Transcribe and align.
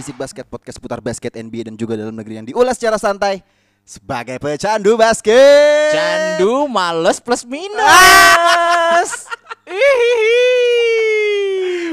Bisik 0.00 0.16
Basket 0.16 0.48
Podcast 0.48 0.80
putar 0.80 0.96
basket 1.04 1.36
NBA 1.36 1.68
dan 1.68 1.76
juga 1.76 1.92
dalam 1.92 2.16
negeri 2.16 2.40
yang 2.40 2.48
diulas 2.48 2.80
secara 2.80 2.96
santai 2.96 3.44
sebagai 3.84 4.40
pecandu 4.40 4.96
basket. 4.96 5.92
Candu 5.92 6.64
males 6.72 7.20
plus 7.20 7.44
minus. 7.44 9.28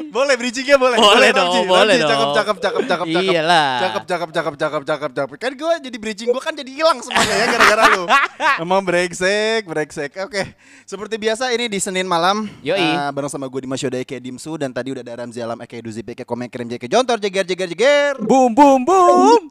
Boleh 0.08 0.34
bridgingnya 0.34 0.76
boleh. 0.76 0.96
Boleh 0.96 1.30
dong, 1.30 1.50
Ramji. 1.50 1.60
boleh 1.64 1.94
Ramji, 1.94 2.04
Cakep, 2.04 2.18
dong. 2.20 2.34
cakep, 2.34 2.58
cakep, 2.58 2.84
cakep, 2.84 3.06
cakep. 3.08 3.28
Iyalah. 3.28 3.70
Cakep, 3.78 4.04
cakep, 4.04 4.30
cakep, 4.30 4.54
cakep, 4.56 4.82
cakep, 4.84 5.12
cakep. 5.14 5.30
Kan 5.38 5.52
gue 5.54 5.74
jadi 5.84 5.98
bridging 5.98 6.30
gue 6.30 6.40
kan 6.40 6.54
jadi 6.54 6.72
hilang 6.72 6.98
semuanya 7.00 7.34
ya 7.34 7.46
gara-gara 7.50 7.84
lu. 7.92 8.04
Emang 8.64 8.82
brengsek, 8.82 9.64
brengsek. 9.64 10.12
Oke, 10.20 10.44
seperti 10.84 11.16
biasa 11.16 11.52
ini 11.52 11.68
di 11.68 11.78
Senin 11.78 12.06
malam. 12.06 12.48
Yoi. 12.62 12.78
eh, 12.78 13.10
bareng 13.10 13.28
sama 13.28 13.46
gue 13.46 13.60
di 13.60 13.70
Masyoda 13.70 13.98
Eke 13.98 14.18
Dimsu 14.18 14.56
dan 14.56 14.70
tadi 14.70 14.90
udah 14.90 15.02
ada 15.02 15.14
Ramzi 15.18 15.40
Alam 15.40 15.60
Eke 15.60 15.80
Duzi 15.80 16.02
Eke 16.02 16.22
Komen 16.22 16.48
Krem 16.48 16.66
Jeke 16.66 16.86
Jontor 16.86 17.18
Jeger 17.18 17.44
Jeger 17.44 17.68
Jeger. 17.68 18.14
boom 18.20 18.52
boom 18.52 18.82
boom. 18.82 19.42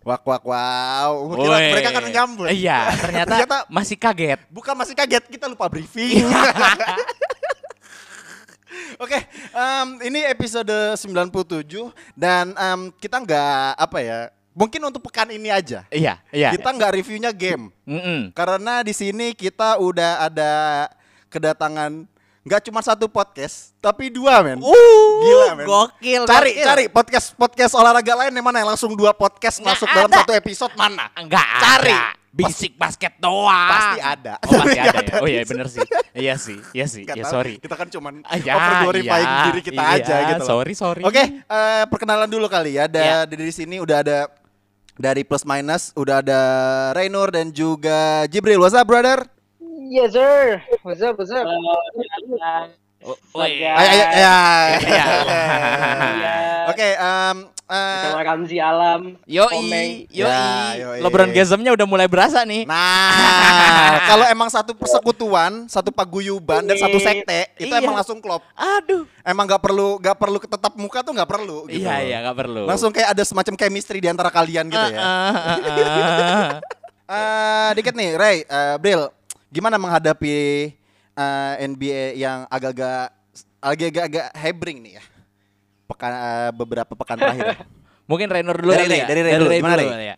Wak 0.00 0.22
wak 0.22 0.42
wow. 0.42 1.12
Kira 1.34 1.56
mereka 1.68 1.88
akan 1.90 2.02
menyambut. 2.04 2.46
Iya, 2.48 2.94
ternyata, 2.96 3.26
Ternyata 3.28 3.56
masih 3.66 3.96
kaget. 3.96 4.38
bukan 4.48 4.72
masih 4.72 4.94
kaget 4.94 5.24
kita 5.26 5.46
lupa 5.46 5.66
briefing. 5.66 6.22
Oke, 8.96 9.18
em, 9.52 9.88
ini 10.04 10.24
episode 10.24 10.72
97 10.96 11.92
dan 12.12 12.52
em, 12.52 12.80
kita 12.96 13.18
nggak 13.18 13.76
apa 13.76 13.98
ya? 14.00 14.18
Mungkin 14.52 14.80
untuk 14.82 15.04
pekan 15.04 15.28
ini 15.28 15.52
aja. 15.52 15.84
Iya, 15.88 16.16
iya. 16.32 16.48
Kita 16.48 16.72
nggak 16.72 16.92
reviewnya 16.94 17.28
game 17.28 17.68
Mm-mm. 17.84 18.32
karena 18.32 18.80
di 18.80 18.90
sini 18.90 19.36
kita 19.36 19.76
udah 19.76 20.24
ada 20.24 20.52
kedatangan 21.28 22.08
nggak 22.40 22.62
cuma 22.64 22.78
satu 22.80 23.04
podcast 23.04 23.74
tapi 23.82 24.08
dua 24.08 24.40
men. 24.40 24.62
Uh, 24.62 24.72
Gila 25.20 25.48
men. 25.54 25.66
Gokil. 25.66 26.22
Cari 26.24 26.50
gokil. 26.54 26.64
cari 26.64 26.84
podcast 26.88 27.26
podcast 27.34 27.72
olahraga 27.74 28.14
lain 28.16 28.32
yang 28.32 28.46
mana 28.46 28.62
yang 28.62 28.70
langsung 28.70 28.94
dua 28.94 29.12
podcast 29.12 29.60
Nggak 29.60 29.76
masuk 29.76 29.88
dalam 29.92 30.08
ada. 30.08 30.18
satu 30.24 30.32
episode 30.32 30.72
mana? 30.72 31.10
Enggak 31.18 31.44
Cari. 31.60 31.92
ada. 31.92 32.16
Bisik 32.36 32.76
basket 32.76 33.16
doang. 33.16 33.48
Pasti 33.72 33.98
ada. 34.04 34.34
Oh, 34.44 34.60
pasti 34.60 34.76
ada 34.76 34.92
ya. 34.92 35.00
ada 35.00 35.12
Oh 35.24 35.26
iya 35.26 35.42
bener 35.42 35.66
sih. 35.66 35.80
Iya 36.12 36.34
sih. 36.36 36.58
Iya 36.76 36.86
sih. 36.86 37.02
Ya 37.08 37.24
tahu, 37.24 37.32
sorry. 37.32 37.54
Kita 37.56 37.74
kan 37.74 37.88
cuman 37.88 38.20
Ah, 38.22 38.36
ya, 38.36 38.52
over 38.54 38.74
glorifying 38.84 39.24
iya, 39.24 39.44
diri 39.48 39.60
kita 39.64 39.80
iya, 39.80 39.96
aja 39.96 40.16
gitu 40.28 40.42
loh. 40.44 40.48
sorry, 40.48 40.72
sorry. 40.76 41.02
Oke, 41.02 41.22
eh, 41.40 41.84
perkenalan 41.88 42.28
dulu 42.28 42.44
kali 42.46 42.76
ya. 42.76 42.84
Ada 42.84 43.00
Iya. 43.00 43.18
dari 43.24 43.52
sini 43.52 43.80
udah 43.80 44.04
ada 44.04 44.18
dari 44.96 45.24
plus 45.24 45.44
minus 45.44 45.92
udah 45.92 46.20
ada 46.20 46.40
Raynor 46.92 47.32
dan 47.32 47.48
juga 47.48 48.28
Jibril. 48.28 48.60
What's 48.60 48.76
up, 48.76 48.84
brother? 48.84 49.24
Yes 49.88 50.12
sir. 50.12 50.60
What's 50.84 51.00
up? 51.00 51.16
What's 51.16 51.32
up? 51.32 51.44
Woi. 51.46 52.84
Ya. 53.36 53.74
Iya. 54.82 55.06
Oke, 56.66 56.88
em, 56.98 57.36
eh, 57.70 58.02
Sama 58.10 58.20
Ramzi 58.26 58.58
Alam. 58.58 59.14
Yoi, 59.22 59.46
Komeng. 59.46 59.90
yoi. 60.10 60.26
Ya, 60.26 60.74
yoi. 60.74 60.98
Lebron 60.98 61.30
gasmnya 61.30 61.70
udah 61.78 61.86
mulai 61.86 62.10
berasa 62.10 62.42
nih. 62.42 62.66
Nah, 62.66 64.02
kalau 64.10 64.26
emang 64.26 64.50
satu 64.50 64.74
persekutuan, 64.74 65.70
satu 65.70 65.94
paguyuban 65.94 66.66
dan 66.66 66.74
satu 66.74 66.98
sekte, 66.98 67.46
itu 67.56 67.70
Iya. 67.70 67.82
emang 67.86 67.94
langsung 67.94 68.18
klop. 68.18 68.42
Aduh. 68.58 69.06
Emang 69.22 69.46
nggak 69.46 69.62
perlu 69.62 70.02
nggak 70.02 70.16
perlu 70.18 70.38
tetap 70.42 70.72
muka 70.74 71.06
tuh 71.06 71.14
nggak 71.14 71.30
perlu. 71.30 71.70
Gitu. 71.70 71.86
Iya, 71.86 71.94
iya, 72.02 72.16
nggak 72.26 72.36
perlu. 72.36 72.62
Langsung 72.66 72.90
kayak 72.90 73.14
ada 73.14 73.22
semacam 73.22 73.54
chemistry 73.54 74.02
di 74.02 74.08
antara 74.10 74.30
kalian 74.34 74.66
gitu 74.66 74.86
ya. 74.90 74.98
Ah, 74.98 75.06
ah, 75.06 75.58
ah. 75.62 76.50
Eh, 77.06 77.70
dikit 77.78 77.94
nih, 77.94 78.18
Ray, 78.18 78.42
eh, 78.42 78.74
Bril, 78.82 79.06
gimana 79.46 79.78
menghadapi 79.78 80.74
eh, 81.16 81.66
NBA 81.66 82.04
yang 82.14 82.44
agak-agak 82.46 83.10
agak-agak 83.58 84.26
hebring 84.36 84.78
nih 84.84 84.92
ya? 85.00 85.04
Pekan 85.88 86.12
eh, 86.12 86.50
beberapa 86.52 86.92
pekan 86.92 87.16
terakhir. 87.16 87.56
ya. 87.56 87.58
Mungkin 88.10 88.30
Raynor 88.30 88.54
dulu 88.54 88.70
Dari 88.70 88.86
kali 88.86 88.92
Ray, 88.94 89.00
ya. 89.02 89.06
dari 89.10 89.20
Ray 89.24 89.32
dulu. 89.34 89.50
Gimana, 89.50 89.76
Ray? 89.76 89.88
kali 89.90 90.06
ya. 90.06 90.16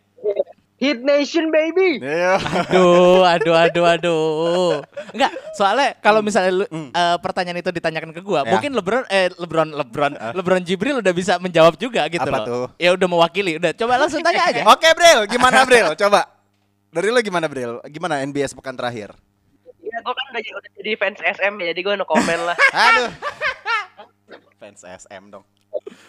Hit 0.78 1.02
Nation 1.02 1.50
baby. 1.50 1.98
Iya. 1.98 2.38
Aduh, 2.70 3.26
aduh, 3.26 3.54
aduh, 3.58 3.84
aduh. 3.84 4.72
Enggak, 5.10 5.34
soalnya 5.58 5.98
kalau 5.98 6.22
misalnya 6.22 6.62
lu, 6.62 6.64
eh, 6.70 7.16
pertanyaan 7.18 7.58
itu 7.58 7.74
ditanyakan 7.74 8.14
ke 8.14 8.22
gua. 8.22 8.46
Ya. 8.46 8.54
mungkin 8.54 8.78
LeBron 8.78 9.02
eh 9.10 9.26
LeBron 9.34 9.74
LeBron 9.74 10.12
LeBron 10.38 10.62
Jibril 10.62 11.02
udah 11.02 11.10
bisa 11.10 11.34
menjawab 11.42 11.74
juga 11.74 12.06
gitu 12.06 12.22
Apa 12.22 12.30
loh. 12.30 12.46
tuh? 12.46 12.64
Ya 12.78 12.94
udah 12.94 13.08
mewakili. 13.10 13.58
Udah, 13.58 13.74
coba 13.74 13.98
langsung 13.98 14.22
tanya 14.22 14.46
aja. 14.54 14.62
Oke, 14.74 14.86
Bril, 14.94 15.26
gimana 15.26 15.66
Bril? 15.66 15.98
Coba. 15.98 16.30
Dari 16.88 17.10
lo 17.10 17.18
gimana, 17.20 17.50
Bril? 17.50 17.82
Gimana 17.90 18.22
NBS 18.22 18.54
pekan 18.54 18.78
terakhir? 18.78 19.12
Ya, 19.98 20.04
gue 20.04 20.14
kan 20.14 20.24
udah, 20.30 20.40
udah 20.54 20.70
jadi 20.78 20.90
fans 20.94 21.18
SM 21.18 21.52
ya, 21.58 21.66
jadi 21.74 21.80
gue 21.82 21.94
no 21.94 22.06
komen 22.06 22.38
lah. 22.40 22.56
Aduh. 22.86 23.10
Fans 24.56 24.82
SM 24.82 25.22
dong. 25.28 25.42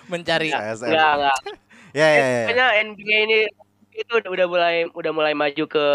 Mencari 0.06 0.54
SM. 0.54 0.90
Enggak, 0.90 1.12
enggak. 1.18 1.40
Ya, 1.90 2.06
ya, 2.06 2.22
ya. 2.22 2.42
Kayaknya 2.46 2.68
NBA 2.86 3.18
ini 3.26 3.40
itu 3.98 4.14
udah- 4.14 4.30
udah 4.30 4.46
mulai 4.46 4.76
udah 4.94 5.10
mulai 5.10 5.34
maju 5.34 5.66
ke 5.66 5.86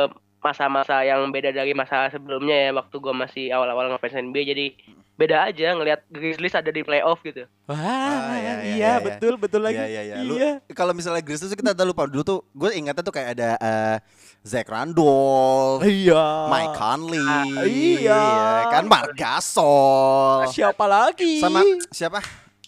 masa-masa 0.42 1.06
yang 1.06 1.22
beda 1.30 1.54
dari 1.54 1.70
masa 1.70 2.10
sebelumnya 2.10 2.66
ya 2.66 2.70
waktu 2.74 2.98
gue 2.98 3.14
masih 3.14 3.54
awal-awal 3.54 3.94
ngefans 3.94 4.18
NBA 4.18 4.42
jadi 4.42 4.66
beda 5.14 5.46
aja 5.46 5.72
ngelihat 5.72 6.00
Grizzlies 6.08 6.52
ada 6.52 6.68
di 6.68 6.82
playoff 6.82 7.22
gitu. 7.22 7.46
Wah, 7.64 7.78
Ah, 7.78 7.86
iya, 7.86 8.02
iya, 8.34 8.34
iya, 8.34 8.52
iya, 8.60 8.74
iya. 8.74 8.92
betul, 8.98 9.38
betul 9.38 9.62
lagi. 9.62 9.78
Iya, 9.78 9.86
iya, 9.86 10.02
iya. 10.04 10.16
Lu- 10.20 10.34
Iya. 10.34 10.58
Kalau 10.72 10.90
misalnya 10.90 11.22
Grizzlies 11.22 11.54
kita 11.54 11.70
udah 11.70 11.86
lupa 11.86 12.04
dulu 12.04 12.22
tuh, 12.22 12.38
gue 12.50 12.70
ingatnya 12.74 13.00
tuh 13.00 13.14
kayak 13.14 13.38
ada 13.38 13.50
eh, 13.56 13.96
Zach 14.42 14.66
Randolph, 14.66 15.80
Iya. 15.80 16.50
Mike 16.50 16.74
Conley, 16.74 17.24
iya. 17.64 18.22
kan 18.68 18.84
Marc 18.84 19.14
Gasol, 19.14 20.50
Siapa 20.50 20.84
lagi? 20.84 21.38
sama 21.38 21.62
siapa? 21.88 22.18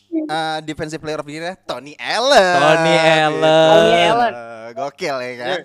Eh, 0.08 0.58
defensive 0.64 0.96
player 0.96 1.20
of 1.20 1.26
the 1.26 1.34
year 1.34 1.52
Tony 1.66 1.92
Allen. 1.98 2.56
Tony 2.56 2.94
Allen. 2.96 3.68
Tony 3.68 3.92
Allen. 4.00 4.32
Gokil 4.72 5.16
ya 5.18 5.32
kan. 5.36 5.58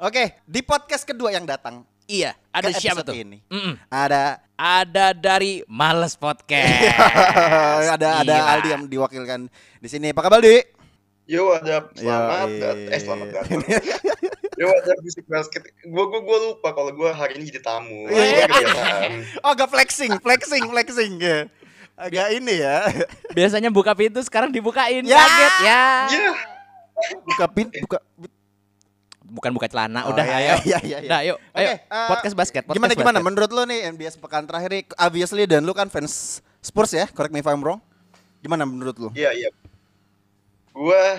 Oke, 0.00 0.40
di 0.42 0.60
podcast 0.60 1.02
kedua 1.02 1.30
yang 1.30 1.44
datang 1.44 1.84
Iya, 2.04 2.36
ada 2.52 2.68
ke 2.68 2.78
siapa 2.78 3.00
tuh? 3.00 3.16
Ini 3.16 3.40
Mm-mm. 3.48 3.74
ada 3.88 4.44
Ada 4.54 5.10
dari 5.10 5.66
Males 5.66 6.14
Podcast. 6.14 6.62
ada 7.96 8.22
ada 8.22 8.34
Gila. 8.38 8.50
Aldi 8.54 8.68
yang 8.70 8.82
diwakilkan 8.86 9.40
di 9.80 9.88
sini. 9.88 10.14
Apa 10.14 10.22
kabar, 10.22 10.38
Di? 10.38 10.62
Yo 11.24 11.50
ada 11.50 11.88
selamat 11.90 12.48
Yoi. 12.52 12.60
dat- 12.60 12.84
eh 12.92 13.00
selamat 13.00 13.26
datang. 13.32 13.60
Yo 14.60 14.68
ada 14.68 14.92
bisik 15.00 15.24
basket. 15.24 15.64
Gua 15.82 16.06
gua 16.06 16.20
gua 16.20 16.38
lupa 16.38 16.68
kalau 16.70 16.92
gua 16.92 17.10
hari 17.10 17.40
ini 17.40 17.48
jadi 17.48 17.64
tamu. 17.64 18.06
Iya. 18.06 18.44
Gua 18.44 18.60
kebiasaan. 18.60 19.12
Oh, 19.40 19.50
agak 19.56 19.68
flexing, 19.72 20.12
flexing, 20.20 20.62
flexing 20.68 21.12
ya. 21.16 21.38
Agak 21.96 22.28
ini 22.30 22.54
ya. 22.60 22.86
Biasanya 23.32 23.72
buka 23.72 23.96
pintu 23.96 24.20
sekarang 24.20 24.52
dibukain. 24.52 25.02
Ya. 25.02 25.16
Kaget 25.16 25.54
ya. 25.64 25.82
Iya. 26.12 26.30
Buka 27.24 27.46
pin, 27.50 27.66
buka. 27.82 27.98
Bukan 29.34 29.50
buka 29.50 29.66
celana, 29.66 30.06
Oh, 30.06 30.14
udah 30.14 30.22
iya, 30.22 30.36
ayo. 30.38 30.54
iya, 30.62 30.78
iya, 30.78 30.98
iya. 31.02 31.08
Udah 31.10 31.18
ayo. 31.20 31.34
Oke, 31.34 31.58
Ayo. 31.58 31.70
eh, 31.74 31.78
podcast 32.06 32.34
basket. 32.34 32.62
Podcast 32.62 32.78
Gimana 32.78 32.92
gimana 32.94 33.18
basket. 33.18 33.26
menurut 33.26 33.50
lo 33.50 33.62
nih 33.66 33.80
NBS 33.90 34.14
pekan 34.16 34.46
terakhir 34.46 34.70
nih 34.70 34.82
obviously 34.96 35.42
dan 35.44 35.60
lu 35.60 35.72
kan 35.72 35.88
fans 35.88 36.38
Spurs 36.60 36.90
ya, 36.90 37.04
correct 37.08 37.28
me 37.28 37.42
if 37.42 37.48
I'm 37.48 37.58
wrong. 37.58 37.82
Gimana 38.40 38.62
menurut 38.62 38.94
lu? 38.94 39.08
Iya 39.12 39.34
iya. 39.34 39.50
Gua 40.70 41.18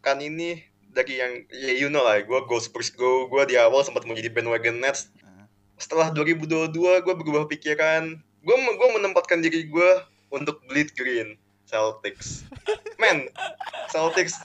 kan 0.00 0.18
ini 0.18 0.60
dari 0.88 1.14
yang 1.14 1.32
ya 1.48 1.72
you 1.76 1.88
know 1.88 2.00
lah, 2.00 2.16
gua 2.22 2.42
go 2.42 2.56
Spurs 2.56 2.88
go. 2.90 3.26
Gua 3.26 3.44
di 3.44 3.54
awal 3.54 3.80
sempat 3.80 4.02
mau 4.02 4.12
jadi 4.12 4.28
bandwagon 4.28 4.76
Nets. 4.76 5.12
Setelah 5.76 6.08
2022 6.10 6.72
gua 6.98 7.14
berubah 7.14 7.44
pikiran. 7.46 8.16
Gua 8.40 8.56
gua 8.72 8.88
menempatkan 8.94 9.38
diri 9.38 9.64
gua 9.66 10.04
untuk 10.28 10.64
bleed 10.64 10.92
green 10.92 11.36
Celtics. 11.64 12.42
Man, 12.96 13.28
Celtics 13.88 14.40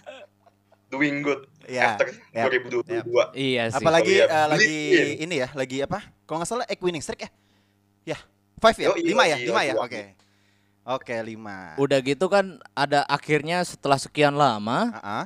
doing 0.87 1.19
good 1.21 1.47
Ya. 1.67 1.93
after 1.93 2.07
ya, 2.29 2.43
2022. 2.45 3.33
Iya 3.33 3.63
sih. 3.69 3.77
Apalagi 3.77 4.13
Oh, 4.15 4.17
iya. 4.21 4.25
eh, 4.31 4.45
lagi 4.47 4.65
Beliin. 4.87 5.17
ini 5.19 5.35
ya, 5.37 5.49
lagi 5.51 5.77
apa? 5.79 5.99
Kalau 6.23 6.37
nggak 6.37 6.47
salah 6.47 6.65
egg 6.65 6.79
winning 6.79 7.01
streak 7.01 7.21
ya? 7.21 7.29
Ya, 8.05 8.17
five 8.57 8.75
ya, 8.75 8.87
Yoi, 8.89 9.01
lima 9.03 9.23
ya, 9.25 9.35
yoi, 9.35 9.47
lima 9.47 9.61
ya. 9.61 9.73
Oke, 9.75 10.01
oke 10.83 11.15
lima. 11.21 11.73
Udah 11.75 11.99
gitu 11.99 12.25
kan 12.25 12.45
ada 12.71 13.01
akhirnya 13.03 13.61
setelah 13.61 13.97
sekian 13.97 14.33
lama 14.33 14.93
Ah, 14.93 15.25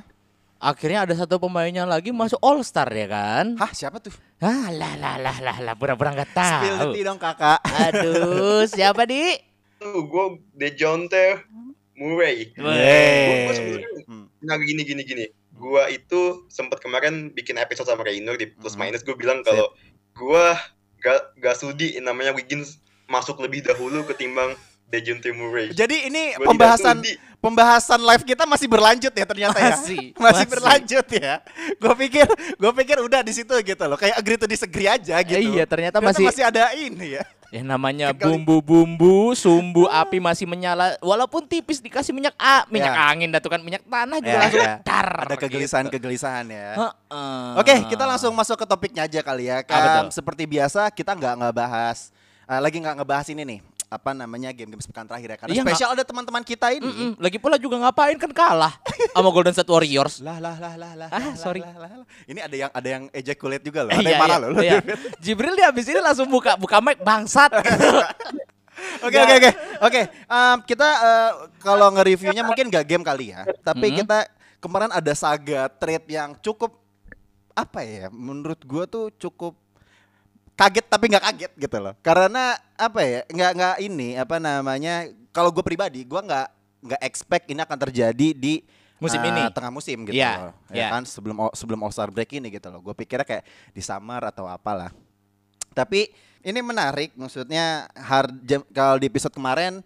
Akhirnya 0.62 1.04
ada 1.04 1.14
satu 1.14 1.36
pemainnya 1.38 1.84
lagi 1.84 2.08
masuk 2.10 2.36
All 2.38 2.60
Star 2.60 2.84
ya 2.86 3.04
kan? 3.06 3.56
Hah, 3.56 3.68
siapa 3.70 3.96
tuh? 3.96 4.12
Ah, 4.38 4.68
lah 4.68 4.92
lah 4.94 5.16
lah 5.16 5.36
lah 5.38 5.56
lah 5.58 5.72
pura-pura 5.72 6.12
nggak 6.12 6.28
Spill 6.30 6.44
the 6.70 6.76
tahu. 6.78 6.92
tea 6.92 7.02
dong, 7.02 7.16
Kakak. 7.16 7.60
Aduh, 7.64 8.64
siapa 8.66 9.04
di? 9.04 9.40
Tuh, 9.76 10.04
gue 10.04 10.24
Dejounte 10.52 11.48
Murray. 11.94 12.52
Gue 12.52 12.64
Wey. 12.66 13.48
sebenarnya 13.50 13.88
Hmm. 14.04 14.26
nah 14.38 14.56
gini 14.56 14.82
gini 14.82 15.00
gini. 15.02 15.24
Gua 15.60 15.86
itu 15.86 16.20
sempat 16.48 16.80
kemarin 16.80 17.28
bikin 17.28 17.54
episode 17.54 17.84
sama 17.84 18.00
Rainer 18.00 18.34
di 18.34 18.48
plus 18.48 18.72
Hmm. 18.72 18.88
minus 18.88 19.04
gue 19.04 19.12
bilang 19.12 19.44
kalau 19.44 19.68
gua 20.12 20.56
gak 20.98 21.36
gak 21.36 21.54
sudi 21.54 22.00
namanya 22.00 22.32
Wiggins 22.32 22.80
masuk 23.04 23.36
lebih 23.38 23.60
dahulu 23.60 24.02
ketimbang 24.04 24.56
Dejounte 24.86 25.30
Murray. 25.30 25.70
Jadi 25.70 26.08
ini 26.08 26.34
Gua 26.34 26.50
pembahasan 26.50 27.04
pembahasan 27.38 28.00
live 28.00 28.24
kita 28.24 28.42
masih 28.42 28.66
berlanjut 28.66 29.12
ya 29.12 29.22
ternyata 29.22 29.54
ya. 29.54 29.70
Masih, 29.70 30.00
masih 30.16 30.18
masih. 30.18 30.46
berlanjut 30.48 31.06
ya. 31.12 31.34
Gue 31.76 31.94
pikir 32.00 32.26
gue 32.56 32.72
pikir 32.74 32.96
udah 32.98 33.20
di 33.20 33.30
situ 33.30 33.54
gitu 33.54 33.84
loh. 33.84 33.94
Kayak 33.94 34.16
agree 34.16 34.34
to 34.36 34.48
disagree 34.48 34.88
aja 34.88 35.20
gitu. 35.20 35.38
Iya, 35.38 35.62
ternyata 35.64 36.00
masih- 36.00 36.26
masih 36.26 36.42
ada 36.42 36.74
ini 36.74 37.16
ya. 37.16 37.24
Ya 37.50 37.66
namanya 37.66 38.14
bumbu-bumbu, 38.14 39.34
sumbu 39.34 39.90
api 39.90 40.22
masih 40.22 40.46
menyala 40.46 40.94
walaupun 41.02 41.42
tipis 41.50 41.82
dikasih 41.82 42.14
minyak 42.14 42.30
a, 42.38 42.62
minyak 42.70 42.94
Ya. 42.94 43.10
angin 43.10 43.26
dah 43.34 43.42
tuh 43.42 43.50
kan 43.50 43.58
minyak 43.58 43.82
tanah 43.82 44.22
juga 44.22 44.30
Ya, 44.30 44.40
langsung 44.46 44.62
ya. 44.62 44.76
tar. 44.86 45.08
Ada 45.26 45.34
gitu. 45.34 45.42
kegelisahan-kegelisahan 45.50 46.46
ya. 46.46 46.68
Heeh. 46.78 47.46
Oke, 47.58 47.74
kita 47.90 48.06
langsung 48.06 48.30
masuk 48.38 48.54
ke 48.54 48.66
topiknya 48.70 49.02
aja 49.10 49.18
kali 49.20 49.50
ya. 49.50 49.66
Kan, 49.66 50.14
seperti 50.14 50.46
biasa 50.46 50.94
kita 50.94 51.18
nggak 51.18 51.42
ngebahas 51.42 52.14
eh, 52.46 52.60
lagi 52.62 52.78
nggak 52.78 53.02
ngebahas 53.02 53.26
ini 53.30 53.42
nih 53.42 53.58
apa 53.90 54.14
namanya 54.14 54.54
game-game 54.54 54.78
sepekan 54.78 55.02
terakhir 55.02 55.34
ya 55.34 55.36
karena 55.36 55.50
Iya, 55.50 55.62
spesial 55.66 55.90
ada 55.90 56.06
teman-teman 56.06 56.46
kita 56.46 56.70
ini. 56.70 56.86
Mm-mm. 56.86 57.10
Lagi 57.18 57.42
pula 57.42 57.58
juga 57.58 57.74
ngapain 57.74 58.14
kan 58.14 58.30
kalah 58.30 58.78
sama 59.10 59.28
Golden 59.28 59.50
State 59.50 59.66
Warriors. 59.66 60.22
Lah 60.22 60.38
lah 60.38 60.54
lah 60.56 60.78
lah 60.78 60.92
lah. 60.94 61.08
Ah, 61.10 61.34
sorry. 61.34 61.58
lah, 61.58 61.74
lah, 61.74 61.90
lah. 61.98 62.06
Ini 62.22 62.38
ada 62.38 62.54
yang 62.56 62.70
ada 62.70 62.88
yang 62.88 63.04
ejaculate 63.10 63.66
juga 63.66 63.82
loh. 63.82 63.90
Eh, 63.90 63.98
Ada 63.98 64.08
yang 64.08 64.22
marah 64.22 64.38
loh. 64.38 64.48
iya. 64.62 64.78
Jibril 65.22 65.58
dia 65.58 65.66
habis 65.68 65.90
ini 65.90 65.98
langsung 65.98 66.30
buka 66.30 66.54
buka 66.54 66.78
mic 66.78 67.02
bangsat. 67.02 67.50
Oke 69.04 69.12
oke 69.12 69.34
oke 69.36 69.50
oke. 69.82 70.02
em, 70.08 70.56
kita 70.64 70.88
eh, 70.88 71.30
kalau 71.60 71.92
nge-reviewnya 71.92 72.40
mungkin 72.40 72.72
gak 72.72 72.88
game 72.88 73.04
kali 73.04 73.28
ya. 73.28 73.44
Tapi 73.60 73.92
Mhm. 73.92 73.96
kita 74.00 74.18
kemarin 74.56 74.88
ada 74.88 75.12
saga 75.12 75.68
trade 75.68 76.08
yang 76.08 76.32
cukup 76.38 76.80
apa 77.52 77.84
ya? 77.84 78.08
Menurut 78.08 78.56
gua 78.64 78.88
tuh 78.88 79.12
cukup 79.12 79.59
kaget 80.60 80.86
tapi 80.92 81.04
nggak 81.08 81.24
kaget 81.24 81.52
gitu 81.56 81.76
loh. 81.80 81.94
Karena 82.04 82.52
apa 82.76 83.00
ya? 83.00 83.20
Nggak 83.32 83.50
nggak 83.56 83.76
ini 83.80 84.08
apa 84.20 84.36
namanya? 84.36 85.08
Kalau 85.32 85.48
gue 85.48 85.64
pribadi, 85.64 86.04
gua 86.04 86.20
nggak 86.20 86.46
nggak 86.84 87.00
expect 87.00 87.44
ini 87.48 87.60
akan 87.64 87.78
terjadi 87.80 88.28
di 88.36 88.60
Musim 89.00 89.16
eh, 89.24 89.32
ini. 89.32 89.42
tengah 89.56 89.72
musim 89.72 89.96
gitu 90.04 90.12
Iya, 90.12 90.52
loh. 90.52 90.54
iya. 90.68 90.92
Ya 90.92 90.92
kan 90.92 91.08
sebelum 91.08 91.48
sebelum 91.56 91.80
All 91.80 91.88
Star 91.88 92.12
break 92.12 92.36
ini 92.36 92.52
gitu 92.52 92.68
loh. 92.68 92.84
Gue 92.84 92.92
pikirnya 92.92 93.24
kayak 93.24 93.44
di 93.72 93.80
summer 93.80 94.20
atau 94.28 94.44
apalah. 94.44 94.92
Tapi 95.72 96.12
ini 96.44 96.60
menarik, 96.60 97.16
maksudnya 97.16 97.88
kalau 98.76 99.00
di 99.00 99.08
episode 99.08 99.32
kemarin 99.32 99.80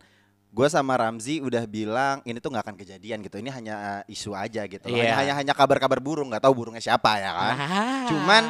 gue 0.51 0.67
sama 0.67 0.99
Ramzi 0.99 1.39
udah 1.39 1.63
bilang 1.71 2.27
ini 2.27 2.43
tuh 2.43 2.51
nggak 2.51 2.67
akan 2.67 2.77
kejadian 2.79 3.23
gitu. 3.23 3.39
Ini 3.39 3.55
hanya 3.55 3.75
uh, 4.03 4.03
isu 4.11 4.35
aja 4.35 4.67
gitu. 4.67 4.83
loh. 4.91 4.99
Iya. 4.99 5.15
Hanya 5.15 5.15
hanya 5.23 5.35
hanya 5.47 5.55
kabar-kabar 5.55 6.03
burung, 6.03 6.35
nggak 6.35 6.43
tahu 6.43 6.55
burungnya 6.67 6.83
siapa 6.83 7.15
ya 7.23 7.31
kan. 7.31 7.55
Ah. 7.55 8.07
Cuman 8.11 8.43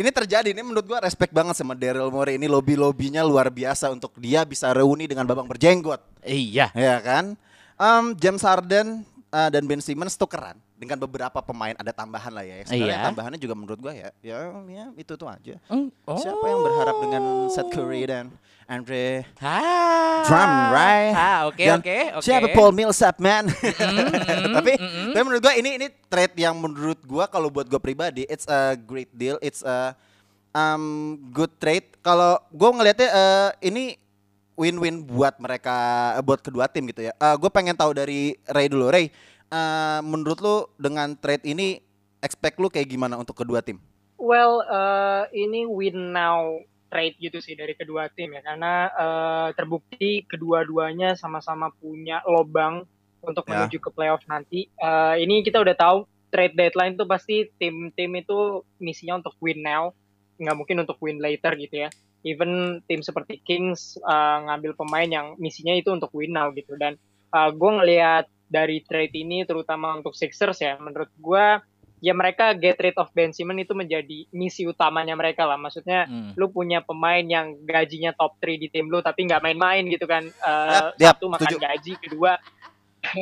ini 0.00 0.10
terjadi 0.10 0.48
ini 0.50 0.64
menurut 0.64 0.88
gua 0.88 0.98
respect 0.98 1.30
banget 1.30 1.60
sama 1.60 1.76
Daryl 1.76 2.08
Morey 2.08 2.40
ini 2.40 2.48
lobby 2.48 2.72
lobbynya 2.72 3.20
luar 3.20 3.52
biasa 3.52 3.92
untuk 3.92 4.16
dia 4.16 4.42
bisa 4.42 4.72
reuni 4.72 5.04
dengan 5.04 5.28
babang 5.28 5.44
berjenggot 5.44 6.00
iya. 6.24 6.72
ya 6.72 6.96
kan 6.98 7.36
Em, 7.76 8.12
James 8.12 8.44
Harden 8.44 9.00
uh, 9.28 9.48
dan 9.48 9.64
Ben 9.64 9.80
Simmons 9.80 10.12
tukeran 10.12 10.52
dengan 10.76 11.00
beberapa 11.00 11.40
pemain 11.40 11.72
ada 11.76 11.92
tambahan 11.92 12.28
lah 12.28 12.44
ya 12.44 12.64
sebenarnya 12.64 12.96
Iya. 12.96 13.06
tambahannya 13.08 13.40
juga 13.40 13.54
menurut 13.56 13.80
gua 13.80 13.92
ya 13.92 14.08
ya, 14.20 14.52
ya 14.68 14.84
itu 14.96 15.12
tuh 15.16 15.28
aja 15.28 15.56
Mm, 15.68 15.88
siapa 16.16 16.44
yang 16.44 16.60
berharap 16.60 16.96
dengan 17.00 17.22
oh. 17.24 17.48
Seth 17.48 17.68
Curry 17.68 18.04
dan 18.04 18.32
Andre. 18.70 19.26
Ah. 19.42 20.22
Drummond 20.30 20.66
right? 20.70 21.10
Ah, 21.10 21.38
oke 21.50 21.58
Dan 21.58 21.82
oke 21.82 21.98
oke. 22.14 22.22
siapa? 22.22 22.46
Paul 22.54 22.70
Millsap 22.70 23.18
man. 23.18 23.50
Mm, 23.50 24.54
tapi 24.54 24.72
mm. 24.78 25.10
tapi 25.10 25.22
menurut 25.26 25.42
gua 25.42 25.54
ini 25.58 25.70
ini 25.74 25.86
trade 26.06 26.38
yang 26.38 26.54
menurut 26.54 27.02
gua 27.02 27.26
kalau 27.26 27.50
buat 27.50 27.66
gua 27.66 27.82
pribadi 27.82 28.30
it's 28.30 28.46
a 28.46 28.78
great 28.78 29.10
deal. 29.10 29.42
It's 29.42 29.66
a 29.66 29.98
um, 30.54 31.18
good 31.34 31.50
trade 31.58 31.98
kalau 31.98 32.38
gua 32.54 32.70
ngelihatnya 32.70 33.10
eh, 33.10 33.50
ini 33.66 33.98
win-win 34.54 35.02
buat 35.02 35.40
mereka 35.42 35.74
buat 36.22 36.38
kedua 36.38 36.70
tim 36.70 36.86
gitu 36.86 37.10
ya. 37.10 37.12
Eh 37.16 37.34
gue 37.40 37.50
pengen 37.50 37.74
tahu 37.74 37.90
dari 37.96 38.38
Ray 38.44 38.70
dulu. 38.70 38.86
Ray 38.92 39.10
eh, 39.50 40.00
menurut 40.06 40.38
lu 40.38 40.56
dengan 40.78 41.16
trade 41.18 41.42
ini 41.48 41.82
expect 42.22 42.60
lu 42.60 42.70
kayak 42.70 42.86
gimana 42.86 43.16
untuk 43.16 43.34
kedua 43.34 43.64
tim? 43.64 43.80
Well, 44.20 44.60
eh, 44.68 45.22
ini 45.32 45.64
win 45.64 46.12
now 46.12 46.60
trade 46.90 47.16
gitu 47.22 47.38
sih 47.38 47.54
dari 47.54 47.78
kedua 47.78 48.10
tim 48.10 48.34
ya 48.34 48.42
karena 48.42 48.90
eh, 48.90 49.48
terbukti 49.54 50.26
kedua-duanya 50.26 51.14
sama-sama 51.14 51.70
punya 51.78 52.20
lobang 52.26 52.82
untuk 53.22 53.46
Ya. 53.46 53.62
menuju 53.64 53.78
ke 53.78 53.90
playoff 53.94 54.26
nanti. 54.26 54.66
Eh, 54.66 55.14
ini 55.22 55.46
kita 55.46 55.62
udah 55.62 55.76
tahu 55.78 55.98
trade 56.34 56.58
deadline 56.58 56.98
tuh 56.98 57.06
pasti 57.06 57.46
tim-tim 57.56 58.10
itu 58.18 58.66
misinya 58.82 59.22
untuk 59.22 59.38
win 59.38 59.62
now, 59.62 59.94
nggak 60.36 60.56
mungkin 60.58 60.76
untuk 60.82 60.98
win 60.98 61.22
later 61.22 61.54
gitu 61.54 61.86
ya. 61.86 61.90
Even 62.20 62.82
tim 62.84 63.00
seperti 63.00 63.38
Kings 63.40 63.96
eh, 63.96 64.38
ngambil 64.50 64.74
pemain 64.74 65.08
yang 65.08 65.26
misinya 65.38 65.72
itu 65.72 65.94
untuk 65.94 66.10
win 66.12 66.34
now 66.34 66.50
gitu 66.52 66.74
dan 66.74 66.98
gue 67.30 67.70
ngelihat 67.70 68.26
dari 68.50 68.82
trade 68.82 69.14
ini 69.14 69.46
terutama 69.46 69.94
untuk 69.94 70.18
Sixers 70.18 70.58
ya 70.58 70.74
menurut 70.82 71.06
gue 71.14 71.46
ya 72.00 72.12
mereka 72.12 72.52
get 72.52 72.76
rid 72.76 72.96
of 72.96 73.08
Ben 73.10 73.30
Simmons 73.30 73.60
itu 73.60 73.72
menjadi 73.72 74.24
misi 74.30 74.64
utamanya 74.64 75.12
mereka 75.12 75.44
lah. 75.44 75.54
Maksudnya 75.54 76.04
Mm. 76.04 76.32
lu 76.34 76.48
punya 76.48 76.80
pemain 76.80 77.20
yang 77.20 77.60
gajinya 77.60 78.10
top 78.12 78.36
3 78.38 78.56
di 78.56 78.66
tim 78.66 78.88
lu 78.88 78.98
tapi 78.98 79.24
nggak 79.24 79.40
main-main 79.40 79.84
gitu 79.86 80.04
kan. 80.04 80.24
Eh, 80.24 80.88
Yap, 80.90 80.96
yap, 80.96 81.14
satu 81.14 81.28
makan 81.28 81.44
setuju. 81.46 81.60
gaji, 81.62 81.92
kedua 81.98 82.32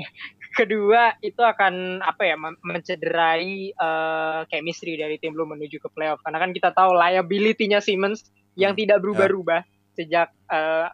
kedua 0.50 1.14
itu 1.20 1.38
akan 1.38 2.00
apa 2.00 2.22
ya 2.24 2.34
mencederai 2.38 3.54
eh, 3.70 4.40
chemistry 4.48 4.94
dari 4.94 5.16
tim 5.16 5.32
lu 5.32 5.44
menuju 5.44 5.78
ke 5.78 5.88
playoff 5.88 6.18
karena 6.20 6.38
kan 6.38 6.50
kita 6.50 6.70
tahu 6.72 6.94
liability-nya 6.94 7.78
Simmons 7.78 8.26
yang 8.54 8.74
Hmm, 8.74 8.80
tidak 8.80 8.98
berubah-ubah 9.00 9.62
sejak 9.94 10.34
eh, 10.48 10.86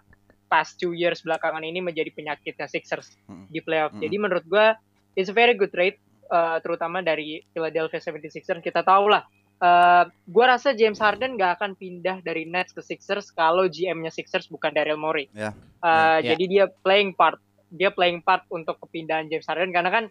past 0.45 0.77
two 0.77 0.93
years 0.93 1.21
belakangan 1.21 1.61
ini 1.61 1.81
menjadi 1.81 2.13
penyakitnya 2.13 2.67
Sixers 2.67 3.09
Hmm. 3.25 3.49
di 3.49 3.61
playoff. 3.61 3.91
Hmm. 3.91 4.01
Jadi 4.01 4.17
menurut 4.17 4.45
gua 4.45 4.77
it's 5.15 5.29
a 5.29 5.37
very 5.37 5.55
good 5.55 5.71
trade 5.71 5.97
eh, 6.27 6.59
terutama 6.61 7.01
dari 7.01 7.45
Philadelphia 7.51 8.01
76ers 8.01 8.61
kita 8.61 8.81
tahu 8.81 9.09
lah 9.09 9.23
eh, 9.55 10.05
gua 10.27 10.45
rasa 10.57 10.75
James 10.75 10.99
Harden 10.99 11.37
gak 11.37 11.61
akan 11.61 11.77
pindah 11.77 12.21
dari 12.21 12.45
Nets 12.45 12.73
ke 12.73 12.81
Sixers 12.81 13.31
kalau 13.31 13.65
GM-nya 13.67 14.11
Sixers 14.11 14.51
bukan 14.51 14.73
Daryl 14.73 14.99
Morey. 14.99 15.29
Ya, 15.33 15.55
Eh, 15.85 16.19
ya. 16.25 16.33
Jadi 16.33 16.45
dia 16.49 16.65
playing 16.67 17.13
part, 17.13 17.37
dia 17.69 17.93
playing 17.93 18.25
part 18.25 18.43
untuk 18.49 18.81
kepindahan 18.81 19.29
James 19.29 19.45
Harden 19.45 19.69
karena 19.69 19.93
kan 19.93 20.05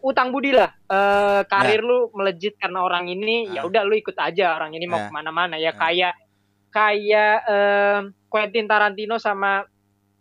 utang 0.00 0.32
budi 0.32 0.52
lah. 0.52 0.72
Eh, 0.88 1.40
karir 1.48 1.80
lu 1.80 2.08
melejit 2.12 2.56
karena 2.56 2.80
orang 2.80 3.08
ini, 3.08 3.48
Ya. 3.48 3.60
ya 3.60 3.68
udah 3.68 3.82
lu 3.84 3.96
ikut 3.96 4.16
aja 4.16 4.56
orang 4.56 4.72
ini 4.72 4.84
mau 4.84 5.00
Ya. 5.00 5.08
ke 5.08 5.12
mana-mana 5.12 5.56
ya 5.56 5.68
Ya. 5.68 5.72
kayak 5.72 6.14
kayak 6.68 7.36
eh, 7.48 8.00
Quentin 8.28 8.68
Tarantino 8.68 9.16
sama 9.16 9.64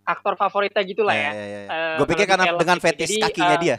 aktor 0.05 0.37
favoritnya 0.37 0.85
gitulah 0.85 1.17
ya. 1.17 1.31
Eh, 1.33 1.97
gue 1.97 2.07
pikir 2.13 2.29
kalau 2.29 2.29
di 2.29 2.29
karena 2.29 2.45
film 2.45 2.59
dengan 2.61 2.77
gitu. 2.77 2.85
fetish 2.85 3.09
Jadi, 3.09 3.23
kakinya 3.25 3.55
eh, 3.57 3.59
dia 3.59 3.75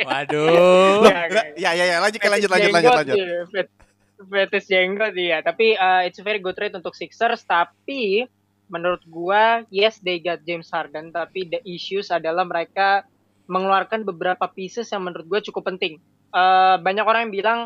Waduh. 0.08 1.02
Nggak. 1.02 1.44
ya 1.58 1.70
ya 1.74 1.84
ya 1.90 1.96
lanjut 1.98 2.20
Fetish 2.22 2.32
lanjut 2.32 2.50
lanjut 2.50 2.70
lanjut 2.70 2.90
jenggot, 2.94 2.98
lanjut 3.02 3.16
fet- 3.50 3.74
Fetish 4.22 4.66
jenggot 4.70 5.12
iya, 5.18 5.42
tapi 5.42 5.74
uh, 5.74 6.06
it's 6.06 6.22
a 6.22 6.24
very 6.24 6.38
good 6.38 6.54
trade 6.54 6.78
untuk 6.78 6.94
Sixers 6.94 7.42
tapi 7.42 8.30
menurut 8.70 9.02
gua 9.10 9.66
yes 9.68 9.98
they 9.98 10.22
got 10.22 10.46
James 10.46 10.70
Harden 10.70 11.10
tapi 11.10 11.50
the 11.50 11.58
issues 11.66 12.14
adalah 12.14 12.46
mereka 12.46 13.02
mengeluarkan 13.50 14.06
beberapa 14.06 14.46
pieces 14.46 14.86
yang 14.94 15.02
menurut 15.02 15.26
gua 15.26 15.40
cukup 15.42 15.74
penting. 15.74 15.98
Uh, 16.30 16.78
banyak 16.80 17.02
orang 17.02 17.28
yang 17.28 17.34
bilang 17.34 17.58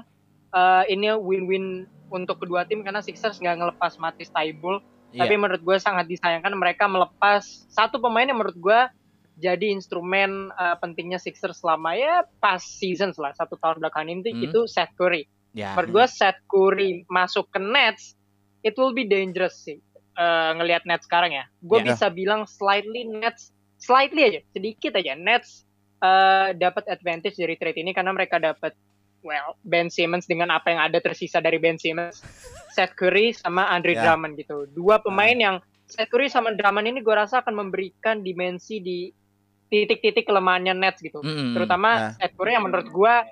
uh, 0.57 0.83
ini 0.89 1.13
win-win 1.15 1.85
untuk 2.09 2.41
kedua 2.41 2.65
tim 2.65 2.81
karena 2.81 3.05
Sixers 3.05 3.37
nggak 3.39 3.57
ngelepas 3.61 4.01
Matisse 4.01 4.33
Thybulle 4.33 4.81
tapi 5.17 5.35
Iya. 5.35 5.41
menurut 5.41 5.63
gue 5.65 5.77
sangat 5.77 6.07
disayangkan 6.07 6.53
mereka 6.53 6.85
melepas 6.87 7.43
satu 7.69 7.99
pemain 7.99 8.25
yang 8.25 8.37
menurut 8.37 8.55
gue 8.55 8.81
jadi 9.37 9.69
instrumen 9.69 10.49
uh, 10.53 10.77
pentingnya 10.77 11.17
Sixers 11.17 11.61
selama 11.61 11.93
ya 11.93 12.25
pas 12.39 12.57
season 12.61 13.13
lah 13.17 13.33
satu 13.33 13.57
tahun 13.57 13.81
belakangan 13.81 14.09
ini 14.09 14.31
Hmm. 14.33 14.47
itu 14.49 14.61
Seth 14.65 14.97
Curry. 14.97 15.29
Ya. 15.53 15.73
Menurut 15.77 15.91
gue 15.93 16.07
Seth 16.09 16.41
Curry 16.47 17.05
masuk 17.09 17.49
ke 17.49 17.61
Nets 17.61 18.17
it 18.61 18.77
will 18.77 18.93
be 18.93 19.05
dangerous 19.05 19.61
sih 19.61 19.77
uh, 20.17 20.57
ngelihat 20.57 20.85
Nets 20.85 21.05
sekarang 21.05 21.33
ya. 21.33 21.45
Gue 21.61 21.85
Ya. 21.85 21.93
bisa 21.93 22.09
bilang 22.09 22.49
slightly 22.49 23.05
Nets 23.05 23.53
slightly 23.77 24.25
aja 24.25 24.41
sedikit 24.53 24.97
aja 24.97 25.13
Nets 25.13 25.69
uh, 26.01 26.57
dapat 26.57 26.89
advantage 26.89 27.37
dari 27.37 27.57
trade 27.57 27.77
ini 27.77 27.93
karena 27.93 28.17
mereka 28.17 28.41
dapat 28.41 28.73
well 29.27 29.59
Ben 29.67 29.91
Simmons 29.91 30.25
dengan 30.25 30.55
apa 30.55 30.71
yang 30.71 30.79
ada 30.87 31.03
tersisa 31.03 31.43
dari 31.43 31.59
Ben 31.59 31.75
Simmons, 31.75 32.23
Seth 32.71 32.95
Curry 32.95 33.35
sama 33.35 33.67
Andre 33.67 33.99
Ya. 33.99 34.07
Drummond 34.07 34.39
gitu. 34.39 34.71
Dua 34.71 35.03
pemain 35.03 35.35
yang 35.35 35.59
Seth 35.91 36.07
Curry 36.09 36.31
sama 36.31 36.55
Drummond 36.55 36.87
ini 36.87 37.03
gue 37.03 37.15
rasa 37.15 37.43
akan 37.43 37.67
memberikan 37.67 38.23
dimensi 38.23 38.79
di 38.79 39.11
titik-titik 39.67 40.31
kelemahannya 40.31 40.79
Nets 40.79 41.03
gitu. 41.03 41.19
Mm-mm. 41.21 41.59
Terutama 41.59 41.91
Nah. 41.99 42.11
Steph 42.15 42.39
Curry 42.39 42.55
yang 42.55 42.65
menurut 42.71 42.87
gua 42.89 43.27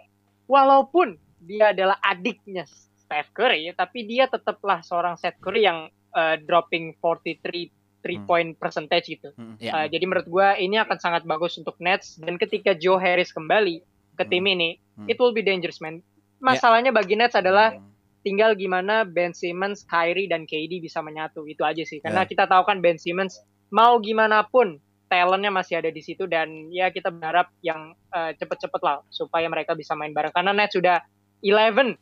walaupun 0.45 1.15
dia 1.39 1.71
adalah 1.71 2.01
adiknya 2.03 2.67
Steph 2.99 3.31
Curry, 3.31 3.71
tapi 3.77 4.03
dia 4.03 4.27
tetaplah 4.27 4.83
seorang 4.83 5.15
Steph 5.15 5.39
Curry 5.39 5.63
yang 5.63 5.87
uh, 6.11 6.35
dropping 6.43 6.99
43 6.99 7.71
three 8.05 8.21
Hmm. 8.21 8.29
point 8.29 8.51
percentage 8.61 9.09
gitu. 9.09 9.33
Ya. 9.57 9.73
Uh, 9.73 9.87
jadi 9.89 10.05
menurut 10.05 10.29
gua 10.29 10.61
ini 10.61 10.77
akan 10.77 11.01
sangat 11.01 11.23
bagus 11.25 11.57
untuk 11.57 11.79
Nets 11.81 12.21
dan 12.21 12.37
ketika 12.37 12.77
Joe 12.77 13.01
Harris 13.01 13.33
kembali 13.33 13.81
ke 14.15 14.25
tim 14.25 14.45
ini, 14.45 14.79
Hmm. 14.95 15.07
it 15.07 15.19
will 15.19 15.31
be 15.31 15.41
dangerous 15.41 15.79
man. 15.79 16.01
Masalahnya 16.39 16.91
bagi 16.91 17.15
Nets 17.15 17.35
adalah 17.35 17.75
Hmm. 17.75 17.91
tinggal 18.21 18.55
gimana 18.55 19.03
Ben 19.03 19.33
Simmons, 19.33 19.85
Kyrie 19.85 20.27
dan 20.27 20.45
KD 20.45 20.79
bisa 20.79 20.99
menyatu 20.99 21.45
itu 21.45 21.61
aja 21.61 21.83
sih. 21.83 21.99
Ya. 21.99 22.09
Karena 22.09 22.23
kita 22.25 22.47
tahu 22.47 22.65
kan 22.65 22.79
Ben 22.79 22.97
Simmons 22.97 23.37
mau 23.69 23.99
gimana 23.99 24.45
pun 24.45 24.79
talentnya 25.05 25.51
masih 25.51 25.79
ada 25.79 25.89
di 25.89 26.01
situ 26.01 26.25
dan 26.25 26.49
ya 26.71 26.89
kita 26.89 27.11
berharap 27.11 27.53
yang 27.61 27.93
uh, 28.11 28.33
cepet-cepet 28.33 28.81
lah 28.81 29.05
supaya 29.09 29.47
mereka 29.47 29.73
bisa 29.73 29.93
main 29.93 30.11
bareng. 30.11 30.33
Karena 30.33 30.51
Nets 30.51 30.73
sudah 30.73 31.05
11 31.41 31.95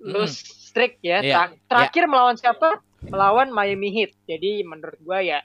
lose 0.00 0.36
streak 0.70 0.96
ya. 1.00 1.20
Iya, 1.20 1.34
Tra- 1.36 1.56
terakhir 1.68 2.04
melawan 2.06 2.36
siapa? 2.36 2.80
Melawan 3.02 3.48
Miami 3.50 3.90
Heat. 3.90 4.12
Jadi 4.24 4.62
menurut 4.62 4.96
gua 5.00 5.20
ya 5.20 5.40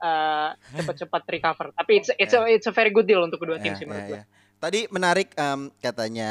uh, 0.00 0.52
cepet-cepet 0.74 1.22
recover. 1.30 1.66
Tapi 1.72 1.92
it's 1.96 2.10
it's 2.16 2.34
a, 2.34 2.40
it's 2.44 2.66
a 2.66 2.74
very 2.74 2.90
good 2.90 3.06
deal 3.06 3.22
untuk 3.22 3.40
kedua 3.40 3.56
tim 3.56 3.72
Ya, 3.72 3.78
sih 3.78 3.86
menurut 3.86 4.04
ya, 4.04 4.10
gua. 4.10 4.18
ya. 4.18 4.24
Tadi 4.58 4.88
menarik 4.88 5.32
em, 5.34 5.68
katanya 5.78 6.30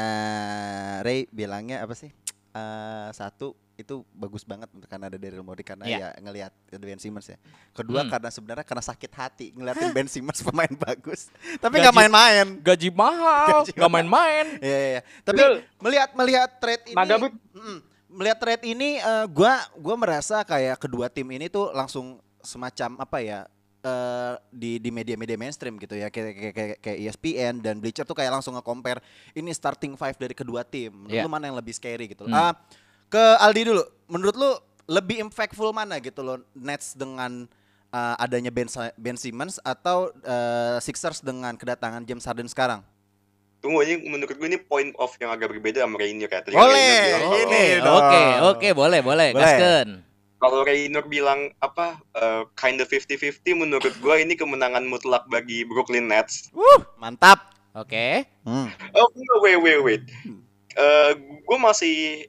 Ray 1.00 1.30
bilangnya 1.30 1.82
apa 1.82 1.94
sih? 1.94 2.10
Eh, 2.54 3.08
satu 3.14 3.54
itu 3.74 4.06
bagus 4.14 4.46
banget 4.46 4.70
untuk 4.70 4.86
karena 4.86 5.10
ada 5.10 5.18
Daryl 5.18 5.42
Morey 5.42 5.66
karena 5.66 5.82
Iya. 5.82 6.14
ya 6.14 6.22
ngelihat 6.22 6.52
Ben 6.78 6.94
Simmons 6.94 7.26
ya. 7.26 7.34
Kedua 7.74 8.06
Hmm. 8.06 8.10
karena 8.10 8.30
sebenarnya 8.30 8.62
karena 8.62 8.84
sakit 8.86 9.10
hati 9.10 9.46
ngeliatin 9.50 9.90
Ben 9.90 10.06
Simmons 10.06 10.38
pemain 10.38 10.70
bagus, 10.86 11.26
tapi 11.58 11.82
nggak 11.82 11.90
main-main. 11.90 12.46
Gaji 12.62 12.94
mahal, 12.94 13.66
nggak 13.66 13.90
main-main. 13.90 14.46
Iya, 14.62 14.76
iya, 14.78 14.88
iya. 14.98 15.02
Tapi 15.26 15.38
Betul. 15.42 15.54
melihat 15.82 16.08
melihat 16.14 16.50
trade 16.62 16.84
ini. 16.86 16.94
Mm, 16.94 17.78
melihat 18.14 18.38
trade 18.38 18.64
ini, 18.64 19.02
eh, 19.02 19.26
gua 19.26 19.58
gua 19.74 19.94
merasa 19.98 20.46
kayak 20.46 20.78
kedua 20.78 21.10
tim 21.10 21.26
ini 21.26 21.50
tuh 21.50 21.74
langsung 21.74 22.22
semacam 22.46 23.02
apa 23.02 23.18
ya 23.18 23.50
eh, 23.84 24.34
di 24.48 24.80
di 24.80 24.88
media-media 24.88 25.36
mainstream 25.36 25.76
gitu 25.76 25.92
ya 25.92 26.08
kayak 26.08 26.32
kayak 26.32 26.54
kayak, 26.56 26.76
kayak 26.80 26.98
ESPN 27.04 27.60
dan 27.60 27.78
Bleacher 27.78 28.08
tuh 28.08 28.16
kayak 28.16 28.32
langsung 28.32 28.56
nge-compare 28.56 29.04
ini 29.36 29.52
starting 29.52 29.94
five 29.94 30.16
dari 30.16 30.32
kedua 30.32 30.64
tim. 30.64 30.90
Menurut 30.90 31.12
Iya. 31.12 31.24
lu 31.28 31.30
mana 31.30 31.44
yang 31.52 31.58
lebih 31.60 31.76
scary 31.76 32.08
gitu? 32.08 32.24
Hmm. 32.24 32.32
Ah, 32.32 32.52
ke 33.06 33.20
Aldi 33.20 33.62
dulu. 33.68 33.84
Menurut 34.08 34.34
lu 34.34 34.50
lebih 34.84 35.20
impactful 35.22 35.72
mana 35.72 35.96
gitu 36.00 36.24
loh 36.24 36.40
Nets 36.56 36.96
dengan 36.96 37.44
eh, 37.88 38.14
adanya 38.18 38.50
Ben, 38.50 38.66
ben 38.96 39.14
Simmons 39.14 39.60
atau 39.60 40.08
eh, 40.24 40.76
Sixers 40.80 41.20
dengan 41.20 41.52
kedatangan 41.54 42.02
James 42.02 42.24
Harden 42.24 42.48
sekarang? 42.48 42.80
Tunggu 43.60 43.80
ini 43.80 43.96
menurut 44.04 44.28
gue 44.28 44.44
ini 44.44 44.60
point 44.60 44.92
of 45.00 45.08
yang 45.16 45.32
agak 45.32 45.48
berbeda 45.48 45.88
sama 45.88 45.96
Rainier 45.96 46.28
kayak 46.28 46.44
tadi. 46.44 46.52
Boleh, 46.52 47.16
ini 47.16 47.24
Oke, 47.24 47.80
dong. 47.80 47.96
oke, 47.96 48.22
oke, 48.44 48.68
boleh, 48.76 49.00
boleh, 49.00 49.28
Boleh. 49.32 49.40
gaskeun. 49.40 49.88
Kalau 50.36 50.60
Rainier 50.60 51.04
bilang 51.04 51.54
apa 51.58 51.96
eh, 52.12 52.42
kind 52.54 52.78
of 52.78 52.88
50-50 52.88 53.40
menurut 53.54 53.94
gue 53.94 54.14
ini 54.18 54.34
kemenangan 54.34 54.84
mutlak 54.84 55.24
bagi 55.26 55.64
Brooklyn 55.64 56.06
Nets. 56.06 56.50
Mantap. 56.96 57.54
Oke. 57.72 58.28
Hmm. 58.44 58.68
Oh 58.92 59.08
wait 59.40 59.58
wait 59.58 59.80
wait. 59.80 60.02
Eh 60.74 61.10
gue 61.18 61.58
masih 61.58 62.26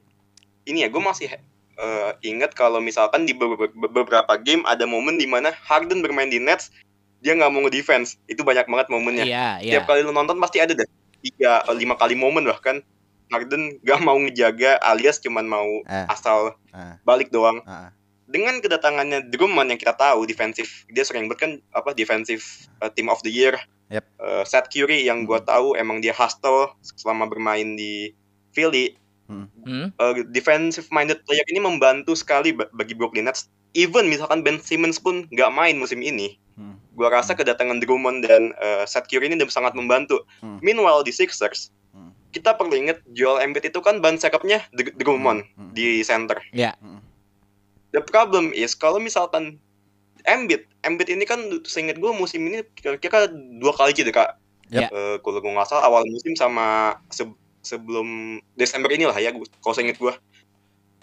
ini 0.64 0.82
ya, 0.82 0.88
gue 0.88 0.98
masih 0.98 1.30
eh, 1.76 2.10
ingat 2.24 2.56
kalau 2.56 2.80
misalkan 2.80 3.22
di 3.22 3.34
beber- 3.34 3.70
be- 3.70 3.92
beberapa 3.92 4.32
game 4.38 4.64
ada 4.64 4.88
momen 4.88 5.18
di 5.18 5.26
mana 5.26 5.52
Harden 5.52 6.00
bermain 6.00 6.26
di 6.26 6.40
Nets 6.40 6.72
dia 7.20 7.32
nggak 7.32 7.50
mau 7.50 7.62
nge-defense. 7.66 8.18
Itu 8.26 8.42
banyak 8.42 8.66
banget 8.66 8.86
momennya. 8.88 9.24
Iya, 9.24 9.48
iya. 9.60 9.72
Tiap 9.78 9.86
kali 9.86 10.02
lu 10.02 10.10
nonton 10.10 10.38
pasti 10.38 10.58
ada 10.58 10.72
deh 10.72 10.86
tiga 11.20 11.64
lima 11.74 11.94
kali 11.94 12.14
momen 12.14 12.46
bahkan 12.46 12.80
Harden 13.28 13.78
gak 13.80 14.00
mau 14.00 14.16
ngejaga 14.16 14.78
alias 14.78 15.18
cuman 15.18 15.44
mau 15.44 15.66
Eh. 15.82 16.06
asal 16.06 16.54
Ah, 16.68 17.00
balik 17.02 17.28
doang. 17.28 17.60
ah, 17.62 17.90
Dengan 18.24 18.58
kedatangannya 18.58 19.26
Drummond 19.26 19.68
yang 19.68 19.78
kita 19.78 19.94
tahu 19.94 20.24
defensif, 20.24 20.82
dia 20.88 21.02
sering 21.02 21.24
banget 21.24 21.38
kan 21.38 21.52
apa 21.72 21.90
defensif 21.92 22.42
uh, 22.76 22.88
team 22.88 23.06
of 23.06 23.22
the 23.22 23.30
year. 23.30 23.54
Yep. 23.86 24.02
Uh, 24.16 24.42
Seth 24.42 24.66
Curry 24.68 25.02
yang 25.02 25.22
gua 25.22 25.38
tahu 25.40 25.74
emang 25.74 25.98
dia 25.98 26.10
hustle 26.10 26.74
selama 26.82 27.24
bermain 27.24 27.74
di 27.74 28.10
Philly. 28.50 28.98
Hmm? 29.26 29.46
Uh, 29.92 30.26
defensive 30.26 30.86
minded 30.88 31.22
player 31.22 31.46
ini 31.46 31.58
membantu 31.58 32.14
sekali 32.14 32.50
ba- 32.50 32.66
bagi 32.70 32.94
Brooklyn 32.94 33.26
Nets. 33.26 33.46
Even 33.72 34.06
misalkan 34.06 34.40
Ben 34.40 34.58
Simmons 34.58 34.96
pun 34.96 35.26
nggak 35.28 35.50
main 35.50 35.76
musim 35.76 35.98
ini, 35.98 36.34
Hmm. 36.52 36.82
gua 36.92 37.12
rasa 37.12 37.30
kedatangan 37.32 37.78
Drummond 37.78 38.22
dan 38.22 38.50
uh, 38.56 38.82
Seth 38.82 39.06
Curry 39.06 39.28
ini 39.28 39.36
udah 39.36 39.46
sangat 39.48 39.72
membantu. 39.72 40.26
Hmm. 40.40 40.58
Meanwhile 40.58 41.02
di 41.02 41.10
Sixers, 41.10 41.68
Hmm. 41.68 41.85
Kita 42.28 42.54
perlu 42.54 42.74
ingat 42.74 43.00
Joel 43.10 43.42
Embiid 43.42 43.68
itu 43.68 43.80
kan 43.80 43.98
ban 43.98 44.16
sekapnya 44.16 44.64
Dr- 44.70 44.94
Drummond 44.94 45.46
Hmm. 45.54 45.70
di 45.72 46.00
center. 46.00 46.40
Iya. 46.50 46.76
The 47.90 48.02
problem 48.02 48.52
is 48.52 48.72
kalau 48.72 48.98
misalkan 48.98 49.56
Embiid, 50.22 50.66
Embiid 50.82 51.08
ini 51.08 51.24
kan 51.24 51.38
seingat 51.62 51.96
gue 51.96 52.10
musim 52.10 52.42
ini 52.42 52.66
kira-kira 52.74 53.30
dua 53.30 53.72
kali 53.72 53.94
cedera. 53.94 54.36
Yep. 54.68 54.90
Eh, 54.90 55.16
kalau 55.22 55.38
gue 55.38 55.52
nggak 55.54 55.68
salah 55.70 55.86
awal 55.86 56.02
musim 56.04 56.34
sama 56.34 56.98
se- 57.08 57.30
sebelum 57.62 58.36
Desember 58.52 58.90
inilah 58.90 59.14
ya, 59.14 59.30
gua- 59.30 59.46
kalau 59.62 59.72
seingat 59.72 59.96
gue. 59.96 60.10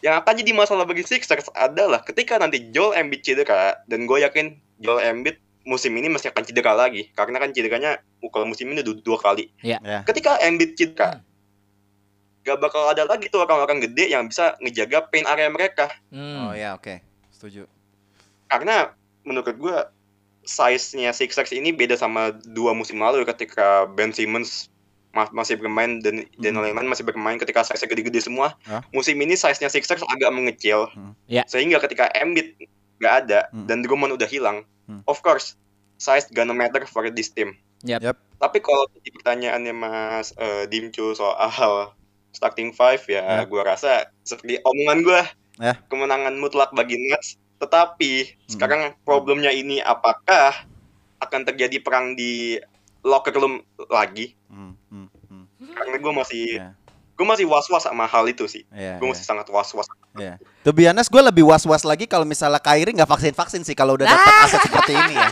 Yang 0.04 0.16
akan 0.20 0.34
jadi 0.36 0.52
masalah 0.52 0.84
bagi 0.84 1.08
Sixers 1.08 1.48
adalah 1.56 2.04
ketika 2.04 2.36
nanti 2.36 2.68
Joel 2.70 3.00
Embiid 3.00 3.24
cedera 3.24 3.80
dan 3.88 4.04
gue 4.04 4.20
yakin 4.20 4.60
Joel 4.78 5.00
Embiid 5.08 5.40
musim 5.64 5.92
ini 5.92 6.08
masih 6.08 6.30
akan 6.30 6.44
cedera 6.44 6.72
lagi 6.72 7.08
karena 7.12 7.38
kan 7.38 7.50
cederanya 7.50 7.92
kalau 8.26 8.44
musim 8.44 8.68
ini 8.68 8.80
udah 8.80 8.96
dua 8.98 9.18
kali. 9.18 9.48
Iya. 9.60 9.80
Ya. 9.80 10.00
Ketika 10.04 10.36
Embiid 10.38 10.76
cedera, 10.76 11.24
gak 12.42 12.60
bakal 12.60 12.88
ada 12.88 13.04
lagi 13.04 13.28
tuh 13.28 13.40
orang-orang 13.42 13.80
gede 13.82 14.10
yang 14.10 14.28
bisa 14.28 14.56
ngejaga 14.60 15.08
paint 15.08 15.24
area 15.26 15.48
mereka 15.48 15.88
Hmm. 16.08 16.50
Oh 16.50 16.54
ya 16.54 16.74
oke, 16.74 17.00
setuju. 17.30 17.64
karena 18.46 18.92
menurut 19.24 19.50
gue 19.50 19.78
size-nya 20.44 21.10
Sixers 21.10 21.50
ini 21.52 21.72
beda 21.72 21.96
sama 21.96 22.30
dua 22.44 22.72
musim 22.72 23.00
lalu 23.00 23.24
ketika 23.24 23.88
Ben 23.88 24.12
Simmons 24.12 24.68
ma- 25.10 25.32
masih 25.32 25.56
bermain 25.56 25.98
dan 25.98 26.28
dan 26.36 26.52
Hmm. 26.52 26.62
lain-lain 26.62 26.86
masih 26.86 27.02
bermain 27.02 27.38
ketika 27.38 27.64
size 27.64 27.82
gede-gede 27.82 28.20
semua. 28.20 28.60
Hah? 28.64 28.84
Musim 28.90 29.16
ini 29.16 29.34
size-nya 29.34 29.70
Sixers 29.70 30.04
agak 30.04 30.30
mengecil. 30.30 30.92
Hmm. 30.92 31.16
Ya. 31.26 31.48
Sehingga 31.48 31.80
ketika 31.80 32.12
Embiid 32.12 32.60
nggak 33.00 33.14
ada 33.24 33.40
Hmm. 33.50 33.66
dan 33.66 33.80
Drummond 33.80 34.14
udah 34.14 34.28
hilang, 34.28 34.68
Hmm. 34.84 35.02
of 35.04 35.20
course 35.20 35.56
size 35.96 36.28
gonna 36.30 36.52
matter 36.52 36.84
for 36.84 37.08
this 37.08 37.30
team. 37.30 37.56
Yap. 37.82 38.00
Yap. 38.02 38.18
Tapi 38.38 38.60
kalau 38.60 38.84
di 38.98 39.08
pertanyaannya 39.10 39.72
Mas 39.72 40.36
eh, 40.36 40.68
Dimcu 40.68 41.12
soal 41.14 41.92
starting 42.36 42.72
five 42.72 43.00
ya, 43.06 43.22
Ya. 43.22 43.46
gua 43.46 43.64
rasa 43.66 44.08
seperti 44.22 44.60
omongan 44.62 45.00
gua 45.02 45.22
Ya. 45.56 45.78
kemenangan 45.86 46.34
mutlak 46.36 46.72
bagi 46.72 46.98
Nets. 46.98 47.36
Tetapi 47.58 48.12
Hmm. 48.28 48.50
sekarang 48.50 48.82
problemnya 49.02 49.48
ini 49.50 49.80
apakah 49.80 50.68
akan 51.18 51.42
terjadi 51.46 51.80
perang 51.80 52.12
di 52.14 52.60
locker 53.00 53.32
room 53.32 53.64
lagi? 53.88 54.36
Hmm, 54.48 54.76
hmm, 54.90 55.08
hmm. 55.30 55.46
Karena 55.72 55.96
gue 55.96 56.14
masih 56.14 56.46
Ya. 56.58 56.76
gue 57.14 57.24
masih 57.24 57.46
was-was 57.46 57.84
sama 57.84 58.04
hal 58.04 58.26
itu 58.26 58.44
sih. 58.46 58.68
Ya, 58.68 59.00
Gue 59.00 59.08
masih 59.08 59.24
sangat 59.24 59.48
was-was. 59.48 59.88
ya. 60.18 60.36
To 60.64 60.72
be 60.72 60.88
honest, 60.88 61.08
gue 61.08 61.20
lebih 61.20 61.44
was-was 61.44 61.84
lagi 61.84 62.08
kalau 62.08 62.24
misalnya 62.24 62.56
Kyrie 62.58 62.92
nggak 62.92 63.06
vaksin-vaksin 63.06 63.62
sih 63.62 63.76
kalau 63.76 63.96
udah 63.96 64.08
dapat 64.08 64.32
aset 64.44 64.60
seperti 64.68 64.96
ini 64.96 65.14
ya. 65.14 65.28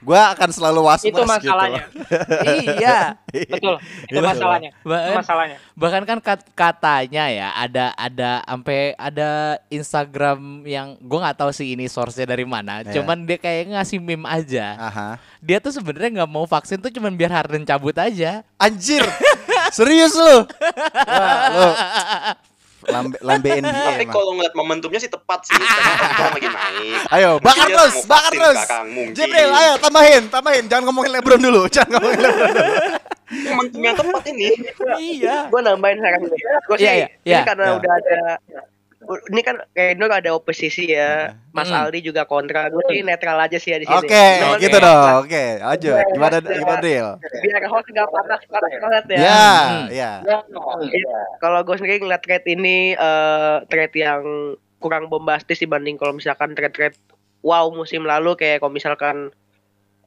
Gue 0.00 0.14
akan 0.16 0.48
selalu 0.48 0.80
was-was 0.80 1.02
Itu 1.04 1.12
gitu 1.12 1.26
masalahnya. 1.26 1.82
iya. 2.78 2.98
Betul. 3.28 3.76
Itu 4.06 4.14
Iya. 4.14 4.22
masalahnya. 4.22 4.70
Itu 4.72 4.86
Bahkan, 4.86 5.14
masalahnya. 5.18 5.56
bahkan 5.74 6.02
kan 6.04 6.18
kat- 6.20 6.48
katanya 6.54 7.24
ya 7.28 7.48
ada 7.52 7.90
ada 7.94 8.30
sampai 8.42 8.94
ada 8.94 9.30
Instagram 9.68 10.38
yang 10.64 10.94
gue 10.96 11.18
nggak 11.18 11.36
tahu 11.36 11.50
sih 11.50 11.74
ini 11.74 11.84
source-nya 11.84 12.24
dari 12.24 12.46
mana. 12.46 12.80
Iya. 12.80 12.94
Cuman 12.96 13.26
dia 13.26 13.36
kayak 13.36 13.74
ngasih 13.74 13.98
meme 13.98 14.24
aja. 14.24 14.78
Aha. 14.78 15.08
Dia 15.42 15.58
tuh 15.58 15.74
sebenarnya 15.74 16.22
nggak 16.22 16.30
mau 16.30 16.46
vaksin 16.46 16.78
tuh 16.78 16.88
cuman 16.88 17.10
biar 17.12 17.34
Harden 17.34 17.66
cabut 17.66 17.98
aja. 17.98 18.46
Anjir. 18.54 19.02
Serius 19.70 20.14
lu? 20.14 20.46
Wah, 21.10 21.42
lu 21.50 21.68
lambe, 22.82 23.16
lambe 23.20 23.48
NBA 23.52 23.68
Tapi 23.68 24.02
emang. 24.02 24.10
kalau 24.10 24.32
ngeliat 24.32 24.54
momentumnya 24.54 24.96
sih 24.96 25.08
tepat 25.08 25.44
sih. 25.44 25.52
LeBron 25.52 26.32
lagi 26.36 26.48
naik. 26.48 27.00
Ayo, 27.10 27.30
bakar 27.38 27.66
terus, 27.66 27.94
bakar 28.04 28.32
terus. 28.32 28.58
Jibril, 29.12 29.50
ayo 29.50 29.72
tambahin, 29.76 30.22
tambahin. 30.26 30.64
Jangan 30.64 30.84
ngomongin 30.86 31.12
LeBron 31.12 31.40
dulu, 31.40 31.68
jangan 31.74 31.90
ngomongin 31.94 32.20
LeBron 32.20 32.50
dulu. 32.50 32.72
Momentum 33.30 33.80
yang 33.80 33.94
tepat 33.94 34.22
ini. 34.28 34.48
iya. 34.98 35.46
gue 35.46 35.60
nambahin 35.60 35.98
sekarang 35.98 36.20
gue 36.22 36.34
sih 36.74 36.82
Iya, 36.82 36.92
iya, 36.96 37.06
ini 37.20 37.30
iya. 37.30 37.40
karena 37.44 37.64
Iya. 37.64 37.74
udah 37.76 37.92
ada 37.94 38.18
ini 39.26 39.40
kan 39.40 39.58
kayak 39.70 39.94
Nur 39.94 40.06
ada 40.08 40.30
oposisi 40.30 40.86
ya 40.86 41.34
Mas 41.50 41.66
Hmm. 41.66 41.82
Aldi 41.82 42.02
juga 42.02 42.22
kontra 42.24 42.66
gue 42.66 42.78
sih 42.86 43.00
netral 43.00 43.36
aja 43.36 43.56
sih 43.56 43.70
ya 43.70 43.78
di 43.78 43.84
sini 43.84 43.98
Oke, 43.98 44.26
Cuman 44.38 44.58
gitu 44.58 44.70
kayak 44.72 44.86
dong. 44.86 45.14
Oke, 45.20 45.44
lanjut. 45.58 45.96
Gimana 46.10 46.36
gimana 46.38 46.78
Dril? 46.78 47.08
biar 47.40 47.62
host 47.66 47.88
gak 47.88 48.08
panas 48.08 48.40
panas 48.44 48.72
banget 48.76 49.04
ya 49.08 49.18
Ya, 49.18 49.42
Hmm. 49.42 49.86
ya. 49.90 50.12
Iya. 50.86 51.18
Kalau 51.38 51.58
gue 51.60 51.74
sendiri 51.74 51.98
ngeliat 51.98 52.20
trade 52.20 52.46
ini 52.48 52.92
eh 52.92 53.56
trade 53.66 53.96
yang 53.96 54.22
kurang 54.78 55.06
bombastis 55.06 55.58
dibanding 55.58 55.94
kalau 55.94 56.12
misalkan 56.12 56.54
trade-trade 56.54 56.96
wow 57.40 57.68
musim 57.68 58.02
lalu 58.02 58.32
kayak 58.34 58.58
kalau 58.58 58.70
misalkan 58.70 59.28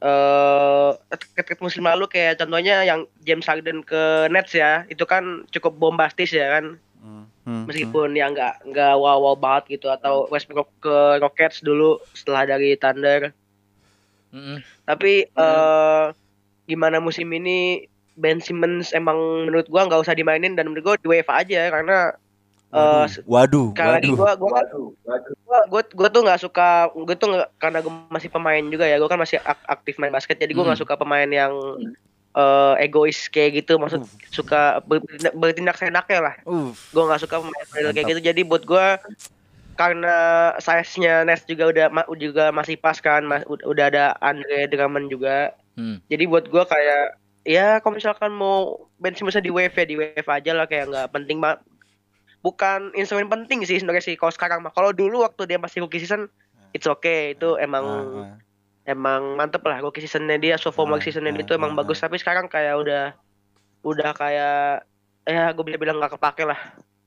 eh 0.00 0.90
trade 1.36 1.60
musim 1.60 1.82
lalu 1.82 2.04
kayak 2.06 2.36
contohnya 2.36 2.82
yang 2.82 3.04
James 3.20 3.44
Harden 3.44 3.80
ke 3.80 4.02
Nets 4.28 4.52
ya 4.52 4.84
itu 4.86 5.04
kan 5.04 5.46
cukup 5.48 5.74
bombastis 5.74 6.30
ya 6.30 6.48
kan 6.50 6.76
Hmm, 6.98 7.28
meskipun 7.44 8.12
ya 8.12 8.26
nggak 8.28 8.54
nggak 8.66 8.94
wow 8.96 9.20
wow 9.20 9.36
banget 9.36 9.76
gitu 9.76 9.88
atau 9.88 10.24
Westbrook 10.28 10.68
ke 10.80 10.96
Rockets 11.20 11.60
dulu 11.60 12.00
setelah 12.12 12.48
dari 12.48 12.72
Thunder 12.74 13.30
Mm-mm. 14.32 14.58
tapi 14.82 15.28
eh 15.28 16.04
gimana 16.64 16.98
musim 16.98 17.28
ini 17.30 17.84
Ben 18.16 18.40
Simmons 18.40 18.90
emang 18.90 19.44
menurut 19.44 19.68
gua 19.68 19.84
nggak 19.84 20.00
usah 20.00 20.16
dimainin 20.16 20.56
dan 20.56 20.66
menurut 20.70 20.84
gua 20.84 20.96
di 20.96 21.06
WFA 21.06 21.44
aja 21.44 21.62
karena 21.68 21.98
eh 22.72 23.06
Waduh, 23.28 23.70
waduh, 23.70 23.70
waduh. 23.76 24.14
gua 24.16 24.30
gua 24.34 24.50
kan 24.54 24.66
gua, 25.44 25.60
gua, 25.68 25.82
gua 25.94 26.08
tuh 26.08 26.22
nggak 26.24 26.40
suka 26.40 26.68
gua 26.90 27.14
tuh 27.14 27.28
nggak 27.30 27.48
karena 27.60 27.78
gua 27.84 27.92
masih 28.08 28.30
pemain 28.32 28.64
juga 28.64 28.88
ya 28.88 28.96
gua 28.96 29.06
kan 29.06 29.20
masih 29.20 29.38
ak- 29.38 29.66
aktif 29.68 29.94
main 30.00 30.10
basket 30.10 30.40
jadi 30.40 30.50
gua 30.50 30.72
nggak 30.72 30.80
Hmm. 30.80 30.86
suka 30.88 30.94
pemain 30.96 31.28
yang 31.28 31.52
eh, 32.34 32.74
egois 32.80 33.28
kayak 33.28 33.62
gitu 33.62 33.78
maksud 33.78 34.02
suka 34.28 34.82
bertindak, 34.82 35.32
bertindak 35.32 35.76
seenaknya 35.76 36.18
lah 36.20 36.34
gue 36.90 37.02
nggak 37.02 37.22
suka 37.22 37.38
pemain 37.38 37.66
model 37.68 37.90
kayak 37.92 38.06
gitu. 38.08 38.20
Jadi 38.20 38.40
buat 38.42 38.62
gue 38.62 38.86
karena 39.74 40.16
size-nya 40.58 41.22
Nets 41.22 41.42
juga 41.44 41.66
udah 41.66 41.86
juga 42.14 42.50
masih 42.50 42.74
pas 42.74 42.94
kan 42.96 43.22
mas, 43.22 43.42
ud- 43.44 43.62
udah 43.62 43.90
ada 43.90 44.04
Andre 44.18 44.66
Drummond 44.66 45.10
juga. 45.10 45.54
Hmm. 45.74 45.98
jadi 46.06 46.30
buat 46.30 46.46
gue 46.46 46.62
kayak 46.62 47.18
ya 47.42 47.82
kalau 47.82 47.98
misalkan 47.98 48.30
mau 48.30 48.86
Ben 48.94 49.10
Simmons 49.10 49.34
di 49.36 49.50
wave 49.50 49.74
ya 49.74 49.82
di 49.82 49.98
wave 49.98 50.22
aja 50.22 50.54
lah 50.54 50.70
kayak 50.70 50.86
nggak 50.86 51.10
penting 51.10 51.42
banget 51.42 51.66
bukan 52.38 52.94
instrumen 52.94 53.26
penting 53.26 53.66
sih 53.66 53.82
sebenarnya 53.82 54.04
sih 54.04 54.14
kalau 54.14 54.30
sekarang 54.30 54.62
mah. 54.62 54.70
Kalau 54.70 54.94
dulu 54.94 55.26
waktu 55.26 55.50
dia 55.50 55.58
masih 55.58 55.82
rookie 55.82 55.98
season 55.98 56.30
it's 56.70 56.86
okay. 56.86 57.34
Itu 57.34 57.58
emang 57.58 57.82
Ah, 57.82 57.98
ah. 58.22 58.36
Emang 58.84 59.36
mantep 59.40 59.64
lah 59.64 59.80
rookie 59.80 60.04
seasonnya 60.04 60.36
dia 60.36 60.54
sophomore 60.60 61.00
Ah, 61.00 61.04
seasonnya 61.04 61.32
ah, 61.32 61.36
dia 61.40 61.44
itu 61.44 61.52
emang 61.56 61.72
ah, 61.72 61.76
bagus 61.80 61.98
tapi 62.00 62.20
sekarang 62.20 62.46
kayak 62.48 62.76
udah 62.76 63.04
udah 63.84 64.10
kayak 64.16 64.84
ya 65.24 65.52
gue 65.56 65.64
bisa 65.64 65.80
bilang 65.80 65.96
nggak 66.00 66.20
kepake 66.20 66.44
lah 66.44 66.60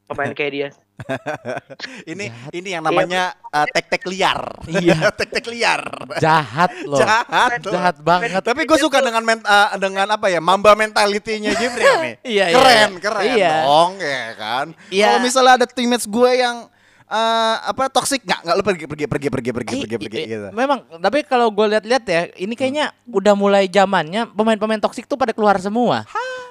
pemain 0.10 0.34
kayak 0.34 0.52
dia 0.54 0.70
Ini 2.12 2.26
ini 2.58 2.70
yang 2.74 2.82
namanya 2.82 3.38
uh, 3.54 3.68
tek-tek 3.70 4.02
liar. 4.10 4.58
Iya. 4.66 5.10
tek-tek 5.20 5.46
liar. 5.46 5.86
Jahat 6.18 6.74
loh. 6.90 6.98
Jahat. 6.98 7.62
loh. 7.62 7.74
Jahat 7.74 7.96
banget. 8.02 8.42
Tapi 8.42 8.66
gue 8.66 8.78
suka 8.82 9.04
dengan 9.06 9.22
men- 9.22 9.46
uh, 9.46 9.78
dengan 9.78 10.10
apa 10.10 10.26
ya 10.32 10.42
mamba 10.42 10.74
mentalitinya 10.74 11.54
Jibril 11.54 11.96
nih. 12.02 12.16
Iya, 12.26 12.46
iya. 12.50 12.56
keren, 12.58 12.92
keren 12.98 13.24
Iya. 13.30 13.54
dong, 13.62 13.92
ya 14.02 14.26
kan. 14.34 14.68
Iya. 14.90 15.06
Kalau 15.06 15.20
misalnya 15.22 15.54
ada 15.62 15.68
teammates 15.70 16.10
gue 16.10 16.32
yang 16.34 16.66
uh, 17.08 17.56
apa 17.66 17.88
toxic 17.88 18.22
nggak 18.22 18.40
nggak 18.42 18.56
lu 18.56 18.64
pergi 18.64 18.86
pergi 18.86 19.06
pergi 19.06 19.28
pergi 19.30 19.52
pergi 19.52 19.74
I- 19.74 19.82
pergi 19.84 19.98
pergi 19.98 20.18
i- 20.18 20.28
gitu. 20.30 20.48
Memang, 20.52 20.80
tapi 20.98 21.24
kalau 21.24 21.48
gue 21.50 21.66
lihat-lihat 21.70 22.04
ya, 22.04 22.22
ini 22.36 22.54
kayaknya 22.54 22.92
udah 23.06 23.34
mulai 23.34 23.66
zamannya 23.66 24.28
pemain-pemain 24.30 24.80
toksik 24.80 25.04
tuh 25.04 25.16
pada 25.16 25.32
keluar 25.32 25.58
semua. 25.58 26.04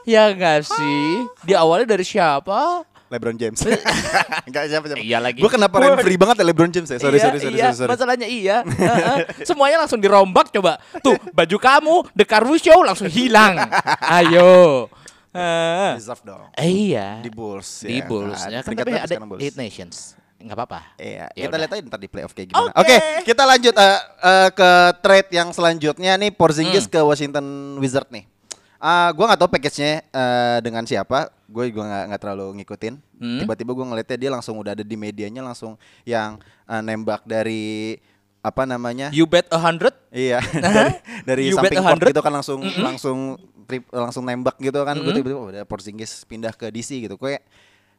Ya 0.02 0.30
enggak 0.30 0.64
sih? 0.64 1.02
Di 1.42 1.52
awalnya 1.52 1.92
dari 1.92 2.02
siapa? 2.02 2.86
LeBron 3.06 3.38
James. 3.38 3.62
Enggak 4.50 4.66
siapa 4.66 4.90
siapa. 4.90 4.98
Iya 4.98 5.22
lagi. 5.22 5.38
Gue 5.38 5.46
kenapa 5.46 5.78
free 6.02 6.18
banget 6.18 6.42
ya 6.42 6.44
LeBron 6.44 6.74
James 6.74 6.90
ya? 6.90 6.98
Sorry 6.98 7.14
Iya, 7.14 7.24
sorry 7.24 7.38
sorry 7.38 7.54
iya, 7.54 7.66
sorry. 7.70 7.78
sorry. 7.78 7.90
Masalahnya 7.94 8.26
iya. 8.26 8.56
Heeh. 8.66 9.46
Semuanya 9.46 9.78
langsung 9.78 10.02
dirombak 10.02 10.50
coba. 10.50 10.82
Tuh, 10.98 11.14
baju 11.30 11.56
kamu 11.56 11.94
The 12.12 12.26
Carvu 12.26 12.58
Show 12.58 12.82
langsung 12.82 13.06
hilang. 13.06 13.62
Ayo. 14.02 14.90
Heeh. 15.30 16.02
Deserve 16.02 16.22
dong. 16.24 16.50
Eh, 16.54 16.66
iya. 16.90 17.22
Di 17.22 17.30
Bulls 17.30 17.86
Di 17.86 17.98
ya 17.98 18.10
Bulls 18.10 18.42
kan. 18.42 18.50
ya 18.50 18.60
kan 18.62 18.72
tapi 18.74 18.90
ada 18.92 19.14
Bulls? 19.22 19.38
Eight 19.38 19.54
Nations. 19.54 20.18
Enggak 20.36 20.56
apa-apa. 20.58 20.80
Iya, 20.96 21.32
Ya 21.32 21.42
kita 21.42 21.48
udah. 21.48 21.60
lihat 21.64 21.72
aja 21.72 21.82
ntar 21.86 21.98
di 21.98 22.08
playoff 22.08 22.32
kayak 22.32 22.48
gimana. 22.52 22.70
Oke. 22.70 22.92
Oke, 22.92 22.96
kita 23.24 23.42
lanjut 23.42 23.74
eh, 23.74 23.98
eh, 24.22 24.48
ke 24.52 24.70
trade 25.00 25.30
yang 25.32 25.48
selanjutnya 25.50 26.12
nih 26.14 26.30
Porzingis 26.30 26.84
Hmm. 26.84 26.92
ke 26.92 27.00
Washington 27.00 27.46
Wizard 27.76 28.08
nih. 28.10 28.28
Ah, 28.76 29.08
gua 29.10 29.32
nggak 29.32 29.40
tahu 29.40 29.50
package-nya 29.50 30.04
eh, 30.04 30.58
dengan 30.60 30.84
siapa. 30.84 31.32
Gue 31.46 31.72
juga 31.72 31.86
nggak 31.86 32.04
nggak 32.10 32.20
terlalu 32.20 32.46
ngikutin. 32.60 32.94
Hmm. 33.16 33.38
Tiba-tiba 33.40 33.72
gue 33.72 33.86
ngeliatnya 33.86 34.18
dia 34.18 34.30
langsung 34.30 34.54
udah 34.56 34.76
ada 34.76 34.84
di 34.84 34.96
medianya 34.96 35.40
langsung 35.40 35.74
yang 36.04 36.36
eh, 36.68 36.82
nembak 36.84 37.24
dari 37.24 37.96
apa 38.38 38.62
namanya? 38.62 39.08
You 39.10 39.24
bet 39.24 39.48
a 39.48 39.58
hundred? 39.58 39.96
Iya, 40.12 40.38
dari, 40.62 40.92
dari 41.24 41.42
You 41.48 41.56
samping 41.56 41.80
court 41.80 41.98
gitu 42.04 42.20
kan 42.20 42.30
langsung 42.30 42.60
langsung 42.76 43.18
trip, 43.64 43.88
langsung 43.88 44.22
nembak 44.22 44.60
gitu 44.60 44.84
kan. 44.84 44.94
Gue 45.00 45.16
tiba-tiba 45.16 45.40
oh, 45.40 45.48
udah 45.48 45.64
Porzingis 45.64 46.22
pindah 46.22 46.52
ke 46.52 46.68
DC 46.68 47.00
gitu. 47.00 47.16
Kayak 47.16 47.42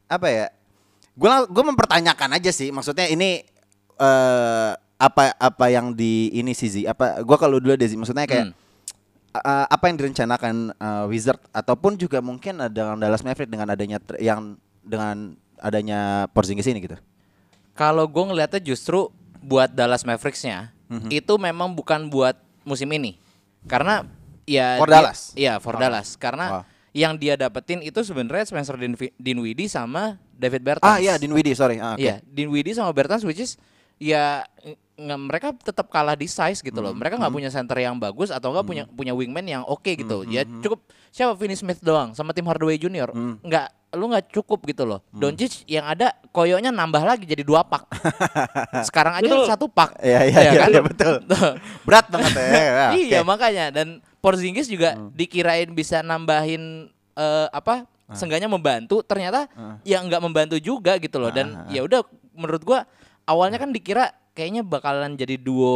apa 0.08 0.28
ya? 0.30 0.46
Gue 1.18 1.30
gue 1.50 1.64
mempertanyakan 1.66 2.38
aja 2.38 2.52
sih. 2.54 2.70
Maksudnya 2.70 3.10
ini 3.10 3.42
eh 3.98 4.72
apa 4.98 5.34
apa 5.34 5.66
yang 5.68 5.92
di 5.92 6.30
ini 6.32 6.54
sih 6.54 6.70
Zi? 6.70 6.82
Apa 6.86 7.22
gue 7.22 7.38
kalau 7.38 7.58
dulu 7.58 7.74
deh 7.74 7.86
Zi, 7.86 7.98
maksudnya 7.98 8.26
kayak 8.26 8.50
Hmm. 8.50 8.56
eh, 9.36 9.66
apa 9.68 9.84
yang 9.90 9.98
direncanakan 9.98 10.56
eh, 10.72 11.06
Wizard 11.10 11.42
ataupun 11.52 11.98
juga 11.98 12.22
mungkin 12.22 12.58
ada 12.60 12.70
dengan 12.70 12.98
Dallas 12.98 13.22
Mavericks 13.22 13.50
dengan 13.50 13.68
adanya 13.68 13.98
yang 14.18 14.56
dengan 14.82 15.34
adanya 15.58 16.00
Porzingis 16.32 16.66
ini 16.66 16.80
gitu. 16.80 16.98
Kalau 17.74 18.06
gue 18.06 18.24
ngeliatnya 18.24 18.62
justru 18.64 19.10
buat 19.38 19.70
Dallas 19.70 20.02
Mavericks-nya 20.02 20.74
Mhm. 20.90 21.10
itu 21.12 21.34
memang 21.38 21.74
bukan 21.74 22.10
buat 22.10 22.38
musim 22.62 22.90
ini. 22.90 23.18
Karena 23.66 24.06
ya 24.46 24.78
For 24.78 24.90
dia- 24.90 24.96
Dallas? 24.98 25.20
Iya, 25.34 25.54
for 25.58 25.76
Oh. 25.76 25.80
Dallas. 25.82 26.14
Karena 26.16 26.46
Oh. 26.50 26.64
Yang 26.98 27.14
dia 27.14 27.38
dapetin 27.38 27.78
itu 27.80 28.02
sebenarnya 28.02 28.42
Spencer 28.44 28.74
Dinwi- 28.74 29.14
Dinwiddie 29.16 29.70
sama 29.70 30.18
David 30.32 30.66
Bertans. 30.66 30.90
Ah 30.90 30.98
iya 30.98 31.14
Dinwiddie 31.16 31.54
sorry. 31.54 31.78
Ah, 31.78 31.94
oke. 31.94 32.02
Iya, 32.02 32.18
Dinwiddie 32.24 32.74
sama 32.74 32.90
Bertans 32.90 33.22
which 33.22 33.38
is 33.38 33.54
ya 33.96 34.42
nge- 34.96 35.22
mereka 35.24 35.54
tetap 35.54 35.86
kalah 35.88 36.14
di 36.14 36.26
size 36.26 36.58
gitu 36.58 36.74
Hmm, 36.76 36.82
loh. 36.84 36.94
Mereka 36.94 37.16
nggak 37.16 37.30
punya 37.32 37.50
center 37.50 37.78
yang 37.78 37.96
bagus 37.96 38.30
atau 38.30 38.50
nggak 38.50 38.66
punya 38.66 38.84
punya 38.88 39.14
wingman 39.14 39.46
yang 39.46 39.62
oke 39.62 39.86
gitu. 39.88 40.22
Hmm, 40.22 40.32
Ya 40.32 40.42
cukup 40.44 40.82
siapa 41.10 41.34
Finney 41.34 41.54
Smith 41.54 41.78
doang 41.80 42.12
sama 42.12 42.34
Tim 42.34 42.44
Hardaway 42.44 42.76
Junior. 42.76 43.14
Nggak 43.40 43.68
lu 43.94 44.10
nggak 44.10 44.30
cukup 44.32 44.66
gitu 44.66 44.84
loh. 44.84 45.00
Hmm. 45.08 45.22
Doncic 45.24 45.64
yang 45.66 45.86
ada 45.86 46.12
koyoknya 46.28 46.70
nambah 46.72 47.02
lagi 47.04 47.24
jadi 47.24 47.42
dua 47.42 47.62
pak. 47.62 47.86
Sekarang 48.88 49.16
aja 49.16 49.24
Betul. 49.24 49.46
satu 49.46 49.66
pak. 49.68 49.98
Iya 50.00 50.22
iya 50.24 50.38
Ya 50.40 50.42
iya 50.44 50.60
kan? 50.60 50.70
iya, 50.70 50.82
betul. 50.82 51.14
Berat 51.88 52.06
banget 52.10 52.32
ya. 52.34 52.46
Ya, 52.58 52.88
iya 52.96 53.20
makanya 53.22 53.66
dan 53.72 54.02
Porzingis 54.28 54.68
juga 54.68 54.94
Hmm. 54.94 55.10
dikirain 55.12 55.72
bisa 55.72 56.00
nambahin 56.02 56.88
eh, 57.14 57.48
apa 57.50 57.88
seenggaknya 58.08 58.46
membantu 58.46 59.02
ternyata 59.02 59.48
ya 59.82 59.98
nggak 59.98 60.20
membantu 60.20 60.56
juga 60.58 60.96
gitu 60.96 61.18
loh. 61.18 61.28
Dan 61.30 61.52
Ah, 61.54 61.64
ah. 61.64 61.72
ya 61.72 61.82
udah 61.82 62.04
menurut 62.32 62.62
gua 62.62 62.80
awalnya 63.24 63.58
kan 63.58 63.70
dikira 63.70 64.08
kayaknya 64.32 64.62
bakalan 64.62 65.14
jadi 65.14 65.36
duo 65.36 65.76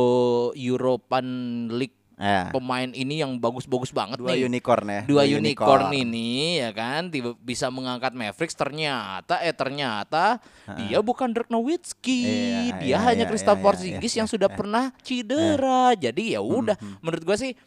European 0.54 1.28
League 1.72 1.98
Ya. 2.22 2.54
pemain 2.54 2.86
ini 2.86 3.18
yang 3.18 3.34
bagus-bagus 3.36 3.90
banget 3.90 4.22
Dua 4.22 4.38
nih. 4.38 4.46
unicorn 4.46 4.86
ya. 4.86 5.02
dua 5.10 5.26
unicorn. 5.26 5.90
ini 5.90 6.62
ya 6.62 6.70
kan 6.70 7.10
tiba 7.10 7.34
bisa 7.36 7.66
mengangkat 7.68 8.14
Mavericks 8.14 8.54
ternyata 8.54 9.42
eh 9.42 9.50
ternyata 9.50 10.38
dia 10.78 11.02
bukan 11.02 11.34
Dirk 11.34 11.50
Nowitzki. 11.50 12.22
Iya, 12.22 12.78
dia 12.78 12.86
iya, 12.86 12.98
hanya 13.02 13.26
iya, 13.26 13.30
Kristaps 13.34 13.58
iya, 13.58 13.66
Porzingis 13.66 14.14
iya, 14.14 14.20
yang 14.22 14.30
sudah 14.30 14.54
pernah 14.54 14.94
cedera. 15.02 15.98
Jadi 15.98 16.38
ya 16.38 16.46
udah 16.46 16.78
menurut 17.02 17.26
gua 17.26 17.34
sih 17.36 17.58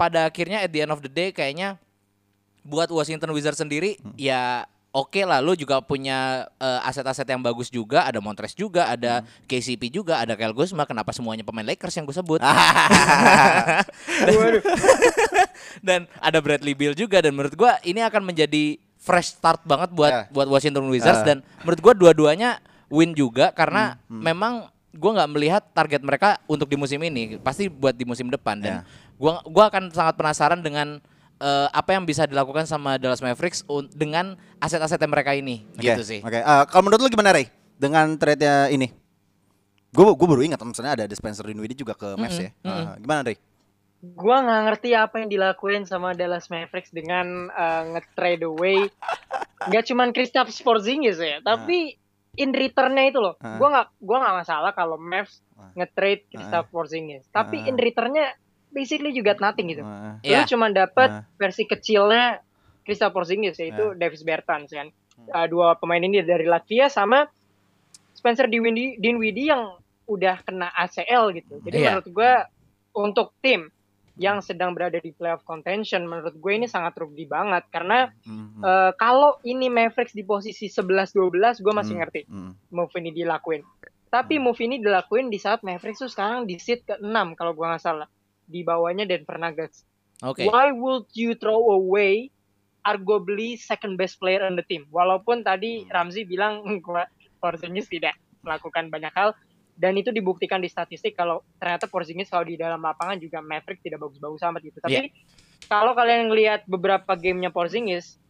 pada 0.00 0.24
akhirnya 0.24 0.64
at 0.64 0.72
the 0.72 0.80
end 0.80 0.88
of 0.88 1.04
the 1.04 1.12
day 1.12 1.28
kayaknya 1.28 1.76
buat 2.62 2.88
Washington 2.88 3.28
Wizards 3.30 3.56
sendiri 3.56 4.00
ya 4.16 4.64
oke 4.90 5.20
lah 5.22 5.38
lu 5.38 5.52
juga 5.54 5.78
punya 5.80 6.48
eh, 6.56 6.80
aset-aset 6.82 7.24
yang 7.24 7.38
bagus 7.38 7.68
juga 7.68 8.02
ada 8.02 8.16
Montrez 8.18 8.52
juga 8.52 8.88
ada 8.88 9.20
KCP 9.44 9.92
juga 9.92 10.16
ada 10.16 10.32
Kyle 10.32 10.52
Kuzma 10.52 10.82
kenapa 10.82 11.12
semuanya 11.12 11.44
pemain 11.44 11.62
Lakers 11.62 11.94
yang 11.94 12.04
gue 12.04 12.12
sebut 12.12 12.40
dan, 14.24 14.34
dan 15.86 16.00
ada 16.16 16.38
Bradley 16.40 16.72
Beal 16.72 16.92
juga 16.92 17.20
dan 17.20 17.32
menurut 17.32 17.54
gua 17.54 17.76
ini 17.82 18.00
akan 18.00 18.24
menjadi 18.24 18.76
fresh 18.96 19.36
start 19.36 19.64
banget 19.64 19.90
buat 19.90 20.10
Ya. 20.10 20.22
buat 20.28 20.48
Washington 20.48 20.88
Wizards 20.88 21.22
Ah. 21.22 21.26
dan 21.26 21.36
menurut 21.62 21.80
gua 21.80 21.94
dua-duanya 21.94 22.60
win 22.88 23.14
juga 23.14 23.52
karena 23.52 23.96
memang 24.06 24.66
gua 24.90 25.10
nggak 25.16 25.30
melihat 25.30 25.62
target 25.70 26.02
mereka 26.02 26.42
untuk 26.44 26.66
di 26.66 26.74
musim 26.74 26.98
ini 27.00 27.38
pasti 27.38 27.70
buat 27.70 27.94
di 27.94 28.02
musim 28.02 28.26
depan 28.26 28.58
dan 28.58 28.72
Ya. 28.72 29.08
Gua 29.20 29.44
gua 29.44 29.68
akan 29.68 29.92
sangat 29.92 30.16
penasaran 30.16 30.64
dengan 30.64 30.96
eh, 31.36 31.68
apa 31.70 31.92
yang 31.92 32.08
bisa 32.08 32.24
dilakukan 32.24 32.64
sama 32.64 32.96
Dallas 32.96 33.20
Mavericks 33.20 33.60
dengan 33.92 34.34
aset-aset 34.56 35.00
mereka 35.04 35.36
ini 35.36 35.68
Oke, 35.76 35.84
gitu 35.84 36.02
sih. 36.02 36.20
Oke, 36.24 36.40
Eh, 36.40 36.62
kalau 36.68 36.82
menurut 36.84 37.04
lu 37.04 37.12
gimana 37.12 37.36
Ray? 37.36 37.52
Dengan 37.76 38.12
trade-nya 38.16 38.68
ini? 38.68 38.88
Gue 39.90 40.06
gue 40.14 40.26
baru 40.28 40.40
ingat 40.40 40.60
misalnya 40.62 40.94
ada 40.96 41.04
Spencer 41.10 41.42
Dinwiddie 41.44 41.76
juga 41.76 41.92
ke 41.92 42.14
Mavs 42.14 42.38
ya. 42.38 42.50
Ah, 42.62 42.94
gimana 42.96 43.24
Ray? 43.24 43.36
Gua 44.00 44.40
nggak 44.40 44.60
ngerti 44.64 44.90
apa 44.96 45.20
yang 45.20 45.28
dilakuin 45.28 45.84
sama 45.84 46.16
Dallas 46.16 46.48
Mavericks 46.48 46.88
dengan 46.88 47.52
uh, 47.52 47.84
nge-trade 47.92 48.48
away 48.48 48.88
nggak 49.68 49.84
cuman 49.92 50.08
Kristaps 50.16 50.56
Porzingis 50.64 51.20
ya, 51.20 51.44
tapi 51.44 52.00
in 52.40 52.56
returnnya 52.56 53.12
itu 53.12 53.20
loh. 53.20 53.36
Ah. 53.44 53.60
Gua 53.60 53.68
nggak 53.68 53.86
gua 54.00 54.16
nggak 54.24 54.36
masalah 54.40 54.70
kalau 54.72 54.96
Mavs 54.96 55.44
Ah. 55.60 55.68
nge-trade 55.76 56.24
Kristaps 56.32 56.72
Porzingis, 56.72 57.28
tapi 57.28 57.60
in 57.60 57.76
returnnya 57.76 58.32
basically 58.70 59.10
juga 59.10 59.34
nothing 59.36 59.66
gitu. 59.68 59.82
Ah, 59.82 60.16
Iya. 60.20 60.42
Lu 60.42 60.48
cuma 60.48 60.66
dapat 60.68 61.10
Ah. 61.10 61.22
versi 61.34 61.64
kecilnya 61.64 62.40
Kristaps 62.80 63.12
Porzingis 63.12 63.56
yaitu 63.56 63.94
Davis 63.94 64.22
Bertans 64.22 64.66
kan. 64.66 64.88
Hmm. 64.88 65.28
Uh, 65.28 65.46
dua 65.46 65.74
pemain 65.74 66.00
ini 66.00 66.20
dari 66.20 66.44
Latvia 66.44 66.86
sama 66.86 67.28
Spencer 68.12 68.46
Dinwiddie, 68.46 68.96
Dinwiddie 68.96 69.48
yang 69.48 69.76
udah 70.06 70.42
kena 70.42 70.68
ACL 70.70 71.30
gitu. 71.32 71.60
Jadi 71.60 71.76
Iya. 71.78 71.88
menurut 71.94 72.08
gua 72.10 72.32
untuk 72.92 73.32
tim 73.38 73.70
yang 74.16 74.42
sedang 74.42 74.74
berada 74.74 74.98
di 74.98 75.10
playoff 75.10 75.40
contention 75.42 76.04
menurut 76.04 76.34
gue 76.34 76.52
ini 76.52 76.66
sangat 76.66 76.92
rugi 76.94 77.24
banget 77.24 77.64
karena 77.70 78.10
Mhm. 78.20 78.60
eh, 78.60 78.92
kalau 78.94 79.38
ini 79.42 79.70
Mavericks 79.70 80.12
di 80.12 80.20
posisi 80.22 80.68
11-12 80.68 81.56
gue 81.56 81.72
masih 81.72 81.94
Hmm, 81.94 82.00
ngerti 82.00 82.20
hmm. 82.26 82.52
move 82.68 82.92
ini 82.96 83.10
dilakuin 83.14 83.62
tapi 84.10 84.36
move 84.36 84.58
ini 84.58 84.76
dilakuin 84.76 85.30
di 85.30 85.38
saat 85.38 85.62
Mavericks 85.62 86.04
tuh 86.04 86.10
sekarang 86.10 86.44
di 86.44 86.58
seat 86.58 86.84
ke-6 86.84 87.32
kalau 87.32 87.54
gue 87.54 87.64
nggak 87.64 87.80
salah 87.80 88.10
di 88.50 88.60
bawahnya 88.60 89.06
Denver 89.06 89.38
Nuggets 89.38 89.86
Oke. 90.20 90.44
why 90.44 90.68
would 90.68 91.06
you 91.14 91.32
throw 91.32 91.70
away 91.70 92.28
arguably 92.80 93.56
second 93.56 93.96
best 93.96 94.16
player 94.16 94.40
on 94.40 94.56
the 94.56 94.64
team? 94.64 94.88
Walaupun 94.88 95.44
tadi 95.44 95.84
Ramzi 95.86 96.24
bilang 96.24 96.64
Porzingis 97.40 97.88
tidak 97.88 98.16
melakukan 98.40 98.88
banyak 98.88 99.12
hal. 99.12 99.36
Dan 99.76 99.96
itu 99.96 100.12
dibuktikan 100.12 100.60
di 100.60 100.68
statistik 100.68 101.16
kalau 101.16 101.40
ternyata 101.56 101.88
Porzingis 101.88 102.28
kalau 102.28 102.44
di 102.44 102.56
dalam 102.56 102.80
lapangan 102.80 103.16
juga 103.16 103.40
Mavericks 103.40 103.80
tidak 103.80 104.00
bagus-bagus 104.00 104.44
amat 104.44 104.60
gitu. 104.60 104.76
Tapi 104.76 105.08
kalau 105.68 105.96
kalian 105.96 106.28
lihat 106.32 106.68
beberapa 106.68 107.16
gamenya 107.16 107.48
Porzingis 107.48 108.20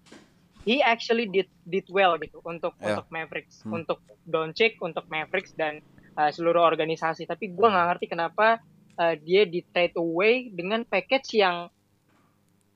he 0.62 0.78
actually 0.78 1.26
did 1.26 1.50
did 1.66 1.86
well 1.90 2.14
gitu 2.18 2.38
untuk 2.42 2.74
Ya. 2.78 2.94
untuk 2.94 3.06
Mavericks 3.10 3.62
Hmm. 3.62 3.82
untuk 3.82 3.98
Doncic 4.22 4.78
untuk 4.78 5.10
Mavericks 5.10 5.54
dan 5.54 5.82
uh, 6.14 6.30
seluruh 6.30 6.62
organisasi. 6.62 7.26
Tapi 7.26 7.50
gua 7.50 7.70
nggak 7.70 7.86
ngerti 7.94 8.06
kenapa 8.10 8.62
uh, 9.00 9.16
dia 9.16 9.48
di 9.48 9.64
trade 9.72 9.96
away 9.96 10.52
dengan 10.52 10.84
package 10.84 11.40
yang 11.40 11.72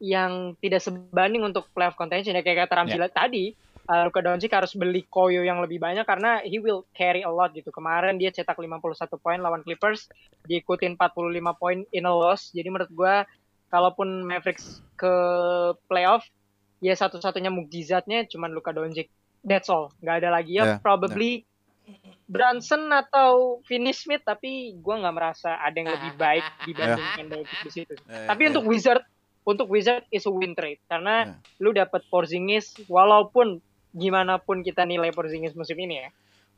yang 0.01 0.57
tidak 0.59 0.81
sebanding 0.81 1.45
untuk 1.45 1.69
playoff 1.77 1.95
contention 2.01 2.35
ya. 2.35 2.41
Kayak 2.41 2.67
kata 2.67 2.75
Ramzi 2.81 2.99
tadi 3.13 3.45
uh, 3.89 4.09
Luka 4.09 4.21
Doncic 4.25 4.53
harus 4.53 4.73
beli 4.75 5.05
koyo 5.07 5.45
yang 5.45 5.61
lebih 5.61 5.81
banyak 5.81 6.05
karena 6.09 6.41
he 6.45 6.57
will 6.61 6.89
carry 6.97 7.21
a 7.25 7.31
lot 7.31 7.53
gitu. 7.53 7.69
Kemarin 7.69 8.17
dia 8.17 8.33
cetak 8.33 8.57
51 8.57 9.21
poin 9.21 9.39
lawan 9.41 9.61
Clippers 9.65 10.09
diikutin 10.49 10.97
45 10.97 11.61
poin 11.61 11.79
in 11.93 12.05
a 12.09 12.13
loss. 12.13 12.53
Jadi 12.53 12.69
menurut 12.73 12.91
gua 12.93 13.29
kalaupun 13.69 14.23
Mavericks 14.25 14.81
ke 14.95 15.15
playoff 15.91 16.25
ya 16.85 16.95
satu-satunya 16.95 17.49
mukjizatnya 17.49 18.29
cuman 18.29 18.53
Luka 18.53 18.73
Doncic. 18.73 19.13
That's 19.45 19.69
all. 19.69 19.93
Nggak 20.01 20.17
ada 20.25 20.29
lagi. 20.41 20.57
Ya 20.57 20.65
Yeah, 20.65 20.77
probably 20.81 21.45
Brunson 22.25 22.89
atau 22.89 23.61
Finney 23.69 23.93
Smith 23.93 24.25
tapi 24.25 24.73
gua 24.81 25.05
nggak 25.05 25.15
merasa 25.15 25.61
ada 25.61 25.77
yang 25.77 25.93
lebih 25.93 26.13
baik 26.17 26.45
dibandingkan 26.69 27.27
Doncic 27.29 27.61
di 27.61 27.71
situ. 27.71 27.95
Eh, 28.09 28.27
tapi 28.27 28.43
eh, 28.45 28.49
untuk 28.51 28.65
Wizard 28.65 29.05
untuk 29.45 29.69
Wizard 29.69 30.09
is 30.09 30.25
a 30.25 30.33
win 30.33 30.57
trade 30.57 30.81
karena 30.89 31.29
Ya. 31.29 31.35
lu 31.61 31.77
dapat 31.77 32.01
Porzingis 32.09 32.81
walaupun 32.89 33.61
gimana 33.93 34.41
pun 34.41 34.65
kita 34.65 34.89
nilai 34.89 35.13
Porzingis 35.13 35.53
musim 35.53 35.77
ini 35.79 36.01
ya 36.01 36.09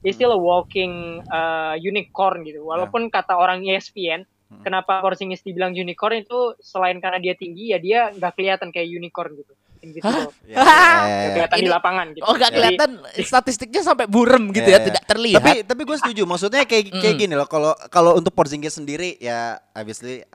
he's 0.01 0.15
still 0.15 0.31
a 0.31 0.39
walking 0.39 1.19
uh, 1.27 1.75
unicorn 1.75 2.47
gitu. 2.47 2.62
Walaupun 2.62 3.11
kata 3.11 3.35
orang 3.35 3.67
ESPN 3.67 4.23
Hmm. 4.47 4.62
kenapa 4.62 5.03
Porzingis 5.03 5.43
dibilang 5.43 5.75
unicorn 5.75 6.23
itu 6.23 6.55
selain 6.62 7.03
karena 7.03 7.19
dia 7.19 7.35
tinggi 7.35 7.75
ya 7.75 7.83
dia 7.83 8.15
nggak 8.15 8.39
kelihatan 8.39 8.71
kayak 8.71 8.87
unicorn 8.95 9.35
gitu 9.35 9.51
invisible 9.87 10.29
Ya, 10.44 10.59
ya, 10.59 10.59
ya, 10.59 11.05
ya. 11.07 11.29
kelihatan 11.33 11.57
di 11.57 11.62
Ini- 11.62 11.72
lapangan 11.72 12.07
gitu 12.11 12.22
Oh 12.22 12.35
nggak 12.35 12.51
Jadi, 12.51 12.59
kelihatan 12.59 12.90
statistiknya 13.22 13.83
sampai 13.83 14.07
burem 14.07 14.51
gitu 14.51 14.66
Ya, 14.66 14.83
ya, 14.83 14.87
tidak 14.90 15.03
terlihat. 15.07 15.38
Tapi 15.38 15.53
tapi 15.62 15.83
gue 15.83 15.96
setuju. 15.96 16.22
Maksudnya 16.25 16.62
kayak 16.62 16.85
kayak 16.92 17.14
Mm. 17.14 17.22
gini 17.22 17.35
loh. 17.35 17.46
Kalau 17.46 17.72
kalau 17.88 18.12
untuk 18.14 18.33
Porzingis 18.33 18.75
sendiri 18.75 19.14
ya 19.16 19.57
obviously 19.72 20.27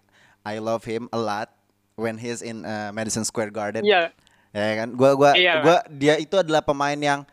I 0.42 0.58
love 0.58 0.82
him 0.82 1.06
a 1.10 1.20
lot 1.20 1.52
when 1.94 2.16
he's 2.16 2.40
in 2.40 2.64
uh, 2.64 2.90
Madison 2.90 3.22
Square 3.22 3.52
Garden. 3.52 3.84
iya 3.84 4.10
Ya 4.52 4.74
kan? 4.80 4.96
Gua 4.96 5.14
gua 5.14 5.32
Iya, 5.32 5.62
gua 5.62 5.78
dia 5.88 6.16
itu 6.16 6.36
adalah 6.36 6.60
pemain 6.60 6.96
yang 6.96 7.24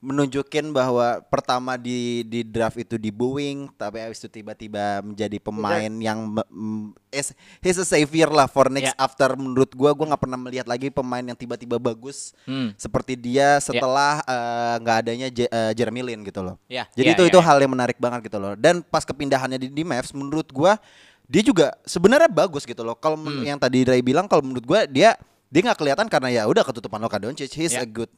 menunjukin 0.00 0.72
bahwa 0.72 1.20
pertama 1.22 1.76
di 1.76 2.24
di 2.24 2.40
draft 2.40 2.74
itu 2.74 2.96
di 2.96 3.08
booing 3.08 3.68
tapi 3.74 4.00
habis 4.00 4.16
itu 4.16 4.32
tiba-tiba 4.32 5.00
menjadi 5.00 5.36
pemain 5.36 5.92
yang 5.92 6.24
me- 6.26 6.48
m- 6.48 6.90
is, 7.10 7.30
he's 7.60 7.76
a 7.76 7.84
savior 7.84 8.26
lah 8.26 8.44
for 8.44 8.66
next 8.66 8.90
Ya. 8.90 8.98
after 8.98 9.28
menurut 9.34 9.68
gua 9.70 9.92
gua 9.92 10.08
nggak 10.08 10.22
pernah 10.24 10.40
melihat 10.40 10.64
lagi 10.64 10.88
pemain 10.88 11.20
yang 11.22 11.36
tiba-tiba 11.36 11.76
bagus 11.76 12.32
Hmm. 12.42 12.72
seperti 12.74 13.12
dia 13.12 13.60
setelah 13.60 14.24
eh, 14.24 14.74
nggak 14.78 14.96
adanya 14.98 15.28
Je- 15.28 15.46
eh, 15.46 15.72
Jeremy 15.74 16.00
Lin 16.02 16.20
gitu 16.22 16.40
loh. 16.40 16.56
Ya, 16.64 16.88
Jadi 16.90 17.04
ya, 17.06 17.14
itu 17.14 17.22
ya, 17.22 17.28
itu 17.28 17.38
ya. 17.38 17.44
hal 17.44 17.56
yang 17.58 17.70
menarik 17.70 17.96
banget 17.96 18.24
gitu 18.24 18.36
loh. 18.36 18.56
Dan 18.56 18.80
pas 18.80 19.04
kepindahannya 19.04 19.58
di, 19.58 19.68
di 19.68 19.84
Mavs 19.84 20.10
menurut 20.10 20.48
gua 20.48 20.80
dia 21.24 21.44
juga 21.44 21.76
sebenarnya 21.84 22.26
bagus 22.26 22.64
gitu 22.64 22.80
loh. 22.80 22.96
Kalau 22.96 23.20
Hmm. 23.20 23.44
yang 23.44 23.60
tadi 23.60 23.84
Ray 23.84 24.00
bilang 24.00 24.24
kalau 24.24 24.40
menurut 24.40 24.64
gua 24.64 24.88
dia 24.88 25.12
dia 25.46 25.60
nggak 25.60 25.76
kelihatan 25.76 26.06
karena 26.08 26.32
ya 26.32 26.42
udah 26.46 26.64
ketutupan 26.64 26.96
Luka 26.98 27.20
Doncic. 27.20 27.52
He's 27.52 27.76
a 27.76 27.82
Ya. 27.82 27.84
good 27.84 28.08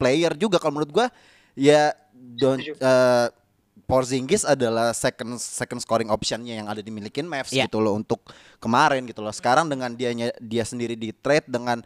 player 0.00 0.32
juga 0.34 0.56
kalau 0.56 0.72
menurut 0.74 0.88
gua 0.90 1.06
ya 1.52 1.92
Don 2.14 2.56
Setuju. 2.56 2.72
eh, 2.74 3.28
Porzingis 3.84 4.46
adalah 4.46 4.94
second 4.94 5.34
second 5.36 5.82
scoring 5.82 6.08
optionnya 6.08 6.54
yang 6.56 6.70
ada 6.70 6.78
dimilikin 6.78 7.26
Mavs 7.26 7.50
Ya. 7.50 7.66
gitu 7.66 7.78
loh 7.78 7.92
untuk 7.92 8.22
kemarin 8.56 9.02
gitu 9.04 9.18
loh. 9.18 9.34
Sekarang 9.34 9.66
dengan 9.66 9.90
dia 9.90 10.14
dia 10.38 10.62
sendiri 10.62 10.94
di 10.94 11.10
trade 11.10 11.50
dengan 11.50 11.82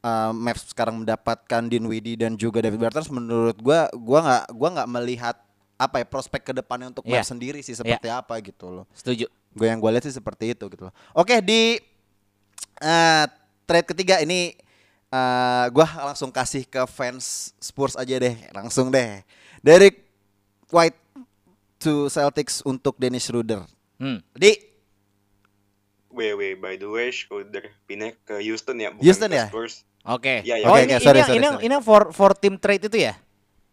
uh, 0.00 0.30
Mavs 0.30 0.70
sekarang 0.70 1.02
mendapatkan 1.02 1.66
Dinwiddie 1.66 2.14
dan 2.14 2.38
juga 2.38 2.62
David 2.62 2.78
Bertans 2.78 3.10
menurut 3.10 3.58
gua 3.58 3.90
gua 3.92 4.20
nggak 4.22 4.44
gua 4.54 4.68
nggak 4.78 4.88
melihat 4.94 5.36
apa 5.74 5.96
ya 5.98 6.06
prospek 6.06 6.40
ke 6.44 6.52
depannya 6.54 6.86
untuk 6.88 7.02
Iya. 7.02 7.18
Mavs 7.18 7.28
sendiri 7.28 7.58
sih 7.60 7.74
seperti 7.74 8.06
apa 8.06 8.38
gitu 8.38 8.70
loh. 8.70 8.86
Setuju. 8.94 9.26
Gue 9.50 9.66
yang 9.66 9.82
gue 9.82 9.90
lihat 9.90 10.06
sih 10.06 10.14
seperti 10.14 10.54
itu 10.54 10.70
gitu 10.70 10.86
loh. 10.86 10.94
Oke 11.10 11.42
di 11.42 11.82
eh, 12.78 13.24
trade 13.64 13.88
ketiga 13.88 14.22
ini 14.22 14.54
eh 15.10 15.66
gue 15.68 15.86
langsung 15.98 16.30
kasih 16.30 16.62
ke 16.64 16.86
fans 16.86 17.50
Spurs 17.58 17.94
aja 17.94 18.14
deh, 18.16 18.36
langsung 18.50 18.88
deh. 18.88 19.22
Dari 19.58 19.90
White 20.68 20.98
to 21.78 22.06
Celtics 22.06 22.62
untuk 22.62 22.94
Dennis 22.94 23.26
Schroeder. 23.26 23.66
Hmm. 23.96 24.22
Di 24.32 24.70
Wait, 26.10 26.34
wait, 26.34 26.58
by 26.58 26.74
the 26.74 26.86
way, 26.86 27.06
Schroeder 27.08 27.70
pindah 27.86 28.10
ke 28.24 28.42
Houston 28.42 28.74
ya, 28.76 28.90
bukan 28.90 29.04
Houston 29.04 29.30
ke 29.30 29.38
ya? 29.38 29.46
Spurs. 29.46 29.74
Oke. 30.02 30.42
Iya, 30.42 30.58
iya. 30.58 30.66
Oh 30.66 30.74
Oke, 30.74 30.82
ini 30.82 30.92
oke, 30.92 30.98
sorry, 31.00 31.18
ini, 31.18 31.22
sorry, 31.22 31.38
ini, 31.38 31.46
sorry. 31.46 31.66
ini 31.66 31.76
for 31.78 32.02
for 32.10 32.30
team 32.34 32.58
trade 32.58 32.82
itu 32.82 32.98
ya? 32.98 33.14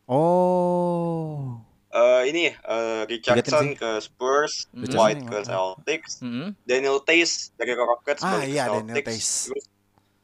Oh. 0.05 1.57
Eh, 1.87 2.21
ini 2.29 2.51
eh, 2.51 3.01
Richardson 3.09 3.73
ke 3.73 3.97
Spurs, 3.97 4.69
Richardson 4.69 4.99
White 5.01 5.17
yang 5.17 5.31
ke? 5.33 5.39
Celtics, 5.43 6.11
Hmm. 6.21 6.53
Daniel 6.61 7.01
Tays 7.01 7.49
dari 7.57 7.73
Rockets 7.73 8.21
Ah, 8.21 8.45
iya, 8.45 8.69
Daniel 8.69 8.85
Celtics. 8.93 9.07
Tays. 9.09 9.27
Terus, 9.49 9.65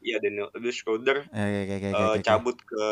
Iya 0.03 0.19
Daniel 0.19 0.51
terus 0.51 0.75
Schroeder 0.75 1.23
Ya, 1.31 1.45
ya, 1.47 1.61
ya, 1.63 1.77
ya, 1.79 1.89
eh, 1.89 1.91
ya, 1.95 2.07
ya. 2.19 2.21
cabut 2.21 2.59
ke 2.59 2.83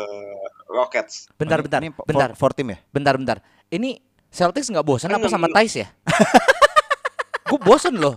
Rockets. 0.66 1.28
Bentar, 1.36 1.60
bentar, 1.60 1.84
ini 1.84 1.92
for- 1.92 2.08
bentar, 2.08 2.32
For, 2.32 2.50
team 2.56 2.72
ya? 2.72 2.78
bentar, 2.88 3.14
bentar. 3.20 3.38
Ini 3.68 4.00
Celtics 4.32 4.72
nggak 4.72 4.80
bosan 4.80 5.12
Kan 5.12 5.20
apa 5.20 5.28
sama 5.28 5.52
Thais 5.52 5.76
ya? 5.76 5.92
Gue 7.52 7.60
bosen 7.60 8.00
loh. 8.00 8.16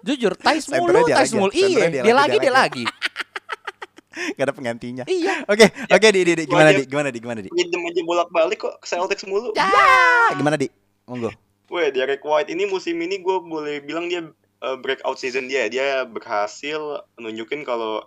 Jujur, 0.00 0.32
Thais 0.40 0.64
Senternya 0.64 1.04
mulu, 1.04 1.04
Thais 1.04 1.28
lagi 1.28 1.36
ya? 1.36 1.40
mulu. 1.40 1.52
Iya, 1.52 1.68
dia 1.92 2.00
dia, 2.00 2.14
lagi, 2.16 2.36
dia 2.40 2.52
lagi. 2.54 2.84
Gak 4.40 4.44
ada 4.48 4.54
penggantinya. 4.56 5.04
iya. 5.04 5.44
Oke, 5.44 5.68
oke 5.68 6.06
di, 6.08 6.20
di, 6.24 6.32
di, 6.32 6.44
gimana 6.48 6.72
di, 6.72 6.88
gimana 6.88 7.08
di, 7.12 7.18
gimana 7.20 7.40
di? 7.44 7.52
Pinjem 7.52 7.84
aja 7.84 8.00
bolak-balik 8.00 8.56
kok 8.56 8.80
ke 8.80 8.86
Celtics 8.88 9.28
mulu. 9.28 9.52
Ah, 9.60 10.32
gimana 10.32 10.56
di? 10.56 10.72
Monggo. 11.04 11.28
Weh, 11.68 11.92
Derek 11.92 12.24
White 12.24 12.48
ini 12.48 12.64
musim 12.64 12.96
ini 12.96 13.20
gue 13.20 13.36
boleh 13.44 13.84
bilang 13.84 14.08
dia 14.08 14.24
uh, 14.66 14.74
breakout 14.74 15.22
season 15.22 15.46
dia. 15.46 15.70
Dia 15.70 16.02
berhasil 16.02 17.06
nunjukin 17.14 17.62
kalau 17.62 18.02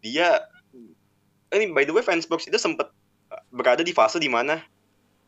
dia 0.00 0.40
ini 1.52 1.68
by 1.76 1.84
the 1.84 1.92
way 1.92 2.00
fans 2.00 2.24
Spurs 2.24 2.48
itu 2.48 2.56
sempat 2.56 2.88
berada 3.52 3.84
di 3.84 3.92
fase 3.92 4.16
di 4.16 4.32
mana 4.32 4.64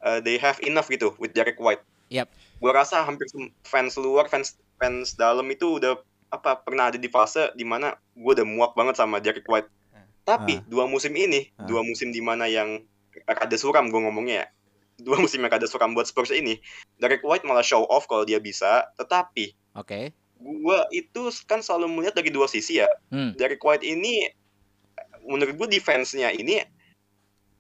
uh, 0.01 0.19
they 0.25 0.41
have 0.41 0.57
enough 0.65 0.89
gitu 0.89 1.13
with 1.21 1.37
Derek 1.37 1.61
White. 1.61 1.85
Yap. 2.09 2.33
Gue 2.59 2.73
rasa 2.73 3.05
hampir 3.05 3.29
fans 3.67 3.95
luar, 4.01 4.33
fans 4.33 4.57
fans 4.81 5.15
dalam 5.15 5.45
itu 5.53 5.77
udah 5.83 6.01
apa 6.33 6.65
pernah 6.65 6.89
ada 6.89 6.97
di 6.97 7.13
fase 7.13 7.53
di 7.53 7.67
mana 7.69 7.93
gue 8.17 8.33
udah 8.33 8.47
muak 8.49 8.73
banget 8.73 8.97
sama 8.97 9.21
Derek 9.21 9.45
White. 9.45 9.69
Tapi 10.23 10.63
Ah. 10.63 10.65
dua 10.71 10.85
musim 10.87 11.11
ini, 11.19 11.51
Ah. 11.59 11.67
dua 11.67 11.83
musim 11.83 12.15
di 12.15 12.23
mana 12.23 12.47
yang 12.47 12.87
rada 13.27 13.59
suram 13.59 13.91
gue 13.91 14.01
ngomongnya 14.01 14.47
ya. 14.47 14.49
Dua 15.03 15.19
musim 15.19 15.43
yang 15.43 15.51
rada 15.51 15.67
suram 15.67 15.99
buat 15.99 16.07
Spurs 16.07 16.31
ini, 16.31 16.63
Derek 17.03 17.27
White 17.27 17.43
malah 17.43 17.67
show 17.67 17.83
off 17.91 18.07
kalau 18.07 18.23
dia 18.23 18.39
bisa, 18.39 18.87
tetapi 18.95 19.59
Oke. 19.75 20.15
Gua 20.43 20.85
itu 20.91 21.31
kan 21.47 21.63
selalu 21.63 21.89
melihat 21.89 22.19
dari 22.19 22.35
dua 22.35 22.51
sisi 22.51 22.83
ya. 22.83 22.91
Hmm. 23.15 23.33
Derek 23.39 23.63
White 23.63 23.87
ini 23.87 24.27
menurut 25.27 25.55
gue 25.55 25.69
defense-nya 25.79 26.35
ini 26.35 26.63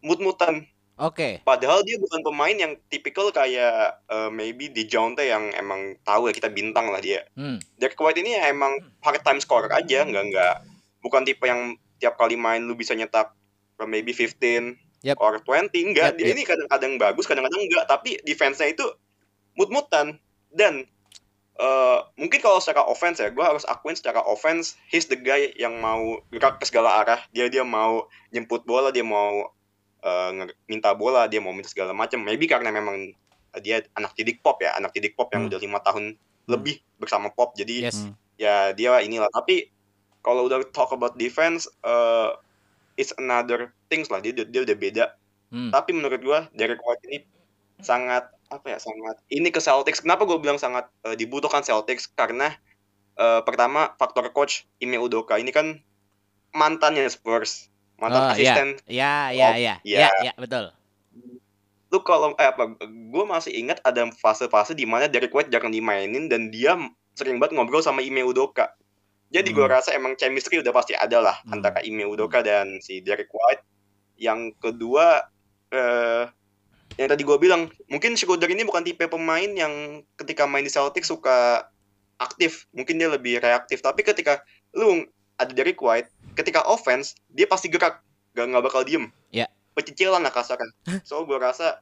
mut-mutan. 0.03 0.67
Oke. 1.01 1.41
Padahal 1.43 1.83
dia 1.87 1.97
bukan 1.99 2.21
pemain 2.21 2.55
yang 2.55 2.77
tipikal 2.93 3.31
kayak 3.33 4.03
eh, 4.07 4.31
maybe 4.31 4.69
di 4.69 4.87
Jonte 4.87 5.25
yang 5.25 5.51
emang 5.57 5.97
tahu 6.05 6.29
ya 6.31 6.35
kita 6.37 6.53
bintang 6.53 6.91
lah 6.93 7.01
dia. 7.01 7.25
Hmm. 7.39 7.59
Derek 7.79 7.99
White 7.99 8.21
ini 8.21 8.37
ya 8.37 8.51
emang 8.51 8.79
hard 9.01 9.23
time 9.25 9.41
scorer 9.41 9.73
aja, 9.73 10.05
nggak 10.05 10.25
nggak 10.31 10.55
bukan 11.03 11.23
tipe 11.27 11.43
yang 11.47 11.75
tiap 11.99 12.19
kali 12.19 12.35
main 12.35 12.67
lu 12.67 12.75
bisa 12.75 12.93
nyetak 12.95 13.35
eh, 13.81 13.89
maybe 13.89 14.11
15 14.15 14.79
Yep. 15.03 15.19
or 15.19 15.43
20 15.43 15.75
enggak. 15.91 16.15
Yep, 16.15 16.19
dia 16.19 16.27
yep. 16.31 16.35
ini 16.39 16.43
kadang-kadang 16.47 16.93
bagus, 16.95 17.27
kadang-kadang 17.27 17.67
enggak, 17.67 17.91
tapi 17.91 18.23
defense-nya 18.23 18.71
itu 18.71 18.87
mut-mutan 19.59 20.23
dan 20.55 20.87
eh, 21.55 21.99
mungkin 22.15 22.39
kalau 22.39 22.59
secara 22.59 22.85
offense 22.85 23.19
ya, 23.19 23.29
gue 23.29 23.41
harus 23.41 23.65
akuin 23.65 23.93
secara 23.93 24.21
offense, 24.23 24.77
he's 24.87 25.07
the 25.07 25.17
guy 25.17 25.53
yang 25.55 25.77
mau 25.77 26.21
gerak 26.29 26.57
ke 26.57 26.65
segala 26.65 27.01
arah. 27.01 27.21
Dia 27.31 27.47
dia 27.47 27.63
mau 27.63 28.05
jemput 28.29 28.63
bola, 28.63 28.89
dia 28.89 29.03
mau 29.03 29.53
eh, 30.01 30.31
nge- 30.33 30.57
minta 30.67 30.91
bola, 30.93 31.27
dia 31.27 31.39
mau 31.39 31.53
minta 31.53 31.69
segala 31.69 31.93
macam. 31.93 32.21
Maybe 32.21 32.45
karena 32.45 32.69
memang 32.69 33.13
dia 33.61 33.85
anak 33.93 34.17
didik 34.17 34.41
pop 34.41 34.59
ya, 34.59 34.75
anak 34.75 34.91
didik 34.91 35.13
pop 35.13 35.29
yang 35.31 35.45
Hmm. 35.45 35.51
udah 35.53 35.61
lima 35.61 35.79
tahun 35.79 36.17
lebih 36.45 36.81
bersama 36.97 37.29
pop. 37.29 37.53
Jadi 37.53 37.87
Yes. 37.87 38.03
Hmm. 38.03 38.17
ya 38.35 38.73
dia 38.73 38.99
inilah 38.99 39.29
tapi 39.29 39.71
kalau 40.19 40.47
udah 40.47 40.65
talk 40.71 40.91
about 40.91 41.15
defense 41.15 41.69
eh 41.83 42.31
it's 42.93 43.13
another 43.17 43.71
things 43.87 44.09
lah 44.09 44.19
dia 44.19 44.33
dia 44.33 44.61
udah 44.61 44.75
beda 44.75 45.05
Hmm. 45.49 45.69
tapi 45.69 45.93
menurut 45.93 46.19
gua 46.19 46.49
Derek 46.51 46.81
White 46.81 47.05
ini 47.07 47.19
sangat 47.79 48.25
apa 48.53 48.67
ya 48.69 48.79
sangat 48.79 49.17
ini 49.29 49.49
ke 49.49 49.59
Celtics. 49.59 50.05
Kenapa 50.05 50.29
gue 50.29 50.37
bilang 50.37 50.61
sangat 50.61 50.93
eh, 51.09 51.17
dibutuhkan 51.17 51.65
Celtics? 51.65 52.07
Karena 52.13 52.53
eh, 53.17 53.41
pertama 53.43 53.97
faktor 53.97 54.29
coach 54.31 54.69
Ime 54.79 55.01
Udoka. 55.01 55.41
Ini 55.41 55.49
kan 55.49 55.81
mantannya 56.53 57.09
Spurs 57.09 57.69
Oh, 57.97 58.11
mantan 58.11 58.35
asisten. 58.35 58.69
Ya, 58.91 59.31
ya, 59.31 59.49
Oh, 59.49 59.55
ya, 59.55 59.55
ya, 59.57 59.75
iya. 59.87 60.09
ya, 60.21 60.33
betul. 60.35 60.75
lu 61.93 62.01
kalau 62.01 62.33
eh 62.41 62.49
apa 62.49 62.73
gue 62.89 63.25
masih 63.29 63.53
ingat 63.53 63.79
ada 63.85 64.09
fase-fase 64.17 64.73
di 64.73 64.89
mana 64.89 65.13
Derek 65.13 65.29
White 65.29 65.53
jarang 65.53 65.69
dimainin 65.69 66.25
dan 66.25 66.49
dia 66.49 66.73
sering 67.13 67.37
banget 67.37 67.53
ngobrol 67.53 67.85
sama 67.85 68.01
Ime 68.01 68.25
Udoka. 68.25 68.73
Jadi 69.29 69.53
gue 69.53 69.61
Hmm. 69.61 69.77
rasa 69.77 69.93
emang 69.93 70.17
chemistry 70.17 70.57
udah 70.65 70.73
pasti 70.73 70.97
ada 70.97 71.21
lah 71.21 71.37
Hmm. 71.45 71.61
antara 71.61 71.85
Ime 71.85 72.09
Udoka 72.09 72.41
dan 72.41 72.81
si 72.81 73.05
Derek 73.05 73.29
White. 73.29 73.61
Yang 74.17 74.57
kedua 74.57 75.21
eh 75.69 76.33
yang 76.97 77.09
tadi 77.09 77.23
gue 77.23 77.39
bilang 77.41 77.69
mungkin 77.89 78.15
Schroeder 78.15 78.49
ini 78.49 78.63
bukan 78.63 78.85
tipe 78.85 79.05
pemain 79.07 79.49
yang 79.49 80.05
ketika 80.17 80.45
main 80.45 80.63
di 80.63 80.73
Celtics 80.73 81.09
suka 81.09 81.65
aktif 82.19 82.69
mungkin 82.71 83.01
dia 83.01 83.09
lebih 83.09 83.41
reaktif 83.41 83.81
tapi 83.81 84.05
ketika 84.05 84.45
lu 84.77 85.03
ada 85.37 85.51
Derek 85.51 85.81
White 85.81 86.07
ketika 86.37 86.63
offense 86.65 87.17
dia 87.29 87.49
pasti 87.49 87.67
gerak 87.67 88.01
gak 88.33 88.47
nggak 88.49 88.65
bakal 88.65 88.83
diem 88.85 89.09
Ya. 89.33 89.49
pecicilan 89.73 90.21
lah 90.21 90.33
kasarnya 90.33 90.69
so 91.09 91.25
gue 91.25 91.37
rasa 91.37 91.81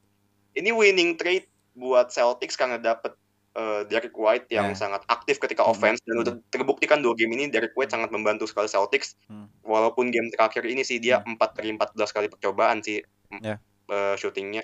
ini 0.55 0.71
winning 0.71 1.15
trade 1.15 1.47
buat 1.75 2.11
Celtics 2.11 2.59
karena 2.59 2.79
dapet 2.79 3.15
eh, 3.55 3.83
Derek 3.91 4.15
White 4.15 4.47
yang 4.49 4.73
Ya. 4.73 4.79
sangat 4.79 5.03
aktif 5.07 5.39
ketika 5.39 5.67
Hmm. 5.67 5.75
offense 5.75 5.99
dan 6.07 6.23
udah 6.23 6.35
terbuktikan 6.51 7.03
dua 7.03 7.19
game 7.19 7.35
ini 7.35 7.51
Derek 7.51 7.75
White 7.75 7.91
sangat 7.91 8.11
membantu 8.11 8.47
sekali 8.47 8.71
Celtics 8.71 9.19
Hmm. 9.27 9.51
walaupun 9.63 10.11
game 10.11 10.31
terakhir 10.31 10.63
ini 10.67 10.87
sih 10.87 11.03
dia 11.03 11.19
4 11.23 11.59
dari 11.59 11.75
14 11.75 12.11
kali 12.11 12.27
percobaan 12.31 12.79
sih 12.81 13.03
Ya. 13.43 13.59
eh, 13.91 14.15
shootingnya 14.17 14.63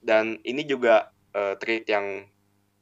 dan 0.00 0.38
ini 0.42 0.62
juga 0.62 1.10
eh, 1.30 1.54
trade 1.56 1.86
yang 1.86 2.24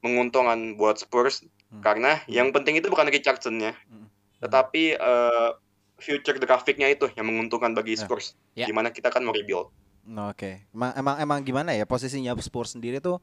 menguntungkan 0.00 0.76
buat 0.76 0.96
Spurs 0.96 1.42
Hmm. 1.66 1.82
karena 1.82 2.22
yang 2.30 2.54
penting 2.54 2.78
itu 2.78 2.86
bukan 2.86 3.10
Richardson-nya 3.10 3.74
Hmm. 3.90 4.06
tetapi 4.38 4.94
eh, 4.94 5.50
future 5.98 6.38
grafiknya 6.38 6.86
itu 6.86 7.10
yang 7.12 7.26
menguntungkan 7.26 7.74
bagi 7.74 7.98
Ya. 7.98 8.06
Spurs 8.06 8.38
Ya. 8.54 8.68
di 8.68 8.72
mana 8.72 8.94
kita 8.94 9.10
kan 9.10 9.26
mau 9.26 9.34
rebuild 9.34 9.66
Oke, 10.06 10.62
emang, 10.70 10.94
emang 10.94 11.16
emang 11.18 11.38
gimana 11.42 11.74
ya 11.74 11.82
posisinya 11.82 12.30
Spurs 12.38 12.78
sendiri 12.78 13.02
tuh, 13.02 13.18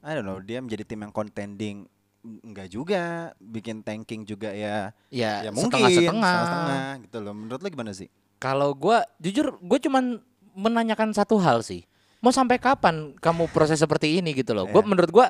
I 0.00 0.16
don't 0.16 0.24
know, 0.24 0.40
dia 0.40 0.64
menjadi 0.64 0.88
tim 0.88 1.04
yang 1.04 1.12
contending 1.12 1.84
enggak 2.24 2.72
juga, 2.72 3.36
bikin 3.36 3.84
tanking 3.84 4.24
juga 4.24 4.48
ya, 4.48 4.96
Ya, 5.12 5.44
ya 5.44 5.50
mungkin 5.52 5.84
setengah-setengah. 5.84 6.40
setengah 6.40 6.86
gitu 7.04 7.18
loh. 7.20 7.36
Menurut 7.36 7.60
lo 7.60 7.68
gimana 7.68 7.92
sih? 7.92 8.08
Kalau 8.40 8.72
gua 8.72 9.04
jujur 9.20 9.60
gue 9.60 9.78
cuman 9.84 10.24
menanyakan 10.56 11.12
satu 11.12 11.36
hal 11.36 11.60
sih. 11.60 11.84
Mau 12.22 12.30
sampai 12.30 12.56
kapan 12.56 13.12
kamu 13.14 13.50
proses 13.50 13.76
seperti 13.76 14.16
ini 14.16 14.30
gitu 14.32 14.54
loh. 14.54 14.64
Gua 14.64 14.78
Iya. 14.78 14.88
menurut 14.88 15.10
gua 15.10 15.26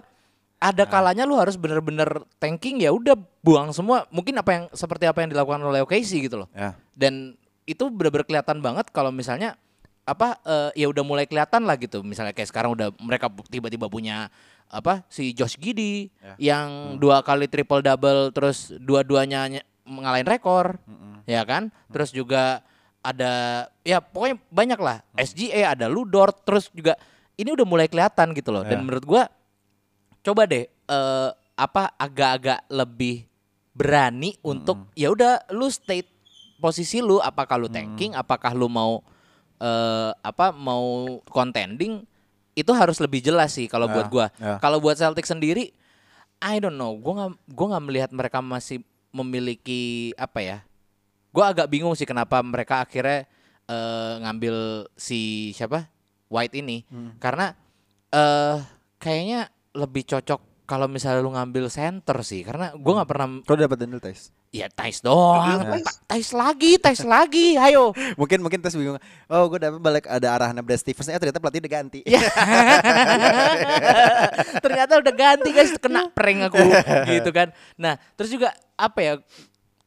ada 0.59 0.85
kalanya 0.85 1.25
lu 1.25 1.35
harus 1.35 1.57
bener-bener 1.57 2.07
tanking 2.37 2.79
ya 2.79 2.93
udah 2.93 3.17
buang 3.41 3.73
semua. 3.73 4.05
Mungkin 4.09 4.37
apa 4.37 4.51
yang 4.53 4.65
seperti 4.71 5.05
apa 5.05 5.19
yang 5.19 5.33
dilakukan 5.33 5.59
oleh 5.59 5.81
OKC 5.81 6.23
gitu 6.23 6.39
loh. 6.39 6.49
Ya. 6.53 6.77
Dan 6.93 7.35
itu 7.65 7.89
bener-bener 7.89 8.23
kelihatan 8.23 8.61
banget 8.61 8.87
kalau 8.89 9.09
misalnya 9.09 9.57
apa 10.03 10.37
eh, 10.43 10.71
ya 10.77 10.87
udah 10.87 11.01
mulai 11.01 11.25
kelihatan 11.25 11.65
lah 11.65 11.75
gitu. 11.75 12.05
Misalnya 12.05 12.31
kayak 12.31 12.47
sekarang 12.47 12.71
udah 12.73 12.93
mereka 12.99 13.27
tiba-tiba 13.49 13.89
punya 13.89 14.29
apa 14.69 15.05
si 15.07 15.33
Josh 15.33 15.57
Giddy 15.57 16.09
Ya. 16.19 16.55
yang 16.55 16.97
dua 16.97 17.21
kali 17.21 17.45
triple 17.45 17.81
double 17.81 18.31
terus 18.31 18.73
dua-duanya 18.75 19.45
nye- 19.47 19.67
ngalahin 19.85 20.25
rekor 20.25 20.81
Mm-mm. 20.87 21.21
ya 21.27 21.45
kan 21.45 21.69
terus 21.89 22.09
juga 22.09 22.65
ada 23.03 23.33
ya 23.81 23.99
pokoknya 23.99 24.37
banyak 24.49 24.79
lah. 24.79 24.99
SGA 25.15 25.69
ada 25.69 25.87
Ludort 25.87 26.43
terus 26.43 26.71
juga 26.71 26.95
ini 27.35 27.51
udah 27.51 27.65
mulai 27.65 27.87
kelihatan 27.87 28.31
gitu 28.33 28.49
loh. 28.49 28.63
Dan 28.63 28.79
Ya. 28.79 28.85
menurut 28.85 29.05
gua 29.05 29.23
coba 30.21 30.47
deh 30.47 30.65
eh, 30.67 31.31
apa 31.53 31.93
agak-agak 31.95 32.65
lebih 32.69 33.27
berani 33.73 34.39
untuk 34.41 34.89
ya 34.93 35.09
udah 35.09 35.51
lu 35.51 35.67
state 35.67 36.07
posisi 36.57 36.99
lu 36.99 37.19
apakah 37.19 37.57
lu 37.57 37.67
tanking 37.67 38.15
apakah 38.15 38.53
lu 38.53 38.67
mau 38.67 39.03
eh, 39.59 40.11
apa 40.17 40.51
mau 40.51 40.83
contending 41.27 42.07
itu 42.53 42.71
harus 42.71 43.01
lebih 43.01 43.19
jelas 43.21 43.51
sih 43.51 43.67
kalau 43.67 43.87
Ya, 43.87 43.93
buat 43.93 44.09
gua. 44.09 44.27
ya. 44.37 44.57
kalau 44.59 44.79
buat 44.79 44.95
Celtic 44.95 45.25
sendiri 45.25 45.73
I 46.39 46.59
don't 46.59 46.77
know 46.77 46.95
gua 46.95 47.13
nggak 47.19 47.31
gua 47.51 47.67
nggak 47.73 47.85
melihat 47.85 48.11
mereka 48.13 48.39
masih 48.39 48.85
memiliki 49.11 49.83
apa 50.15 50.39
ya 50.39 50.59
gua 51.33 51.51
agak 51.51 51.67
bingung 51.67 51.93
sih 51.93 52.05
kenapa 52.05 52.39
mereka 52.41 52.81
akhirnya 52.81 53.25
eh, 53.65 54.15
ngambil 54.21 54.55
si 54.95 55.21
siapa 55.53 55.89
White 56.29 56.55
ini 56.55 56.85
Hmm. 56.87 57.17
karena 57.17 57.57
eh 58.09 58.57
kayaknya 58.97 59.49
lebih 59.73 60.05
cocok 60.07 60.41
kalau 60.63 60.87
misalnya 60.87 61.21
lu 61.21 61.31
ngambil 61.31 61.69
center 61.69 62.21
sih 62.23 62.41
karena 62.41 62.73
gua 62.75 63.01
nggak 63.01 63.11
pernah 63.11 63.29
Kau 63.43 63.57
dapat 63.57 63.77
Daniel 63.79 63.99
Tice? 63.99 64.31
ya 64.53 64.69
Tais 64.69 65.01
doang 65.01 65.65
Ta- 65.81 66.01
Tais 66.07 66.29
lagi 66.31 66.77
Tais 66.77 67.01
lagi 67.03 67.57
ayo 67.57 67.97
Mungkin 68.21 68.41
mungkin 68.41 68.61
Tice 68.61 68.77
bingung. 68.77 69.01
Oh, 69.27 69.49
gue 69.49 69.57
dapat 69.57 69.81
balik 69.81 70.05
ada 70.07 70.29
arahan 70.29 70.61
Brad 70.61 70.77
Stevens. 70.77 71.09
Eh 71.09 71.17
ternyata 71.17 71.41
pelatih 71.41 71.65
udah 71.65 71.73
ganti. 71.73 72.01
Ya. 72.05 72.21
Ternyata 74.61 74.93
udah 74.99 75.13
ganti 75.13 75.49
guys, 75.51 75.73
kena 75.77 76.09
prank 76.11 76.53
aku 76.53 76.61
gitu 77.13 77.31
kan. 77.31 77.51
Nah, 77.75 77.97
terus 78.15 78.29
juga 78.29 78.53
apa 78.75 78.99
ya? 79.01 79.13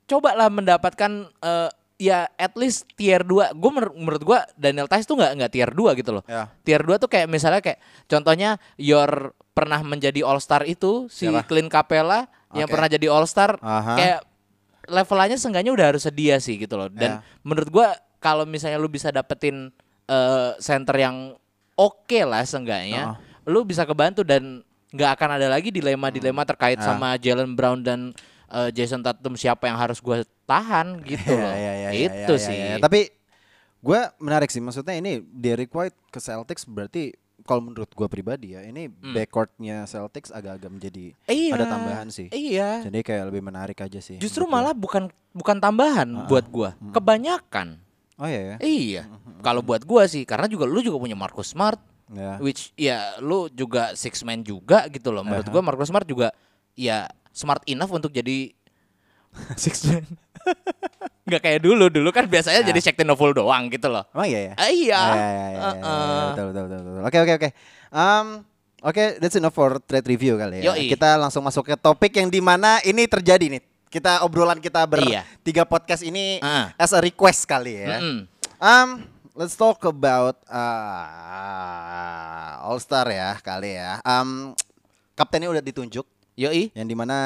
Cobalah 0.06 0.48
mendapatkan 0.48 1.12
eh, 1.42 1.70
ya 1.98 2.30
at 2.36 2.54
least 2.54 2.86
tier 2.94 3.24
2. 3.24 3.56
Gue 3.56 3.72
menurut 3.72 4.22
gua 4.22 4.46
Daniel 4.54 4.86
Tice 4.86 5.04
tuh 5.04 5.16
nggak 5.16 5.32
nggak 5.34 5.52
tier 5.52 5.70
2 5.70 5.98
gitu 5.98 6.12
loh. 6.14 6.24
Ya. 6.26 6.52
Tier 6.62 6.82
2 6.82 6.98
tuh 6.98 7.08
kayak 7.08 7.26
misalnya 7.26 7.62
kayak 7.62 7.80
contohnya 8.06 8.58
your 8.76 9.34
pernah 9.52 9.80
menjadi 9.80 10.22
All 10.22 10.38
Star 10.38 10.62
itu 10.64 11.08
si 11.08 11.26
Siapa? 11.26 11.48
Clint 11.48 11.72
Capella 11.72 12.28
yang 12.52 12.68
Oke. 12.68 12.74
pernah 12.76 12.90
jadi 12.92 13.08
All 13.08 13.26
Star 13.26 13.56
Aha. 13.58 13.96
kayak 13.96 14.20
levelannya 14.86 15.38
seenggaknya 15.40 15.72
udah 15.74 15.86
harus 15.90 16.04
sedia 16.04 16.38
sih 16.38 16.56
gitu 16.56 16.76
loh. 16.76 16.92
Dan 16.92 17.18
Ya. 17.18 17.26
menurut 17.42 17.70
gua 17.70 17.88
kalau 18.20 18.44
misalnya 18.44 18.78
lu 18.78 18.88
bisa 18.88 19.10
dapetin 19.10 19.72
eh, 20.06 20.52
center 20.60 20.94
yang 20.94 21.34
oke 21.74 22.20
lah 22.22 22.46
seenggaknya, 22.46 23.18
lu 23.44 23.66
bisa 23.66 23.84
kebantu 23.84 24.22
dan 24.22 24.62
nggak 24.92 25.12
akan 25.12 25.30
ada 25.34 25.48
lagi 25.50 25.74
dilema-dilema 25.74 26.46
terkait 26.46 26.78
Ah. 26.78 26.86
sama 26.88 27.18
Jalen 27.18 27.52
Brown 27.52 27.82
dan 27.82 28.14
eh, 28.48 28.70
Jason 28.72 29.00
Tatum 29.00 29.34
siapa 29.34 29.66
yang 29.66 29.76
harus 29.76 29.98
gua 30.00 30.22
tahan 30.44 31.02
gitu 31.04 31.26
Iya, 31.28 31.40
loh. 31.40 31.54
iya, 31.54 31.74
iya, 31.74 31.90
iya, 31.90 32.06
itu 32.08 32.34
iya, 32.34 32.42
sih. 32.42 32.56
iya. 32.56 32.76
Tapi 32.78 33.10
gue 33.80 34.00
menarik 34.18 34.50
sih 34.50 34.58
maksudnya 34.58 34.94
ini 34.94 35.22
Derek 35.22 35.70
White 35.70 36.10
ke 36.10 36.18
Celtics 36.18 36.66
berarti 36.66 37.14
kalau 37.46 37.62
menurut 37.62 37.86
gue 37.88 38.08
pribadi 38.08 38.58
ya 38.58 38.62
ini 38.62 38.90
backcourtnya 38.90 39.86
Celtics 39.86 40.30
agak-agak 40.30 40.66
menjadi 40.68 41.14
Iya. 41.26 41.54
ada 41.54 41.66
tambahan 41.68 42.10
sih. 42.10 42.30
Iya. 42.30 42.82
Jadi 42.84 43.00
kayak 43.02 43.30
lebih 43.30 43.42
menarik 43.42 43.78
aja 43.78 44.02
sih. 44.02 44.18
Justru 44.18 44.46
malah 44.46 44.74
bukan 44.74 45.06
bukan 45.30 45.58
tambahan 45.58 46.26
buat 46.26 46.46
gua, 46.48 46.74
kebanyakan. 46.90 47.78
Oh 48.18 48.26
iya 48.26 48.42
ya. 48.42 48.56
Iya. 48.60 49.02
Kalau 49.40 49.62
buat 49.62 49.84
gua 49.84 50.06
sih 50.06 50.24
karena 50.24 50.46
juga 50.46 50.66
lu 50.66 50.82
juga 50.82 50.98
punya 50.98 51.14
Marcus 51.14 51.52
Smart 51.52 51.78
Ya. 52.06 52.38
which 52.38 52.70
ya 52.74 53.18
lu 53.18 53.50
juga 53.50 53.94
six 53.94 54.22
man 54.22 54.42
juga 54.42 54.86
gitu 54.88 55.10
loh. 55.10 55.22
Menurut 55.22 55.46
gua 55.48 55.62
Marcus 55.62 55.90
Smart 55.90 56.06
juga 56.06 56.34
ya 56.74 57.06
smart 57.36 57.62
enough 57.68 57.92
untuk 57.92 58.10
jadi 58.10 58.56
six 59.60 59.84
man. 59.86 60.08
Nggak 61.28 61.42
kayak 61.42 61.60
dulu, 61.60 61.90
dulu 61.90 62.14
kan 62.14 62.24
biasanya 62.24 62.62
jadi 62.64 62.80
Shakti 62.80 63.02
Novel 63.02 63.34
doang 63.34 63.66
gitu 63.68 63.90
loh. 63.90 64.06
Emang 64.14 64.30
iya 64.30 64.40
ya. 64.40 64.54
Ah, 64.56 64.70
iya. 64.70 64.96
Ah, 64.96 65.10
iya, 65.12 65.26
iya, 65.26 65.46
iya, 65.50 65.60
betul, 66.32 66.46
betul, 66.54 66.80
betul. 66.86 67.02
Oke, 67.04 67.18
oke, 67.20 67.34
oke. 67.36 67.50
Um, 67.92 68.28
Oke, 68.86 69.18
that's 69.18 69.34
enough 69.34 69.58
for 69.58 69.82
trade 69.82 70.06
review 70.06 70.38
kali 70.38 70.62
ya. 70.62 70.70
Yoi. 70.70 70.94
Kita 70.94 71.18
langsung 71.18 71.42
masuk 71.42 71.66
ke 71.66 71.74
topik 71.74 72.14
yang 72.14 72.30
di 72.30 72.38
mana 72.38 72.78
ini 72.86 73.10
terjadi 73.10 73.50
nih. 73.50 73.58
Kita 73.90 74.22
obrolan 74.22 74.62
kita 74.62 74.86
Iya. 74.86 75.26
bertiga 75.26 75.66
podcast 75.66 76.06
ini 76.06 76.38
Ah. 76.38 76.70
as 76.78 76.94
a 76.94 77.02
request 77.02 77.50
kali 77.50 77.82
ya. 77.82 77.98
Mm-mm. 77.98 78.30
Um, 78.62 78.90
let's 79.34 79.58
talk 79.58 79.82
about 79.82 80.38
uh, 80.46 81.46
All 82.62 82.78
Star 82.78 83.10
ya 83.10 83.34
kali 83.42 83.74
ya. 83.74 83.98
Um, 84.06 84.54
kaptennya 85.14 85.50
udah 85.50 85.64
ditunjuk, 85.66 86.06
Yoi. 86.36 86.72
yang 86.72 86.84
di 86.84 86.94
mana 86.94 87.18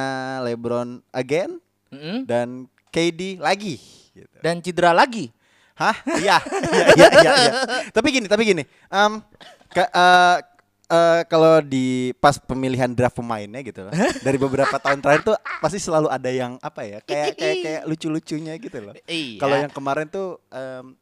LeBron 0.41 1.02
again 1.10 1.58
Mm-mm. 1.89 2.24
dan 2.24 2.69
KD 2.89 3.38
lagi. 3.38 3.78
Gitu. 4.10 4.36
Dan 4.39 4.60
cedera 4.60 4.91
lagi. 4.91 5.30
Hah? 5.74 5.95
Iya, 6.19 6.38
iya, 6.38 6.84
iya, 6.91 7.08
iya, 7.15 7.32
iya. 7.39 7.52
Tapi 7.89 8.08
gini, 8.12 8.28
tapi 8.28 8.43
gini. 8.43 8.63
Um, 8.88 9.24
ke- 9.67 9.88
eh, 9.88 10.38
eh, 10.86 11.22
kalau 11.26 11.62
di 11.62 12.12
pas 12.15 12.36
pemilihan 12.36 12.89
draft 12.89 13.15
pemainnya 13.15 13.62
gitu 13.62 13.88
loh, 13.88 13.93
dari 14.26 14.36
beberapa 14.36 14.76
tahun 14.76 15.00
terakhir 15.00 15.24
tuh 15.24 15.38
pasti 15.58 15.80
selalu 15.80 16.06
ada 16.08 16.28
yang 16.28 16.60
apa 16.60 16.84
ya, 16.84 17.00
kayak 17.00 17.34
kayak 17.34 17.56
kayak 17.65 17.82
lucu-lucunya 17.86 18.54
gitu 18.58 18.78
loh. 18.82 18.93
Iya. 19.08 19.39
Kalau 19.39 19.56
yang 19.58 19.72
kemarin 19.72 20.06
tuh 20.06 20.38
em, 20.50 20.93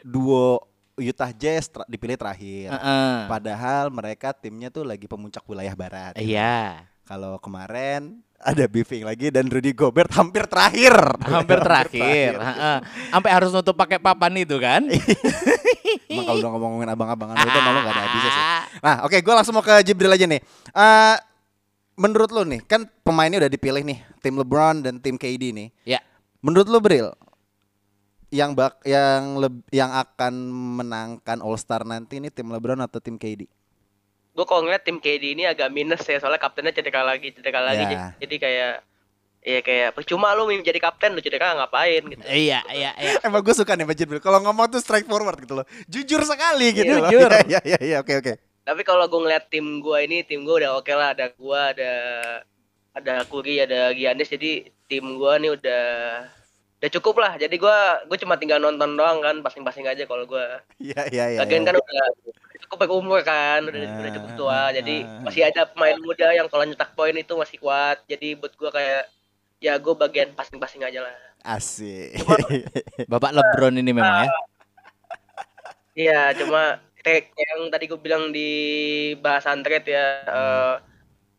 duo 0.00 0.62
Utah 0.94 1.32
Jazz 1.32 1.66
ter- 1.66 1.88
dipilih 1.88 2.14
terakhir. 2.14 2.70
Heeh. 2.70 3.16
Padahal 3.24 3.88
mereka 3.88 4.30
timnya 4.30 4.68
tuh 4.68 4.84
lagi 4.84 5.08
pemuncak 5.08 5.42
wilayah 5.42 5.72
barat. 5.72 6.12
Iya. 6.14 6.84
Kalau 7.10 7.42
kemarin 7.42 8.22
ada 8.38 8.70
beefing 8.70 9.02
lagi 9.02 9.34
dan 9.34 9.50
Rudy 9.50 9.74
Gobert 9.74 10.14
hampir 10.14 10.46
terakhir. 10.46 10.94
Hampir 11.26 11.58
terakhir. 11.58 12.38
Sampai 13.10 13.30
harus 13.34 13.50
nutup 13.50 13.74
pakai 13.74 13.98
papan 13.98 14.30
itu 14.38 14.54
kan? 14.62 14.86
Emang 16.10 16.22
kalau 16.22 16.38
udah 16.38 16.50
ngomongin 16.54 16.86
abang-abangan 16.86 17.34
itu 17.34 17.58
malu 17.58 17.78
gak 17.82 17.90
ada 17.98 18.02
habisnya 18.06 18.30
sih. 18.30 18.44
Nah, 18.78 18.96
oke, 19.02 19.18
gue 19.18 19.34
langsung 19.34 19.58
mau 19.58 19.64
ke 19.66 19.82
Jibril 19.82 20.14
aja 20.14 20.22
nih. 20.22 20.38
Eh, 20.70 21.16
menurut 21.98 22.30
lu 22.30 22.46
nih, 22.46 22.62
kan 22.62 22.86
pemainnya 23.02 23.42
udah 23.42 23.50
dipilih 23.50 23.82
nih, 23.82 23.98
tim 24.22 24.38
LeBron 24.38 24.86
dan 24.86 25.02
tim 25.02 25.18
KD 25.18 25.50
nih. 25.50 25.68
Ya. 25.82 25.98
Menurut 26.46 26.70
lu 26.70 26.78
Bril, 26.78 27.10
yang 28.30 28.54
bak 28.54 28.78
yang 28.86 29.34
leb- 29.42 29.66
yang 29.74 29.90
akan 29.90 30.32
menangkan 30.78 31.42
All 31.42 31.58
Star 31.58 31.82
nanti 31.82 32.22
ini 32.22 32.30
tim 32.30 32.46
LeBron 32.46 32.78
atau 32.78 33.02
tim 33.02 33.18
KD? 33.18 33.50
Gue 34.40 34.48
kalau 34.48 34.64
ngeliat 34.64 34.88
tim 34.88 34.96
KD 34.96 35.36
ini 35.36 35.44
agak 35.44 35.68
minus 35.68 36.00
ya 36.08 36.16
soalnya 36.16 36.40
kaptennya 36.40 36.72
cedera 36.72 37.04
lagi, 37.04 37.28
cedera 37.28 37.60
lagi. 37.60 37.84
Ya. 37.84 37.92
Jadi, 37.92 37.96
jadi 38.24 38.36
kayak 38.40 38.72
ya 39.40 39.60
kayak 39.64 39.88
percuma 39.96 40.32
lu 40.32 40.48
jadi 40.64 40.80
kapten 40.80 41.12
lu 41.12 41.20
cedera 41.20 41.52
ngapain 41.60 42.00
gitu. 42.08 42.24
Iya, 42.24 42.64
iya, 42.72 42.96
iya. 42.96 43.20
Emang 43.28 43.44
gue 43.44 43.52
suka 43.52 43.76
nih 43.76 43.84
sama 43.84 43.92
Jibril. 43.92 44.24
Kalau 44.24 44.40
ngomong 44.40 44.72
tuh 44.72 44.80
strike 44.80 45.04
forward 45.04 45.44
gitu 45.44 45.60
loh. 45.60 45.68
Jujur 45.92 46.24
sekali 46.24 46.72
gitu 46.72 46.88
loh. 46.88 47.12
Jujur. 47.12 47.28
Iya, 47.44 47.60
iya, 47.68 47.78
iya, 47.84 47.96
oke, 48.00 48.16
oke. 48.16 48.32
Tapi 48.64 48.80
kalau 48.80 49.04
gue 49.12 49.20
ngeliat 49.20 49.52
tim 49.52 49.84
gue 49.84 49.98
ini, 50.08 50.24
tim 50.24 50.40
gue 50.48 50.56
udah 50.64 50.80
oke 50.80 50.92
lah. 50.96 51.12
Ada 51.12 51.36
gue, 51.36 51.60
ada 51.76 51.92
ada 52.96 53.14
Kuri, 53.28 53.60
ada 53.60 53.92
Giannis. 53.92 54.32
Jadi 54.32 54.72
tim 54.88 55.04
gue 55.20 55.32
nih 55.36 55.52
udah 55.52 55.84
udah 56.80 56.90
cukup 56.96 57.20
lah. 57.20 57.36
Jadi 57.36 57.60
gue 57.60 57.78
gue 58.08 58.18
cuma 58.24 58.40
tinggal 58.40 58.56
nonton 58.56 58.96
doang 58.96 59.20
kan, 59.20 59.44
pasing-pasing 59.44 59.84
aja 59.84 60.08
kalau 60.08 60.24
gue. 60.24 60.46
Iya, 60.80 61.00
iya, 61.12 61.24
iya. 61.36 61.38
Lagian 61.44 61.62
iya. 61.62 61.68
kan 61.68 61.76
udah 61.76 62.04
cukup 62.64 62.78
berumur 62.88 63.20
kan, 63.20 63.68
udah, 63.68 63.80
Ah, 63.84 64.00
udah 64.00 64.12
cukup 64.16 64.30
tua. 64.40 64.62
Jadi 64.72 65.04
ah, 65.04 65.20
ah. 65.20 65.22
masih 65.28 65.42
ada 65.44 65.62
pemain 65.68 66.00
muda 66.00 66.32
yang 66.32 66.48
kalau 66.48 66.64
nyetak 66.64 66.96
poin 66.96 67.12
itu 67.12 67.32
masih 67.36 67.60
kuat. 67.60 68.00
Jadi 68.08 68.32
buat 68.40 68.56
gue 68.56 68.70
kayak 68.72 69.04
ya 69.60 69.76
gue 69.76 69.92
bagian 69.92 70.32
pasing-pasing 70.32 70.80
aja 70.80 71.04
lah. 71.04 71.14
Asik. 71.44 72.16
Bapak 73.12 73.36
LeBron 73.36 73.76
ini 73.76 73.92
memang 73.92 74.24
ya. 74.24 74.32
Iya, 75.90 76.22
cuma 76.32 76.80
kayak 77.04 77.36
yang 77.36 77.68
tadi 77.68 77.84
gue 77.92 78.00
bilang 78.00 78.32
di 78.32 78.50
bahasan 79.20 79.60
trade 79.60 79.88
ya, 79.90 80.06
eh, 80.24 80.74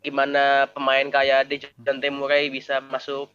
gimana 0.06 0.70
pemain 0.70 1.06
kayak 1.10 1.50
Dejounte 1.50 2.08
Murray 2.14 2.46
bisa 2.46 2.78
masuk 2.78 3.30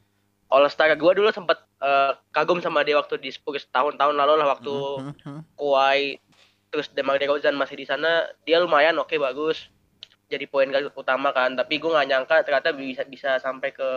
All 0.47 0.65
Star. 0.71 0.91
Gue 0.95 1.13
dulu 1.15 1.29
sempat 1.31 1.60
eh, 1.77 2.12
kagum 2.33 2.57
sama 2.63 2.81
dia 2.81 2.97
waktu 2.97 3.19
di 3.21 3.29
Spurs 3.29 3.67
tahun-tahun 3.69 4.15
lalu 4.15 4.33
lah 4.39 4.47
waktu 4.57 4.73
Mhm. 5.13 5.60
Kawhi 5.60 6.17
terus 6.67 6.91
DeMar 6.91 7.15
DeRozan 7.15 7.55
masih 7.55 7.79
di 7.79 7.86
sana, 7.88 8.27
dia 8.43 8.60
lumayan 8.60 8.99
oke 8.99 9.15
bagus. 9.15 9.71
Jadi 10.27 10.43
poin 10.43 10.67
utama 10.91 11.31
kan, 11.31 11.55
tapi 11.55 11.79
gue 11.79 11.88
nggak 11.88 12.07
nyangka 12.12 12.36
ternyata 12.43 12.75
bisa 12.75 13.07
bisa 13.07 13.39
sampai 13.39 13.71
ke 13.71 13.89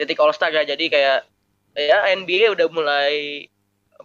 titik 0.00 0.16
All 0.20 0.32
Star 0.32 0.48
ya. 0.52 0.64
Jadi 0.64 0.88
kayak 0.88 1.28
ya 1.76 2.08
NBA 2.16 2.56
udah 2.56 2.66
mulai 2.72 3.44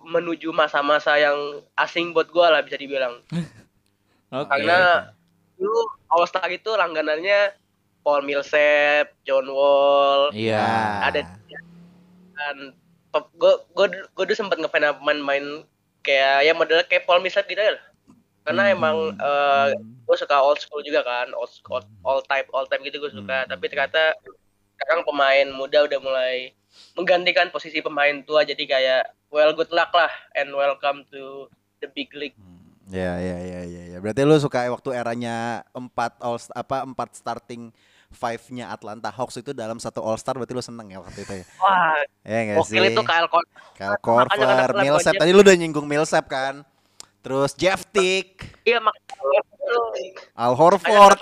menuju 0.05 0.51
masa-masa 0.51 1.15
yang 1.17 1.63
asing 1.79 2.11
buat 2.11 2.27
gue 2.27 2.43
lah 2.45 2.61
bisa 2.61 2.75
dibilang. 2.75 3.23
Oke. 4.35 4.49
Karena 4.51 5.09
dulu 5.55 5.81
All 6.11 6.27
Star 6.27 6.51
itu 6.51 6.67
langganannya 6.75 7.55
Paul 8.05 8.21
Millsap, 8.21 9.09
John 9.25 9.49
Wall, 9.49 10.29
Iya. 10.29 10.61
ada 11.09 11.25
kan 12.35 12.57
gue 13.15 13.53
gue 13.73 13.85
gue 14.13 14.23
dulu 14.29 14.35
sempat 14.37 14.61
ngefans 14.61 14.83
sama 14.85 14.99
pemain-pemain 15.01 15.65
kayak 16.05 16.45
ya 16.45 16.53
modelnya 16.53 16.85
kayak 16.85 17.09
Paul 17.09 17.25
Millsap 17.25 17.49
gitu 17.49 17.57
ya. 17.57 17.81
Karena 18.45 18.69
Hmm. 18.69 18.75
emang 18.77 18.95
gue 20.05 20.15
suka 20.21 20.37
old 20.37 20.61
school 20.61 20.85
juga 20.85 21.01
kan, 21.01 21.33
old 21.33 21.49
school, 21.49 21.81
all 22.05 22.21
type, 22.29 22.45
all 22.53 22.69
time 22.69 22.85
gitu 22.85 23.01
gue 23.01 23.09
suka. 23.09 23.43
Hmm. 23.43 23.49
Tapi 23.49 23.65
ternyata 23.73 24.13
sekarang 24.77 25.01
pemain 25.01 25.47
muda 25.49 25.89
udah 25.89 25.97
mulai 25.97 26.53
menggantikan 26.93 27.49
posisi 27.49 27.79
pemain 27.81 28.19
tua 28.21 28.43
jadi 28.43 28.63
kayak 28.67 29.03
well 29.31 29.55
good 29.55 29.71
luck 29.71 29.89
lah 29.95 30.11
and 30.35 30.51
welcome 30.53 31.01
to 31.09 31.47
the 31.81 31.87
big 31.89 32.11
league. 32.13 32.35
Ya, 32.85 33.17
ya, 33.17 33.37
ya, 33.41 33.61
ya, 33.65 33.81
ya. 33.95 33.97
Berarti 33.97 34.21
lu 34.21 34.37
suka 34.37 34.69
waktu 34.69 34.93
eranya 34.93 35.65
empat 35.73 36.21
all 36.21 36.37
apa 36.53 36.85
empat 36.85 37.17
starting 37.17 37.73
five-nya 38.15 38.71
Atlanta 38.71 39.11
Hawks 39.11 39.35
itu 39.37 39.51
dalam 39.51 39.77
satu 39.77 39.99
All 39.99 40.15
Star 40.15 40.33
berarti 40.33 40.55
lu 40.55 40.63
seneng 40.63 40.87
ya 40.89 41.03
waktu 41.03 41.21
itu 41.21 41.33
ya? 41.43 41.45
Wah, 41.59 41.93
Ya 42.23 42.39
nggak 42.47 42.55
sih? 42.65 42.79
Gokil 42.79 42.83
itu 42.89 43.01
Kyle 43.03 43.27
Korver. 43.27 43.51
Kyle 43.75 43.97
Korver, 43.99 44.69
Millsap. 44.79 45.13
Tadi 45.13 45.31
lu 45.35 45.43
udah 45.43 45.55
nyinggung 45.55 45.85
Millsap 45.85 46.25
kan? 46.25 46.63
Terus 47.19 47.51
Jeff 47.57 47.83
Tick, 47.89 48.37
Iya 48.63 48.77
makanya 48.77 49.41
Al 50.37 50.53
Horford. 50.53 51.17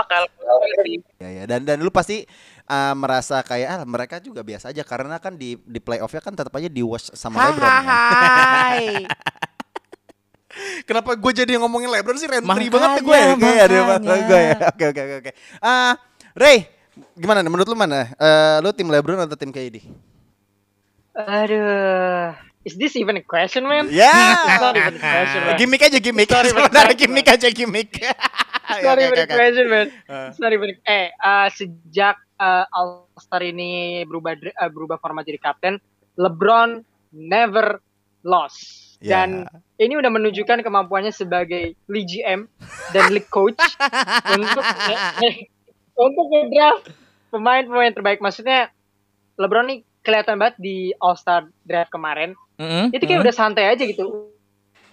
Ya, 1.16 1.30
ya. 1.32 1.44
Dan 1.48 1.64
dan 1.64 1.80
lu 1.80 1.88
pasti 1.88 2.28
uh, 2.68 2.92
merasa 2.92 3.40
kayak 3.40 3.68
ah 3.72 3.80
mereka 3.88 4.20
juga 4.20 4.44
biasa 4.44 4.76
aja 4.76 4.84
karena 4.84 5.16
kan 5.16 5.40
di 5.40 5.56
di 5.64 5.80
playoffnya 5.80 6.20
kan 6.20 6.36
tetap 6.36 6.52
aja 6.52 6.68
di 6.68 6.84
wash 6.84 7.08
sama 7.16 7.40
LeBron. 7.40 7.64
kan? 7.64 7.84
Hai. 7.88 9.08
Kenapa 10.88 11.18
gue 11.18 11.32
jadi 11.34 11.58
ngomongin 11.58 11.90
LeBron 11.90 12.20
sih 12.20 12.30
rentri 12.30 12.68
banget 12.70 13.02
gue 13.02 13.18
ya? 13.18 13.34
Kayak 13.40 13.64
ada 13.66 13.78
makanya. 13.98 14.24
gue 14.28 14.40
ya. 14.44 14.58
Oke 14.70 14.84
oke 14.92 15.02
oke 15.02 15.16
oke. 15.24 15.32
Ah, 15.64 15.94
Ray, 16.36 16.68
gimana 17.18 17.42
nih 17.42 17.52
menurut 17.52 17.68
lu 17.70 17.78
mana? 17.78 18.10
Eh, 18.18 18.58
lu 18.62 18.70
tim 18.74 18.90
LeBron 18.90 19.22
atau 19.26 19.38
tim 19.38 19.50
KD? 19.50 19.82
Aduh, 21.14 22.34
is 22.66 22.74
this 22.78 22.98
even 22.98 23.22
a 23.22 23.24
question, 23.26 23.70
man? 23.70 23.86
Ya. 23.94 24.10
It's 24.50 24.62
not 24.62 24.76
even 24.78 24.96
a 24.98 25.02
question, 25.02 25.42
man. 25.46 25.56
Gimik 25.62 25.82
aja 25.86 26.00
gimik. 26.02 26.30
Sorry, 26.30 26.50
Sebenarnya 26.50 26.96
gimik 26.98 27.28
aja 27.30 27.48
gimik. 27.54 27.90
It's 28.02 28.86
not 28.86 28.98
even 28.98 29.20
a 29.22 29.28
question, 29.30 29.66
man. 29.70 29.88
Uh. 30.10 30.26
It's 30.34 30.42
not 30.42 30.52
even. 30.54 30.70
Eh, 30.86 31.14
uh, 31.22 31.48
sejak 31.54 32.18
uh, 32.42 32.66
All 32.74 33.06
Star 33.22 33.46
ini 33.46 34.02
berubah 34.10 34.34
uh, 34.42 34.70
berubah 34.74 34.98
format 34.98 35.22
jadi 35.22 35.38
kapten, 35.38 35.78
LeBron 36.18 36.82
never 37.14 37.78
lost. 38.26 38.98
Ya. 39.04 39.28
Dan 39.28 39.46
ini 39.78 40.00
udah 40.00 40.10
menunjukkan 40.10 40.64
kemampuannya 40.64 41.12
sebagai 41.12 41.76
lead 41.92 42.08
GM 42.08 42.48
dan 42.96 43.12
league 43.12 43.28
coach 43.28 43.60
untuk 44.32 44.64
eh, 45.20 45.52
untuk 45.98 46.26
ngedraft 46.30 46.90
pemain-pemain 47.30 47.94
terbaik. 47.94 48.20
Maksudnya 48.22 48.70
LeBron 49.38 49.66
nih 49.70 49.80
kelihatan 50.06 50.38
banget 50.38 50.56
di 50.60 50.92
All 51.00 51.18
Star 51.18 51.50
draft 51.66 51.90
kemarin. 51.90 52.38
Mm-mm, 52.62 52.94
Itu 52.94 53.10
kayak 53.10 53.24
mm. 53.24 53.26
udah 53.26 53.36
santai 53.36 53.66
aja 53.74 53.82
gitu. 53.82 54.30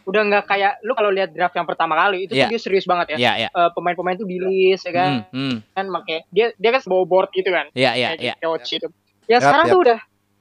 Udah 0.08 0.22
nggak 0.24 0.44
kayak 0.48 0.80
lu 0.80 0.96
kalau 0.96 1.12
lihat 1.12 1.36
draft 1.36 1.52
yang 1.52 1.68
pertama 1.68 1.92
kali 1.92 2.24
itu 2.24 2.32
Iya. 2.32 2.48
tuh 2.48 2.56
dia 2.56 2.60
serius 2.62 2.86
banget 2.88 3.14
ya. 3.14 3.18
Iya, 3.20 3.32
iya. 3.46 3.48
Eh, 3.52 3.70
pemain-pemain 3.76 4.16
tuh 4.16 4.24
di 4.24 4.40
list 4.40 4.88
ya 4.88 4.92
kan. 4.96 5.28
Mm, 5.28 5.36
mm. 5.36 5.56
Kan 5.76 5.86
makanya 5.92 6.20
dia 6.32 6.46
dia 6.56 6.70
kan 6.72 6.80
bawa 6.88 7.04
board 7.04 7.30
gitu 7.36 7.50
kan. 7.52 7.68
Iya, 7.76 7.90
iya, 7.98 8.08
kayak 8.16 8.20
iya. 8.24 8.34
coach 8.40 8.70
itu. 8.72 8.88
Yang 9.28 9.40
Yap, 9.44 9.46
sekarang 9.46 9.66
yap. 9.68 9.72
tuh 9.74 9.80
udah 9.84 9.98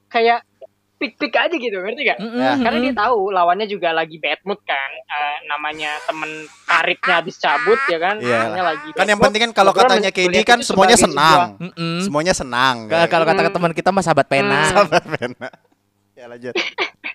kayak 0.10 0.40
pick-pick 1.00 1.32
aja 1.32 1.50
gitu, 1.50 1.72
ngerti 1.74 2.04
gak? 2.04 2.20
Mm-mm, 2.20 2.38
Ya. 2.38 2.60
Karena 2.60 2.80
dia 2.82 2.94
tahu 2.94 3.32
lawannya 3.32 3.66
juga 3.66 3.90
lagi 3.90 4.16
bad 4.16 4.44
mood 4.44 4.60
kan. 4.62 4.92
Eh, 4.92 5.38
namanya 5.48 5.96
temen 6.04 6.28
karibnya 6.62 7.14
habis 7.18 7.36
cabut 7.36 7.80
ya 7.88 7.98
kan. 7.98 8.20
Namanya 8.20 8.64
lagi 8.70 8.88
Kan 8.92 9.08
yang 9.08 9.16
mood. 9.16 9.26
penting 9.26 9.42
kan 9.42 9.54
kalau 9.56 9.72
katanya 9.72 10.12
KD 10.12 10.36
kan 10.44 10.60
semuanya 10.60 10.94
senang. 10.96 11.56
Mm-mm. 11.58 12.04
Semuanya 12.04 12.34
senang. 12.34 12.86
Ka- 12.86 13.08
Kalau 13.08 13.24
kata 13.24 13.42
Hmm. 13.42 13.56
teman 13.56 13.72
kita 13.72 13.90
mah 13.90 14.04
sahabat 14.04 14.28
pena. 14.28 14.60
Hmm. 14.60 14.72
Sabar, 14.76 15.02
Bena. 15.10 15.48
Ya 16.14 16.28
lanjut. 16.28 16.54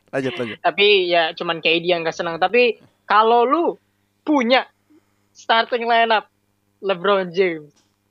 Lanjut 0.09 0.33
lanjut. 0.33 0.59
tapi 0.59 0.87
ya 1.07 1.31
cuman 1.33 1.59
KD 1.59 1.85
yang 1.85 2.01
gak 2.01 2.14
senang 2.14 2.38
tapi 2.38 2.79
kalau 3.05 3.42
lu 3.42 3.77
punya 4.23 4.64
starting 5.31 5.85
lineup 5.85 6.25
LeBron 6.81 7.29
James, 7.29 7.68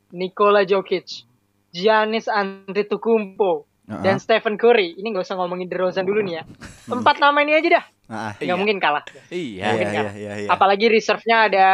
Nikola 0.09 0.61
Jokic, 0.61 1.25
Giannis 1.71 2.27
Antetokounmpo 2.27 3.65
dan 3.83 4.15
Stephen 4.17 4.55
Curry. 4.55 4.95
Ini 4.95 5.11
gak 5.11 5.27
usah 5.27 5.35
ngomongin 5.35 5.67
DeRozan 5.67 6.03
dulu 6.03 6.23
nih 6.23 6.39
ya. 6.39 6.43
Empat 6.87 7.19
nama 7.19 7.35
ini 7.41 7.51
aja 7.53 7.69
dah. 7.79 7.85
Ah, 8.07 8.31
Nggak 8.35 8.43
Iya. 8.45 8.55
mungkin 8.55 8.77
kalah. 8.79 9.03
Iya. 9.27 9.31
Iya 9.31 9.65
mungkin 9.69 9.87
iya 9.87 9.95
kalah. 9.97 10.13
iya 10.15 10.33
iya. 10.39 10.49
Apalagi 10.49 10.85
reserve-nya 10.87 11.37
ada 11.47 11.65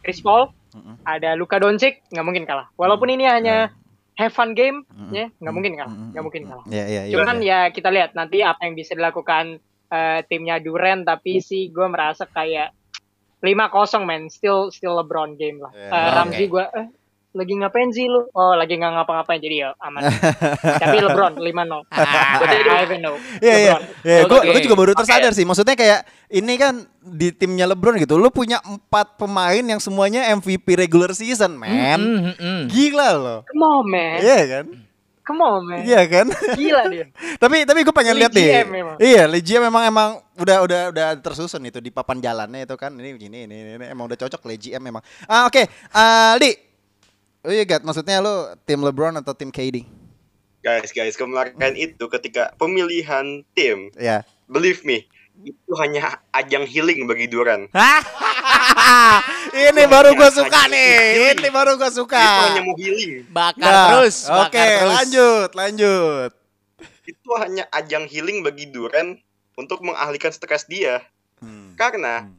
Chris 0.00 0.18
Paul, 0.18 0.50
Mm-mm. 0.72 0.94
ada 1.04 1.34
Luka 1.34 1.58
Doncic, 1.58 2.02
nggak 2.08 2.24
mungkin 2.24 2.44
kalah. 2.44 2.66
Walaupun 2.74 3.10
ini 3.10 3.26
hanya 3.26 3.70
have 4.14 4.30
fun 4.30 4.52
game, 4.52 4.82
ya 5.10 5.30
nggak 5.32 5.54
mungkin 5.54 5.72
kalah, 5.74 5.94
nggak 6.10 6.22
mungkin 6.22 6.42
kalah. 6.44 6.64
Iya 6.66 6.84
iya 6.86 7.02
iya. 7.06 7.14
Cuman 7.14 7.36
iya. 7.38 7.58
ya 7.66 7.74
kita 7.74 7.88
lihat 7.88 8.10
nanti 8.12 8.42
apa 8.42 8.62
yang 8.62 8.74
bisa 8.74 8.94
dilakukan 8.94 9.58
eh, 9.88 10.20
timnya 10.26 10.56
Duren, 10.58 11.04
tapi 11.04 11.38
sih 11.38 11.68
gue 11.68 11.86
merasa 11.86 12.24
kayak 12.24 12.72
5-0 13.40 14.06
men, 14.06 14.30
still 14.30 14.70
still 14.70 14.94
LeBron 14.96 15.34
game 15.34 15.58
lah. 15.58 15.74
Eh, 15.74 15.90
oke. 15.90 16.14
Ramzi 16.14 16.44
gue 16.46 16.64
eh, 16.64 16.86
lagi 17.32 17.52
ngapain 17.56 17.88
sih 17.96 18.04
lu? 18.04 18.28
Oh 18.36 18.52
lagi 18.52 18.76
nggak 18.76 18.92
ngapa-ngapain 18.92 19.40
jadi 19.40 19.56
ya 19.64 19.68
aman. 19.80 20.04
tapi 20.82 20.96
LeBron 21.00 21.40
5-0. 21.40 21.88
I 21.88 22.84
even 22.84 23.00
know. 23.00 23.16
Iya 23.40 23.56
iya. 23.56 23.76
Iya, 24.04 24.20
gue 24.28 24.38
Oke. 24.52 24.60
juga 24.60 24.76
baru 24.76 24.92
tersadar 24.92 25.32
sih. 25.32 25.48
Maksudnya 25.48 25.72
kayak 25.72 26.04
ini 26.28 26.54
kan 26.60 26.84
di 27.00 27.32
timnya 27.32 27.64
LeBron 27.72 27.96
gitu. 27.96 28.20
Lu 28.20 28.28
punya 28.28 28.60
empat 28.60 29.16
pemain 29.16 29.64
yang 29.64 29.80
semuanya 29.80 30.28
MVP 30.36 30.76
regular 30.76 31.16
season, 31.16 31.56
man. 31.56 32.00
Mm, 32.00 32.20
mm, 32.20 32.34
mm. 32.36 32.62
Gila 32.68 33.08
loh. 33.16 33.40
Come 33.48 33.64
on 33.64 33.84
man, 33.88 34.18
Iya 34.20 34.40
kan? 34.46 34.66
come 35.22 35.40
on 35.40 35.62
man. 35.64 35.80
Iya 35.86 36.00
kan? 36.10 36.26
Gila 36.58 36.82
dia. 36.92 37.06
tapi 37.42 37.64
tapi 37.64 37.80
gue 37.86 37.94
pengen 37.94 38.18
lihat. 38.18 38.32
GM 38.34 38.68
memang. 38.68 38.96
Iya, 39.00 39.24
GM 39.40 39.62
memang 39.72 39.82
emang 39.88 40.08
udah 40.36 40.56
udah 40.66 40.80
udah 40.92 41.06
tersusun 41.22 41.62
itu 41.64 41.78
di 41.80 41.88
papan 41.88 42.20
jalannya 42.20 42.68
itu 42.68 42.74
kan. 42.76 42.92
Ini 42.92 43.16
ini 43.16 43.38
ini, 43.48 43.56
ini, 43.78 43.84
emang 43.88 44.10
udah 44.10 44.18
cocok 44.20 44.44
GM 44.60 44.82
memang. 44.82 45.00
Ah 45.24 45.48
oke. 45.48 45.64
Ah, 45.94 46.36
Di. 46.36 46.71
Oh 47.42 47.50
iya, 47.50 47.66
Gat, 47.66 47.82
maksudnya 47.82 48.22
lu 48.22 48.54
tim 48.62 48.78
LeBron 48.78 49.18
atau 49.18 49.34
tim 49.34 49.50
KD? 49.50 49.82
Guys, 50.62 50.94
guys, 50.94 51.18
kemarin 51.18 51.58
itu 51.74 52.06
ketika 52.06 52.54
pemilihan 52.54 53.42
tim, 53.50 53.90
Ya. 53.98 54.22
believe 54.46 54.86
me, 54.86 55.10
itu 55.42 55.72
hanya 55.82 56.22
ajang 56.30 56.62
healing 56.62 57.10
bagi 57.10 57.26
Duran. 57.26 57.66
Ini 59.52 59.82
baru 59.90 60.14
gue 60.14 60.30
suka 60.30 60.70
nih. 60.70 61.34
Ini 61.34 61.48
baru 61.50 61.74
gue 61.74 61.90
suka. 61.90 62.14
Itu 62.14 62.42
hanya 62.46 62.60
mau 62.62 62.76
healing. 62.78 63.12
Bakar 63.28 63.58
Nah, 63.66 63.86
terus, 63.90 64.16
bakar 64.24 64.46
Oke, 64.46 64.62
terus. 64.62 64.92
lanjut, 64.94 65.50
lanjut. 65.52 66.30
Itu 67.02 67.30
hanya 67.42 67.66
ajang 67.74 68.06
healing 68.06 68.46
bagi 68.46 68.70
Duran 68.70 69.18
untuk 69.58 69.82
mengalihkan 69.82 70.30
stres 70.30 70.64
dia. 70.64 71.02
Hmm. 71.42 71.74
Karena 71.74 72.30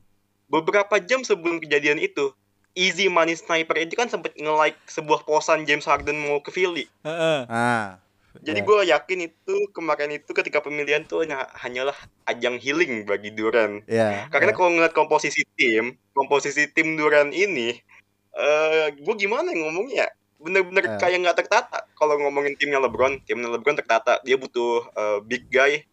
beberapa 0.48 0.96
jam 0.98 1.28
sebelum 1.28 1.60
kejadian 1.60 2.00
itu, 2.00 2.32
Easy 2.74 3.06
Money 3.06 3.38
Sniper 3.38 3.78
itu 3.78 3.94
kan 3.94 4.10
sempat 4.10 4.34
nge-like 4.34 4.78
sebuah 4.90 5.22
posan 5.24 5.64
James 5.64 5.86
Harden 5.86 6.18
mau 6.18 6.42
ke 6.42 6.50
Philly. 6.50 6.90
Ah. 7.06 7.98
Jadi 8.42 8.60
Ya. 8.60 8.66
gue 8.66 8.80
yakin 8.90 9.20
itu 9.30 9.56
kemarin 9.78 10.10
itu 10.10 10.34
ketika 10.34 10.58
pemilihan 10.58 11.06
tuh 11.06 11.22
hanya- 11.22 11.46
hanyalah 11.54 11.94
ajang 12.26 12.58
healing 12.58 13.06
bagi 13.06 13.30
Duran. 13.30 13.86
Ya. 13.86 14.26
Karena 14.34 14.58
kalau 14.58 14.74
ngeliat 14.74 14.90
komposisi 14.90 15.46
tim, 15.54 15.94
komposisi 16.12 16.66
tim 16.66 16.98
Duran 16.98 17.30
ini, 17.30 17.78
eh 18.34 18.86
gue 18.90 19.16
gimana 19.16 19.54
yang 19.54 19.70
ngomongnya? 19.70 20.10
Bener-bener 20.42 20.84
Eh. 20.84 20.98
kayak 20.98 21.22
nggak 21.22 21.38
tertata. 21.46 21.86
Kalau 21.94 22.18
ngomongin 22.18 22.58
timnya 22.58 22.82
LeBron, 22.82 23.22
timnya 23.22 23.54
LeBron 23.54 23.78
tertata. 23.78 24.18
Dia 24.26 24.36
butuh 24.36 24.82
eh, 24.92 25.20
big 25.22 25.46
guy 25.54 25.86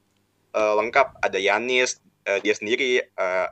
eh, 0.50 0.72
lengkap. 0.80 1.20
Ada 1.20 1.36
Yanis, 1.36 2.00
eh, 2.24 2.40
dia 2.40 2.56
sendiri. 2.56 3.04
eh 3.04 3.48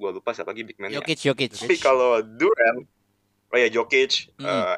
gue 0.00 0.10
lupa 0.16 0.32
siapa 0.32 0.56
lagi 0.56 0.64
big 0.64 0.80
man 0.80 0.88
Jokic, 0.88 1.20
Jokic. 1.20 1.52
Tapi 1.52 1.76
kalau 1.76 2.24
Duran, 2.24 2.88
oh 3.52 3.58
ya 3.60 3.68
Jokic, 3.68 4.32
Mm. 4.40 4.48
eh, 4.48 4.76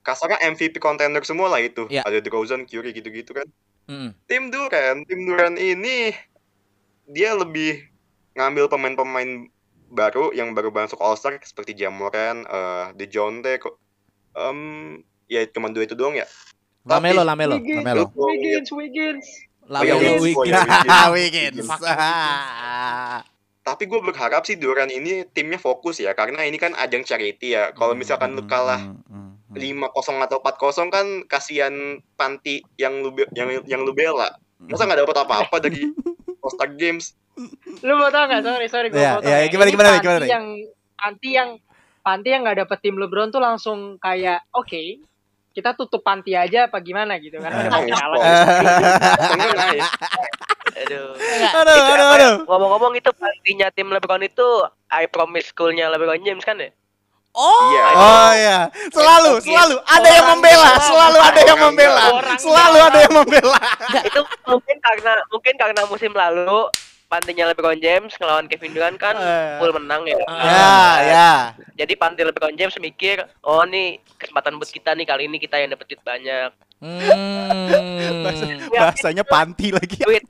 kasarnya 0.00 0.36
MVP 0.44 0.76
contender 0.76 1.24
semua 1.24 1.48
lah 1.48 1.64
itu. 1.64 1.88
Ya. 1.88 2.04
Ada 2.04 2.20
DeRozan, 2.20 2.68
Curry 2.68 2.92
gitu-gitu 2.92 3.32
kan 3.32 3.48
Mm. 3.88 4.12
tim 4.28 4.52
Duran, 4.52 4.96
tim 5.08 5.20
Duran 5.24 5.56
ini 5.56 6.12
dia 7.08 7.34
lebih 7.34 7.88
ngambil 8.36 8.68
pemain-pemain 8.68 9.48
baru 9.90 10.30
yang 10.30 10.54
baru 10.54 10.70
masuk 10.70 11.02
All 11.02 11.18
Star 11.18 11.34
seperti 11.42 11.74
Jamoran, 11.74 12.46
eh 12.46 12.86
DeJounte, 12.94 13.58
em 14.36 14.58
ya 15.26 15.42
cuma 15.50 15.72
dua 15.72 15.82
itu 15.82 15.98
doang 15.98 16.14
ya. 16.14 16.28
Lamelo, 16.86 17.26
Lamelo. 17.26 17.58
Wiggins, 17.58 17.82
Lamelo. 17.82 18.04
Wiggins, 18.14 18.68
Wiggins. 18.70 19.26
Oh, 19.66 19.82
ya, 19.82 19.94
Lamelo, 19.98 20.22
Wiggins. 20.22 20.38
Oh, 20.38 20.42
Wiggins. 20.46 20.86
ya, 20.86 21.02
Wiggins. 21.10 21.66
Tapi 23.70 23.86
gue 23.86 24.00
berharap 24.02 24.42
sih 24.42 24.58
Duran 24.58 24.90
ini 24.90 25.22
timnya 25.30 25.56
fokus 25.56 26.02
ya 26.02 26.10
karena 26.10 26.42
ini 26.42 26.58
kan 26.58 26.74
ajang 26.74 27.06
charity 27.06 27.54
ya. 27.54 27.70
Kalau 27.70 27.94
misalkan 27.94 28.34
lu 28.34 28.42
kalah 28.44 28.82
Hmm, 28.82 28.98
hmm, 29.06 29.54
hmm. 29.54 29.94
5-0 29.94 30.26
atau 30.26 30.42
4-0 30.42 30.90
kan 30.90 31.06
kasihan 31.30 31.72
panti 32.18 32.66
yang 32.74 32.98
lu 32.98 33.14
yang 33.30 33.62
yang 33.62 33.80
lu 33.86 33.94
bela. 33.94 34.34
Masa 34.58 34.84
nggak 34.84 35.06
dapat 35.06 35.16
apa-apa 35.22 35.56
dari 35.62 35.86
All 36.42 36.74
Games? 36.74 37.14
Lu 37.80 37.94
mau 37.94 38.10
tau 38.10 38.26
gak? 38.26 38.42
Sorry, 38.42 38.66
sorry. 38.66 38.88
Gua 38.90 38.98
Iya, 38.98 39.10
mau 39.12 39.20
tau 39.22 39.30
iya, 39.30 39.36
nggak? 39.38 39.48
gimana, 39.48 39.64
Ini 39.64 39.72
gimana, 39.72 39.88
Panti 39.88 40.02
gimana? 40.02 40.24
Yang, 40.26 40.44
panti 40.98 41.28
yang 41.30 41.48
panti 42.02 42.28
yang 42.28 42.40
gak 42.44 42.58
dapet 42.66 42.78
tim 42.82 42.96
LeBron 42.98 43.30
tuh 43.30 43.40
langsung 43.40 43.78
kayak, 43.96 44.44
oke, 44.52 44.82
kita 45.50 45.72
tutup 45.72 46.00
panti 46.00 46.36
aja 46.36 46.68
apa 46.68 46.78
gimana 46.80 47.16
gitu. 47.16 47.38
Karena 47.38 47.60
udah 47.60 47.70
Ah, 47.70 47.80
mau 47.80 47.88
kalah. 47.88 48.20
Aduh. 50.80 51.12
Aduh, 51.12 51.44
Itu 51.44 51.56
aduh, 51.56 51.76
apa 51.76 51.94
ya? 51.94 52.08
aduh. 52.16 52.36
Ngomong-ngomong 52.44 52.92
itu 52.94 53.10
pantinya 53.12 53.68
tim 53.68 53.88
LeBron 53.88 54.22
itu 54.22 54.46
I 54.88 55.04
Promise 55.06 55.50
School-nya 55.50 55.88
LeBron 55.88 56.20
James 56.20 56.42
kan 56.42 56.56
ya? 56.56 56.70
Oh, 57.30 57.62
Iya. 57.70 57.84
Oh 57.94 58.32
ya, 58.34 58.58
selalu, 58.90 59.38
selalu 59.38 59.78
ada 59.86 60.08
yang 60.10 60.26
membela, 60.28 60.70
selalu 60.82 61.18
ada 61.22 61.40
yang 61.40 61.58
membela, 61.62 62.04
selalu 62.34 62.78
ada 62.82 62.98
yang 62.98 63.14
membela. 63.14 63.58
itu 64.02 64.20
mungkin 64.44 64.76
karena 64.80 65.12
mungkin 65.30 65.54
karena 65.54 65.82
musim 65.86 66.10
lalu 66.10 66.66
pantinya 67.06 67.46
LeBron 67.46 67.78
James 67.78 68.10
ngelawan 68.14 68.46
Kevin 68.46 68.70
Durant 68.70 68.94
kan 68.94 69.14
Eh. 69.14 69.58
full 69.58 69.70
menang 69.72 70.06
ya. 70.06 70.18
Ya, 70.26 70.74
ya. 71.00 71.30
Jadi 71.76 71.94
panti 71.94 72.22
LeBron 72.22 72.54
James 72.54 72.74
mikir, 72.76 73.22
oh 73.40 73.62
nih 73.62 74.02
kesempatan 74.18 74.58
buat 74.58 74.66
kita 74.66 74.90
nih 74.94 75.06
kali 75.06 75.26
ini 75.26 75.38
kita 75.38 75.54
yang 75.54 75.70
dapet 75.70 75.86
duit 75.86 76.02
banyak. 76.02 76.50
Hmm. 76.80 76.98
Bahasanya 78.72 79.22
panti 79.22 79.70
lagi. 79.70 80.00
Duit. 80.00 80.24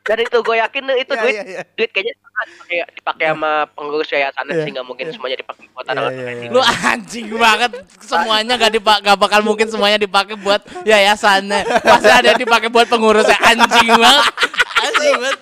Dan 0.00 0.16
itu 0.20 0.38
gue 0.40 0.56
yakin 0.58 0.82
itu 0.96 1.12
Ya, 1.12 1.22
duit 1.22 1.34
ya, 1.36 1.44
ya. 1.44 1.62
duit 1.76 1.90
kayaknya 1.92 2.14
dipakai 2.18 2.78
dipakai 2.96 3.26
sama 3.30 3.52
pengurus 3.70 4.08
yayasannya 4.08 4.54
Iya. 4.56 4.64
sih 4.64 4.70
nggak 4.72 4.86
mungkin 4.88 5.06
semuanya 5.12 5.36
dipakai 5.38 5.64
buat 5.70 5.86
Iya, 5.86 5.92
anak 5.92 6.10
iya, 6.10 6.30
iya. 6.34 6.48
Lu 6.50 6.60
anjing 6.64 7.26
banget 7.36 7.70
semuanya 8.00 8.52
gak 8.56 8.72
dipak 8.74 8.96
gak 9.00 9.18
bakal 9.20 9.40
mungkin 9.40 9.68
semuanya 9.68 10.00
dipakai 10.00 10.34
buat 10.34 10.58
yayasannya. 10.82 11.62
Pasti 11.62 12.10
ada 12.10 12.26
yang 12.26 12.40
dipakai 12.40 12.68
buat 12.68 12.88
pengurusnya 12.88 13.38
anjing 13.38 13.88
banget. 13.92 14.24
Anjing 14.80 15.14
banget. 15.14 15.38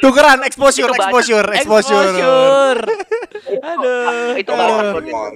Tukeran 0.00 0.40
exposure, 0.42 0.88
Itu 0.88 0.96
exposure, 0.96 1.46
exposure. 1.52 2.08
Exposure. 2.08 2.80
Aduh. 3.52 4.32
itu 4.40 4.50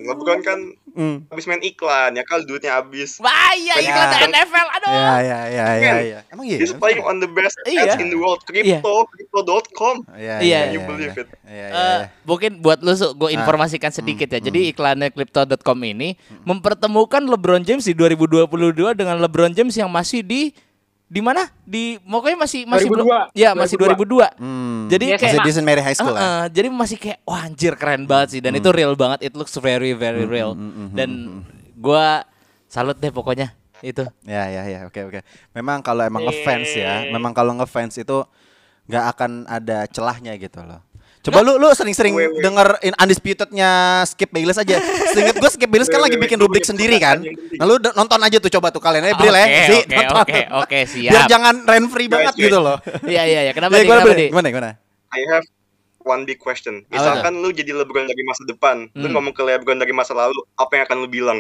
LeBron 0.03 0.41
kan 0.41 0.59
Hmm. 0.97 1.29
habis 1.29 1.45
main 1.45 1.61
iklan 1.61 2.17
ya 2.17 2.25
duitnya 2.25 2.81
habis. 2.81 3.21
Bahaya 3.21 3.77
iklan 3.85 4.09
Ya. 4.17 4.21
NFL. 4.33 4.67
Aduh. 4.81 4.89
Ya, 4.89 5.15
ya, 5.21 5.41
ya, 5.45 5.67
ya, 5.77 5.95
ya. 6.01 6.19
Emang 6.33 6.49
iya. 6.49 6.57
He's 6.57 6.73
playing 6.73 7.05
on 7.05 7.21
the 7.21 7.29
best 7.29 7.61
Iya. 7.69 7.93
ads 7.93 8.01
in 8.01 8.09
the 8.09 8.17
world, 8.17 8.41
crypto, 8.49 9.05
crypto.com. 9.13 10.09
Iya, 10.17 10.41
Iya. 10.41 10.61
You 10.73 10.81
believe 10.89 11.13
it? 11.21 11.29
Iya, 11.45 11.53
iya, 11.53 11.69
iya. 11.69 12.07
mungkin 12.25 12.65
buat 12.65 12.81
lu 12.81 12.97
gue 12.97 13.31
informasikan 13.37 13.93
sedikit 13.93 14.33
ya. 14.33 14.41
Jadi 14.41 14.73
iklannya 14.73 15.13
crypto.com 15.13 15.79
ini 15.85 16.17
mempertemukan 16.49 17.21
LeBron 17.21 17.61
James 17.61 17.85
di 17.85 17.93
2022 17.93 18.97
dengan 18.97 19.21
LeBron 19.21 19.53
James 19.53 19.77
yang 19.77 19.93
masih 19.93 20.25
di 20.25 20.57
di 21.07 21.21
mana? 21.23 21.47
Di 21.63 21.99
pokoknya 22.01 22.35
masih 22.37 22.67
masih 22.67 22.91
belum 22.91 23.07
2002. 23.07 23.31
ya 23.33 23.51
masih 23.53 23.77
2002. 23.79 24.27
Hmm. 24.37 24.87
Jadi 24.87 25.05
Yes, 25.07 25.19
Masih 25.19 25.39
kayak 25.39 25.55
St. 25.55 25.67
Mary 25.67 25.83
High 25.83 25.95
School 25.95 26.13
Eh, 26.13 26.19
ya? 26.19 26.27
eh, 26.27 26.45
jadi 26.51 26.69
masih 26.69 26.97
kayak 26.97 27.19
wah 27.23 27.41
anjir 27.41 27.73
keren 27.75 28.03
banget 28.05 28.29
sih 28.35 28.41
dan 28.43 28.53
itu 28.53 28.69
real 28.69 28.95
banget. 28.95 29.23
It 29.23 29.33
looks 29.33 29.55
very 29.57 29.93
very 29.93 30.25
real. 30.25 30.59
Dan 30.91 31.43
gua 31.75 32.27
salut 32.67 32.97
deh 32.97 33.09
pokoknya 33.09 33.55
itu. 33.81 34.03
Ya 34.23 34.47
ya 34.47 34.63
ya 34.67 34.79
oke 34.85 35.01
oke. 35.05 35.21
Memang 35.53 35.79
kalau 35.81 36.03
emang 36.03 36.23
Eh. 36.23 36.27
ngefans 36.27 36.71
ya, 36.73 37.07
memang 37.09 37.31
kalau 37.31 37.55
ngefans 37.55 37.95
itu 37.97 38.27
nggak 38.87 39.05
akan 39.13 39.31
ada 39.47 39.87
celahnya 39.87 40.35
gitu 40.35 40.59
loh. 40.61 40.83
Coba 41.27 41.43
lu 41.43 41.59
lu 41.59 41.67
sering-sering 41.71 42.15
denger 42.39 42.79
in 42.81 42.95
undisputednya 42.95 43.71
Skip 44.07 44.31
Bayless 44.31 44.57
aja. 44.57 44.79
Seinget 45.11 45.35
gue 45.35 45.51
Skip 45.51 45.67
Bayless 45.67 45.91
kan 45.91 45.99
lagi 45.99 46.15
bikin 46.15 46.39
rubrik 46.39 46.63
sendiri 46.63 46.97
kan. 46.97 47.19
Nah 47.59 47.65
lu 47.67 47.83
nonton 47.83 48.21
aja 48.23 48.39
tuh 48.39 48.47
coba 48.49 48.71
tuh 48.71 48.79
kalian 48.79 49.11
ya 49.11 49.19
Bril 49.19 49.35
ya. 49.35 49.43
Oke, 49.43 49.59
oke, 49.83 49.99
oke, 50.15 50.41
oke, 50.63 50.79
siap. 50.87 51.11
Biar 51.11 51.23
jangan 51.27 51.55
rent 51.67 51.89
free 51.91 52.07
banget 52.07 52.35
gitu 52.39 52.63
loh. 52.63 52.79
Iya 53.03 53.23
iya 53.27 53.41
iya. 53.51 53.53
Kenapa 53.53 53.75
Jadi 53.75 53.83
nih? 53.83 53.87
gimana, 53.87 54.01
Kenapa 54.01 54.15
nih? 54.15 54.29
Gimana 54.31 54.47
gimana? 54.49 54.71
I 55.11 55.21
have 55.35 55.47
one 56.07 56.23
big 56.23 56.39
question. 56.39 56.87
Misalkan 56.87 57.43
lu 57.43 57.51
jadi 57.51 57.75
LeBron 57.75 58.07
dari 58.07 58.23
masa 58.23 58.47
depan, 58.47 58.87
lu 58.95 59.07
Hmm. 59.11 59.15
ngomong 59.19 59.35
ke 59.35 59.43
LeBron 59.43 59.75
dari 59.77 59.91
masa 59.91 60.15
lalu, 60.15 60.39
apa 60.55 60.73
yang 60.79 60.85
akan 60.87 60.97
lu 61.03 61.09
bilang? 61.11 61.39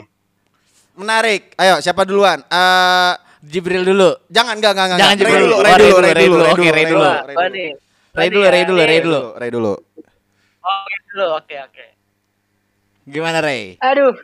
Menarik. 0.97 1.55
Ayo 1.55 1.78
siapa 1.78 2.03
duluan? 2.03 2.43
Eh 2.43 3.12
Jibril 3.47 3.87
dulu. 3.87 4.11
jangan 4.26 4.59
enggak 4.59 4.74
enggak 4.74 4.87
enggak. 4.91 4.99
Jangan 4.99 5.16
Jibril 5.16 5.39
dulu, 5.39 5.47
dulu. 5.47 5.62
Ray 5.62 5.74
dulu, 5.78 5.97
Ray 5.97 6.11
Ray 6.11 6.26
dulu, 6.26 6.34
dulu, 6.34 6.43
Ray 6.43 6.55
dulu, 6.57 6.72
Ray 6.74 6.84
dulu. 6.91 7.86
Nih. 8.17 8.25
Ray 8.25 8.29
dulu, 8.33 8.45
Ray 8.49 8.57
ya, 8.57 8.64
dulu. 8.64 8.81
Ray 8.81 9.01
dulu. 9.05 9.21
Ray 9.37 9.51
dulu. 9.53 9.73
Oh, 10.64 10.83
Ray 10.89 11.01
dulu. 11.12 11.27
Oke, 11.37 11.57
oke. 11.61 11.87
Gimana 13.05 13.45
Ray? 13.45 13.77
Aduh, 13.85 14.17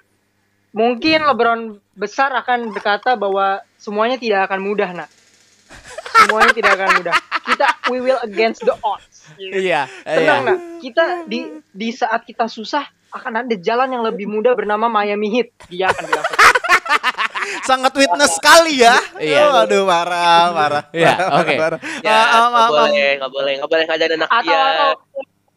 mungkin 0.73 1.29
LeBron 1.29 1.77
besar 1.93 2.33
akan 2.33 2.73
berkata 2.73 3.21
bahwa 3.21 3.61
semuanya 3.77 4.17
tidak 4.17 4.49
akan 4.49 4.65
mudah, 4.65 4.91
nak. 4.97 5.13
Semuanya 6.25 6.57
tidak 6.57 6.73
akan 6.81 6.89
mudah. 7.05 7.15
Kita 7.45 7.67
we 7.93 8.01
will 8.01 8.19
against 8.25 8.65
the 8.65 8.73
odds. 8.81 9.29
Iya. 9.37 9.85
Tenang, 10.09 10.41
nak. 10.49 10.59
Kita 10.81 11.29
di 11.29 11.61
di 11.69 11.93
saat 11.93 12.25
kita 12.25 12.49
susah 12.49 12.89
akan 13.13 13.45
ada 13.45 13.55
jalan 13.61 13.93
yang 13.93 14.03
lebih 14.09 14.25
mudah 14.25 14.57
bernama 14.57 14.89
Miami 14.89 15.29
Heat. 15.29 15.69
Dia 15.69 15.93
akan 15.93 16.05
bilang. 16.09 16.27
Sangat 17.63 17.93
witness 17.95 18.33
sekali 18.37 18.81
ya. 18.81 18.97
Iya. 19.21 19.41
Oh, 19.53 19.63
aduh 19.65 19.83
parah, 19.85 20.51
parah. 20.51 20.85
Iya, 20.91 21.15
oke. 21.41 21.55
Ya, 22.01 22.13
Ah, 22.13 22.25
ah, 22.27 22.47
nggak 22.49 22.65
ah, 22.65 22.71
boleh, 22.71 23.09
nggak 23.21 23.33
boleh, 23.33 23.53
nggak 23.61 23.71
boleh 23.71 23.85
ngajarin 23.89 24.19
anak 24.19 24.29
atau 24.31 24.43
dia. 24.45 24.61
atau 24.63 24.91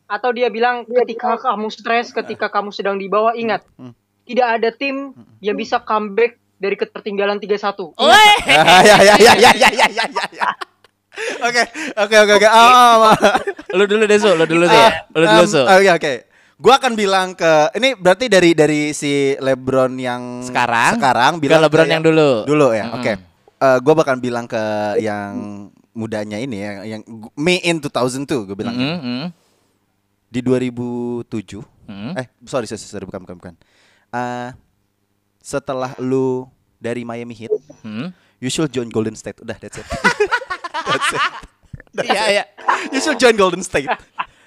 atau 0.06 0.30
dia 0.38 0.48
bilang 0.54 0.86
ketika 0.86 1.42
kamu 1.42 1.68
stres, 1.74 2.14
ketika 2.14 2.48
kamu 2.54 2.70
sedang 2.70 2.96
di 3.02 3.10
bawah, 3.10 3.34
ingat 3.34 3.66
tidak 4.26 4.48
ada 4.62 4.70
tim 4.74 5.14
yang 5.42 5.58
bisa 5.58 5.82
comeback 5.82 6.38
dari 6.56 6.76
ketertinggalan 6.78 7.38
3-1. 7.38 7.48
Ingat, 7.48 8.00
Woi. 8.00 8.30
Ah, 8.54 8.82
ya 8.82 8.98
ya 9.02 9.16
ya 9.20 9.34
ya 9.38 9.52
ya 9.54 9.70
ya 9.76 9.88
ya 9.90 10.06
ya, 10.08 10.26
ya. 10.34 10.50
Oke, 11.48 11.64
oke 11.96 12.16
oke 12.28 12.34
oke. 12.44 12.48
Lu 13.76 13.84
dulu 13.88 14.04
deh, 14.04 14.20
Su. 14.20 14.36
Lu 14.36 14.44
dulu 14.44 14.68
Su. 14.68 14.82
Lu 15.16 15.24
dulu, 15.24 15.46
Su. 15.48 15.62
Oke 15.64 15.90
oke. 15.96 16.14
Gua 16.56 16.80
akan 16.80 16.96
bilang 16.96 17.36
ke 17.36 17.52
ini 17.76 18.00
berarti 18.00 18.32
dari 18.32 18.56
dari 18.56 18.96
si 18.96 19.36
LeBron 19.36 19.92
yang 20.00 20.40
Sekarang, 20.40 20.96
sekarang 20.96 21.34
ke 21.36 21.42
bilang 21.44 21.60
LeBron 21.60 21.90
yang 21.90 22.04
dulu. 22.04 22.48
Dulu 22.48 22.68
ya. 22.72 22.88
Mm-mm. 22.88 22.98
Oke. 23.00 23.14
Eh, 23.56 23.78
gua 23.84 23.94
bakal 23.94 24.16
bilang 24.20 24.48
ke 24.48 24.64
yang 25.00 25.68
mudanya 25.92 26.36
ini 26.36 26.60
ya 26.60 26.72
yang 26.84 27.02
me 27.40 27.64
in 27.64 27.80
2002 27.80 28.52
gue 28.52 28.58
bilang 28.60 28.76
Mm, 28.76 28.84
gitu. 28.84 29.00
mm, 29.00 29.26
di 30.28 30.40
2007 30.44 31.64
mm. 31.88 32.12
eh 32.20 32.28
sorry 32.44 32.68
sorry, 32.68 32.84
sorry 32.84 33.08
bukan 33.08 33.24
bukan 33.24 33.36
bukan 33.40 33.54
Eh, 34.12 34.50
setelah 35.40 35.96
lu 36.00 36.52
dari 36.80 37.08
Miami 37.08 37.32
Heat 37.32 37.52
Mm. 37.84 38.12
You 38.36 38.52
should 38.52 38.68
join 38.68 38.92
Golden 38.92 39.16
State. 39.16 39.40
Udah, 39.40 39.56
that's 39.56 39.80
it. 39.80 39.88
that's 40.92 41.10
it. 41.16 41.24
Iya, 42.04 42.24
iya. 42.28 42.44
You 42.92 43.00
should 43.00 43.16
join 43.16 43.40
Golden 43.40 43.64
State. 43.64 43.88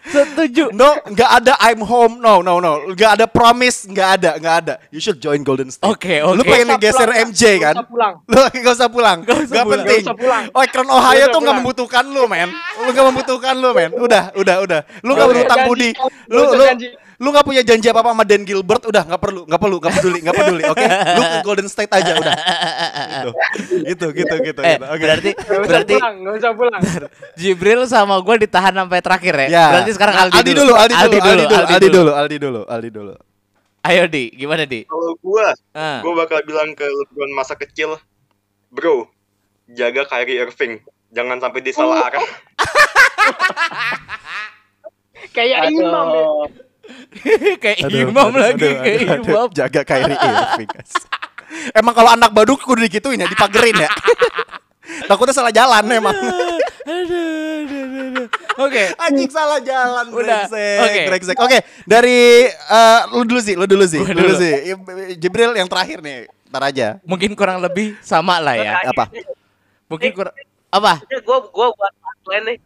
Setuju. 0.09 0.65
No, 0.73 0.97
nggak 1.05 1.31
ada 1.43 1.53
I'm 1.61 1.81
home. 1.85 2.19
No, 2.19 2.41
no, 2.41 2.59
no. 2.59 2.93
Nggak 2.93 3.21
ada 3.21 3.27
promise. 3.29 3.85
Nggak 3.85 4.09
ada, 4.21 4.31
nggak 4.41 4.57
ada. 4.65 4.75
You 4.89 5.01
should 5.01 5.21
join 5.21 5.45
Golden 5.45 5.69
State. 5.69 5.85
Oke, 5.85 6.25
Lu 6.25 6.41
oke. 6.41 6.49
pengen 6.49 6.75
Nggak 6.75 6.81
usah 6.81 6.85
geser 6.85 7.09
pulang, 7.09 7.27
MJ 7.29 7.43
kan? 7.61 7.75
Nggak 7.75 7.85
usah 7.85 7.89
pulang. 7.89 8.15
Lu 8.33 8.39
nggak 8.49 8.75
usah 8.75 8.89
pulang. 8.89 9.19
Nggak 9.23 9.37
pulang. 9.39 9.67
penting. 9.69 10.03
Nggak 10.03 10.09
usah 10.09 10.17
pulang. 10.17 10.45
Oh, 10.53 10.61
Akron 10.65 10.89
Ohio 10.89 11.25
usah 11.25 11.33
tuh 11.33 11.41
nggak 11.45 11.57
membutuhkan 11.61 12.05
lu, 12.09 12.23
men. 12.27 12.51
Lu 12.81 12.89
nggak 12.91 13.07
membutuhkan 13.13 13.55
lu, 13.57 13.71
men. 13.77 13.91
Udah, 13.95 14.25
udah, 14.35 14.57
udah. 14.65 14.81
Lu 15.05 15.11
nggak 15.13 15.29
berutang 15.29 15.59
usah 15.61 15.69
budi. 15.69 15.91
Lu, 16.33 16.41
usah 16.49 16.57
lu. 16.57 16.65
Lu 17.19 17.35
nggak 17.35 17.47
punya 17.47 17.63
janji 17.67 17.91
apa 17.91 17.99
apa 17.99 18.15
sama 18.15 18.23
Dan 18.23 18.47
Gilbert. 18.47 18.87
Udah, 18.87 19.03
nggak 19.03 19.19
perlu, 19.19 19.43
nggak 19.43 19.61
perlu, 19.61 19.77
nggak 19.83 19.93
peduli, 19.99 20.19
nggak 20.23 20.37
peduli. 20.39 20.63
Oke, 20.71 20.87
lu 20.87 21.23
ke 21.23 21.39
Golden 21.43 21.69
State 21.69 21.91
aja 21.91 22.13
udah. 22.15 22.35
Gitu, 23.19 23.29
gitu, 23.83 24.07
gitu, 24.15 24.35
gitu. 24.47 24.61
Eh, 24.63 24.79
gitu. 24.79 24.85
Oke. 24.87 25.03
berarti 25.03 25.31
Nggak 25.35 25.59
usah 25.59 25.67
berarti 25.67 25.95
pulang, 25.99 26.15
nggak 26.23 26.35
usah 26.39 26.53
pulang. 26.55 26.81
Jibril 27.35 27.81
sama 27.91 28.15
gue 28.23 28.35
ditahan 28.47 28.71
sampai 28.71 29.01
terakhir 29.03 29.35
ya. 29.35 29.49
Ya. 29.51 29.67
Berarti 29.75 29.91
sekarang 29.99 30.15
Aldi, 30.15 30.35
Aldi 30.39 30.53
dulu, 30.55 30.73
Aldi 30.79 30.95
dulu, 30.95 31.03
Aldi 31.03 31.19
dulu, 31.19 31.43
Aldi 31.51 31.89
dulu, 31.91 32.13
Aldi 32.15 32.37
dulu, 32.39 32.61
Aldi 32.71 32.91
dulu. 32.95 33.15
Ayo 33.89 34.05
Di, 34.11 34.31
gimana 34.35 34.63
Di? 34.69 34.85
Kalau 34.85 35.15
gua, 35.23 35.55
Ah. 35.73 36.03
gua 36.05 36.27
bakal 36.27 36.43
bilang 36.45 36.75
ke 36.75 36.85
LeBron 36.85 37.33
masa 37.33 37.55
kecil, 37.57 37.97
bro, 38.69 39.09
jaga 39.67 40.05
Kyrie 40.05 40.45
Irving, 40.45 40.83
jangan 41.11 41.41
sampai 41.41 41.61
dia 41.65 41.75
salah 41.75 42.07
arah. 42.11 42.21
Kayak 45.35 45.75
imam 45.75 46.07
ya. 46.15 46.27
kayak 47.63 47.79
imam 47.89 48.33
lagi, 48.33 48.65
aduh, 48.65 48.73
kayak 48.81 48.99
aduh, 49.01 49.13
aduh. 49.13 49.25
imam. 49.29 49.49
Jaga 49.53 49.81
Kyrie 49.85 50.19
Irving. 50.29 50.71
Emang 51.73 51.95
kalau 51.97 52.11
anak 52.13 52.31
baduk 52.33 52.61
kudu 52.61 52.85
digituin 52.85 53.21
ya, 53.21 53.29
dipagerin 53.29 53.77
ya. 53.77 53.91
Takutnya 55.09 55.37
salah 55.37 55.53
jalan 55.53 55.85
emang. 55.85 56.17
Oke. 58.57 58.83
Anjing 58.97 59.29
salah 59.29 59.61
jalan 59.61 60.09
Udah, 60.09 60.49
oke. 60.49 61.01
Oke, 61.45 61.59
dari 61.85 62.49
eh, 62.49 63.01
lu 63.13 63.25
dulu 63.29 63.41
sih, 63.41 63.53
lu 63.53 63.69
dulu 63.69 63.85
sih, 63.85 64.01
Gua 64.01 64.17
dulu 64.17 64.33
dulu. 64.33 64.41
sih. 64.41 64.53
Jibril 65.21 65.53
yang 65.61 65.69
terakhir 65.69 66.01
nih, 66.01 66.25
ntar 66.49 66.63
aja. 66.73 66.97
Mungkin 67.05 67.37
kurang 67.37 67.61
lebih 67.61 68.01
sama 68.01 68.41
lah 68.41 68.57
ya. 68.57 68.81
Apa? 68.89 69.13
Mungkin 69.93 70.11
kurang 70.17 70.35
apa? 70.73 71.05
Gue 71.05 71.39
gue 71.53 71.67
buat 71.77 71.93
nih. 72.49 72.57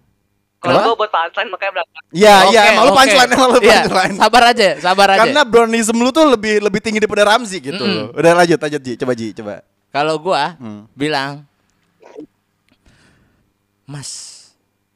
Kalau 0.62 0.78
gue 0.80 0.94
buat 0.94 1.10
punchline 1.10 1.50
makanya 1.50 1.72
berangkat. 1.74 2.02
Iya, 2.08 2.34
iya, 2.48 2.60
Oke, 2.62 2.70
emang 2.70 2.84
lu 2.84 2.88
oke. 2.88 2.98
punchline, 2.98 3.30
emang 3.30 3.48
lu 3.48 3.58
Iya, 3.58 3.78
punchline. 3.82 4.14
Sabar 4.14 4.42
aja, 4.46 4.68
sabar 4.78 5.08
aja. 5.10 5.20
Karena 5.20 5.40
brownism 5.42 5.96
lu 5.98 6.10
tuh 6.10 6.22
lebih 6.24 6.54
lebih 6.62 6.78
tinggi 6.78 6.98
daripada 6.98 7.26
Ramzi 7.26 7.58
gitu 7.58 7.76
Mm-mm. 7.76 7.96
loh. 8.08 8.08
Udah 8.14 8.32
lanjut, 8.32 8.56
lanjut 8.56 8.80
Ji, 8.80 8.92
coba 8.94 9.12
Ji, 9.12 9.28
coba. 9.32 9.54
Kalau 9.90 10.14
gua 10.16 10.54
Hmm. 10.56 10.86
bilang 10.92 11.42
Mas 13.84 14.10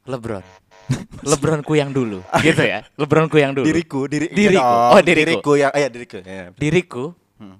Lebron. 0.03 0.43
Lebronku 1.27 1.75
yang 1.75 1.91
dulu, 1.91 2.23
gitu 2.39 2.63
ya. 2.63 2.79
Lebronku 2.95 3.35
yang 3.35 3.51
dulu. 3.51 3.67
Diriku, 3.67 4.07
diri, 4.07 4.31
Diriku. 4.31 4.55
iya 4.55 4.63
dong. 4.63 4.91
Oh, 4.95 5.01
diriku. 5.03 5.19
Diriku 5.27 5.51
yang, 5.59 5.71
eh, 5.75 5.81
ya 5.83 5.89
diriku. 5.91 6.17
Ya. 6.17 6.43
Diriku. 6.55 7.03
Hmm. 7.35 7.59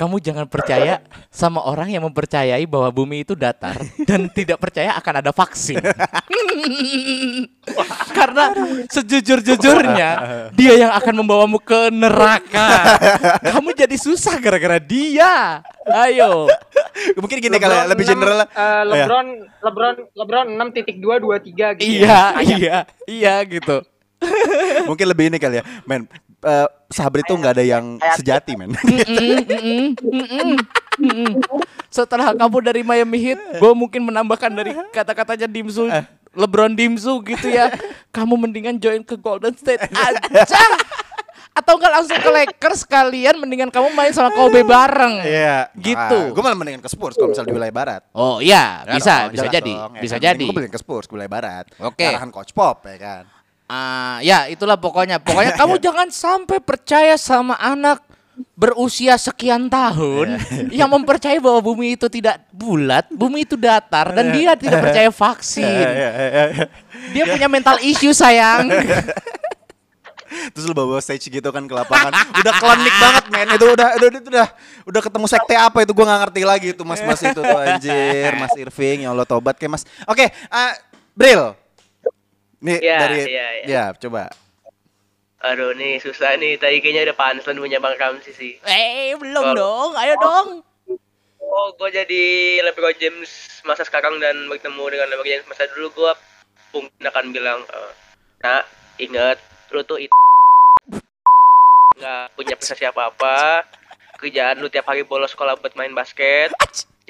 Kamu 0.00 0.16
jangan 0.16 0.48
percaya 0.48 1.04
sama 1.28 1.60
orang 1.60 1.92
yang 1.92 2.00
mempercayai 2.08 2.64
bahwa 2.64 2.88
bumi 2.88 3.20
itu 3.20 3.36
datar 3.36 3.76
dan 4.08 4.32
tidak 4.32 4.56
percaya 4.56 4.96
akan 4.96 5.20
ada 5.20 5.28
vaksin. 5.28 5.76
Karena 8.16 8.48
sejujur-jujurnya 8.88 10.10
dia 10.56 10.72
yang 10.80 10.96
akan 10.96 11.20
membawamu 11.20 11.60
ke 11.60 11.92
neraka. 11.92 12.96
Kamu 13.44 13.76
jadi 13.76 13.92
susah 14.00 14.40
gara-gara 14.40 14.80
dia. 14.80 15.60
Ayo. 15.84 16.48
Mungkin 17.20 17.36
gini 17.36 17.60
kali 17.60 17.76
ya, 17.76 17.84
lebih 17.84 18.08
general. 18.08 18.48
Eh, 18.48 18.82
LeBron, 18.88 19.26
LeBron, 19.60 19.96
LeBron 20.16 20.46
6.223 21.76 21.76
gitu. 21.76 21.84
Iya, 21.84 22.40
iya, 22.40 22.76
iya 23.04 23.34
gitu. 23.44 23.84
Mungkin 24.88 25.06
lebih 25.12 25.28
ini 25.28 25.36
kali 25.36 25.60
ya, 25.60 25.64
men. 25.84 26.08
Eh, 26.42 26.66
sahabat 26.88 27.22
itu 27.22 27.32
nggak 27.32 27.52
ada 27.54 27.64
yang 27.64 27.84
sejati, 28.14 28.52
men. 28.54 28.72
Mm-mm, 28.72 29.96
mm-mm. 30.98 31.32
Setelah 31.90 32.32
kamu 32.32 32.56
dari 32.62 32.82
Miami 32.82 33.18
Heat, 33.18 33.40
gue 33.58 33.72
mungkin 33.72 34.06
menambahkan 34.06 34.50
dari 34.50 34.70
kata-katanya 34.90 35.46
Dimsu, 35.46 35.90
LeBron 36.32 36.74
Dimsu 36.74 37.18
gitu 37.24 37.50
ya. 37.50 37.70
Kamu 38.10 38.34
mendingan 38.36 38.78
join 38.78 39.02
ke 39.02 39.14
Golden 39.14 39.54
State 39.54 39.86
aja. 39.86 40.18
Atau 41.50 41.82
enggak 41.82 41.92
langsung 41.92 42.14
ke 42.14 42.30
Lakers 42.30 42.86
kalian 42.86 43.42
mendingan 43.42 43.74
kamu 43.74 43.90
main 43.90 44.14
sama 44.14 44.30
Kobe 44.30 44.62
bareng. 44.62 45.18
Iya, 45.26 45.66
Gitu. 45.74 46.30
gue 46.30 46.42
malah 46.42 46.54
mendingan 46.54 46.78
ke 46.78 46.86
Spurs 46.86 47.18
kalau 47.18 47.34
misalnya 47.34 47.50
di 47.50 47.56
wilayah 47.58 47.74
barat. 47.74 48.02
Oh 48.14 48.38
iya, 48.38 48.86
Ya 48.86 48.94
bisa, 48.94 49.14
bisa 49.34 49.46
jadi, 49.50 49.72
dong, 49.74 49.92
ya 49.98 50.00
bisa 50.00 50.16
kan? 50.16 50.22
jadi. 50.30 50.44
Gue 50.46 50.54
mendingan 50.54 50.74
ke 50.74 50.80
Spurs 50.80 51.10
ke 51.10 51.12
wilayah 51.18 51.32
barat. 51.32 51.64
Oke. 51.82 52.06
Arahan 52.06 52.30
coach 52.30 52.54
Pop 52.54 52.86
ya 52.86 52.96
kan. 52.96 53.22
Ah, 53.70 54.18
ya 54.18 54.50
itulah 54.50 54.74
pokoknya. 54.74 55.22
Pokoknya 55.22 55.54
kamu 55.54 55.78
jangan 55.86 56.08
sampai 56.10 56.58
percaya 56.58 57.14
sama 57.14 57.54
anak 57.54 58.02
berusia 58.58 59.14
sekian 59.20 59.70
tahun 59.70 60.40
yang 60.78 60.90
mempercayai 60.90 61.38
bahwa 61.38 61.60
bumi 61.62 61.94
itu 61.94 62.10
tidak 62.10 62.40
bulat, 62.50 63.06
bumi 63.12 63.46
itu 63.46 63.54
datar 63.54 64.10
dan 64.10 64.34
dia 64.34 64.58
tidak 64.58 64.90
percaya 64.90 65.10
vaksin. 65.12 65.70
Iya, 65.70 65.90
iya, 65.94 66.10
iya, 66.10 66.44
iya. 66.50 66.66
Dia 67.14 67.24
punya 67.30 67.46
mental 67.46 67.78
issue 67.84 68.10
sayang. 68.10 68.66
Terus 70.54 70.62
lu 70.62 70.74
bawa 70.74 71.02
stage 71.02 71.26
gitu 71.26 71.50
kan 71.50 71.66
ke 71.66 71.74
lapangan. 71.74 72.14
udah 72.14 72.54
klinik 72.54 72.94
banget 73.02 73.24
men. 73.34 73.48
Itu 73.54 73.66
udah 73.74 73.88
udah 73.98 74.08
udah 74.08 74.22
udah, 74.30 74.48
udah 74.86 75.00
ketemu 75.02 75.26
sekte 75.26 75.54
apa 75.58 75.78
itu 75.82 75.90
gua 75.90 76.06
nggak 76.06 76.20
ngerti 76.26 76.42
lagi 76.46 76.66
itu 76.70 76.82
mas-mas 76.86 77.18
itu 77.22 77.38
tuh 77.38 77.58
anjir. 77.58 78.30
Mas 78.38 78.54
Irving 78.54 79.06
ya 79.06 79.10
Allah 79.10 79.26
tobat 79.26 79.58
kayak 79.58 79.78
mas. 79.78 79.82
Oke, 80.06 80.30
eh, 80.30 80.72
Bril. 81.14 81.54
Nih 82.60 82.78
Iya, 82.80 82.98
dari 83.00 83.18
iya, 83.24 83.46
iya. 83.64 83.66
ya 83.66 83.84
coba. 83.96 84.28
Aduh 85.40 85.72
nih 85.72 85.96
susah 86.00 86.36
nih. 86.36 86.60
Tadi 86.60 86.84
kayaknya 86.84 87.08
udah 87.10 87.16
punchline 87.16 87.60
punya 87.60 87.78
Bang 87.80 87.96
Ramzi 87.96 88.32
sih. 88.36 88.60
eh, 88.68 89.16
belum 89.16 89.56
dong. 89.56 89.96
Ayo 89.96 90.14
dong. 90.20 90.60
Oh, 91.40 91.74
gue 91.74 91.90
jadi 91.90 92.24
LeBron 92.62 92.94
James 93.00 93.58
masa 93.66 93.82
sekarang 93.82 94.22
dan 94.22 94.46
bertemu 94.46 94.86
dengan 94.86 95.10
LeBron 95.10 95.26
James 95.26 95.46
masa 95.50 95.66
dulu 95.74 95.90
gue 95.90 96.12
mungkin 96.70 97.02
akan 97.02 97.34
bilang, 97.34 97.60
eh, 97.66 97.92
nah 98.38 98.62
ingat 99.02 99.34
lu 99.74 99.82
tuh 99.82 99.98
itu 99.98 100.14
nggak 101.98 102.38
punya 102.38 102.54
prestasi 102.54 102.86
apa-apa, 102.86 103.66
kerjaan 104.22 104.62
lu 104.62 104.70
tiap 104.70 104.86
hari 104.86 105.02
bolos 105.02 105.34
sekolah 105.34 105.58
buat 105.58 105.74
main 105.74 105.90
basket, 105.90 106.54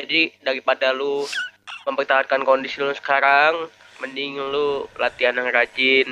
jadi 0.00 0.32
daripada 0.40 0.96
lu 0.96 1.28
mempertahankan 1.84 2.40
kondisi 2.48 2.80
lu 2.80 2.96
sekarang, 2.96 3.68
mending 4.00 4.40
lu 4.40 4.88
latihan 4.96 5.36
yang 5.36 5.48
rajin, 5.48 6.08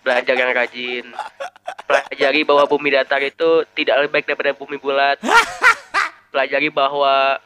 belajar 0.00 0.34
yang 0.34 0.50
rajin, 0.50 1.04
pelajari 1.84 2.40
bahwa 2.42 2.64
bumi 2.64 2.88
datar 2.90 3.20
itu 3.20 3.66
tidak 3.74 4.00
lebih 4.00 4.12
baik 4.12 4.26
daripada 4.26 4.52
bumi 4.54 4.76
bulat 4.78 5.18
pelajari 6.30 6.72
bahwa 6.72 7.36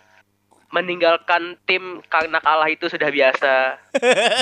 meninggalkan 0.71 1.57
tim 1.65 1.99
karena 2.07 2.39
kalah 2.39 2.67
itu 2.67 2.87
sudah 2.87 3.09
biasa 3.09 3.79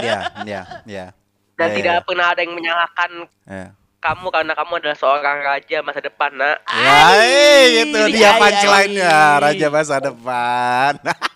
Iya, 0.02 0.18
iya, 0.44 0.60
iya. 0.84 1.06
dan 1.54 1.68
Iya, 1.70 1.76
tidak 1.76 1.94
iya. 1.96 2.04
pernah 2.04 2.26
ada 2.32 2.40
yang 2.42 2.52
menyalahkan 2.52 3.10
Iya. 3.46 3.68
kamu 4.00 4.26
karena 4.28 4.52
kamu 4.52 4.72
adalah 4.76 4.96
seorang 4.98 5.38
raja 5.40 5.78
masa 5.80 6.00
depan 6.00 6.32
nak 6.36 6.60
Ya, 6.68 7.00
eh, 7.24 7.60
itu 7.84 7.98
dia 8.12 8.36
ai, 8.36 8.40
punchline-nya 8.40 9.08
ai. 9.08 9.40
Raja 9.40 9.66
masa 9.68 9.96
depan. 9.96 10.92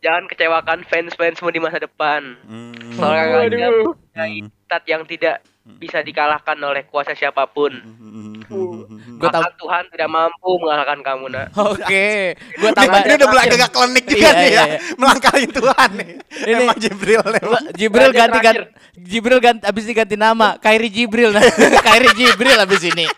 jangan 0.00 0.24
kecewakan 0.26 0.78
fans-fansmu 0.82 1.48
di 1.48 1.58
masa 1.58 1.78
depan 1.78 2.36
Hmm. 2.42 2.72
seorang 2.92 3.26
Waduh. 3.38 3.48
punya 3.94 4.24
stat 4.64 4.84
yang 4.84 5.02
tidak 5.04 5.40
bisa 5.70 6.00
dikalahkan 6.00 6.56
oleh 6.58 6.82
kuasa 6.84 7.12
siapa 7.12 7.46
pun 7.46 7.70
Gue 8.50 9.28
tau. 9.28 9.38
maka 9.38 9.54
Tuhan 9.54 9.84
tidak 9.86 10.08
mampu 10.08 10.50
mengalahkan 10.56 10.98
kamu 10.98 11.24
nak 11.28 11.46
Oke, 11.70 12.34
gue 12.34 12.64
Ini, 12.64 12.74
tambah. 12.74 12.98
ini 12.98 13.12
udah 13.14 13.28
mulai 13.28 13.44
agak 13.46 13.70
klinik 13.70 14.04
juga 14.04 14.18
Iya, 14.18 14.30
nih 14.32 14.42
iya, 14.42 14.56
ya. 14.56 14.64
iya. 14.66 14.78
Melangkahi 14.96 15.46
Tuhan 15.48 15.90
nih. 15.94 16.10
Ini- 16.42 16.58
Emang 16.58 16.76
Jibril 16.76 17.22
emang. 17.22 17.64
Jibril 17.72 18.10
ganti 18.10 18.38
ganti. 18.40 18.60
Jibril 18.98 19.38
ganti 19.38 19.62
abis 19.62 19.84
ini 19.84 19.94
ganti 19.94 20.16
nama 20.16 20.48
Kairi 20.56 20.88
Jibril 20.88 21.30
nah. 21.30 21.44
Kairi 21.86 22.10
Jibril 22.14 22.58
abis 22.58 22.82
ini 22.84 23.04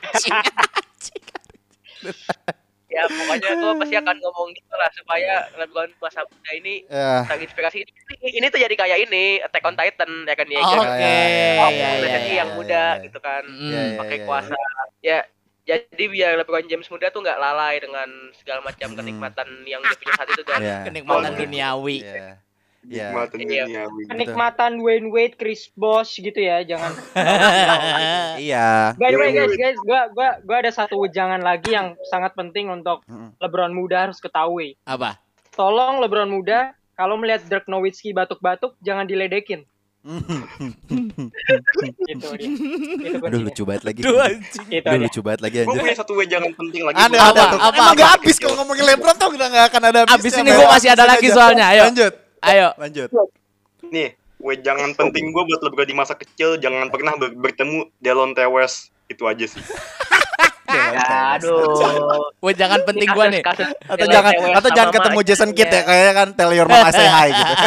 ya 2.92 3.02
pokoknya 3.08 3.50
gue 3.54 3.72
pasti 3.80 3.96
akan 3.96 4.16
ngomong 4.18 4.48
gitu 4.52 4.74
lah 4.76 4.90
supaya 4.92 5.34
LeBron 5.56 5.90
masa 5.96 6.20
muda 6.22 6.50
ini 6.52 6.84
Ya. 6.86 7.24
terinspirasi 7.24 7.78
ini, 7.80 7.92
ini 8.34 8.46
tuh 8.46 8.60
jadi 8.60 8.74
kayak 8.74 8.98
ini 9.08 9.40
Attack 9.40 9.64
on 9.64 9.74
Titan 9.74 10.10
ya 10.22 10.34
kan 10.36 10.46
ya 10.46 10.60
Oke, 10.60 10.76
kan? 10.76 10.84
ya, 10.92 11.08
ya, 11.08 11.52
Oh, 11.58 11.70
ya, 11.72 11.88
udah 11.88 11.90
ya, 11.98 12.12
jadi 12.12 12.28
ya. 12.28 12.36
yang 12.38 12.50
muda 12.52 12.84
gitu 13.00 13.18
kan 13.18 13.42
Mm. 13.42 13.66
Ya, 13.66 13.80
ya, 13.80 13.96
pakai 13.96 14.16
ya, 14.16 14.24
kuasa 14.24 14.56
ya 15.00 15.18
jadi 15.62 16.04
biar 16.04 16.30
LeBron 16.38 16.66
James 16.66 16.90
muda 16.90 17.06
tuh 17.08 17.22
nggak 17.22 17.38
lalai 17.38 17.78
dengan 17.78 18.08
segala 18.34 18.60
macam 18.60 18.88
kenikmatan 18.92 19.46
yang 19.62 19.78
dia 19.78 19.94
punya 19.94 20.12
saat 20.12 20.28
itu 20.28 20.42
dan 20.42 20.60
Ya. 20.60 20.76
kenikmatan 20.82 21.32
Oh. 21.32 21.38
duniawi. 21.38 21.98
Ya. 22.02 22.34
Ya. 22.82 23.14
Nikmatan 23.14 23.38
Iya. 23.38 23.64
duniawi. 23.64 24.02
Kenikmatan 24.10 24.72
Wayne 24.82 25.08
Wade, 25.14 25.38
Chris 25.38 25.70
Bosh 25.72 26.18
gitu 26.18 26.34
ya, 26.36 26.66
jangan. 26.66 26.90
Iya. 28.42 28.98
By 28.98 29.14
the 29.14 29.18
way 29.22 29.30
guys, 29.30 29.54
guys, 29.54 29.78
gua 29.86 30.10
gua 30.10 30.28
gua 30.42 30.56
ada 30.66 30.72
satu 30.74 30.98
wejangan 30.98 31.38
lagi 31.38 31.70
yang 31.70 31.94
sangat 32.10 32.34
penting 32.34 32.68
untuk. 32.68 33.06
LeBron 33.38 33.70
muda 33.70 34.10
harus 34.10 34.18
ketahui. 34.18 34.74
Apa? 34.82 35.22
tolong 35.52 36.00
LeBron 36.00 36.32
muda 36.32 36.72
kalau 36.96 37.20
melihat 37.20 37.44
Dirk 37.44 37.68
Nowitzki 37.68 38.16
batuk-batuk 38.16 38.72
jangan 38.80 39.04
diledekin. 39.04 39.68
gitu 42.10 42.28
dia. 42.34 42.48
Itu 43.12 43.22
Aduh 43.22 43.40
lucu 43.46 43.62
banget 43.62 43.82
lagi. 43.86 44.00
Aduh, 44.02 44.98
lucu 44.98 45.20
banget 45.22 45.40
lagi 45.46 45.56
Gue 45.62 45.70
anjir. 45.70 45.82
punya 45.84 45.94
satu 45.94 46.12
jangan 46.26 46.50
penting 46.58 46.82
lagi. 46.82 46.96
Ada 46.98 47.16
Apa, 47.22 47.44
Emang 47.62 47.62
apa? 47.70 47.94
gak 47.94 48.10
habis 48.18 48.36
kalau 48.42 48.54
ngomongin 48.58 48.84
LeBron 48.88 49.14
tuh 49.14 49.28
udah 49.30 49.48
gak 49.52 49.64
akan 49.70 49.82
ada 49.92 50.00
habisnya. 50.08 50.18
Abis 50.18 50.32
ini 50.42 50.50
gue 50.50 50.66
masih 50.66 50.88
ada 50.90 51.04
lagi 51.06 51.28
soalnya. 51.30 51.64
Ayo. 51.70 51.82
Lanjut. 51.86 52.12
Ayo. 52.42 52.74
Lanjut. 52.76 53.08
Nih, 53.86 54.12
gue 54.14 54.54
jangan 54.60 54.90
penting 54.92 55.30
gue 55.30 55.42
buat 55.44 55.60
LeBron 55.60 55.86
di 55.86 55.94
masa 55.94 56.14
kecil 56.14 56.58
jangan 56.58 56.90
pernah 56.90 57.14
ber- 57.14 57.34
bertemu 57.34 57.86
Delon 57.98 58.34
Tewes 58.34 58.90
itu 59.06 59.22
aja 59.24 59.46
sih. 59.46 59.62
Aduh. 60.72 62.32
Woi 62.40 62.56
jangan 62.56 62.80
penting 62.82 63.08
gua 63.12 63.28
nih. 63.28 63.44
Kasus- 63.44 63.76
Atau 63.84 64.06
jangan 64.08 64.32
atau 64.56 64.70
jangan 64.72 64.92
ketemu. 64.92 65.18
Jason 65.22 65.50
Kidd 65.52 65.68
ya 65.68 65.74
Iya. 65.74 65.82
kayaknya 65.84 66.12
kan 66.14 66.28
tell 66.32 66.52
your 66.52 66.64
mom 66.64 66.80
I 66.80 66.90
say 66.90 67.04
hi 67.04 67.28
gitu. 67.28 67.52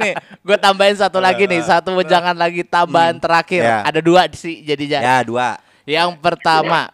nih, 0.00 0.14
gue 0.18 0.56
tambahin 0.56 0.96
satu 0.96 1.20
lagi 1.20 1.44
nih, 1.44 1.60
satu 1.62 1.92
jangan 2.02 2.34
lagi 2.34 2.64
tambahan 2.64 3.20
terakhir. 3.20 3.62
Ya. 3.62 3.78
Ada 3.84 4.00
dua 4.00 4.26
sih 4.32 4.62
jadinya. 4.62 4.98
ya 4.98 5.16
dua. 5.22 5.60
Yang 5.84 6.18
pertama, 6.18 6.90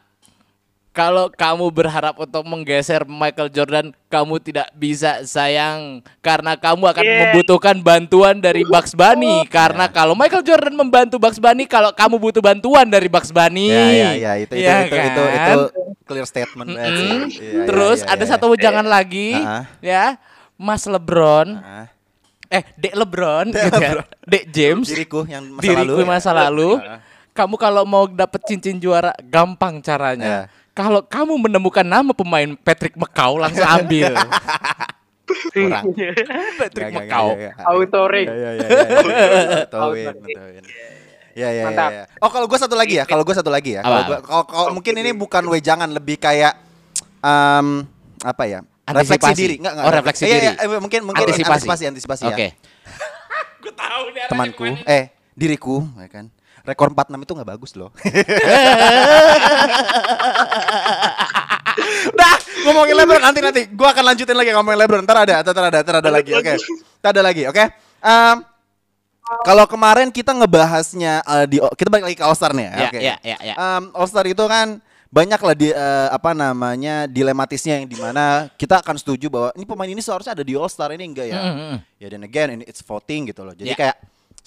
kalau 0.96 1.28
kamu 1.28 1.68
berharap 1.68 2.16
untuk 2.16 2.40
menggeser 2.42 3.04
Michael 3.04 3.52
Jordan, 3.52 3.86
kamu 4.08 4.40
tidak 4.40 4.72
bisa 4.72 5.20
sayang 5.22 6.00
karena 6.18 6.56
kamu 6.56 6.88
akan 6.88 7.04
Yeah. 7.04 7.20
membutuhkan 7.28 7.76
bantuan 7.78 8.40
dari 8.40 8.64
Bugs 8.64 8.96
Bunny. 8.96 9.44
Karena 9.46 9.86
kalau 9.86 10.16
Michael 10.16 10.40
Jordan 10.40 10.72
membantu 10.72 11.20
Bugs 11.20 11.36
Bunny, 11.36 11.68
kalau 11.68 11.92
kamu 11.92 12.16
butuh 12.16 12.40
bantuan 12.40 12.88
dari 12.88 13.06
Bugs 13.06 13.28
Bunny. 13.28 13.68
Ya 13.68 13.84
ya 13.92 14.10
ya 14.16 14.32
itu 14.40 14.56
itu 14.56 14.64
Iya 14.64 14.76
itu, 14.82 14.96
itu 14.96 15.22
kan? 15.22 15.36
itu 15.52 15.60
clear 16.02 16.24
statement. 16.24 16.68
Mm-mm. 16.72 16.80
Iya, 16.80 17.12
iya, 17.28 17.64
Terus 17.68 17.98
iya, 18.00 18.08
ada 18.08 18.24
iya. 18.24 18.30
satu 18.32 18.46
jangan 18.56 18.86
lagi, 18.88 19.36
Ah. 19.36 19.68
ya, 19.78 20.16
Mas 20.56 20.88
LeBron, 20.88 21.60
Ah. 21.60 21.92
eh 22.48 22.64
Dek 22.72 22.96
LeBron, 22.96 23.52
Dek 23.52 23.68
gitu 23.68 23.76
ya. 23.76 23.90
LeBron. 23.92 24.06
Dek 24.24 24.44
James, 24.48 24.86
diriku 24.88 25.20
yang 25.28 25.44
masa 25.52 25.62
diriku 25.62 25.82
lalu. 25.84 25.94
ya. 25.94 26.06
masa 26.08 26.30
lalu. 26.32 26.70
Ah. 26.80 27.00
Kamu 27.36 27.60
kalau 27.60 27.84
mau 27.84 28.08
dapet 28.08 28.40
cincin 28.48 28.80
juara 28.80 29.12
gampang 29.20 29.84
caranya. 29.84 30.24
Ya. 30.24 30.40
Kalau 30.76 31.00
kamu 31.00 31.40
menemukan 31.40 31.80
nama 31.82 32.12
pemain 32.12 32.52
Patrick 32.60 32.92
McCaw 32.94 33.40
langsung 33.40 33.64
ambil. 33.64 34.12
Kurang. 35.56 35.84
Patrick 36.60 36.84
Gak, 36.86 36.92
gak, 36.92 37.02
McCaw. 37.08 37.26
gak, 37.32 37.38
gak, 37.40 37.52
gak. 37.56 37.64
Auto 37.66 38.02
ring. 38.06 38.28
Betul, 38.28 39.88
win, 39.90 40.06
Auto. 40.06 40.20
betul, 40.20 40.46
win. 40.52 40.64
Iya 41.36 41.48
iya 41.52 41.62
Mantap. 41.64 41.90
iya. 41.90 42.02
iya. 42.08 42.20
Oh 42.20 42.30
kalau 42.32 42.46
gue 42.46 42.56
satu 42.56 42.76
lagi 42.76 42.94
ya, 42.96 43.04
kalau 43.04 43.24
gue 43.24 43.32
satu 43.32 43.48
lagi 43.48 43.76
ya. 43.76 43.82
Kalau 43.84 44.20
kalau 44.44 44.68
mungkin 44.72 44.94
ini 44.96 45.12
bukan 45.12 45.44
wejangan, 45.48 45.88
lebih 45.88 46.16
kayak 46.16 46.56
em 47.20 47.84
apa 48.20 48.44
ya? 48.44 48.60
Refleksi 48.86 49.32
Antisipasi. 49.34 49.40
diri, 49.40 49.54
enggak 49.58 49.72
enggak. 49.74 49.84
Oh, 49.84 49.92
refleksi 49.92 50.22
Iya, 50.24 50.30
diri. 50.30 50.46
iya, 50.46 50.52
eh, 50.62 50.80
mungkin 50.80 51.00
mungkin 51.02 51.24
Antisipasi. 51.26 51.52
antisipasi 51.66 51.82
antisipasi 51.90 52.22
Oke. 52.30 52.46
ya. 54.14 54.26
Temanku, 54.28 54.64
eh 54.86 55.10
diriku, 55.34 55.82
ya 55.98 56.08
kan. 56.08 56.24
Rekor 56.66 56.90
46 56.90 57.22
itu 57.22 57.32
nggak 57.38 57.50
bagus 57.54 57.72
loh. 57.78 57.90
Dah, 62.18 62.36
ngomongin 62.66 62.94
LeBron 62.96 63.22
nanti 63.22 63.40
nanti. 63.40 63.62
Gua 63.70 63.94
akan 63.94 64.04
lanjutin 64.12 64.34
lagi 64.34 64.50
ngomongin 64.50 64.78
LeBron. 64.82 65.02
Ntar 65.06 65.18
ada, 65.28 65.34
ntar 65.46 65.64
ada, 65.70 65.78
ntar 65.84 65.96
ada 66.02 66.10
lagi. 66.10 66.32
Oke. 66.34 66.58
Ntar 67.02 67.10
ada 67.14 67.22
lagi, 67.22 67.42
oke. 67.46 67.64
Em, 68.02 68.36
kalau 69.42 69.64
kemarin 69.66 70.08
kita 70.10 70.34
ngebahasnya 70.34 71.22
eh, 71.22 71.46
di 71.46 71.56
kita 71.78 71.88
balik 71.90 72.10
lagi 72.10 72.16
ke 72.18 72.24
All 72.26 72.34
Star 72.38 72.50
nih 72.50 72.66
ya. 72.66 72.72
Ya, 72.74 72.86
Oke. 72.88 72.98
ya, 72.98 73.14
ya, 73.22 73.36
ya. 73.42 73.54
Em, 73.54 73.82
All 73.94 74.08
Star 74.10 74.26
itu 74.26 74.42
kan 74.46 74.78
banyak 75.06 75.38
lah 75.38 75.54
di 75.54 75.70
eh, 75.70 76.08
apa 76.10 76.34
namanya 76.34 77.06
dilematisnya 77.06 77.78
yang 77.82 77.86
di 77.86 77.94
mana 77.98 78.50
kita 78.58 78.82
akan 78.82 78.98
setuju 78.98 79.30
bahwa 79.30 79.48
ini 79.54 79.64
pemain 79.64 79.90
ini 79.90 80.02
seharusnya 80.02 80.34
ada 80.34 80.42
di 80.42 80.54
All 80.58 80.70
Star 80.70 80.90
ini 80.94 81.06
enggak 81.06 81.26
ya? 81.30 81.38
Mm, 81.38 81.46
mm, 81.54 81.66
mm. 81.70 81.78
Ya 82.02 82.06
dan 82.10 82.20
again 82.26 82.48
ini 82.58 82.64
it's 82.66 82.82
voting 82.82 83.30
gitu 83.30 83.46
loh. 83.46 83.54
Jadi 83.54 83.70
Ya. 83.74 83.78
kayak 83.78 83.96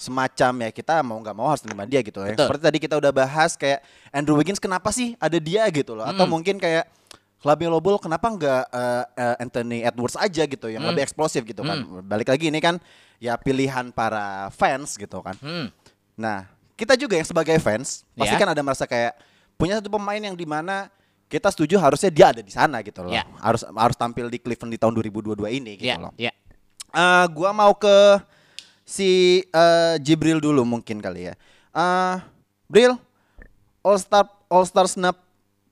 semacam 0.00 0.52
ya 0.64 0.70
kita 0.72 1.04
mau 1.04 1.20
nggak 1.20 1.36
mau 1.36 1.52
harus 1.52 1.60
terima 1.60 1.84
dia 1.84 2.00
gitu 2.00 2.24
ya. 2.24 2.32
Betul. 2.32 2.48
Seperti 2.48 2.62
tadi 2.64 2.78
kita 2.80 2.94
udah 2.96 3.12
bahas 3.12 3.52
kayak 3.52 3.84
Andrew 4.08 4.40
Wiggins 4.40 4.56
kenapa 4.56 4.88
sih 4.88 5.12
ada 5.20 5.36
dia 5.36 5.68
gitu 5.68 5.92
loh? 5.92 6.08
Atau 6.08 6.24
Mm. 6.24 6.32
mungkin 6.32 6.56
kayak 6.56 6.88
Lamelo 7.40 7.80
Ball 7.80 8.00
kenapa 8.00 8.28
nggak 8.28 8.62
eh, 8.72 9.34
Anthony 9.38 9.84
Edwards 9.84 10.16
aja 10.16 10.44
gitu 10.44 10.72
yang 10.72 10.80
Mm. 10.80 10.88
lebih 10.92 11.02
eksplosif 11.04 11.44
gitu 11.44 11.60
kan? 11.60 11.84
Balik 12.00 12.32
lagi 12.32 12.48
ini 12.48 12.58
kan 12.58 12.80
ya 13.20 13.36
pilihan 13.36 13.92
para 13.92 14.48
fans 14.50 14.96
gitu 14.96 15.20
kan. 15.20 15.36
Hmm. 15.36 15.68
Nah, 16.16 16.48
kita 16.72 16.96
juga 16.96 17.20
yang 17.20 17.28
sebagai 17.28 17.60
fans 17.60 18.08
pasti 18.16 18.32
Ya. 18.32 18.40
kan 18.40 18.48
ada 18.48 18.60
merasa 18.64 18.88
kayak 18.88 19.12
punya 19.56 19.76
satu 19.76 19.92
pemain 19.92 20.16
yang 20.16 20.32
di 20.32 20.48
mana 20.48 20.88
kita 21.28 21.52
setuju 21.52 21.76
harusnya 21.76 22.08
dia 22.08 22.32
ada 22.32 22.40
di 22.40 22.48
sana 22.48 22.80
gitu 22.80 23.04
loh. 23.04 23.12
Ya. 23.12 23.28
Harus 23.38 23.68
harus 23.68 23.96
tampil 23.96 24.26
di 24.26 24.40
Cleveland 24.40 24.72
di 24.72 24.80
tahun 24.80 24.96
2022 24.96 25.52
ini 25.52 25.76
gitu 25.76 25.92
Ya, 25.92 26.00
loh. 26.00 26.12
ya. 26.16 26.32
Eh, 26.90 27.26
gua 27.30 27.52
mau 27.52 27.70
ke 27.72 28.18
si 28.90 29.40
eh, 29.46 29.94
Jibril 30.02 30.42
dulu 30.42 30.66
mungkin 30.66 30.98
kali 30.98 31.30
ya. 31.30 31.34
Eh, 31.70 32.16
Bril, 32.66 32.98
All 33.86 33.98
Star 34.02 34.26
All 34.50 34.66
Star 34.66 34.90
Snap 34.90 35.14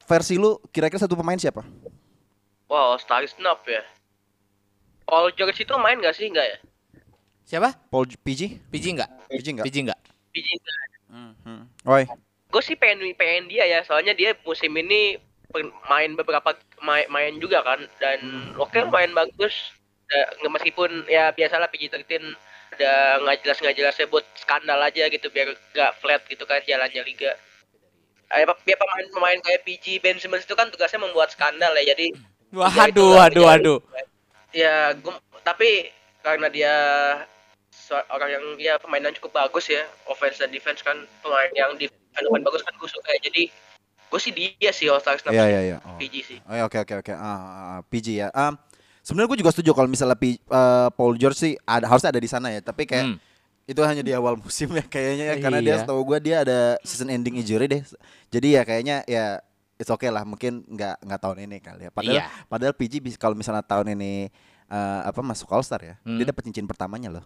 versi 0.07 0.39
lu 0.39 0.63
kira-kira 0.71 1.03
satu 1.03 1.19
pemain 1.19 1.37
siapa? 1.37 1.67
Wow, 2.71 2.95
Star 3.03 3.27
Snap 3.27 3.67
ya. 3.67 3.83
Paul 5.09 5.33
George 5.35 5.65
itu 5.65 5.75
main 5.81 5.99
gak 5.99 6.15
sih? 6.15 6.29
Enggak 6.29 6.47
ya? 6.47 6.59
Siapa? 7.49 7.73
Paul 7.89 8.05
J- 8.05 8.21
PG? 8.21 8.43
PG 8.69 8.85
enggak? 8.93 9.11
PG 9.33 9.47
enggak? 9.57 9.65
PG 9.65 9.77
enggak? 9.89 10.01
PG 10.37 10.47
enggak. 10.53 10.77
Oi. 11.89 12.05
Gue 12.53 12.63
sih 12.65 12.77
pengen 12.77 13.01
pengen 13.17 13.49
dia 13.49 13.65
ya, 13.65 13.81
soalnya 13.89 14.13
dia 14.13 14.37
musim 14.45 14.69
ini 14.77 15.17
main 15.89 16.13
beberapa 16.13 16.53
main, 16.85 17.09
main 17.09 17.41
juga 17.41 17.65
kan 17.65 17.81
dan 17.97 18.21
oke 18.61 18.77
main 18.93 19.17
bagus. 19.17 19.73
Meskipun 20.45 21.09
ya 21.09 21.33
biasalah 21.33 21.73
PG-13 21.73 22.05
ada 22.79 22.93
nggak 23.21 23.43
jelas 23.43 23.59
nggak 23.59 23.77
jelasnya 23.77 24.07
buat 24.07 24.23
skandal 24.35 24.79
aja 24.79 25.05
gitu 25.07 25.27
biar 25.29 25.51
gak 25.73 25.99
flat 25.99 26.23
gitu 26.25 26.43
kan 26.43 26.63
jalannya 26.63 27.03
liga. 27.03 27.35
Eh, 28.29 28.45
ya 28.45 28.77
pemain-pemain 28.77 29.41
kayak 29.41 29.65
PG 29.65 29.99
Ben 29.99 30.17
Simmons 30.17 30.45
itu 30.45 30.53
kan 30.53 30.69
tugasnya 30.69 31.01
membuat 31.01 31.33
skandal 31.33 31.75
ya 31.75 31.91
jadi 31.91 32.13
Wah, 32.51 32.69
ya 32.69 32.87
itu 32.87 33.01
aduh, 33.01 33.11
lah, 33.11 33.27
aduh, 33.27 33.43
jadi- 33.43 33.57
aduh. 33.59 33.79
ya 34.53 34.75
gua- 34.95 35.21
tapi 35.41 35.89
karena 36.21 36.47
dia 36.47 36.75
orang 38.07 38.31
yang 38.31 38.45
dia 38.55 38.73
permainan 38.77 39.17
cukup 39.17 39.33
bagus 39.35 39.67
ya 39.67 39.81
offense 40.05 40.37
dan 40.37 40.53
defense 40.53 40.85
kan 40.85 41.09
pemain 41.19 41.49
yang 41.53 41.73
defense 41.75 41.97
bagus 42.21 42.61
kan 42.61 42.75
gue 42.75 42.85
suka 42.87 43.09
ya 43.17 43.21
jadi 43.23 43.43
gue 44.09 44.21
sih 44.21 44.33
dia 44.33 44.73
sih 44.73 44.89
All 44.89 45.01
Star 45.01 45.17
Snap 45.17 45.33
Iya 45.33 45.41
sih. 45.41 45.49
iya 45.49 45.61
iya. 45.63 45.77
Oh. 45.83 45.97
PG 45.97 46.15
sih 46.23 46.39
Oh, 46.45 46.53
ya, 46.53 46.63
oke 46.65 46.79
oke 46.79 46.95
oke. 47.01 47.13
Ah, 47.13 47.25
ah, 47.25 47.41
ah, 47.71 47.81
PG 47.83 48.07
ya. 48.15 48.29
Um, 48.31 48.57
Sebenarnya 49.09 49.29
gue 49.31 49.41
juga 49.41 49.51
setuju 49.51 49.73
kalau 49.73 49.89
misalnya 49.89 50.13
P- 50.15 50.37
eh, 50.37 50.89
Paul 50.93 51.17
George 51.17 51.41
sih 51.41 51.53
ada 51.65 51.89
harusnya 51.89 52.13
ada 52.13 52.21
di 52.21 52.29
sana 52.29 52.53
ya. 52.53 52.61
Tapi 52.61 52.85
kayak 52.85 53.05
Hmm. 53.07 53.17
itu 53.65 53.81
hanya 53.81 54.05
di 54.05 54.13
awal 54.13 54.37
musim 54.45 54.69
ya 54.71 54.85
kayaknya 54.85 55.25
ya 55.25 55.37
karena 55.39 55.59
dia 55.59 55.73
Iya. 55.73 55.81
setahu 55.83 56.01
gue 56.05 56.19
dia 56.21 56.37
ada 56.41 56.77
season 56.85 57.09
ending 57.09 57.41
injury 57.41 57.65
deh. 57.65 57.81
Jadi 58.29 58.49
ya 58.53 58.63
kayaknya 58.63 59.01
ya 59.05 59.41
it's 59.75 59.89
okay 59.89 60.09
lah 60.09 60.23
mungkin 60.23 60.61
nggak 60.67 61.01
nggak 61.01 61.21
tahun 61.21 61.39
ini 61.43 61.57
kali 61.59 61.83
ya. 61.85 61.91
Padahal 61.91 62.17
Iya. 62.21 62.25
padahal 62.45 62.75
PG 62.75 62.95
kalau 63.17 63.33
misalnya 63.33 63.65
tahun 63.65 63.97
ini 63.97 64.29
eh, 64.69 65.01
apa 65.03 65.25
masuk 65.25 65.49
All 65.49 65.65
Star 65.65 65.81
ya, 65.81 65.97
Hmm. 66.05 66.21
dia 66.21 66.29
dapat 66.29 66.45
cincin 66.45 66.69
pertamanya 66.69 67.09
loh. 67.09 67.25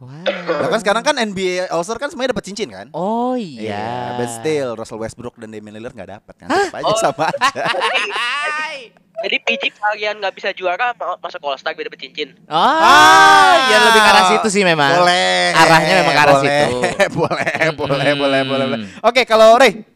Wow. 0.00 0.24
Kan 0.66 0.80
sekarang 0.80 1.04
kan 1.04 1.14
NBA 1.14 1.68
All 1.68 1.84
Star 1.84 1.94
kan 1.94 2.08
semuanya 2.08 2.32
dapat 2.32 2.48
cincin 2.48 2.66
kan? 2.66 2.88
Oh 2.90 3.36
iya. 3.36 4.16
but 4.16 4.32
still 4.32 4.72
Russell 4.72 4.96
Westbrook 4.96 5.36
dan 5.36 5.52
Damian 5.52 5.76
Lillard 5.76 5.92
nggak 5.92 6.10
dapat 6.16 6.34
kan? 6.34 6.48
Tetap 6.48 6.74
aja 6.74 6.94
sama 6.98 7.28
aja. 7.28 7.62
jadi 9.22 9.36
PG 9.40 9.62
kalian 9.72 10.14
nggak 10.18 10.34
bisa 10.34 10.50
juara 10.52 10.92
ma- 10.92 11.18
masuk 11.18 11.40
All 11.42 11.56
Star 11.56 11.72
beda 11.72 11.88
cincin 11.94 12.34
Oh, 12.46 13.52
ya 13.66 13.78
lebih 13.88 14.00
ke 14.00 14.10
arah 14.10 14.24
situ 14.28 14.48
sih 14.50 14.62
memang. 14.62 14.90
Boleh. 14.98 15.54
Arahnya 15.54 15.94
memang 16.02 16.14
ke 16.14 16.22
arah 16.22 16.34
boleh, 16.34 16.42
situ. 16.42 16.66
boleh, 17.22 17.52
boleh, 17.72 17.96
Mm-mm. 17.96 18.18
boleh, 18.18 18.40
boleh, 18.44 18.66
boleh. 18.68 18.86
Oke, 19.00 19.22
kalau 19.24 19.56
Ray, 19.56 19.86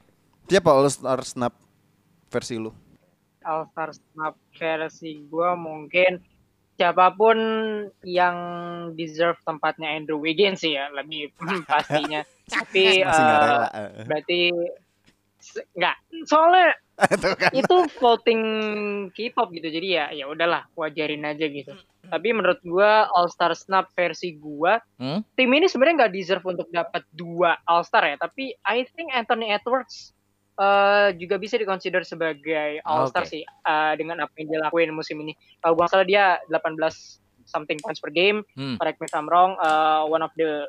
siapa 0.46 0.70
All 0.70 0.86
Star 0.88 1.20
Snap 1.20 1.54
versi 2.26 2.54
lu? 2.56 2.70
All 3.42 3.66
Star 3.70 3.90
Snap 3.92 4.34
versi 4.54 5.22
gue 5.22 5.50
mungkin 5.54 6.18
siapa 6.76 7.08
pun 7.12 7.36
yang 8.04 8.36
deserve 8.92 9.40
tempatnya 9.42 9.96
Andrew 9.96 10.20
Wiggins 10.20 10.60
sih 10.60 10.76
ya 10.76 10.92
lebih 10.92 11.32
pastinya. 11.70 12.20
Tapi 12.46 13.02
eh. 13.02 14.04
berarti 14.04 14.40
nggak 15.72 15.96
soalnya 16.26 16.74
kan. 17.40 17.52
itu 17.52 17.76
voting 17.96 18.42
K-pop 19.12 19.52
gitu 19.52 19.68
jadi 19.68 19.88
ya 19.88 20.04
ya 20.12 20.24
udahlah 20.26 20.64
wajarin 20.72 21.22
aja 21.22 21.44
gitu. 21.44 21.76
Tapi 22.06 22.30
menurut 22.30 22.62
gua 22.62 23.10
All 23.10 23.26
Star 23.26 23.50
Snap 23.52 23.90
versi 23.92 24.32
gua 24.32 24.78
Hmm? 24.96 25.20
tim 25.34 25.50
ini 25.50 25.66
sebenarnya 25.66 26.06
nggak 26.06 26.14
deserve 26.14 26.44
untuk 26.46 26.70
dapat 26.70 27.02
dua 27.10 27.58
All 27.62 27.82
Star 27.82 28.06
ya, 28.06 28.16
tapi 28.16 28.54
I 28.58 28.86
think 28.88 29.10
Anthony 29.10 29.50
Edwards 29.50 30.14
eh, 30.54 31.12
juga 31.14 31.36
bisa 31.36 31.54
dikonsider 31.54 32.00
sebagai 32.00 32.80
All 32.80 33.04
Star 33.06 33.22
Oke. 33.22 33.30
sih 33.30 33.42
eh, 33.42 33.92
dengan 33.94 34.22
apa 34.22 34.32
yang 34.36 34.48
dia 34.48 34.60
lakuin 34.62 34.88
musim 34.90 35.20
ini. 35.20 35.34
Kalau 35.58 35.74
gua 35.74 35.84
salah 35.84 36.02
dia 36.02 36.38
18 36.48 36.80
something 37.44 37.76
points 37.78 37.98
per 37.98 38.08
game, 38.08 38.40
Hmm. 38.54 38.74
correct 38.74 38.96
me 38.96 39.04
if 39.04 39.12
I'm 39.12 39.26
wrong, 39.26 39.54
eh, 39.54 40.02
one 40.06 40.20
of 40.20 40.32
the 40.34 40.64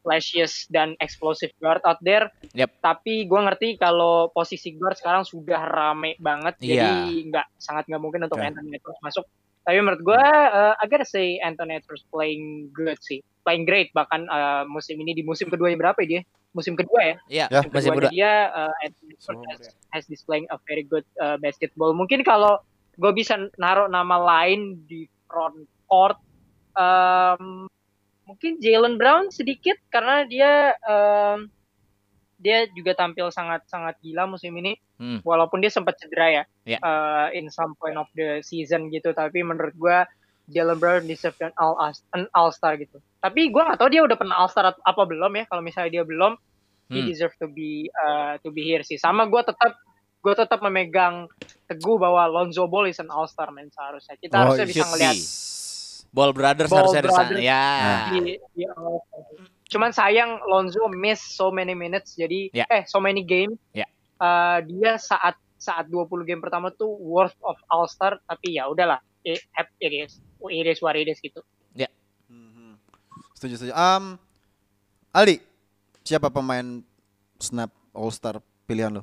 flashiest 0.00 0.68
dan 0.68 0.96
explosive 0.98 1.52
guard 1.60 1.80
out 1.84 2.00
there. 2.00 2.28
Yep. 2.52 2.80
Tapi 2.80 3.28
gue 3.28 3.40
ngerti 3.40 3.68
kalau 3.76 4.32
posisi 4.32 4.72
guard 4.74 4.96
sekarang 4.96 5.24
sudah 5.24 5.60
rame 5.68 6.16
banget, 6.18 6.56
Iya. 6.60 7.04
jadi 7.06 7.14
nggak 7.30 7.46
sangat 7.56 7.84
nggak 7.88 8.02
mungkin 8.02 8.24
untuk 8.24 8.40
Oke. 8.40 8.46
Anthony 8.48 8.76
Edwards 8.76 9.00
masuk. 9.04 9.24
Tapi 9.60 9.76
menurut 9.76 10.00
gue, 10.00 10.24
uh, 10.50 10.72
I 10.74 10.84
gotta 10.88 11.04
say 11.04 11.36
Anthony 11.38 11.76
Edwards 11.76 12.02
playing 12.08 12.72
good 12.72 12.96
sih, 13.04 13.20
playing 13.44 13.68
great. 13.68 13.92
Bahkan 13.92 14.26
uh, 14.26 14.64
musim 14.66 14.96
ini 14.96 15.12
di 15.12 15.20
musim 15.20 15.52
kedua 15.52 15.68
berapa 15.76 16.00
ya 16.00 16.08
dia? 16.18 16.22
Musim 16.56 16.74
kedua 16.74 17.00
ya. 17.04 17.14
Iya, 17.30 17.46
Ya. 17.52 17.60
masih 17.68 17.92
Keduanya 17.92 17.94
muda. 17.94 18.08
dia 18.10 18.32
uh, 18.50 18.74
Anthony 18.82 19.12
Edwards 19.14 19.44
has, 19.52 19.60
has 19.92 20.04
displaying 20.08 20.48
a 20.50 20.56
very 20.64 20.82
good 20.82 21.04
uh, 21.20 21.36
basketball. 21.38 21.92
Mungkin 21.92 22.24
kalau 22.24 22.58
gue 22.96 23.12
bisa 23.14 23.36
naruh 23.60 23.86
nama 23.86 24.16
lain 24.18 24.80
di 24.88 25.04
front 25.28 25.62
court, 25.86 26.18
um, 26.74 27.68
mungkin 28.30 28.62
Jalen 28.62 28.94
Brown 28.94 29.34
sedikit 29.34 29.74
karena 29.90 30.22
dia 30.22 30.70
um, 30.86 31.50
dia 32.38 32.64
juga 32.72 32.96
tampil 32.96 33.28
sangat 33.28 33.66
sangat 33.66 33.98
gila 34.00 34.24
musim 34.24 34.54
ini. 34.54 34.78
Hmm. 34.96 35.18
Walaupun 35.20 35.58
dia 35.58 35.68
sempat 35.68 35.96
cedera 35.96 36.28
ya, 36.30 36.44
Ya. 36.62 36.78
uh, 36.78 37.28
in 37.32 37.48
some 37.48 37.74
point 37.74 37.96
of 37.96 38.06
the 38.14 38.40
season 38.40 38.88
gitu. 38.88 39.10
Tapi 39.10 39.40
menurut 39.40 39.72
gue 39.74 39.98
Jalen 40.46 40.76
Brown 40.76 41.04
deserve 41.04 41.36
an 41.40 41.52
all 41.56 41.74
an 42.12 42.28
all 42.32 42.52
star 42.52 42.76
gitu. 42.76 43.00
Tapi 43.18 43.48
gue 43.48 43.60
nggak 43.60 43.76
tahu 43.76 43.88
dia 43.88 44.04
udah 44.04 44.16
pernah 44.16 44.38
all 44.38 44.48
star 44.48 44.70
apa 44.72 45.02
belum 45.02 45.32
ya. 45.34 45.44
Kalau 45.48 45.60
misalnya 45.60 46.00
dia 46.00 46.04
belum, 46.04 46.36
he 46.88 47.00
Hmm. 47.00 47.08
deserve 47.08 47.32
to 47.36 47.48
be 47.48 47.88
uh, 47.96 48.36
to 48.40 48.48
be 48.48 48.60
here 48.60 48.80
sih. 48.80 48.96
Sama 48.96 49.24
gue 49.26 49.40
tetap 49.40 49.72
gue 50.20 50.34
tetap 50.36 50.60
memegang 50.60 51.28
teguh 51.64 51.96
bahwa 51.96 52.28
Lonzo 52.28 52.68
Ball 52.68 52.88
is 52.88 53.00
an 53.00 53.08
all 53.08 53.24
star 53.24 53.48
man 53.50 53.72
seharusnya. 53.72 54.16
Kita 54.16 54.36
Oh, 54.36 54.40
harusnya 54.48 54.66
bisa 54.68 54.84
should 54.84 54.90
ngelihat. 54.92 55.16
Ball 56.10 56.34
Brothers 56.34 56.68
Ball 56.68 56.82
harusnya 56.84 57.02
di 57.02 57.08
sana. 57.08 57.30
Brothers. 57.30 57.42
Ya. 57.42 57.64
di, 58.10 58.20
di 58.52 58.62
All-Star. 58.66 59.22
Cuman 59.70 59.90
sayang 59.94 60.42
Lonzo 60.44 60.90
miss 60.90 61.22
so 61.22 61.54
many 61.54 61.72
minutes 61.72 62.18
jadi 62.18 62.50
Ya. 62.50 62.66
eh 62.66 62.82
so 62.84 62.98
many 62.98 63.22
game. 63.22 63.54
Ya. 63.70 63.86
Uh, 64.18 64.58
dia 64.66 64.98
saat 64.98 65.38
saat 65.54 65.86
20 65.86 66.24
game 66.24 66.40
pertama 66.40 66.72
tuh 66.72 66.90
worth 66.98 67.36
of 67.40 67.54
all 67.68 67.84
star 67.84 68.16
tapi 68.24 68.56
ya 68.56 68.64
udahlah 68.64 68.96
it, 69.22 69.38
it 69.78 69.92
is 69.92 70.18
it 70.48 70.66
is 70.66 70.80
what 70.80 70.96
it 70.96 71.04
is 71.04 71.20
gitu. 71.20 71.40
Mhm. 72.26 72.78
Setuju 73.34 73.54
setuju. 73.56 73.72
Um, 73.72 74.16
Aldi, 75.10 75.42
siapa 76.00 76.30
pemain 76.30 76.82
snap 77.36 77.70
All 77.90 78.10
Star 78.10 78.38
pilihan 78.64 78.94
lo? 78.94 79.02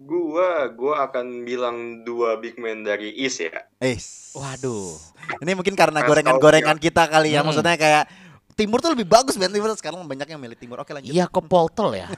Gua, 0.00 0.66
gua 0.72 1.06
akan 1.06 1.44
bilang 1.44 1.76
dua 2.02 2.40
big 2.40 2.56
man 2.58 2.82
dari 2.82 3.12
East 3.14 3.38
ya. 3.40 3.68
Eh, 3.78 3.96
Waduh. 4.34 4.96
ini 5.44 5.52
mungkin 5.54 5.76
karena 5.78 6.02
gorengan-gorengan 6.02 6.80
kita 6.80 7.06
kali 7.06 7.36
ya. 7.36 7.40
Hmm. 7.40 7.52
Maksudnya 7.52 7.76
kayak 7.78 8.04
Timur 8.52 8.84
tuh 8.84 8.92
lebih 8.92 9.08
bagus 9.08 9.40
Ben 9.40 9.48
Timur 9.48 9.72
sekarang 9.72 10.04
banyak 10.04 10.28
yang 10.28 10.36
milih 10.36 10.58
Timur. 10.60 10.76
Oke 10.84 10.92
lanjut. 10.92 11.08
Iya, 11.08 11.24
kok 11.28 11.48
Poltol 11.48 11.96
ya? 11.96 12.06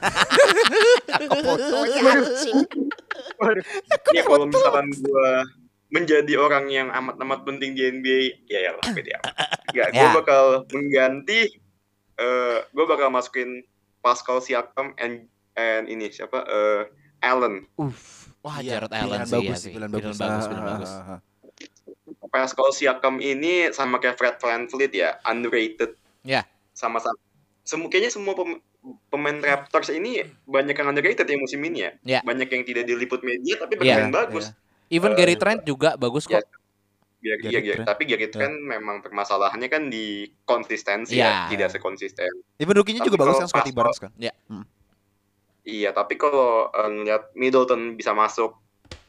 Ya 4.14 4.22
kalau 4.26 4.46
misalkan 4.48 4.90
gua 5.04 5.44
menjadi 5.92 6.34
orang 6.38 6.66
yang 6.70 6.88
amat-amat 6.90 7.46
penting 7.46 7.78
di 7.78 7.86
NBA, 7.86 8.48
ya 8.50 8.58
ya 8.66 8.70
lah 8.74 8.84
pede 8.90 9.14
amat. 9.14 9.34
Enggak, 9.70 9.88
gua 9.94 10.00
Ya. 10.02 10.10
bakal 10.10 10.44
mengganti 10.74 11.40
eh 12.14 12.58
gua 12.72 12.84
bakal 12.88 13.08
masukin 13.10 13.62
Pascal 14.00 14.42
Siakam 14.42 14.94
and 14.98 15.30
and 15.54 15.86
ini 15.86 16.10
siapa 16.10 16.42
eh 16.42 16.82
Allen. 17.24 17.54
Uff. 17.74 18.28
Wah, 18.40 18.60
Iya, 18.60 18.76
Jared 18.76 18.92
Allen 18.92 19.08
pilihan 19.08 19.24
sih, 19.24 19.32
bagus 19.34 19.44
iya 19.46 19.56
sih, 19.56 19.70
pilihan 19.72 19.90
Pilihan 19.90 20.12
bagus. 20.12 20.20
bagus, 20.20 20.36
Ah, 20.36 20.46
pilihan 20.46 20.60
ah, 20.60 20.70
bagus. 20.70 20.92
ah, 20.92 21.04
ah. 21.08 21.20
Pascal 22.26 22.68
Siakam 22.70 23.14
ini 23.18 23.52
sama 23.70 23.96
kayak 23.96 24.14
Fred 24.14 24.36
VanVleet 24.36 24.92
ya, 24.92 25.16
underrated. 25.22 25.94
Ya. 26.20 26.42
Sama-sama. 26.72 27.16
Semu 27.62 27.88
kayaknya 27.88 28.10
semua 28.10 28.34
pem- 28.34 28.60
pemain 29.08 29.38
Raptors 29.38 29.88
ini 29.88 30.20
banyak 30.44 30.74
yang 30.74 30.88
underrated 30.90 31.24
ya 31.24 31.38
musim 31.38 31.62
ini 31.62 31.78
ya. 31.80 31.90
Ya. 32.04 32.20
Banyak 32.20 32.44
yang 32.46 32.62
tidak 32.62 32.84
diliput 32.84 33.22
media 33.22 33.56
tapi 33.56 33.78
Iya, 33.78 34.02
bermain 34.02 34.12
bagus. 34.12 34.52
Even 34.86 35.12
Eh, 35.12 35.16
Gary 35.16 35.34
Trent 35.34 35.64
juga 35.64 35.96
bagus 35.96 36.26
ya, 36.26 36.42
kok. 36.42 36.60
Biar, 37.16 37.40
Gary 37.40 37.48
iya, 37.48 37.60
iya. 37.62 37.74
Trent. 37.74 37.88
Tapi 37.88 38.02
Gary 38.04 38.28
Trent 38.28 38.52
memang 38.58 39.00
permasalahannya 39.00 39.68
kan 39.70 39.88
di 39.88 40.28
konsistensi 40.44 41.16
Iya. 41.16 41.24
ya, 41.24 41.32
tidak 41.48 41.68
sekonsisten. 41.72 42.28
Even 42.58 42.76
rookie-nya 42.76 43.00
juga 43.00 43.16
bagus 43.16 43.40
kalau 43.40 43.40
kan 43.40 43.48
Scotty 43.48 43.72
Barnes 43.72 43.96
kan. 43.96 44.12
Iya, 45.64 45.96
tapi 45.96 46.20
kalau 46.20 46.68
eh, 46.68 46.90
ngeliat 46.92 47.32
Middleton 47.32 47.96
bisa 47.96 48.12
masuk, 48.12 48.60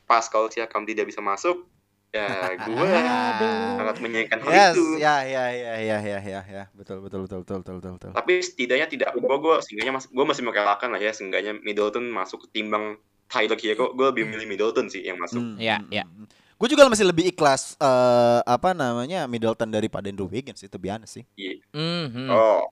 Pascal 0.08 0.48
Siakam 0.48 0.88
tidak 0.88 1.12
bisa 1.12 1.20
masuk, 1.20 1.68
ya 2.16 2.56
gue 2.56 2.72
sangat 3.80 3.98
menyayangkan 4.00 4.40
hal 4.40 4.52
Yes, 4.56 4.74
itu. 4.80 4.84
ya 5.04 5.16
ya 5.28 5.46
ya 5.52 5.74
ya 5.84 5.98
ya 6.00 6.20
ya 6.24 6.42
ya. 6.48 6.64
Betul 6.72 7.04
betul 7.04 7.28
betul 7.28 7.44
betul 7.44 7.58
betul 7.60 7.76
betul. 7.84 7.92
betul. 8.00 8.12
Tapi 8.16 8.34
setidaknya 8.40 8.88
tidak, 8.88 9.10
gue 9.20 9.36
gue 9.36 9.56
seenggaknya 9.60 9.94
mas, 10.00 10.08
gue 10.08 10.26
masih 10.26 10.44
merelakan 10.48 10.90
lah 10.96 11.02
ya, 11.04 11.12
seenggaknya 11.12 11.60
Middleton 11.60 12.08
masuk 12.08 12.48
ketimbang 12.48 12.96
Tyler 13.28 13.60
Hero, 13.60 13.92
gue 13.92 14.06
lebih 14.16 14.24
milih 14.32 14.48
Middleton 14.48 14.88
sih 14.88 15.04
yang 15.04 15.20
masuk. 15.20 15.42
Hmm, 15.44 15.58
Iya, 15.60 15.84
hmm, 15.84 15.92
iya. 15.92 16.06
hmm. 16.08 16.28
Gue 16.56 16.72
juga 16.72 16.88
masih 16.88 17.04
lebih 17.12 17.28
ikhlas 17.36 17.76
eh 17.84 18.40
apa 18.48 18.72
namanya 18.72 19.28
Middleton 19.28 19.68
daripada 19.68 20.08
Andrew 20.08 20.32
Wiggins 20.32 20.64
itu 20.64 20.78
biasa 20.80 21.04
sih. 21.04 21.28
Iya. 21.36 21.60
Mhm. 21.76 22.32
Oh, 22.32 22.64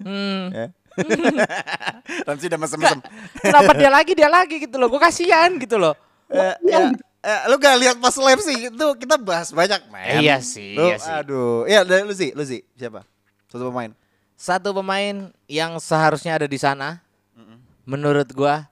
Hmm. 0.00 0.52
Ramsey 2.26 2.46
udah 2.50 2.60
mesem-mesem. 2.60 3.00
Kenapa 3.40 3.72
dia 3.76 3.90
lagi 3.90 4.12
dia 4.12 4.30
lagi 4.30 4.56
gitu 4.62 4.76
loh? 4.76 4.88
Gue 4.90 5.00
kasihan 5.00 5.50
gitu 5.56 5.76
loh. 5.80 5.94
Eh, 6.30 6.54
ya, 6.70 6.94
eh, 7.26 7.40
lu 7.50 7.58
gak 7.58 7.76
lihat 7.82 7.96
pas 7.98 8.14
live 8.14 8.42
sih 8.42 8.58
itu 8.70 8.86
kita 9.02 9.18
bahas 9.18 9.50
banyak 9.50 9.82
men. 9.90 10.22
Iya 10.22 10.38
sih, 10.38 10.78
Lu, 10.78 10.86
iya 10.86 10.96
sih. 10.96 11.10
Aduh, 11.10 11.66
iya 11.66 11.82
dari 11.82 12.06
lu 12.06 12.14
sih, 12.14 12.30
lu 12.30 12.46
sih 12.46 12.62
siapa? 12.78 13.02
Satu 13.50 13.66
pemain. 13.68 13.90
Satu 14.38 14.70
pemain 14.72 15.28
yang 15.50 15.76
seharusnya 15.82 16.38
ada 16.38 16.46
di 16.46 16.56
sana, 16.56 17.02
menurut 17.84 18.30
gua, 18.30 18.70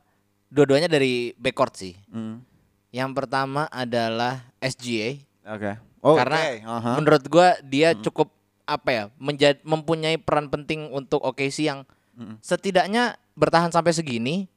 dua-duanya 0.48 0.86
dari 0.86 1.34
backcourt 1.34 1.74
sih. 1.74 1.98
Hmm. 2.08 2.40
Yang 2.94 3.10
pertama 3.18 3.68
adalah 3.68 4.48
SGA, 4.62 5.20
Oke. 5.44 5.76
Oh, 5.98 6.14
karena 6.14 6.38
oke. 6.38 6.56
Aha. 6.62 6.92
menurut 6.94 7.24
gua 7.26 7.58
dia 7.66 7.90
cukup 7.98 8.30
apa 8.68 8.88
ya, 8.92 9.04
menjadi 9.18 9.58
mempunyai 9.66 10.14
peran 10.20 10.46
penting 10.46 10.92
untuk 10.94 11.18
OKC 11.24 11.66
yang 11.66 11.82
Mm-mm. 12.18 12.36
setidaknya 12.42 13.14
bertahan 13.32 13.70
sampai 13.70 13.94
segini. 13.94 14.50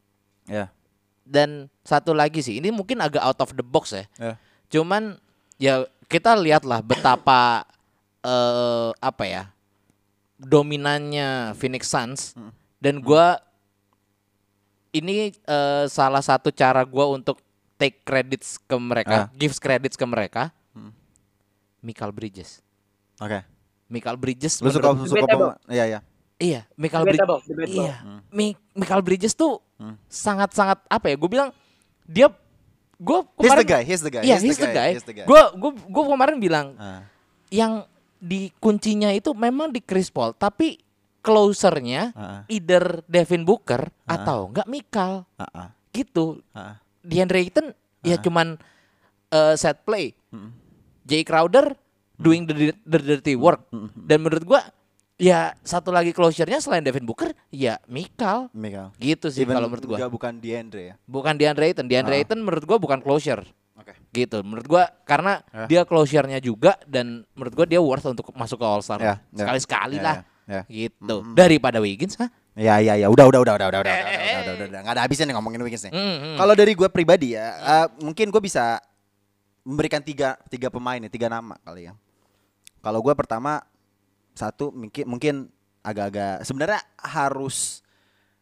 Ya. 0.50 0.74
Dan 1.22 1.70
satu 1.86 2.12
lagi 2.12 2.42
sih, 2.42 2.58
ini 2.58 2.74
mungkin 2.74 2.98
agak 3.00 3.22
out 3.22 3.40
of 3.40 3.54
the 3.54 3.62
box 3.62 3.94
ya. 3.94 4.10
Ya. 4.18 4.34
Cuman 4.68 5.22
ya 5.62 5.86
kita 6.10 6.34
lihatlah 6.34 6.82
betapa 6.82 7.70
eh 8.26 8.90
apa 8.98 9.24
ya 9.26 9.44
dominannya 10.38 11.54
Phoenix 11.54 11.86
Suns 11.86 12.34
Hmm. 12.34 12.50
dan 12.78 12.98
gua 12.98 13.38
ini 14.92 15.32
eh, 15.32 15.86
salah 15.88 16.20
satu 16.20 16.52
cara 16.52 16.82
gua 16.84 17.14
untuk 17.14 17.40
take 17.78 18.02
credits 18.04 18.60
ke 18.60 18.76
mereka, 18.78 19.26
Ah. 19.26 19.28
gives 19.34 19.58
credits 19.58 19.96
ke 19.98 20.06
mereka. 20.06 20.52
Hmm. 20.74 20.92
Michael 21.82 22.12
Bridges. 22.14 22.62
Oke. 23.18 23.42
Michael 23.90 24.18
Bridges 24.18 24.62
Lu 24.62 24.70
suka 24.70 24.94
suka 25.04 25.26
pemain? 25.26 25.58
Iya, 25.66 25.86
iya. 25.88 26.00
Iya, 26.42 26.66
Michael 26.74 27.06
Bridges. 27.06 27.70
Iya, 27.70 27.96
Mi- 28.30 28.58
Michael 28.74 29.06
Bridges 29.06 29.34
tuh 29.34 29.62
Hmm. 29.78 29.94
sangat-sangat 30.06 30.82
apa 30.86 31.06
ya? 31.08 31.16
Gue 31.16 31.30
bilang 31.30 31.50
dia 32.04 32.34
gue 32.98 33.20
He's 33.38 33.50
kemarin 33.50 33.62
the 33.62 33.70
guy, 33.70 33.82
he's 33.82 34.02
the 34.02 34.12
guy. 34.12 34.22
Iya, 34.22 34.38
he's 34.38 34.58
the 34.58 34.70
guy. 34.70 34.90
he's 34.94 35.06
the 35.06 35.14
guy. 35.14 35.26
Gue 35.26 35.42
gue 35.54 35.72
gue 35.80 36.04
kemarin 36.04 36.38
bilang 36.38 36.74
Ah. 36.76 37.06
yang 37.50 37.86
di 38.18 38.50
kuncinya 38.58 39.10
itu 39.10 39.34
memang 39.34 39.70
di 39.70 39.82
Chris 39.82 40.10
Paul, 40.10 40.34
tapi 40.34 40.78
closernya 41.22 42.10
Ah, 42.12 42.42
either 42.48 43.06
Devin 43.06 43.42
Booker 43.42 43.90
atau 44.04 44.50
enggak 44.50 44.66
Mikal 44.66 45.26
ah, 45.36 45.46
ah, 45.48 45.70
gitu. 45.92 46.42
ah. 46.52 46.82
DeAndre 47.02 47.42
Ayton 47.42 47.74
ya 48.02 48.18
cuman 48.18 48.58
eh, 49.30 49.56
set 49.56 49.82
play. 49.82 50.14
Mm. 50.30 50.50
Jay 51.04 51.22
Crowder 51.22 51.74
doing 52.16 52.46
the, 52.46 52.78
the 52.80 53.00
dirty 53.00 53.34
work. 53.34 53.66
Dan 53.96 54.22
menurut 54.22 54.44
gua 54.44 54.62
ya 55.22 55.54
satu 55.62 55.94
lagi 55.94 56.10
closernya 56.10 56.58
selain 56.58 56.82
Devin 56.82 57.06
Booker 57.06 57.30
ya 57.48 57.78
Mikal 57.86 58.50
Mikal. 58.52 58.90
gitu 58.98 59.30
sih 59.30 59.46
kalau 59.46 59.70
menurut 59.70 59.86
gua. 59.86 59.98
juga 60.02 60.08
bukan 60.10 60.34
Diandre 60.36 60.82
ya. 60.84 60.96
Bukan 61.06 61.38
DeAndre 61.38 61.70
Ayton. 61.70 61.86
DeAndre 61.86 62.18
Ah. 62.18 62.20
Ayton 62.26 62.42
menurut 62.42 62.66
gua 62.66 62.76
bukan 62.76 62.98
closer 63.00 63.46
Oke. 63.78 63.94
gitu. 64.10 64.42
Menurut 64.42 64.66
gua 64.66 64.84
karena 65.04 65.46
Ya. 65.54 65.66
dia 65.70 65.82
closernya 65.86 66.42
juga 66.42 66.74
dan 66.84 67.22
menurut 67.32 67.54
gua 67.54 67.66
dia 67.66 67.78
worth 67.78 68.10
untuk 68.10 68.34
masuk 68.34 68.58
ke 68.58 68.66
All 68.66 68.82
Star. 68.82 68.98
Ya, 68.98 69.06
ya. 69.06 69.38
Sekali-sekali 69.38 69.98
Ya, 69.98 70.04
lah 70.04 70.16
ya, 70.50 70.62
ya. 70.66 70.90
gitu. 70.90 71.16
Daripada 71.32 71.78
Wiggins, 71.78 72.18
ha? 72.18 72.26
Ya 72.52 72.84
ya 72.84 73.00
ya, 73.00 73.08
udah 73.08 73.24
udah 73.26 73.40
udah 73.40 73.54
udah 73.56 73.68
udah 73.72 73.80
udah 73.80 73.94
udah 73.96 73.96
udah 73.96 74.54
udah 74.60 74.66
udah 74.68 74.80
nggak 74.84 74.96
ada 74.98 75.04
habisnya 75.06 75.24
nih 75.24 75.36
ngomongin 75.38 75.62
Wiggins 75.62 75.88
nih. 75.88 75.94
Hmm, 75.94 76.18
hmm. 76.20 76.36
Kalau 76.36 76.52
dari 76.52 76.74
gue 76.74 76.90
pribadi 76.92 77.28
ya, 77.32 77.48
eh, 77.56 77.88
mungkin 78.02 78.28
gue 78.28 78.42
bisa 78.42 78.76
memberikan 79.64 80.02
tiga 80.02 80.36
tiga 80.50 80.68
pemain 80.68 80.98
nih, 80.98 81.08
tiga 81.08 81.30
nama 81.30 81.56
kali 81.62 81.88
ya. 81.88 81.96
Kalau 82.82 83.00
gue 83.00 83.14
pertama 83.14 83.64
satu 84.34 84.72
mungkin 84.72 85.04
mungkin 85.06 85.36
agak-agak 85.82 86.44
sebenarnya 86.44 86.80
harus 86.98 87.82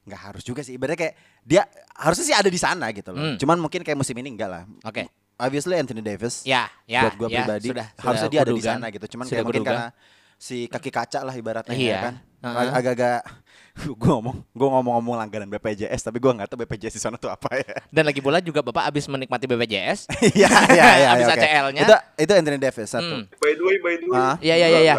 nggak 0.04 0.22
harus 0.22 0.44
juga 0.44 0.62
sih. 0.62 0.76
Ibaratnya 0.76 1.00
kayak 1.00 1.16
dia 1.42 1.62
harusnya 1.96 2.26
sih 2.26 2.36
ada 2.36 2.50
di 2.50 2.60
sana 2.60 2.90
gitu 2.92 3.10
loh. 3.12 3.22
Hmm. 3.22 3.36
Cuman 3.38 3.58
mungkin 3.58 3.82
kayak 3.82 3.96
musim 3.96 4.16
ini 4.18 4.30
enggak 4.30 4.50
lah. 4.50 4.64
Oke. 4.84 5.08
Obviously 5.40 5.76
Anthony 5.76 6.04
Davis. 6.04 6.44
Ya, 6.44 6.68
ya. 6.84 7.08
buat 7.08 7.16
gue 7.16 7.28
ya, 7.32 7.48
pribadi 7.48 7.72
sudah, 7.72 7.88
harusnya 7.96 8.20
sudah 8.20 8.34
dia 8.34 8.40
ada 8.44 8.52
di 8.52 8.64
sana 8.66 8.86
gitu. 8.92 9.06
Cuman 9.08 9.24
Sudah 9.24 9.34
kayak 9.34 9.46
mungkin 9.48 9.64
kuduga. 9.64 9.72
karena 9.72 9.88
si 10.36 10.58
kaki 10.68 10.92
kaca 10.92 11.20
lah 11.24 11.32
ibaratnya 11.32 11.76
Iya. 11.76 11.88
ya 11.88 12.00
kan. 12.04 12.16
Ag- 12.40 12.74
Agak-agak 12.76 13.20
gue 14.04 14.10
ngomong 14.10 14.36
gue 14.44 14.68
ngomong-ngomong 14.68 15.16
langganan 15.16 15.48
BPJS 15.50 16.02
tapi 16.02 16.20
gue 16.20 16.28
nggak 16.28 16.48
tahu 16.48 16.60
BPJS 16.60 16.92
di 16.92 17.02
sana 17.02 17.16
tuh 17.16 17.32
apa 17.32 17.56
ya. 17.56 17.72
Dan 17.88 18.04
lagi 18.04 18.20
pula 18.20 18.40
juga 18.40 18.60
Bapak 18.60 18.84
abis 18.84 19.08
menikmati 19.08 19.48
BPJS. 19.48 20.12
Iya 20.36 20.52
iya 20.76 20.86
iya. 20.98 21.08
Habis 21.16 21.28
oke. 21.28 21.40
ACL-nya. 21.40 21.84
Itu 21.88 21.96
itu 22.20 22.32
Anthony 22.36 22.60
Davis 22.60 22.90
satu. 22.90 23.08
Hmm. 23.08 23.24
By 23.40 23.52
the 23.56 23.64
way, 23.64 23.78
by 23.80 23.96
the 23.96 24.08
way. 24.12 24.20
Iya 24.44 24.56
iya 24.56 24.68
iya 24.68 24.80
iya. 24.84 24.96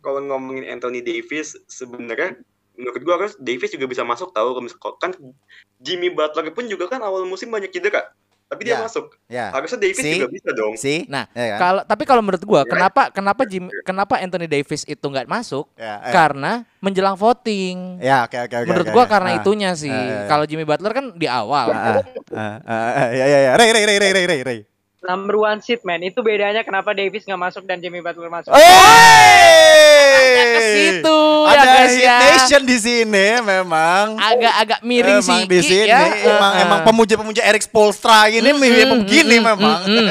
Kalau 0.00 0.20
ngomongin 0.20 0.64
Anthony 0.66 1.00
Davis, 1.00 1.56
sebenarnya 1.66 2.40
menurut 2.72 3.02
gua 3.04 3.16
kan 3.18 3.30
Davis 3.36 3.68
juga 3.68 3.84
bisa 3.84 4.00
masuk 4.00 4.32
tahu 4.32 4.56
kan 4.96 5.12
Jimmy 5.76 6.08
Butler 6.08 6.48
pun 6.50 6.64
juga 6.64 6.88
kan 6.88 7.00
awal 7.00 7.24
musim 7.24 7.48
banyak 7.48 7.68
cedera. 7.68 8.08
Tapi 8.50 8.66
dia 8.66 8.74
Ya. 8.74 8.82
masuk. 8.82 9.06
Ya. 9.30 9.46
Harusnya 9.54 9.78
Davis 9.78 10.02
See? 10.02 10.18
juga 10.18 10.26
bisa 10.26 10.50
dong. 10.50 10.74
Si? 10.74 11.06
Nah, 11.06 11.30
Ya 11.30 11.54
kan? 11.54 11.58
kalau 11.60 11.82
tapi 11.86 12.02
kalau 12.02 12.18
menurut 12.18 12.42
gua 12.42 12.66
Ya. 12.66 12.66
kenapa 12.66 13.06
kenapa 13.14 13.46
Jim 13.46 13.70
kenapa 13.86 14.18
Anthony 14.18 14.50
Davis 14.50 14.82
itu 14.82 15.06
nggak 15.06 15.30
masuk? 15.30 15.70
Ya, 15.78 16.02
eh. 16.02 16.10
Karena 16.10 16.66
menjelang 16.82 17.14
voting. 17.14 18.02
Ya, 18.02 18.26
oke 18.26 18.34
oke 18.34 18.56
oke. 18.58 18.66
menurut 18.66 18.88
oke, 18.90 18.96
gua 18.96 19.04
oke. 19.06 19.12
karena 19.14 19.30
Ah. 19.30 19.38
itunya 19.38 19.70
sih. 19.78 19.86
Ah, 19.86 20.02
ya, 20.02 20.10
ya. 20.10 20.20
Kalau 20.26 20.44
Jimmy 20.50 20.66
Butler 20.66 20.90
kan 20.90 21.14
di 21.14 21.30
awal. 21.30 21.70
Ah, 21.70 22.02
ah, 22.34 22.58
ah, 22.66 22.90
ah, 23.06 23.08
ya 23.14 23.26
ya 23.28 23.38
ya. 23.38 23.50
Ray 23.54 23.70
Ray 23.70 23.84
Ray 23.86 23.98
Ray 24.02 24.12
Ray 24.18 24.26
Ray 24.26 24.40
Ray. 24.42 24.60
Number 25.00 25.32
one 25.34 25.58
seat 25.58 25.80
man. 25.80 26.00
Itu 26.00 26.20
bedanya 26.20 26.60
kenapa 26.60 26.92
Davis 26.92 27.24
nggak 27.24 27.40
masuk 27.40 27.64
dan 27.64 27.80
Jimmy 27.80 27.98
Butler 27.98 28.28
masuk. 28.28 28.52
Hey! 28.52 30.28
Ke 30.30 30.60
situ 30.70 31.18
ya 31.40 31.50
Ada 31.50 31.64
guys 31.64 31.88
Hit 31.90 32.04
ya. 32.04 32.16
Nation 32.20 32.62
di 32.62 32.76
sini 32.76 33.26
memang. 33.40 34.06
Agak-agak 34.14 34.80
miring 34.82 35.18
emang 35.18 35.40
sih 35.40 35.40
di 35.46 35.58
sini 35.60 35.88
ya. 35.88 36.04
emang 36.26 36.52
Heeh. 36.52 36.64
emang 36.64 36.80
pemuja-pemuja 36.84 37.42
Eric 37.42 37.64
Spolstra 37.64 38.28
ini 38.28 38.50
Mm, 38.50 38.58
mirip 38.58 38.86
mm, 38.86 38.94
begini 39.00 39.36
mm, 39.36 39.44
memang. 39.46 39.80
mm, 39.82 39.94
mm. 39.96 40.08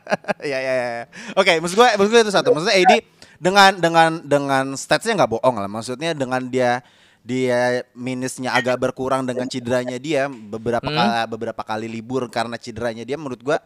ya 0.50 0.58
ya 0.58 0.72
ya. 0.74 0.88
Oke, 1.34 1.52
maksud 1.60 1.76
gue 1.76 1.88
maksud 1.92 2.10
gue 2.10 2.22
itu 2.24 2.32
satu. 2.32 2.48
Maksudnya 2.50 2.76
AD 2.78 2.92
dengan 3.36 3.70
dengan 3.76 4.10
dengan 4.22 4.64
statsnya 4.74 5.12
nggak 5.14 5.30
bohong 5.30 5.56
lah. 5.60 5.68
Maksudnya 5.68 6.16
dengan 6.16 6.40
dia 6.48 6.80
dia 7.20 7.84
minusnya 7.92 8.50
agak 8.50 8.80
berkurang 8.80 9.22
dengan 9.22 9.46
cederanya 9.46 9.94
dia 9.94 10.26
beberapa 10.26 10.82
Hmm. 10.82 10.96
kali 10.98 11.20
beberapa 11.28 11.62
kali 11.62 11.86
libur 11.86 12.26
karena 12.26 12.56
cederanya 12.56 13.04
dia 13.04 13.14
menurut 13.14 13.38
gua 13.38 13.60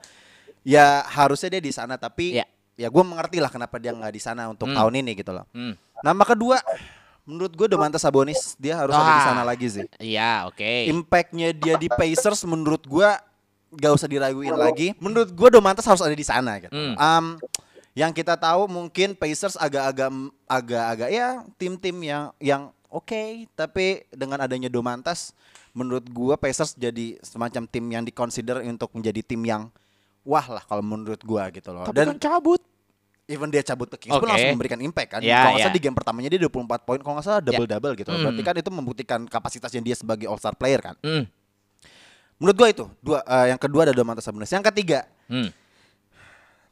ya 0.67 1.07
harusnya 1.07 1.55
dia 1.55 1.62
di 1.62 1.71
sana 1.71 1.95
tapi 1.95 2.35
Ya. 2.35 2.45
ya 2.75 2.91
gue 2.91 3.03
mengerti 3.07 3.39
lah 3.39 3.49
kenapa 3.49 3.79
dia 3.79 3.95
nggak 3.95 4.11
di 4.11 4.19
sana 4.19 4.51
untuk 4.51 4.67
Hmm. 4.67 4.75
tahun 4.75 4.99
ini 4.99 5.14
gitu 5.14 5.31
loh. 5.31 5.47
Hmm. 5.55 5.79
Nama 6.03 6.23
kedua 6.27 6.59
menurut 7.23 7.55
gue 7.55 7.67
Domantas 7.67 8.03
Sabonis 8.03 8.59
dia 8.59 8.75
harus 8.75 8.91
ada 8.93 9.07
di 9.09 9.21
Ah. 9.23 9.27
sana 9.31 9.43
lagi 9.43 9.67
sih. 9.67 9.87
Iya, 9.97 10.47
oke. 10.47 10.91
Impactnya 10.91 11.55
dia 11.55 11.75
di 11.77 11.87
Pacers 11.87 12.43
menurut 12.43 12.83
gua 12.85 13.19
gak 13.73 13.93
usah 13.95 14.07
diraguin 14.07 14.55
lagi. 14.55 14.95
Menurut 14.99 15.31
gua 15.31 15.51
Domantas 15.51 15.87
harus 15.87 16.03
ada 16.03 16.14
di 16.14 16.23
sana 16.23 16.59
gitu. 16.59 16.71
Hmm. 16.71 16.95
Am, 16.97 17.27
yang 17.95 18.11
kita 18.11 18.35
tahu 18.35 18.67
mungkin 18.67 19.14
Pacers 19.14 19.55
agak-agak 19.55 20.11
agak-agak 20.47 21.11
ya 21.11 21.29
tim-tim 21.57 21.97
yang 21.99 22.31
yang 22.39 22.62
oke, 22.87 23.23
tapi 23.55 24.07
dengan 24.11 24.39
adanya 24.39 24.67
Domantas 24.67 25.31
menurut 25.73 26.07
gua 26.09 26.35
Pacers 26.37 26.75
jadi 26.75 27.19
semacam 27.21 27.62
tim 27.67 27.85
yang 27.87 28.03
dikonsider 28.03 28.62
untuk 28.62 28.91
menjadi 28.93 29.21
tim 29.23 29.43
yang 29.43 29.67
wah 30.27 30.47
lah 30.51 30.62
kalau 30.66 30.83
menurut 30.83 31.22
gua 31.22 31.47
gitu 31.55 31.70
loh. 31.70 31.87
Tapi 31.87 31.95
Dan 31.95 32.07
kan 32.18 32.18
cabut. 32.18 32.59
even 33.27 33.51
dia 33.51 33.59
cabut 33.59 33.91
ke 33.91 34.07
Kings 34.07 34.14
pun 34.14 34.22
Oke. 34.22 34.31
langsung 34.31 34.55
memberikan 34.55 34.79
impact 34.79 35.18
kan. 35.18 35.20
Ya, 35.22 35.43
kalau 35.43 35.59
nggak 35.59 35.59
ya. 35.59 35.66
salah 35.66 35.74
di 35.74 35.83
game 35.83 35.97
pertamanya 35.99 36.29
dia 36.31 36.41
24 36.47 36.87
poin, 36.87 36.99
kalau 37.03 37.14
nggak 37.18 37.27
salah 37.27 37.43
double 37.43 37.66
double 37.66 37.93
gitu. 37.99 38.11
Hmm. 38.11 38.22
Berarti 38.22 38.43
kan 38.47 38.55
itu 38.55 38.70
membuktikan 38.70 39.20
kapasitasnya 39.27 39.83
dia 39.83 39.97
sebagai 39.99 40.31
all 40.31 40.39
star 40.39 40.55
player 40.55 40.79
kan. 40.79 40.95
Hmm. 41.03 41.27
Menurut 42.39 42.55
gua 42.55 42.68
itu 42.70 42.85
dua 43.03 43.18
eh, 43.27 43.51
yang 43.51 43.59
kedua 43.59 43.83
ada 43.83 43.95
Domantas 43.95 44.22
Sabonis. 44.22 44.51
Yang 44.51 44.66
ketiga 44.70 45.07
Hmm. 45.27 45.51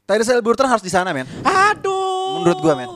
Tyrese 0.05 0.31
Haliburton 0.31 0.69
harus 0.69 0.79
di 0.79 0.87
sana 0.87 1.11
men. 1.11 1.27
Aduh. 1.43 2.39
Menurut 2.39 2.59
gua, 2.61 2.73
men. 2.77 2.87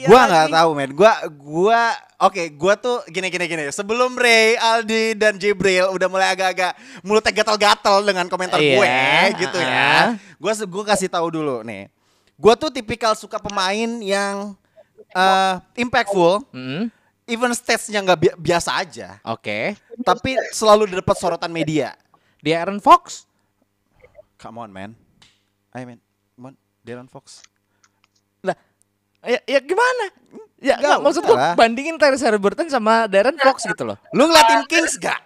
Iya 0.00 0.06
gua 0.08 0.20
nggak 0.24 0.48
tahu 0.48 0.70
men. 0.72 0.90
Gua 0.96 1.12
gua 1.28 1.82
oke 2.18 2.42
gua 2.56 2.74
tuh 2.74 3.04
gini 3.06 3.28
gini 3.28 3.44
gini. 3.44 3.64
Sebelum 3.68 4.16
Ray, 4.16 4.56
Aldi 4.56 5.12
dan 5.12 5.36
Jibril 5.36 5.92
udah 5.92 6.08
mulai 6.08 6.32
agak-agak 6.32 6.72
mulutnya 7.04 7.32
gatal-gatal 7.36 8.00
dengan 8.00 8.24
komentar 8.26 8.56
Iya, 8.56 8.76
gue 8.80 8.96
gitu 9.44 9.58
ah. 9.60 9.68
ya. 9.68 9.92
Gua 10.40 10.52
gua 10.64 10.84
kasih 10.88 11.12
tahu 11.12 11.28
dulu 11.28 11.60
nih. 11.60 11.92
Gua 12.40 12.56
tuh 12.56 12.72
tipikal 12.72 13.12
suka 13.12 13.36
pemain 13.36 14.00
yang 14.00 14.56
eh, 15.10 15.54
impactful, 15.76 16.40
Hmm. 16.48 16.88
even 17.26 17.52
stats-nya 17.52 18.00
nggak 18.00 18.18
bi- 18.18 18.38
biasa 18.40 18.78
aja, 18.78 19.18
Oke. 19.26 19.74
tapi 20.00 20.38
selalu 20.50 20.86
dapat 20.96 21.16
sorotan 21.18 21.50
media. 21.50 21.92
Di 22.40 22.56
Aaron 22.56 22.80
Fox. 22.80 23.28
Come 24.40 24.56
on 24.56 24.72
man. 24.72 24.96
I 25.74 25.84
mean, 25.84 26.00
come 26.32 26.48
on, 26.48 26.54
Darren 26.80 27.04
Fox. 27.04 27.44
Ya, 29.20 29.38
ya 29.44 29.60
gimana? 29.60 30.04
Ya 30.60 30.76
Nggak 30.76 30.78
nggak, 30.80 30.98
maksud 31.00 31.22
gua 31.24 31.36
udahlah. 31.36 31.54
bandingin 31.56 31.96
Tyrese 31.96 32.24
Haliburton 32.24 32.68
sama 32.68 33.04
Darren 33.04 33.36
Fox 33.36 33.64
gitu 33.64 33.84
loh. 33.84 33.96
Lu 34.12 34.28
ngeliatin 34.28 34.64
Kings 34.64 34.96
gak? 34.96 35.16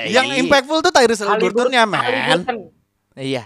Eh, 0.00 0.08
yang 0.08 0.24
iya. 0.24 0.40
impactful 0.40 0.80
tuh 0.80 0.92
Tyrese 0.92 1.24
Haliburton-nya 1.24 1.84
man. 1.84 2.00
Iya. 3.12 3.44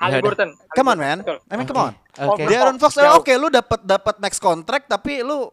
Haliburton. 0.00 0.56
Come 0.72 0.88
on 0.88 0.98
man. 0.98 1.18
I 1.48 1.54
mean 1.54 1.68
come 1.68 1.80
on. 1.82 1.94
Oke. 2.18 2.44
Darren 2.44 2.76
Fox 2.76 2.96
eh, 2.96 3.08
oke 3.08 3.32
lu 3.36 3.48
dapat 3.48 3.80
dapat 3.82 4.14
max 4.16 4.36
contract 4.36 4.88
tapi 4.88 5.20
lu 5.20 5.48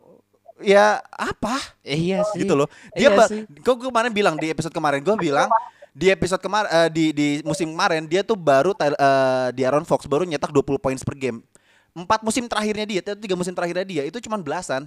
ya 0.60 1.00
apa 1.12 1.56
Iya 1.82 2.24
sih. 2.32 2.44
gitu 2.44 2.56
loh. 2.56 2.68
Iya 2.92 3.12
Dia 3.12 3.18
ba- 3.20 3.28
sih. 3.28 3.44
gua 3.60 3.76
gua 3.76 3.88
kemarin 3.92 4.12
bilang 4.12 4.36
di 4.36 4.48
episode 4.48 4.72
kemarin 4.72 5.00
gua 5.00 5.16
bilang 5.16 5.48
di 5.92 6.08
episode 6.08 6.40
kemarin 6.40 6.68
di 6.90 7.12
di 7.12 7.28
musim 7.44 7.68
kemarin 7.68 8.04
dia 8.06 8.24
tuh 8.24 8.36
baru 8.36 8.72
Ty- 8.72 8.96
eh, 8.96 9.48
di 9.52 9.62
Aaron 9.64 9.84
Fox 9.84 10.04
baru 10.04 10.24
nyetak 10.24 10.52
20 10.52 10.80
poin 10.80 10.96
per 10.96 11.16
game. 11.16 11.40
Empat 11.92 12.22
musim 12.22 12.46
terakhirnya 12.46 12.86
dia, 12.86 13.02
tiga 13.02 13.34
musim 13.34 13.52
terakhirnya 13.52 13.84
dia 13.84 14.04
itu 14.06 14.18
cuma 14.22 14.38
belasan. 14.38 14.86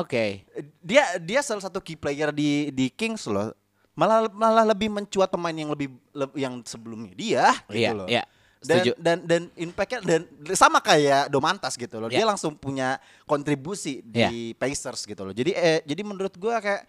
Oke. 0.00 0.42
Dia 0.80 1.18
dia 1.18 1.40
salah 1.40 1.62
satu 1.62 1.78
key 1.78 1.94
player 1.94 2.32
di 2.32 2.72
di 2.72 2.88
Kings 2.88 3.28
loh. 3.28 3.52
Malah 3.92 4.30
malah 4.30 4.64
lebih 4.64 4.88
mencuat 4.88 5.28
pemain 5.28 5.52
yang 5.52 5.70
lebih 5.70 5.90
le- 6.14 6.34
yang 6.34 6.62
sebelumnya 6.62 7.12
dia 7.12 7.50
gitu 7.66 7.78
Iya, 7.78 7.92
loh. 7.92 8.08
iya. 8.08 8.24
dan 8.58 8.74
Setuju. 8.82 8.92
dan 8.98 9.16
dan 9.22 9.42
impactnya 9.54 9.98
dan 10.02 10.20
sama 10.58 10.82
kayak 10.82 11.30
Domantas 11.30 11.78
gitu 11.78 12.02
loh. 12.02 12.10
Dia 12.10 12.22
Ya. 12.22 12.26
langsung 12.26 12.58
punya 12.58 12.98
kontribusi 13.22 14.02
Ya. 14.10 14.26
di 14.30 14.50
Pacers 14.54 15.06
gitu 15.06 15.22
loh. 15.22 15.30
Jadi 15.30 15.54
eh 15.54 15.78
jadi 15.86 16.02
menurut 16.02 16.34
gua 16.34 16.58
kayak 16.58 16.82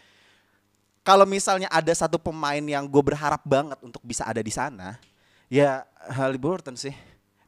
kalau 1.01 1.25
misalnya 1.25 1.69
ada 1.69 1.89
satu 1.91 2.17
pemain 2.17 2.61
yang 2.61 2.85
gue 2.85 3.01
berharap 3.01 3.41
banget 3.41 3.77
untuk 3.81 4.01
bisa 4.01 4.25
ada 4.25 4.41
di 4.41 4.49
sana, 4.49 4.97
ya 5.45 5.81
Haliburton 6.09 6.73
sih. 6.73 6.93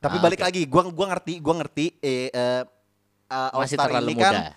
Tapi 0.01 0.17
Ah, 0.17 0.21
balik 0.21 0.41
oke. 0.41 0.45
lagi, 0.49 0.61
gua 0.65 0.81
gua 0.89 1.07
ngerti, 1.09 1.33
gua 1.37 1.55
ngerti 1.55 1.85
eh 1.99 2.27
eh, 2.27 2.61
uh, 3.29 3.49
All 3.53 3.63
Masih 3.63 3.77
Star 3.77 3.87
terlalu 3.87 4.09
ini 4.09 4.15
kan 4.17 4.33
muda. 4.33 4.51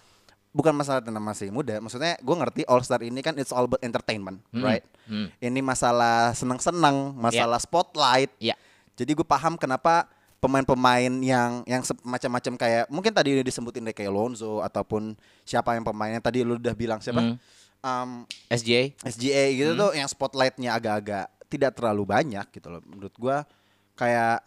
bukan 0.51 0.73
masalah 0.73 1.01
tentang 1.01 1.21
masih 1.23 1.49
muda. 1.51 1.75
Maksudnya 1.79 2.15
gue 2.17 2.37
ngerti 2.37 2.61
All 2.65 2.81
Star 2.81 3.01
ini 3.01 3.21
kan 3.21 3.37
it's 3.37 3.51
all 3.51 3.65
about 3.65 3.79
entertainment, 3.81 4.41
Hmm, 4.49 4.63
right? 4.63 4.85
hmm. 5.05 5.29
Ini 5.37 5.61
masalah 5.61 6.33
senang-senang, 6.33 7.13
masalah 7.13 7.59
spotlight. 7.59 8.33
Iya. 8.39 8.57
Jadi 8.95 9.11
gue 9.13 9.23
paham 9.23 9.55
kenapa 9.55 10.07
pemain-pemain 10.39 11.11
yang 11.19 11.65
yang 11.65 11.83
macam-macam 12.01 12.53
kayak 12.55 12.85
mungkin 12.87 13.11
tadi 13.11 13.33
udah 13.33 13.43
disebutin 13.43 13.83
deh 13.83 13.93
kayak 13.93 14.09
Lonzo 14.09 14.61
ataupun 14.61 15.13
siapa 15.43 15.73
yang 15.73 15.83
pemainnya 15.83 16.21
tadi 16.21 16.41
lu 16.41 16.55
udah 16.55 16.73
bilang 16.73 16.99
siapa? 16.99 17.21
Hmm. 17.21 17.37
Um, 17.81 18.11
SJ. 18.49 18.97
SGA 19.03 19.45
gitu 19.53 19.73
Hmm. 19.73 19.81
tuh 19.81 19.91
yang 19.93 20.07
spotlightnya 20.07 20.73
agak-agak 20.73 21.29
tidak 21.47 21.75
terlalu 21.75 22.07
banyak 22.07 22.47
gitu 22.49 22.71
loh. 22.71 22.81
Menurut 22.83 23.13
gua 23.15 23.45
kayak 23.93 24.41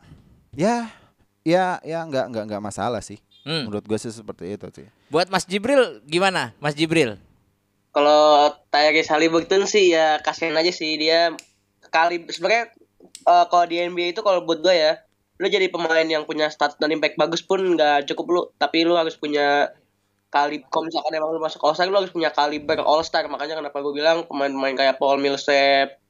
ya 0.54 0.88
ya 1.48 1.80
ya 1.84 2.00
nggak 2.04 2.26
nggak 2.32 2.44
nggak 2.52 2.64
masalah 2.64 3.04
sih. 3.04 3.20
Hmm. 3.48 3.68
Menurut 3.68 3.88
gue 3.88 3.98
sih 4.00 4.12
seperti 4.12 4.56
itu 4.56 4.68
sih. 4.72 4.88
Buat 5.08 5.32
Mas 5.32 5.48
Jibril 5.48 6.04
gimana? 6.04 6.52
Mas 6.60 6.76
Jibril. 6.76 7.16
Kalau 7.96 8.54
Tyrese 8.70 9.10
Haliburton 9.10 9.64
sih 9.66 9.96
ya 9.96 10.20
kasihan 10.22 10.54
aja 10.60 10.70
sih 10.70 11.00
dia 11.00 11.34
kali 11.90 12.28
sebenarnya 12.28 12.70
eh, 13.26 13.46
kalau 13.48 13.66
di 13.66 13.80
NBA 13.80 14.14
itu 14.14 14.22
kalau 14.22 14.44
buat 14.44 14.60
gue 14.60 14.76
ya 14.76 15.00
lu 15.38 15.48
jadi 15.48 15.70
pemain 15.70 16.06
yang 16.06 16.26
punya 16.26 16.50
stats 16.50 16.82
dan 16.82 16.90
impact 16.90 17.14
bagus 17.16 17.46
pun 17.46 17.62
nggak 17.78 18.10
cukup 18.10 18.26
lu 18.28 18.42
tapi 18.58 18.82
lu 18.86 18.98
harus 18.98 19.14
punya 19.14 19.70
kali 20.34 20.66
kalau 20.68 20.90
misalkan 20.90 21.14
emang 21.14 21.32
lu 21.32 21.40
masuk 21.40 21.62
All 21.62 21.78
Star 21.78 21.88
lu 21.88 21.98
harus 22.02 22.12
punya 22.12 22.34
kaliber 22.34 22.82
All 22.82 23.06
Star 23.06 23.30
makanya 23.30 23.62
kenapa 23.62 23.78
gue 23.80 23.94
bilang 23.94 24.26
pemain-pemain 24.26 24.76
kayak 24.76 24.98
Paul 24.98 25.22
Millsap 25.22 26.02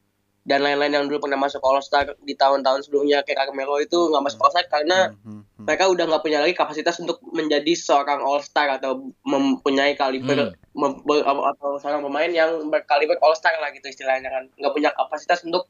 dan 0.48 0.64
lain-lain 0.64 0.96
yang 0.96 1.06
dulu 1.06 1.28
pernah 1.28 1.36
masuk 1.36 1.60
All 1.60 1.84
Star 1.84 2.16
di 2.24 2.32
tahun-tahun 2.32 2.88
sebelumnya 2.88 3.20
kayak 3.22 3.46
Carmelo 3.46 3.78
itu 3.78 4.00
nggak 4.08 4.24
masuk 4.24 4.40
All 4.40 4.52
Star 4.56 4.66
karena 4.66 5.12
Hmm, 5.12 5.44
hmm. 5.44 5.68
mereka 5.68 5.92
udah 5.92 6.08
nggak 6.08 6.24
punya 6.24 6.40
lagi 6.40 6.56
kapasitas 6.56 6.96
untuk 6.98 7.20
menjadi 7.28 7.76
seorang 7.76 8.24
all 8.24 8.40
star 8.40 8.72
atau 8.72 9.12
mempunyai 9.22 9.94
kaliber 9.94 10.56
mem- 10.72 11.04
ber- 11.04 11.28
atau 11.28 11.76
seorang 11.78 12.00
pemain 12.00 12.32
yang 12.32 12.64
berkaliber 12.70 13.20
all 13.20 13.36
star 13.36 13.52
lah 13.60 13.68
gitu 13.70 13.92
istilahnya 13.92 14.32
kan 14.32 14.44
nggak 14.56 14.72
punya 14.72 14.90
kapasitas 14.96 15.44
untuk 15.44 15.68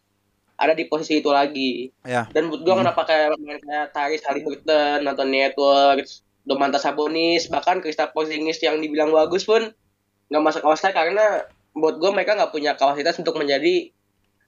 ada 0.54 0.74
di 0.74 0.86
posisi 0.86 1.18
itu 1.18 1.30
lagi 1.30 1.90
Ya. 2.04 2.30
dan 2.30 2.50
buat 2.50 2.62
gue 2.62 2.76
kenapa 2.76 3.02
kayak 3.04 3.34
pemain 3.34 3.58
kayak 3.58 3.88
Tyrese 3.90 4.26
Haliburton 4.26 5.00
Anthony 5.02 5.40
Edwards 5.48 6.22
Domantas 6.44 6.86
Sabonis 6.86 7.50
bahkan 7.50 7.82
Kristaps 7.82 8.14
Porzingis 8.14 8.62
yang 8.62 8.78
dibilang 8.78 9.10
bagus 9.10 9.44
pun 9.44 9.74
nggak 10.28 10.44
masuk 10.44 10.62
all 10.62 10.78
star 10.78 10.92
karena 10.92 11.48
buat 11.74 11.98
gue 11.98 12.10
mereka 12.10 12.38
nggak 12.38 12.52
punya 12.52 12.74
kapasitas 12.74 13.18
untuk 13.18 13.38
menjadi 13.38 13.90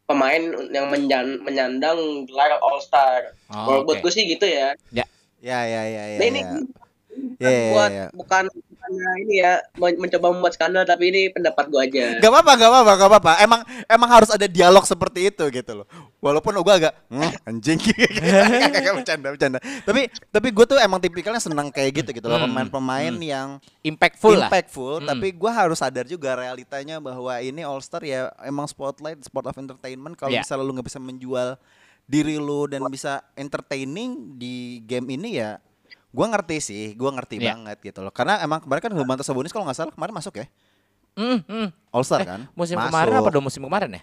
pemain 0.09 0.41
yang 0.73 0.89
menjan- 0.89 1.37
menyandang 1.39 1.99
gelar 2.25 2.57
all 2.57 2.81
star 2.81 3.37
Oh, 3.47 3.69
kalau 3.69 3.79
oke. 3.79 3.85
buat 3.85 3.97
gue 4.01 4.09
sih 4.09 4.25
gitu 4.25 4.43
ya 4.43 4.73
Ya 4.89 5.05
ya 5.39 5.61
ya 5.61 6.03
ya. 6.09 6.17
Nah, 6.17 6.27
ini 6.27 6.41
iya, 7.37 7.59
buat 7.69 7.89
iya. 7.89 8.05
bukan 8.11 8.43
ini 9.21 9.35
ya 9.37 9.61
men- 9.77 10.01
mencoba 10.01 10.33
membuat 10.33 10.57
skandal 10.57 10.81
tapi 10.81 11.13
ini 11.13 11.29
pendapat 11.29 11.69
gua 11.69 11.85
aja. 11.85 12.17
Gak 12.17 12.25
apa-apa, 12.25 12.51
gak 12.57 12.69
apa-apa, 12.69 12.91
gak 12.97 13.09
apa-apa. 13.09 13.31
Emang 13.37 13.61
emang 13.85 14.09
harus 14.09 14.33
ada 14.33 14.49
dialog 14.49 14.81
seperti 14.81 15.29
itu 15.29 15.43
gitu 15.47 15.71
loh. 15.73 15.85
Walaupun 16.19 16.57
gue 16.57 16.73
agak 16.73 16.93
"Hmm, 17.07 17.29
anjing 17.45 17.77
Gak 18.85 18.93
bercanda, 18.97 19.27
bercanda. 19.29 19.59
Tapi 19.61 20.09
tapi 20.33 20.47
gue 20.49 20.65
tuh 20.65 20.77
emang 20.81 20.97
tipikalnya 20.97 21.37
senang 21.37 21.69
kayak 21.69 22.01
gitu 22.01 22.17
gitu 22.17 22.25
loh. 22.25 22.41
Hmm, 22.41 22.49
Pemain-pemain 22.49 23.13
hmm. 23.13 23.23
yang 23.23 23.49
Impactful 23.85 24.33
lah. 24.35 24.49
impactful. 24.49 25.05
Mm. 25.05 25.07
Tapi 25.07 25.27
gue 25.31 25.51
harus 25.53 25.77
sadar 25.77 26.09
juga 26.09 26.33
realitanya 26.33 26.97
bahwa 26.97 27.31
ini 27.39 27.61
All 27.61 27.79
Star 27.79 28.01
ya 28.01 28.33
emang 28.41 28.65
spotlight, 28.65 29.21
sport 29.21 29.45
of 29.45 29.55
entertainment. 29.55 30.17
Kalau 30.17 30.33
Yeah. 30.33 30.41
misalnya 30.41 30.65
lu 30.65 30.73
nggak 30.73 30.87
bisa 30.89 30.99
menjual 30.99 31.61
diri 32.09 32.41
lu 32.41 32.65
dan 32.65 32.81
bisa 32.89 33.21
entertaining 33.33 34.33
di 34.35 34.81
game 34.83 35.13
ini 35.13 35.37
ya. 35.37 35.61
Gue 36.09 36.25
ngerti 36.25 36.57
sih, 36.59 36.83
gue 36.93 37.05
ngerti 37.07 37.35
Yeah. 37.37 37.53
banget 37.53 37.77
gitu 37.85 37.99
loh. 37.99 38.09
Karena 38.09 38.41
emang 38.41 38.57
kemarin 38.59 38.81
kan 38.81 38.91
Domantas 38.91 39.23
Sabonis 39.23 39.49
kalau 39.49 39.63
nggak 39.63 39.77
salah 39.77 39.93
kemarin 39.93 40.11
masuk 40.11 40.33
ya. 40.35 40.45
Hmm, 41.13 41.39
hmm. 41.41 41.67
All 41.89 42.01
Star 42.01 42.21
Eh, 42.21 42.27
kan? 42.27 42.41
Musim 42.51 42.75
Masuk. 42.75 42.89
kemarin 42.89 43.11
apa 43.15 43.29
dua 43.29 43.43
musim 43.43 43.61
kemarin 43.61 43.91
ya? 43.91 44.01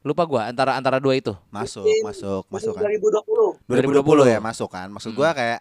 Lupa 0.00 0.22
gua 0.22 0.46
antara 0.46 0.72
antara 0.72 0.98
dua 0.98 1.14
itu. 1.14 1.34
Masuk, 1.48 1.82
Musim- 1.82 2.04
masuk, 2.04 2.42
masuk 2.46 2.72
kan. 2.74 2.82
2020. 2.84 3.58
2020 3.66 4.26
ya 4.28 4.38
masuk 4.38 4.68
kan. 4.68 4.86
Maksud 4.88 5.12
gua 5.12 5.30
Hmm. 5.30 5.36
kayak 5.36 5.58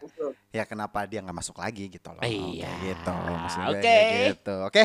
ya 0.51 0.63
kenapa 0.63 0.99
dia 1.03 1.19
nggak 1.19 1.33
masuk 1.35 1.55
lagi 1.55 1.87
gitu 1.87 2.09
loh. 2.09 2.21
Iya. 2.21 2.67
Kayak 2.67 2.75
gitu. 2.83 3.13
Maksud 3.15 3.59
gua 3.59 3.71
Oke. 3.71 3.81
kayak 3.81 4.21
gitu. 4.29 4.55
Oke. 4.63 4.83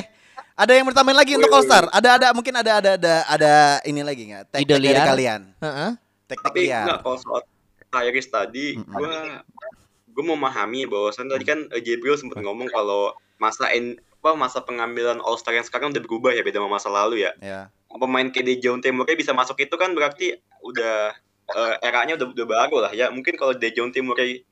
Ada 0.54 0.72
yang 0.72 0.86
bertambahin 0.86 1.18
lagi 1.18 1.32
untuk 1.34 1.50
All 1.50 1.64
Star? 1.64 1.84
Ada 1.90 2.08
ada 2.16 2.26
mungkin 2.30 2.54
ada 2.54 2.72
ada 2.74 2.90
ada 2.94 3.14
ada 3.26 3.52
ini 3.82 4.00
lagi 4.00 4.22
nggak? 4.26 4.42
Teknik 4.50 4.64
Ide 4.70 4.76
dari 4.86 5.00
kalian. 5.02 5.40
Heeh. 5.58 5.90
Teknik 6.26 6.46
Tapi 6.46 6.60
liar. 6.62 6.84
enggak 6.86 6.98
kalau 7.02 7.18
soal 7.18 7.40
Tyrese 7.90 8.30
tadi, 8.30 8.78
Mm-mm. 8.78 8.86
gue 8.86 9.10
gue 10.10 10.24
memahami 10.24 10.86
bahwasan 10.90 11.30
tadi 11.30 11.44
kan 11.46 11.70
eh, 11.70 11.82
Gabriel 11.82 12.18
sempat 12.18 12.42
ngomong 12.42 12.68
kalau 12.70 13.14
masa 13.40 13.70
en, 13.72 13.96
apa 14.20 14.36
masa 14.36 14.60
pengambilan 14.60 15.22
All 15.24 15.40
Star 15.40 15.56
yang 15.56 15.64
sekarang 15.64 15.96
udah 15.96 16.02
berubah 16.04 16.36
ya 16.36 16.44
beda 16.44 16.60
sama 16.60 16.76
masa 16.76 16.88
lalu 16.92 17.24
ya. 17.24 17.32
Ya. 17.40 17.72
Pemain 17.88 18.28
KD 18.28 18.60
John 18.60 18.84
Timurnya 18.84 19.16
bisa 19.16 19.32
masuk 19.32 19.56
itu 19.64 19.74
kan 19.80 19.96
berarti 19.96 20.36
udah 20.60 21.16
eh, 21.56 21.74
eranya 21.80 22.20
udah 22.20 22.28
udah 22.36 22.46
baru 22.46 22.76
lah 22.84 22.92
ya. 22.92 23.08
Mungkin 23.08 23.40
kalau 23.40 23.56
Dejon 23.56 23.90
Timurnya 23.90 24.44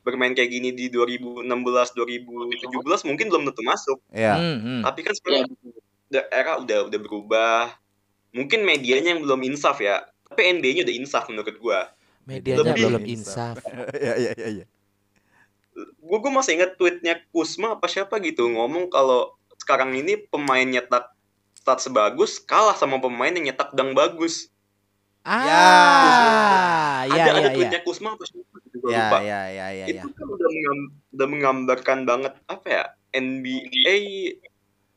bermain 0.00 0.32
kayak 0.32 0.48
gini 0.48 0.72
di 0.72 0.88
2016 0.88 1.44
2017 1.44 3.08
mungkin 3.08 3.26
belum 3.28 3.42
tentu 3.52 3.62
masuk. 3.62 3.98
Ya. 4.10 4.40
Hmm, 4.40 4.58
hmm. 4.58 4.80
Tapi 4.88 5.00
kan 5.04 5.12
sekarang 5.12 5.40
udah 6.10 6.24
era 6.32 6.52
udah 6.58 6.78
udah 6.88 6.98
berubah. 6.98 7.62
Mungkin 8.32 8.64
medianya 8.64 9.18
yang 9.18 9.22
belum 9.22 9.42
insaf 9.44 9.82
ya. 9.82 10.06
Tapi 10.30 10.62
NBA-nya 10.62 10.86
udah 10.86 10.96
insaf 10.96 11.26
menurut 11.28 11.56
gua. 11.58 11.90
Medianya 12.24 12.72
Lebih 12.72 12.84
belum 12.88 13.04
insaf. 13.04 13.58
Ya 14.06 14.14
ya 14.16 14.32
ya 14.38 14.48
ya. 14.62 14.66
Gue 15.76 16.18
gue 16.18 16.32
masih 16.32 16.56
ingat 16.56 16.74
tweetnya 16.74 17.22
Kusma 17.30 17.74
apa 17.74 17.86
siapa 17.86 18.18
gitu 18.18 18.46
ngomong 18.46 18.88
kalau 18.88 19.30
sekarang 19.56 19.94
ini 19.94 20.18
pemain 20.18 20.64
nyetak 20.64 21.12
stat 21.54 21.78
sebagus 21.78 22.40
kalah 22.40 22.74
sama 22.74 22.96
pemain 22.96 23.30
yang 23.30 23.46
nyetak 23.46 23.70
dang 23.70 23.92
bagus. 23.92 24.48
Ah, 25.20 27.04
ya 27.04 27.22
ada 27.22 27.28
ya 27.28 27.32
ada 27.36 27.40
ya. 27.44 27.52
tweetnya 27.52 27.80
Kusma 27.82 28.16
apa 28.16 28.24
siapa 28.24 28.56
gitu 28.64 28.76
gue 28.80 28.90
Ya 28.90 29.06
lupa. 29.06 29.18
ya 29.20 29.40
ya 29.46 29.66
ya 29.70 29.84
ya. 29.84 29.86
Itu 29.92 30.08
kan 30.08 30.26
udah, 30.26 30.48
mengam- 30.48 30.90
udah 31.10 31.26
menggambarkan 31.28 31.98
banget 32.04 32.32
apa 32.46 32.66
ya 32.66 32.82
NBA 33.12 33.96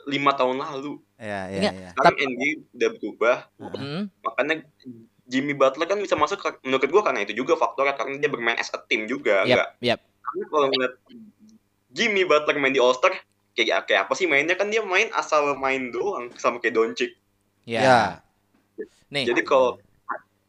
lima 0.05 0.31
tahun 0.33 0.57
lalu. 0.57 0.99
Ya 1.17 1.47
ya 1.47 1.61
ya. 1.69 1.89
Sekarang 1.91 2.15
NBA 2.17 2.49
udah 2.71 2.89
berubah. 2.93 3.37
Hmm. 3.59 4.07
Makanya 4.19 4.63
Jimmy 5.23 5.53
Butler 5.53 5.87
kan 5.87 5.99
bisa 5.99 6.15
masuk 6.15 6.39
menurut 6.61 6.83
gue 6.83 7.01
karena 7.01 7.19
itu 7.21 7.33
juga 7.33 7.55
faktornya 7.55 7.95
karena 7.95 8.15
dia 8.17 8.27
bermain 8.27 8.55
as 8.55 8.67
a 8.69 8.79
team 8.79 9.07
juga 9.07 9.43
Yap, 9.43 9.47
enggak. 9.47 9.69
yap. 9.79 9.99
Karena 10.23 10.45
kalau 10.49 10.67
ngeliat 10.71 10.93
Jimmy 11.93 12.23
Butler 12.25 12.57
main 12.57 12.73
di 12.73 12.81
All 12.81 12.95
Star 12.95 13.13
kayak 13.53 13.85
kayak 13.85 14.09
apa 14.09 14.13
sih 14.17 14.25
mainnya 14.25 14.57
kan 14.57 14.73
dia 14.73 14.81
main 14.81 15.13
asal 15.13 15.53
main 15.61 15.93
doang 15.93 16.33
sama 16.41 16.57
kayak 16.57 16.73
Doncic. 16.73 17.13
Ya. 17.69 17.81
Ya. 17.83 17.99
Nih. 19.13 19.29
Jadi 19.29 19.45
kalau 19.45 19.77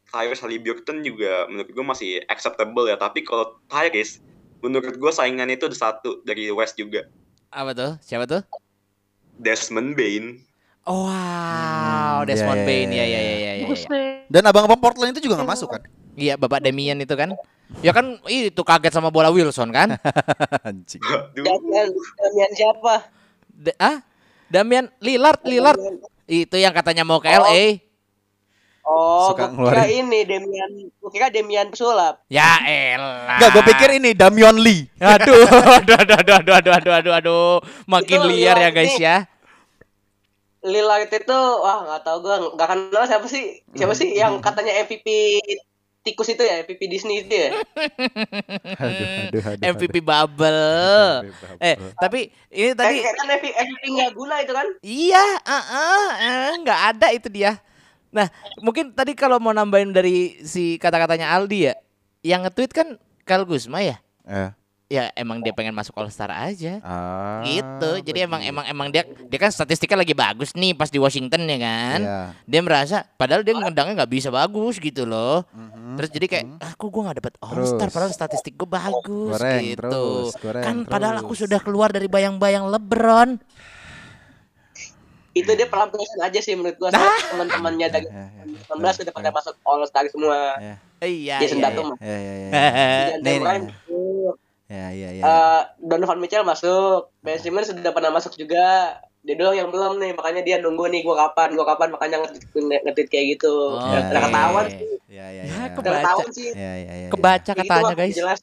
Tyrese 0.09 0.47
Haliburton 0.47 1.03
juga 1.05 1.45
menurut 1.51 1.68
gue 1.75 1.85
masih 1.85 2.11
acceptable 2.31 2.89
ya. 2.89 2.97
Tapi 2.97 3.27
kalau 3.27 3.61
Tyrese 3.68 4.25
menurut 4.64 4.97
gue 4.97 5.12
saingannya 5.12 5.61
itu 5.61 5.68
ada 5.68 5.77
satu 5.77 6.25
dari 6.25 6.49
West 6.49 6.81
juga. 6.81 7.05
Apa 7.53 7.77
tuh? 7.77 7.91
Siapa 8.01 8.25
tuh? 8.25 8.41
Desmond 9.37 9.99
Bain. 9.99 10.41
Oh, 10.85 11.09
wow, 11.09 12.20
Hmm, 12.20 12.29
Desmond 12.29 12.61
ya, 12.61 12.64
ya, 12.64 12.68
Bain. 12.68 12.89
ya, 12.93 12.97
Ya, 12.97 13.07
ya, 13.09 13.20
ya, 13.20 13.35
ya, 13.41 13.53
ya. 13.57 13.72
ya. 13.72 13.89
Dan 14.29 14.43
abang-abang 14.45 14.81
Portland 14.81 15.16
itu 15.16 15.25
juga 15.25 15.41
nggak 15.41 15.51
masuk 15.57 15.68
kan? 15.72 15.83
Iya, 16.12 16.37
Bapak 16.37 16.61
Demian 16.61 17.01
itu 17.01 17.16
kan. 17.16 17.33
Ya 17.80 17.90
kan 17.90 18.16
itu 18.26 18.60
kaget 18.60 18.92
sama 18.92 19.08
bola 19.08 19.28
Wilson 19.28 19.68
kan? 19.68 19.96
Anjing. 20.68 21.00
Damian, 21.34 21.88
Damian 21.92 22.50
siapa? 22.52 22.94
Da- 23.50 23.78
ah? 23.78 23.96
Damian 24.46 24.86
Lillard, 24.98 25.40
Lillard. 25.42 25.80
Itu 26.24 26.56
yang 26.56 26.72
katanya 26.72 27.02
mau 27.02 27.18
ke 27.18 27.28
LA. 27.28 27.82
Oh, 28.84 29.32
Suka 29.32 29.48
ngeluarin. 29.48 29.80
kira 29.80 29.86
ini 29.88 30.18
Damian, 30.28 30.70
gua 31.00 31.08
kira 31.08 31.32
Damian 31.32 31.72
pesulap. 31.72 32.20
Ya 32.28 32.60
elah. 32.62 33.40
Enggak, 33.40 33.48
gue 33.50 33.64
pikir 33.72 33.88
ini 33.96 34.12
Damian 34.12 34.60
Lee. 34.60 34.84
Aduh, 35.00 35.40
aduh, 35.48 35.96
aduh, 35.96 36.16
aduh, 36.20 36.36
aduh, 36.36 36.54
aduh, 36.60 36.72
aduh, 36.76 36.92
aduh, 36.92 37.12
aduh. 37.16 37.52
Makin 37.88 38.20
Itu 38.20 38.28
liar 38.28 38.60
ya 38.60 38.68
guys 38.68 38.92
nih. 38.92 39.00
ya. 39.00 39.16
Lillard 40.60 41.08
itu 41.08 41.38
wah 41.60 41.84
nggak 41.84 42.00
tahu 42.04 42.16
gua 42.20 42.36
nggak 42.56 42.68
kenal 42.68 43.04
siapa 43.04 43.26
sih 43.28 43.60
siapa 43.72 43.92
sih 43.92 44.16
yang 44.16 44.40
katanya 44.40 44.72
MVP 44.84 45.04
tikus 46.05 46.28
itu 46.28 46.44
ya 46.44 46.61
MVP 46.62 46.82
Disney 46.86 47.24
itu 47.24 47.32
ya 47.32 47.48
Aduh, 48.84 49.09
aduh, 49.32 49.42
aduh. 49.57 49.64
MVP 49.74 50.05
bubble. 50.05 50.62
Eh, 51.59 51.74
tapi 51.96 52.28
ini 52.52 52.76
tadi 52.76 53.00
kayak 53.00 53.16
kan 53.16 53.26
MVP 53.32 53.46
MVP 53.57 53.84
nggak 53.96 54.12
guna 54.12 54.34
itu 54.44 54.52
kan 54.52 54.68
Iya, 54.84 55.24
ah, 55.48 55.64
ah, 55.64 56.48
nggak 56.61 56.80
ada 56.94 57.09
itu 57.16 57.28
dia. 57.32 57.57
Nah, 58.14 58.30
mungkin 58.62 58.94
tadi 58.94 59.16
kalau 59.18 59.42
mau 59.42 59.50
nambahin 59.50 59.90
dari 59.90 60.38
si 60.46 60.78
kata-katanya 60.78 61.34
Aldi 61.34 61.59
ya, 61.66 61.74
yang 62.22 62.46
nge-tweet 62.46 62.70
kan 62.70 62.88
Kal 63.26 63.42
Gusma 63.48 63.82
ya. 63.82 63.98
Eh. 64.28 64.50
Ya 64.85 65.09
emang 65.14 65.41
dia 65.41 65.49
pengen 65.51 65.72
masuk 65.72 65.97
All 65.97 66.12
Star 66.12 66.28
aja. 66.28 66.76
Ah, 66.85 67.41
gitu. 67.43 68.05
Jadi 68.05 68.20
emang 68.20 68.37
begitu. 68.39 68.53
emang 68.53 68.64
emang 68.68 68.89
dia 68.89 69.03
dia 69.03 69.39
kan 69.39 69.49
statistiknya 69.49 69.97
lagi 69.97 70.12
bagus 70.12 70.53
nih 70.53 70.76
pas 70.76 70.93
di 70.93 71.01
Washington 71.01 71.41
ya 71.45 71.57
kan. 71.57 71.99
Iya. 72.05 72.20
Dia 72.45 72.61
merasa 72.61 72.97
padahal 73.16 73.41
dia 73.41 73.57
ngedangnya 73.57 74.05
nggak 74.05 74.12
bisa 74.12 74.28
bagus 74.28 74.76
gitu 74.76 75.03
loh. 75.03 75.49
Mhm. 75.51 75.97
Terus 75.97 76.11
jadi 76.12 76.26
kayak 76.28 76.45
ah 76.61 76.72
kok 76.74 76.85
gue 76.87 77.01
nggak 77.01 77.16
dapet 77.16 77.35
All 77.41 77.64
Star 77.64 77.89
Terus. 77.89 77.93
padahal 77.93 78.12
statistik 78.12 78.55
gue 78.55 78.68
bagus 78.68 79.32
Goreng 79.32 79.62
gitu. 79.64 79.80
terus, 79.80 80.32
goreng 80.37 80.62
kan 80.62 80.76
padahal 80.85 81.16
aku 81.18 81.32
terus. 81.32 81.41
sudah 81.49 81.61
keluar 81.61 81.89
dari 81.89 82.07
bayang-bayang 82.07 82.68
LeBron. 82.68 83.41
itu 85.35 85.51
dia 85.51 85.66
pelampiasan 85.66 86.22
aja 86.22 86.39
sih 86.39 86.55
menurut 86.55 86.78
gua 86.78 86.95
Nah. 86.95 87.03
sama 87.18 87.43
teman-temannya 87.43 87.91
dari 87.91 88.07
Ya, 88.07 88.30
ya, 88.30 88.43
19 88.70 88.95
sudah 88.95 89.11
pada 89.11 89.35
masuk 89.35 89.55
All 89.66 89.82
Star 89.82 90.07
semua 90.07 90.55
ya. 90.62 90.76
Iya. 91.03 91.37
Jason 91.43 91.59
iya, 91.59 91.64
Tatum 91.66 91.89
Ya, 91.99 92.14
ya, 92.14 92.35
ya. 92.39 92.51
Ya, 94.64 94.88
ya, 94.90 95.08
ya. 95.12 95.22
Eh, 95.22 95.60
Donovan 95.78 96.18
Mitchell 96.18 96.40
masuk 96.42 97.12
Ben 97.20 97.36
Simmons 97.36 97.68
sudah 97.68 97.92
pernah 97.92 98.08
masuk 98.08 98.32
juga 98.34 98.96
dia 99.20 99.36
doang 99.36 99.56
yang 99.56 99.68
belum 99.68 99.96
nih 99.96 100.12
makanya 100.12 100.40
dia 100.40 100.56
nunggu 100.60 100.84
nih 100.88 101.00
gua 101.00 101.28
kapan 101.28 101.56
gua 101.56 101.64
kapan 101.66 101.88
makanya 101.92 102.28
nge-tweet 102.52 103.08
kayak 103.08 103.26
gitu 103.36 103.48
Oh, 103.48 103.80
udah 103.80 104.00
udah 104.04 104.20
oke. 104.20 104.26
ketahuan 104.26 104.64
sih 104.66 104.88
Ya, 105.08 105.26
ya, 105.30 105.42
Ya, 105.42 105.42
ya. 105.44 105.64
kebaca. 105.68 105.80
udah 105.80 105.92
ketahuan 105.96 106.30
sih 106.30 106.48
Ya, 106.50 106.60
ya, 106.60 106.72
ya, 106.76 106.94
ya. 106.96 107.08
Kebaca 107.08 107.52
gitu, 107.52 107.60
katanya 107.64 107.84
Bang. 107.86 107.98
guys. 107.98 108.14
jelas 108.14 108.40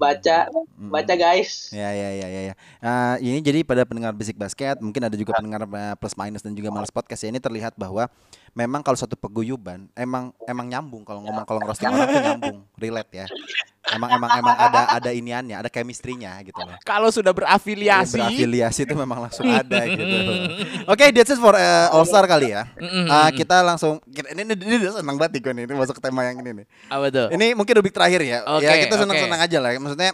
Baca 0.00 0.48
baca 0.76 1.14
guys 1.14 1.68
Ya 1.68 1.92
ya 1.92 2.08
ya 2.16 2.26
ya 2.28 2.40
ya. 2.52 2.54
Ah, 2.80 3.14
ini 3.20 3.44
jadi 3.44 3.60
pada 3.60 3.84
pendengar 3.84 4.16
Basic 4.16 4.36
Basket, 4.36 4.80
mungkin 4.80 5.04
ada 5.04 5.16
juga 5.16 5.36
pendengar 5.36 5.68
eh, 5.68 5.94
plus 6.00 6.16
minus 6.16 6.40
dan 6.40 6.56
juga 6.56 6.72
malas 6.72 6.88
podcast 6.88 7.20
ya. 7.20 7.28
Ini 7.28 7.40
terlihat 7.40 7.76
bahwa 7.76 8.08
memang 8.56 8.80
kalau 8.80 8.96
satu 8.96 9.16
peguyuban 9.16 9.88
emang 9.96 10.32
emang 10.48 10.66
nyambung 10.68 11.04
kalau 11.04 11.20
ngomong 11.24 11.44
kalau 11.44 11.60
ngerosting 11.60 11.92
orang 11.92 12.08
tuh 12.08 12.24
nyambung, 12.24 12.58
relate 12.80 13.12
ya. 13.24 13.26
Emang 13.92 14.08
emang 14.14 14.30
emang 14.40 14.56
ada 14.56 14.80
ada 14.96 15.10
iniannya, 15.12 15.58
ada 15.58 15.68
chemistry-nya 15.68 16.40
gitu 16.46 16.56
loh. 16.62 16.78
Kalau 16.86 17.12
sudah 17.12 17.34
berafiliasi. 17.34 18.16
Berafiliasi 18.16 18.80
itu 18.88 18.94
memang 18.96 19.28
langsung 19.28 19.44
ada 19.44 19.84
gitu. 19.84 20.04
Oke, 20.92 21.12
that's 21.12 21.34
it 21.34 21.40
for 21.42 21.52
eh, 21.52 21.92
All 21.92 22.06
Star 22.08 22.24
kali 22.24 22.56
ya. 22.56 22.70
Ah, 23.10 23.28
kita 23.34 23.60
langsung 23.60 24.00
kita, 24.08 24.32
ini, 24.32 24.48
ini, 24.48 24.54
ini 24.56 24.86
senang 24.88 25.18
banget 25.20 25.36
nih 25.36 25.40
gue 25.44 25.52
nih, 25.52 25.64
ini 25.68 25.74
masuk 25.76 25.98
ke 25.98 26.02
tema 26.08 26.24
yang 26.24 26.40
ini 26.40 26.62
nih. 26.62 26.66
Apa 26.88 27.06
tuh? 27.10 27.26
Ini 27.34 27.46
mungkin 27.52 27.74
rubik 27.82 27.92
terakhir 27.92 28.22
ya. 28.22 28.38
Oke, 28.48 28.64
ya 28.64 28.80
kita 28.86 28.94
oke. 28.96 29.01
Senang-senang 29.04 29.40
aja 29.40 29.58
lah. 29.58 29.70
Maksudnya 29.76 30.10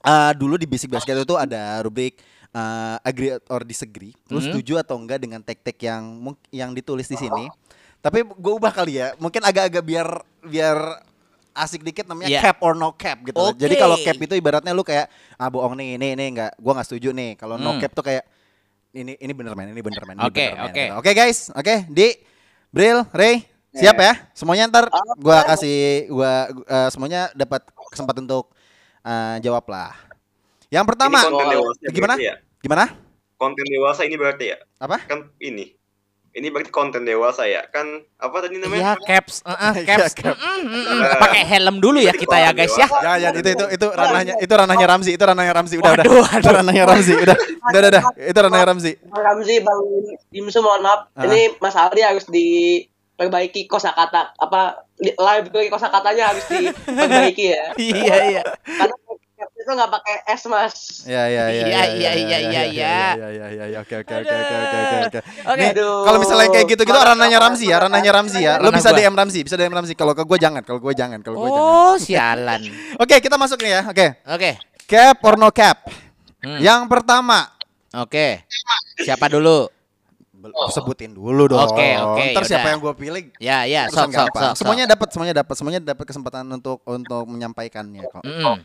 eh, 0.00 0.32
dulu 0.34 0.54
di 0.54 0.66
Basic 0.66 0.88
Basket 0.88 1.16
itu 1.16 1.34
ada 1.34 1.80
rubrik 1.80 2.20
eh, 2.50 2.96
agree 3.02 3.34
or 3.48 3.62
disagree. 3.62 4.14
Terus 4.24 4.46
Mhm. 4.46 4.50
setuju 4.52 4.72
atau 4.78 4.94
enggak 4.94 5.18
dengan 5.18 5.40
tek-tek 5.40 5.74
yang 5.80 6.02
yang 6.48 6.70
ditulis 6.70 7.04
di 7.04 7.16
sini. 7.16 7.50
Tapi 7.98 8.20
gue 8.20 8.52
ubah 8.52 8.70
kali 8.70 9.00
ya. 9.00 9.16
Mungkin 9.16 9.40
agak-agak 9.40 9.80
biar 9.80 10.08
biar 10.40 10.78
asik 11.50 11.82
dikit 11.82 12.04
namanya 12.04 12.30
Iya. 12.30 12.40
cap 12.44 12.58
or 12.60 12.74
no 12.74 12.92
cap 12.92 13.18
gitu. 13.22 13.34
loh. 13.34 13.50
Oke. 13.50 13.58
Jadi 13.58 13.74
kalau 13.74 13.96
cap 13.96 14.14
itu 14.14 14.34
ibaratnya 14.34 14.70
lu 14.70 14.82
kayak 14.82 15.06
ah 15.34 15.48
bohong 15.48 15.74
nih, 15.74 15.96
ini 15.96 16.06
ini 16.12 16.24
enggak 16.30 16.52
gua 16.58 16.78
nggak 16.78 16.86
setuju 16.86 17.10
nih. 17.10 17.34
Kalau 17.34 17.56
no 17.56 17.74
Hmm. 17.74 17.80
cap 17.80 17.90
tuh 17.90 18.04
kayak 18.04 18.22
ini 18.92 19.18
ini 19.18 19.32
bener 19.32 19.54
men, 19.54 19.70
ini 19.70 19.82
bener 19.82 20.02
men. 20.04 20.14
ini 20.14 20.22
Oke, 20.22 20.46
oke. 20.52 20.70
gitu. 20.74 20.94
Oke 20.94 21.10
guys, 21.10 21.50
oke. 21.50 21.74
Di 21.88 22.14
Bril, 22.70 23.02
Ray, 23.10 23.42
siap 23.72 23.98
ya? 23.98 24.14
Semuanya 24.30 24.66
ntar 24.66 24.86
gua 25.16 25.42
kasih 25.48 26.06
gua 26.06 26.32
eh, 26.50 26.88
semuanya 26.90 27.30
dapat 27.34 27.66
kesempatan 27.94 28.26
untuk 28.26 28.50
eh, 29.00 29.36
jawab 29.40 29.64
lah. 29.70 29.94
Yang 30.68 30.84
pertama, 30.90 31.22
Ini 31.22 31.30
konten 31.30 31.46
dewasa 31.54 31.82
gimana? 31.88 32.14
ya? 32.18 32.34
Gimana? 32.58 32.84
Konten 33.38 33.66
dewasa 33.70 34.00
ini 34.02 34.16
berarti 34.18 34.44
ya? 34.50 34.58
Apa? 34.82 34.98
Kan 35.06 35.30
ini. 35.38 35.70
Ini 36.34 36.50
berarti 36.50 36.74
konten 36.74 37.06
dewasa 37.06 37.46
ya? 37.46 37.62
Kan 37.70 38.02
apa 38.18 38.36
tadi 38.42 38.58
Iya, 38.58 38.66
namanya? 38.66 38.98
caps, 38.98 39.38
uh, 39.46 39.54
uh, 39.54 39.72
Iya, 39.78 39.86
caps. 39.86 40.18
cap. 40.18 40.34
Mm, 40.34 40.66
mm, 40.66 40.82
mm. 40.82 41.00
Pakai 41.22 41.42
helm 41.46 41.76
dulu 41.78 42.02
ya 42.02 42.10
kita 42.10 42.34
ya 42.34 42.50
guys 42.50 42.74
ya. 42.74 42.90
Jangan, 42.90 43.18
jangan 43.22 43.34
itu 43.38 43.50
itu 43.54 43.64
itu 43.70 43.86
ranahnya 43.94 44.34
itu 44.42 44.50
ranahnya 44.50 44.86
Ramzi, 44.90 45.10
itu 45.14 45.22
ranahnya 45.22 45.52
Ramzi. 45.54 45.74
Udah, 45.78 45.90
udah. 45.94 46.04
Waduh, 46.10 46.26
Itu 46.42 46.50
ranahnya 46.50 46.84
Ramzi, 46.90 47.12
udah. 47.14 47.36
Udah, 47.38 47.78
udah, 47.78 47.90
udah. 47.94 48.02
Itu 48.18 48.38
ranahnya 48.42 48.66
Ramzi. 48.66 48.92
Bang 49.06 49.22
Ramzi, 49.22 49.54
Bang 49.62 49.78
Dimsu 50.34 50.58
mohon 50.58 50.82
maaf. 50.82 51.06
Ah. 51.14 51.22
Ini 51.22 51.54
Mas 51.62 51.76
Aldi 51.78 52.02
harus 52.02 52.26
diperbaiki 53.14 53.70
kosakata 53.70 54.34
apa 54.34 54.82
li- 54.98 55.14
live 55.14 55.70
kosakatanya 55.70 56.34
harus 56.34 56.44
diperbaiki 56.50 57.44
ya. 57.54 57.64
Iya, 57.78 58.14
iya. 58.30 58.42
Karena 58.66 58.94
itu 59.54 59.70
nggak 59.70 59.90
pakai 59.90 60.16
S 60.34 60.42
mas. 60.50 60.74
Ya, 61.06 61.30
ya, 61.30 61.46
ya. 61.48 61.64
Iya, 61.64 61.64
ya, 61.64 61.82
iya, 61.94 62.10
ya, 62.10 62.10
iya, 62.10 62.10
ya, 62.10 62.10
iya, 62.18 62.38
ya, 62.42 62.62
iya. 62.66 62.96
ya, 63.14 63.28
ya, 63.30 63.46
ya, 63.54 63.64
ya. 63.70 63.78
Oke, 63.80 63.94
oke, 64.02 64.12
oke, 64.18 64.34
oke, 64.34 64.54
oke, 64.58 64.96
oke, 65.06 65.20
oke. 65.46 65.66
Kalau 65.78 66.18
misalnya 66.18 66.48
kayak 66.50 66.66
gitu-gitu 66.74 66.98
ranahnya 66.98 67.38
Ramzi 67.38 67.66
ya, 67.70 67.76
ranahnya 67.78 68.12
Ramzi 68.12 68.40
ya. 68.42 68.58
Lo 68.58 68.74
bisa. 68.74 68.90
DM 68.90 69.14
Ramzi, 69.14 69.40
bisa 69.46 69.54
DM 69.54 69.72
Ramzi. 69.72 69.94
Kalau 69.94 70.12
ke 70.12 70.26
gue 70.26 70.38
jangan, 70.42 70.66
kalau 70.66 70.82
gue 70.82 70.94
jangan, 70.94 71.22
kalau 71.22 71.38
gue 71.38 71.50
jangan. 71.54 71.70
Oh, 71.70 71.94
sialan. 71.96 72.60
Oke, 73.02 73.22
kita 73.22 73.38
masuk 73.38 73.62
nih 73.62 73.78
ya. 73.78 73.80
Oke. 73.86 74.06
Oke. 74.26 74.50
Cap 74.90 75.22
or 75.22 75.38
no 75.38 75.48
cap? 75.54 75.86
Hmm. 76.44 76.60
Yang 76.60 76.82
pertama, 76.92 77.54
Oke. 77.94 78.42
Siapa 78.98 79.30
dulu? 79.30 79.70
Bel- 80.44 80.52
sebutin 80.68 81.10
dulu 81.10 81.48
dong. 81.48 81.64
Oke, 81.64 81.96
oke, 81.96 82.24
Ntar 82.30 82.44
siapa 82.44 82.60
yaudah. 82.60 82.68
yang 82.68 82.80
gue 82.82 82.94
pilih? 82.94 83.22
Ya, 83.38 83.58
ya, 83.64 83.88
sok, 83.88 84.12
sok, 84.12 84.28
sok. 84.28 84.34
sok. 84.36 84.54
Semuanya 84.60 84.84
dapat, 84.86 85.08
semuanya 85.08 85.34
dapat, 85.34 85.54
semuanya 85.56 85.80
dapat 85.82 86.04
kesempatan 86.04 86.44
untuk 86.46 86.84
untuk 86.84 87.24
menyampaikannya 87.24 88.04
kok. 88.04 88.20
Mm-mm. 88.20 88.60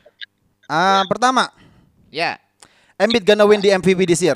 Ah, 0.66 1.08
pertama, 1.08 1.48
Ya. 2.10 2.36
Embiid 2.96 3.24
gonna 3.24 3.48
win 3.48 3.58
di 3.58 3.70
MVP 3.70 4.04
this 4.04 4.20
year. 4.20 4.36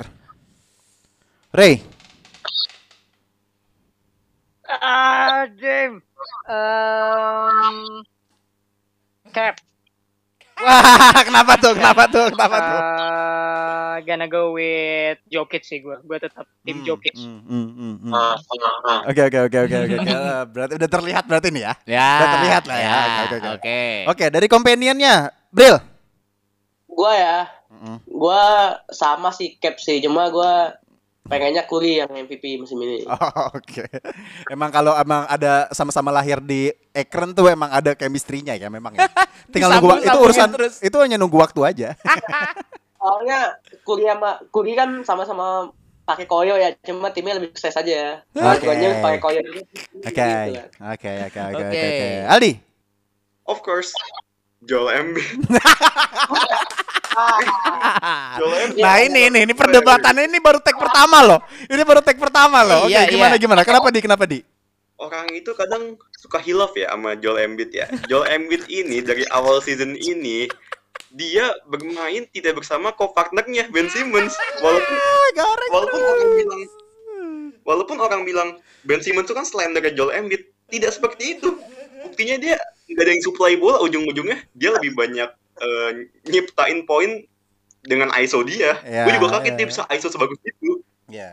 Ray, 1.50 1.84
Ah, 4.64 5.44
Jim. 5.52 6.00
Um, 6.46 8.00
cap. 9.30 9.60
Wah 10.60 11.20
kenapa 11.22 11.52
tuh, 11.58 11.72
kenapa 11.74 12.02
tuh, 12.06 12.26
kenapa 12.30 12.56
tuh? 12.56 12.78
Uh, 12.78 13.94
gonna 14.02 14.26
go 14.26 14.52
with 14.52 15.18
Jokic 15.26 15.62
sih 15.62 15.78
gue. 15.78 15.96
Gue 16.02 16.18
tetap 16.18 16.46
tim 16.62 16.82
Hmm, 16.82 16.86
Jokic. 16.86 17.14
hmm, 17.14 17.40
hmm, 17.46 17.94
hmm. 18.04 18.12
Ah, 18.12 18.34
ah, 18.36 18.76
ah. 18.84 19.00
Oke 19.10 19.22
oke 19.24 19.38
oke 19.46 19.58
oke 19.66 19.76
oke. 19.76 19.96
Eh, 19.98 20.42
Berarti 20.50 20.72
udah 20.76 20.90
terlihat 20.90 21.24
berarti 21.26 21.48
nih 21.50 21.62
ya. 21.62 21.72
Ya. 21.86 22.10
Udah 22.10 22.28
terlihat 22.38 22.62
lah 22.66 22.78
ya. 22.78 22.86
ya, 22.86 22.98
Oke, 23.24 23.34
oke, 23.34 23.48
oke. 23.56 23.80
Oke. 24.10 24.24
Dari 24.30 24.46
companionnya, 24.46 25.14
Bril. 25.50 25.76
Gua 26.86 27.10
ya, 27.10 27.38
Mm-mm. 27.74 27.96
gua 28.06 28.42
sama 28.90 29.34
sih 29.34 29.58
cap 29.58 29.82
sih. 29.82 29.98
Cuma 29.98 30.30
gua 30.30 30.78
pengennya 31.24 31.64
Curry 31.64 32.04
yang 32.04 32.10
MVP 32.12 32.60
musim 32.60 32.76
ini. 32.84 33.04
Oh, 33.08 33.56
Oke. 33.56 33.88
Emang 34.52 34.68
kalau 34.68 34.92
emang 34.94 35.24
ada 35.26 35.68
sama-sama 35.72 36.12
lahir 36.12 36.38
di 36.44 36.68
ekran 36.92 37.32
tuh 37.32 37.48
emang 37.48 37.72
ada 37.72 37.96
chemistry-nya 37.96 38.54
ya 38.60 38.68
memang 38.68 38.92
ya. 38.94 39.08
Tinggal 39.52 39.80
nunggu 39.80 40.04
itu 40.04 40.18
urusan 40.20 40.48
terus. 40.52 40.74
itu 40.84 40.96
hanya 41.00 41.16
nunggu 41.16 41.40
waktu 41.40 41.60
aja. 41.64 41.88
Soalnya 43.00 43.56
Curry 43.84 44.04
sama 44.08 44.30
Curry 44.48 44.72
kan 44.76 44.88
sama-sama 45.04 45.72
pakai 46.04 46.28
koyo 46.28 46.56
ya. 46.56 46.76
Cuma 46.84 47.08
timnya 47.12 47.40
lebih 47.40 47.56
sukses 47.56 47.76
aja. 47.76 48.20
Oke. 48.36 48.64
Guanya 48.64 49.00
pakai 49.00 49.20
koyo 49.20 49.40
juga. 49.40 49.60
Oke. 50.04 50.24
Oke 50.84 51.08
oke 51.08 51.10
oke 51.24 51.40
oke 51.40 51.64
Oke. 51.64 51.80
oke. 51.80 52.08
Aldi. 52.28 52.52
Of 53.44 53.58
course. 53.60 53.92
Joel 54.64 54.88
Embiid. 54.96 55.44
Nah 58.84 58.96
ini 59.00 59.30
ini 59.30 59.38
ini 59.46 59.54
perdebatan 59.54 60.14
ini 60.26 60.38
baru 60.42 60.58
tag 60.60 60.76
pertama 60.76 61.22
loh. 61.22 61.40
Ini 61.70 61.82
baru 61.86 62.00
tag 62.02 62.18
pertama 62.18 62.66
loh. 62.66 62.86
Oke 62.86 62.92
Iya, 62.94 63.06
gimana 63.08 63.34
iya. 63.36 63.42
gimana? 63.42 63.60
Kenapa 63.62 63.88
di 63.90 64.00
kenapa 64.02 64.24
di? 64.26 64.38
Orang 64.94 65.26
itu 65.34 65.50
kadang 65.58 65.98
suka 66.14 66.38
hilaf 66.38 66.72
ya 66.78 66.90
sama 66.94 67.18
Joel 67.18 67.50
Embiid 67.50 67.70
ya. 67.74 67.86
Joel 68.06 68.30
Embiid 68.30 68.70
ini 68.70 69.02
dari 69.02 69.26
awal 69.30 69.58
season 69.58 69.98
ini 69.98 70.46
dia 71.14 71.50
bermain 71.66 72.26
tidak 72.30 72.62
bersama 72.62 72.94
co-partnernya 72.94 73.70
Ben 73.70 73.90
Simmons. 73.90 74.34
Walaupun 74.62 74.96
walaupun 75.70 76.00
orang 76.02 76.30
bilang 76.38 76.62
walaupun 77.66 77.96
orang 77.98 78.22
bilang 78.22 78.48
Ben 78.86 79.02
Simmons 79.02 79.26
itu 79.26 79.34
kan 79.34 79.46
slendernya 79.46 79.94
Joel 79.94 80.14
Embiid, 80.14 80.46
tidak 80.70 80.94
seperti 80.94 81.38
itu. 81.38 81.58
Buktinya 82.06 82.36
dia 82.38 82.56
nggak 82.94 83.04
ada 83.04 83.10
yang 83.16 83.24
supply 83.24 83.56
bola 83.56 83.80
ujung-ujungnya 83.82 84.38
dia 84.52 84.70
lebih 84.76 84.92
banyak 84.92 85.26
eh, 85.56 85.90
nyiptain 86.24 86.82
poin 86.82 87.22
dengan 87.80 88.08
ISO 88.16 88.40
dia. 88.42 88.80
Ya, 88.80 89.04
Gue 89.04 89.16
juga 89.16 89.38
kaget 89.38 89.52
ya. 89.52 89.56
dia 89.56 89.66
bisa 89.68 89.82
ISO 89.88 90.08
sebagus 90.08 90.40
itu. 90.40 90.80
Ya. 91.06 91.30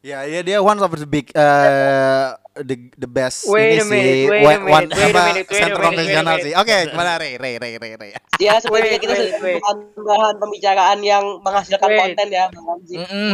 Ya, 0.00 0.20
ya 0.22 0.40
dia 0.40 0.60
one 0.60 0.76
of 0.76 0.92
the 0.92 1.08
big 1.08 1.32
uh, 1.32 2.36
the 2.54 2.76
the 2.94 3.08
best 3.08 3.48
Wait 3.48 3.80
ini 3.80 3.82
minute, 3.82 3.88
sih. 3.88 4.18
wait 4.26 4.36
a 4.36 4.44
One- 4.44 4.64
one- 4.66 4.84
minute, 4.84 4.92
wait 4.92 5.00
a 5.00 5.08
apa, 5.08 5.22
minute, 5.24 5.38
wait 5.40 5.48
a 5.48 5.54
center 5.56 5.72
minute, 5.72 5.86
konvensional 5.86 6.28
wait 6.28 6.36
a 6.36 6.44
sih. 6.44 6.52
Oke, 6.54 6.76
gimana 6.86 7.10
Ray 7.16 7.32
Ray 7.34 7.54
Ray 7.56 7.72
Ray 7.78 7.92
Ray. 7.96 8.10
Ya 8.36 8.52
sebenarnya 8.58 8.90
Wait, 8.90 9.00
kita 9.00 9.14
wait, 9.14 9.32
wait. 9.40 9.58
bahan 9.58 9.78
bahan 9.96 10.34
pembicaraan 10.36 10.98
yang 11.00 11.24
menghasilkan 11.40 11.88
Wait. 11.88 12.00
konten 12.02 12.28
ya 12.28 12.44
Bang 12.52 12.66
Ramzi. 12.66 12.94
Wait, 13.00 13.08
Hmm, 13.08 13.30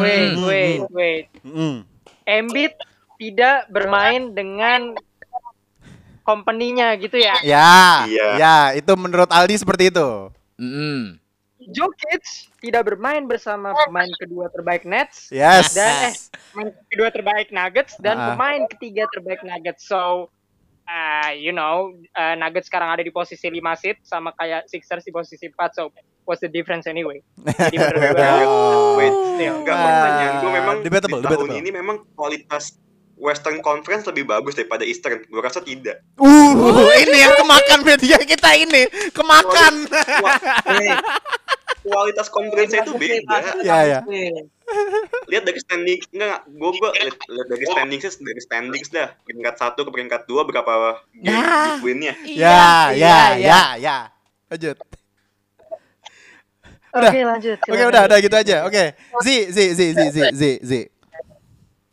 wait, 0.46 0.78
hmm. 0.78 0.94
wait. 0.94 1.24
Mm. 1.42 1.76
Embiid 2.22 2.72
tidak 3.18 3.66
bermain 3.66 4.30
dengan 4.30 4.94
company-nya 6.30 6.88
gitu 6.96 7.16
ya. 7.16 7.34
Ya, 7.42 8.06
Iya. 8.06 8.26
ya, 8.36 8.54
itu 8.74 8.92
menurut 8.94 9.26
Aldi 9.26 9.58
seperti 9.58 9.90
itu. 9.90 10.30
Mm-mm. 10.56 11.18
Jokic 11.60 12.24
tidak 12.58 12.88
bermain 12.88 13.20
bersama 13.24 13.76
pemain 13.84 14.08
kedua 14.16 14.48
terbaik 14.48 14.82
Nets 14.82 15.28
Yes. 15.28 15.76
dan 15.76 16.08
eh 16.08 16.14
pemain 16.50 16.70
kedua 16.88 17.08
terbaik 17.12 17.48
Nuggets 17.50 18.00
dan 18.00 18.16
Ah. 18.16 18.26
pemain 18.32 18.64
ketiga 18.66 19.04
terbaik 19.10 19.44
Nuggets. 19.44 19.84
So 19.84 20.32
uh, 20.88 21.30
you 21.36 21.52
know, 21.52 21.92
uh, 22.14 22.34
Nuggets 22.34 22.66
sekarang 22.66 22.90
ada 22.90 23.04
di 23.04 23.12
posisi 23.12 23.44
5 23.46 23.60
seed 23.76 24.00
sama 24.02 24.32
kayak 24.34 24.66
Sixers 24.66 25.04
di 25.04 25.12
posisi 25.12 25.46
4. 25.46 25.76
So 25.76 25.92
what's 26.24 26.40
the 26.40 26.48
difference 26.48 26.88
anyway? 26.88 27.20
Jadi 27.36 27.76
menurut 27.76 28.08
gue 28.16 28.32
Wait, 28.96 29.12
still. 29.36 29.54
enggak 29.60 29.76
gue 30.40 30.50
memang 30.50 30.76
debatable, 30.80 31.20
di 31.20 31.24
tahun 31.28 31.36
debatable. 31.44 31.60
ini 31.60 31.70
memang 31.70 31.96
kualitas 32.16 32.74
Western 33.20 33.60
Conference 33.60 34.08
lebih 34.08 34.24
bagus 34.24 34.56
daripada 34.56 34.82
Eastern. 34.82 35.20
Gue 35.28 35.44
rasa 35.44 35.60
tidak. 35.60 36.00
Uh, 36.16 36.88
ini 36.96 37.20
yang 37.20 37.36
kemakan 37.36 37.80
media 37.84 38.16
kita 38.24 38.50
ini, 38.56 38.88
kemakan. 39.12 39.84
Wah, 40.24 40.40
kualitas 41.84 42.28
conference 42.28 42.72
itu 42.76 42.92
beda. 42.96 43.60
Ya, 43.64 43.78
ya. 43.84 44.00
Lihat 45.28 45.44
dari 45.44 45.60
standing 45.60 46.00
enggak, 46.14 46.38
gue 46.46 46.70
gue 46.76 46.90
lihat, 47.02 47.16
lihat 47.26 47.48
dari 47.48 47.64
standings 47.66 48.04
dari 48.20 48.40
standings 48.40 48.88
dah 48.92 49.08
peringkat 49.26 49.54
satu 49.58 49.82
ke 49.88 49.90
peringkat 49.90 50.24
dua 50.30 50.46
berapa 50.46 51.02
game 51.12 51.34
Nah. 51.34 51.76
win-nya. 51.82 52.14
Ya, 52.24 52.94
ya, 52.94 53.34
ya, 53.36 53.60
ya. 53.76 53.96
Lanjut. 54.48 54.76
Oke, 56.90 57.18
lanjut. 57.22 57.58
Oke, 57.62 57.70
silakan. 57.70 57.90
udah, 57.94 58.02
udah 58.10 58.18
gitu 58.18 58.36
aja. 58.36 58.56
Oke. 58.66 58.84
Z, 59.22 59.28
Z, 59.54 59.58
Z, 59.78 59.80
Z, 59.94 60.00
Z, 60.10 60.18
Z, 60.34 60.42
Z. 60.62 60.72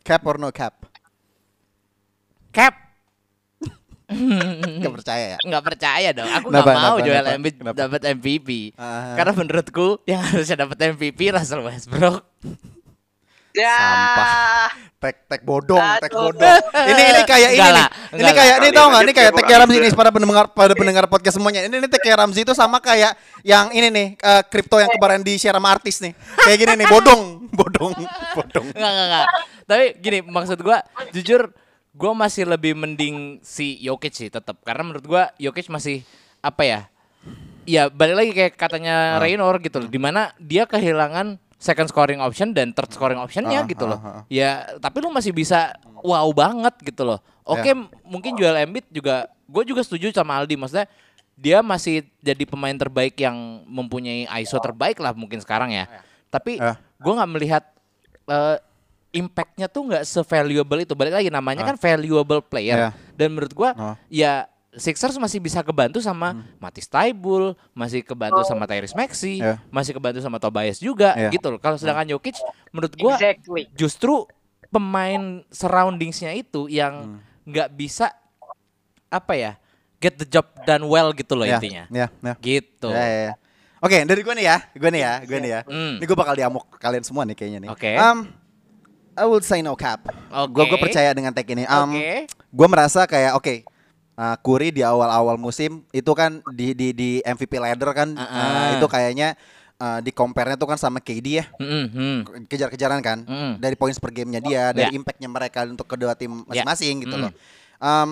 Cap 0.02 0.26
or 0.26 0.42
no 0.42 0.50
cap? 0.50 0.74
Cap. 2.58 2.74
Gak 4.82 4.94
percaya 4.98 5.24
ya? 5.36 5.38
Nggak 5.46 5.62
percaya 5.62 6.08
dong. 6.10 6.26
Aku 6.26 6.46
nggak 6.50 6.66
mau 6.74 6.96
Joel? 6.98 7.26
Embiid 7.38 7.62
dapat 7.62 8.02
MVP. 8.18 8.74
Karena 9.14 9.30
menurutku 9.30 10.02
yang 10.10 10.18
harusnya 10.26 10.66
dapat 10.66 10.98
MVP 10.98 11.30
Russell 11.30 11.62
Westbrook. 11.62 12.26
Ya. 13.54 13.74
Sampah. 13.78 14.70
Tek 14.98 15.16
tek 15.30 15.42
bodong, 15.46 15.82
tek 16.02 16.10
bodong. 16.10 16.58
Ini 16.74 17.02
ini 17.14 17.22
kayak 17.22 17.50
ini 17.54 17.68
nih. 17.70 17.86
Ini 18.18 18.30
kayak 18.34 18.54
ini 18.58 18.68
tau 18.74 18.86
nggak? 18.90 19.02
Ini 19.06 19.12
kayak 19.14 19.32
tek 19.38 19.46
Ramzi 19.46 19.76
itu. 19.78 19.84
nih 19.86 19.92
para 19.94 20.10
pendengar 20.10 20.44
pada 20.50 20.74
pendengar 20.74 21.04
podcast 21.06 21.38
semuanya. 21.38 21.62
Ini 21.62 21.74
ini 21.78 21.86
tek 21.86 22.02
Ramzi 22.02 22.42
itu 22.42 22.50
sama 22.50 22.82
kayak 22.82 23.14
yang 23.46 23.70
ini 23.70 23.94
nih 23.94 24.06
eh, 24.18 24.42
kripto 24.50 24.82
yang 24.82 24.90
kemarin 24.90 25.22
di 25.22 25.38
share 25.38 25.54
sama 25.54 25.70
artis 25.70 26.02
nih. 26.02 26.18
Kayak 26.42 26.56
gini 26.58 26.72
nih, 26.82 26.86
bodong, 26.90 27.22
bodong, 27.58 27.94
bodong. 28.34 28.66
Enggak, 28.74 28.90
enggak, 28.90 29.06
enggak. 29.06 29.26
Tapi 29.70 29.84
gini, 30.02 30.18
maksud 30.26 30.58
gua 30.66 30.82
jujur 31.14 31.54
gua 31.98 32.14
masih 32.14 32.46
lebih 32.46 32.72
mending 32.72 33.42
si 33.42 33.74
Jokic 33.78 34.14
sih 34.14 34.30
tetap 34.30 34.62
karena 34.62 34.86
menurut 34.86 35.04
gua 35.04 35.22
Jokic 35.36 35.66
masih 35.66 36.06
apa 36.38 36.62
ya? 36.62 36.80
Ya 37.66 37.90
balik 37.90 38.14
lagi 38.16 38.30
kayak 38.32 38.54
katanya 38.54 39.18
Raynor 39.18 39.58
gitu 39.58 39.76
loh, 39.76 39.90
di 39.90 39.98
mana 39.98 40.30
dia 40.38 40.64
kehilangan 40.64 41.36
second 41.58 41.90
scoring 41.90 42.22
option 42.22 42.54
dan 42.54 42.70
third 42.70 42.88
scoring 42.88 43.18
optionnya 43.18 43.60
Ah, 43.60 43.66
gitu 43.66 43.84
ah, 43.84 43.90
loh. 43.90 43.98
ah. 44.00 44.22
Ya 44.30 44.50
tapi 44.78 45.02
lu 45.02 45.10
masih 45.10 45.34
bisa 45.34 45.74
wow 46.00 46.24
banget 46.30 46.72
gitu 46.80 47.02
loh. 47.02 47.18
Oke, 47.42 47.74
m- 47.74 47.90
mungkin 48.06 48.38
Joel 48.38 48.62
Embiid 48.62 48.86
juga, 48.88 49.26
gue 49.44 49.62
juga 49.66 49.82
setuju 49.82 50.14
sama 50.14 50.38
Aldi, 50.38 50.54
maksudnya 50.54 50.86
dia 51.34 51.58
masih 51.60 52.06
jadi 52.20 52.44
pemain 52.44 52.72
terbaik 52.72 53.16
yang 53.16 53.34
mempunyai 53.64 54.24
ISO 54.40 54.56
terbaik 54.58 54.96
lah 54.96 55.12
mungkin 55.12 55.40
sekarang 55.40 55.74
ya. 55.74 55.88
Tapi 56.28 56.56
Eh. 56.56 56.76
gue 56.96 57.12
nggak 57.12 57.30
melihat 57.30 57.64
eh, 58.24 58.56
impactnya 59.10 59.66
tuh 59.66 59.88
nggak 59.88 60.04
se-valuable 60.04 60.80
itu. 60.80 60.92
Balik 60.92 61.14
lagi 61.16 61.28
namanya 61.28 61.64
Ah. 61.64 61.68
kan 61.72 61.76
valuable 61.76 62.40
player. 62.40 62.76
Iya. 62.76 62.90
Dan 63.14 63.32
menurut 63.32 63.52
gua 63.52 63.70
Oh. 63.74 63.94
ya 64.08 64.46
Sixers 64.68 65.16
masih 65.16 65.40
bisa 65.40 65.64
kebantu 65.64 65.98
sama 65.98 66.44
Matisse 66.60 66.86
Taibul, 66.86 67.56
masih 67.72 68.04
kebantu 68.04 68.44
sama 68.44 68.68
Tyrese 68.68 68.94
Maxey, 68.94 69.40
Ya. 69.40 69.58
masih 69.72 69.96
kebantu 69.96 70.20
sama 70.20 70.36
Tobias 70.38 70.78
juga 70.78 71.16
Ya. 71.16 71.32
gitu 71.32 71.48
loh. 71.48 71.58
Kalau 71.58 71.74
sedangkan 71.74 72.06
Jokic 72.06 72.36
menurut 72.70 72.92
gua 72.94 73.16
Exactly. 73.16 73.66
justru 73.74 74.28
pemain 74.68 75.40
surroundingsnya 75.48 76.36
itu 76.36 76.64
Hmm. 76.64 76.70
yang 76.70 76.94
nggak 77.42 77.68
bisa 77.74 78.12
apa 79.08 79.32
ya 79.32 79.52
get 79.98 80.14
the 80.14 80.28
job 80.28 80.44
done 80.62 80.84
well 80.84 81.10
gitu 81.10 81.32
loh 81.32 81.42
Ya, 81.42 81.56
intinya 81.56 81.84
Ya, 81.88 82.06
ya. 82.12 82.34
gitu 82.38 82.92
Ya, 82.92 83.02
ya, 83.02 83.20
ya. 83.24 83.34
Oke, 83.78 83.94
dari 84.04 84.20
gue 84.20 84.34
nih 84.34 84.42
ya, 84.44 84.56
gue 84.74 84.90
nih 84.90 85.00
ya, 85.00 85.12
gue 85.22 85.38
nih 85.38 85.50
ya. 85.54 85.60
Hmm. 85.62 85.96
Ini 85.96 86.04
gue 86.04 86.18
bakal 86.18 86.34
diamuk 86.34 86.66
kalian 86.76 87.00
semua 87.00 87.22
nih 87.22 87.32
kayaknya 87.32 87.58
nih. 87.62 87.70
Oke. 87.70 87.94
Um, 87.94 88.26
I 89.18 89.26
will 89.26 89.42
say 89.42 89.58
no 89.58 89.74
cap. 89.74 90.06
Oke. 90.30 90.50
Gue 90.52 90.64
gue 90.66 90.78
percaya 90.80 91.10
dengan 91.10 91.30
tag 91.30 91.44
ini. 91.44 91.66
Um, 91.66 91.92
Oke. 91.92 92.30
Gue 92.48 92.66
merasa 92.66 93.04
kayak 93.04 93.34
oke. 93.34 93.54
uh, 94.14 94.36
Curry 94.36 94.70
di 94.70 94.80
awal-awal 94.80 95.34
musim 95.34 95.82
itu 95.90 96.10
kan 96.10 96.38
di 96.50 96.72
di 96.72 96.90
di 96.90 97.10
MVP 97.20 97.54
ladder 97.54 97.90
kan 97.92 98.08
Ah, 98.12 98.22
uh, 98.22 98.34
ah. 98.34 98.68
itu 98.74 98.86
kayaknya 98.86 99.38
uh, 99.76 99.98
di 99.98 100.10
compare-nya 100.10 100.54
tuh 100.54 100.66
kan 100.66 100.74
sama 100.74 100.98
KD 100.98 101.26
ya 101.28 101.44
Mm-mm, 101.54 101.84
mm. 101.88 102.18
kejar-kejaran 102.46 102.98
kan 102.98 103.22
Mm. 103.22 103.52
dari 103.58 103.74
points 103.74 103.98
per 103.98 104.10
gamenya 104.10 104.40
dia 104.40 104.62
dari 104.72 104.90
Ya. 104.90 104.96
impactnya 104.96 105.26
mereka 105.26 105.62
untuk 105.62 105.86
kedua 105.86 106.14
tim 106.14 106.42
masing-masing 106.44 107.04
gitu 107.04 107.14
Mm. 107.14 107.22
loh. 107.22 107.32
Um, 107.78 108.10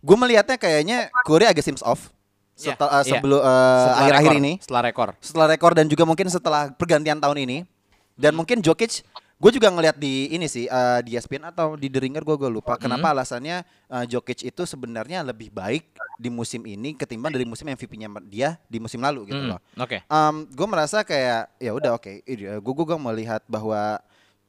gue 0.00 0.16
melihatnya 0.16 0.56
kayaknya 0.56 0.98
Curry 1.22 1.46
agak 1.46 1.62
seems 1.62 1.82
off 1.82 2.10
setel- 2.52 2.88
uh, 2.88 2.98
ya. 2.98 3.06
sebelum 3.06 3.38
uh, 3.38 3.46
Setelah 3.46 3.94
akhir-akhir 4.00 4.26
rekor, 4.26 4.40
ini 4.40 4.52
setelah 4.58 4.82
rekor 4.82 5.08
setelah 5.20 5.46
rekor 5.48 5.72
dan 5.72 5.86
juga 5.86 6.02
mungkin 6.02 6.26
setelah 6.26 6.62
pergantian 6.72 7.20
tahun 7.20 7.38
ini 7.42 7.58
dan 8.16 8.32
Hmm. 8.32 8.42
mungkin 8.42 8.58
Jokic 8.58 9.06
gue 9.36 9.50
juga 9.52 9.68
ngelihat 9.68 9.96
di 9.96 10.32
ini 10.32 10.48
sih 10.48 10.64
eh, 10.64 11.00
di 11.04 11.12
ESPN 11.12 11.52
atau 11.52 11.76
di 11.76 11.92
The 11.92 12.00
Ringer 12.00 12.24
gue 12.24 12.36
gue 12.36 12.48
lupa 12.48 12.76
kenapa 12.76 13.08
Hmm. 13.08 13.14
alasannya 13.14 13.56
eh, 13.62 14.04
Jokic 14.08 14.40
itu 14.42 14.62
sebenarnya 14.64 15.20
lebih 15.20 15.52
baik 15.52 15.92
di 16.16 16.32
musim 16.32 16.64
ini 16.64 16.96
ketimbang 16.96 17.28
dari 17.30 17.44
musim 17.44 17.68
MVP-nya 17.68 18.08
dia 18.24 18.56
di 18.64 18.80
musim 18.80 18.96
lalu 18.98 19.28
gitu 19.28 19.36
Mm, 19.38 19.52
loh. 19.52 19.60
oke. 19.76 20.00
Gue 20.50 20.66
merasa 20.66 21.04
kayak 21.04 21.52
ya 21.58 21.70
udah 21.70 21.92
oke 21.94 22.24
gue 22.24 22.84
gue 22.86 22.98
melihat 23.02 23.44
bahwa 23.44 24.00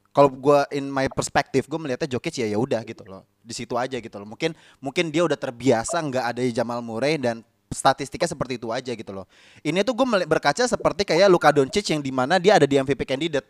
kalau 0.08 0.32
gue 0.32 0.60
in 0.72 0.88
my 0.88 1.04
perspective 1.06 1.68
gue 1.68 1.76
melihatnya 1.76 2.08
Jokic 2.08 2.40
ya 2.40 2.48
ya 2.48 2.56
udah 2.56 2.80
gitu 2.82 3.04
loh. 3.04 3.28
Di 3.44 3.52
situ 3.52 3.76
aja 3.76 4.00
gitu 4.00 4.16
loh. 4.16 4.24
Mungkin 4.24 4.56
mungkin 4.80 5.12
dia 5.12 5.20
udah 5.20 5.36
terbiasa 5.36 6.00
nggak 6.00 6.24
ada 6.24 6.40
Jamal 6.48 6.80
Murray 6.80 7.20
dan 7.20 7.44
statistiknya 7.68 8.24
seperti 8.24 8.56
itu 8.56 8.72
aja 8.72 8.88
gitu 8.88 9.12
loh. 9.12 9.28
Ini 9.60 9.84
tuh 9.84 9.92
gue 9.92 10.06
berkaca 10.24 10.64
seperti 10.64 11.04
kayak 11.04 11.28
Luka 11.28 11.52
Doncic 11.52 11.84
yang 11.92 12.00
di 12.00 12.08
mana 12.08 12.40
dia 12.40 12.56
ada 12.56 12.64
di 12.64 12.80
MVP 12.80 13.04
candidate 13.04 13.44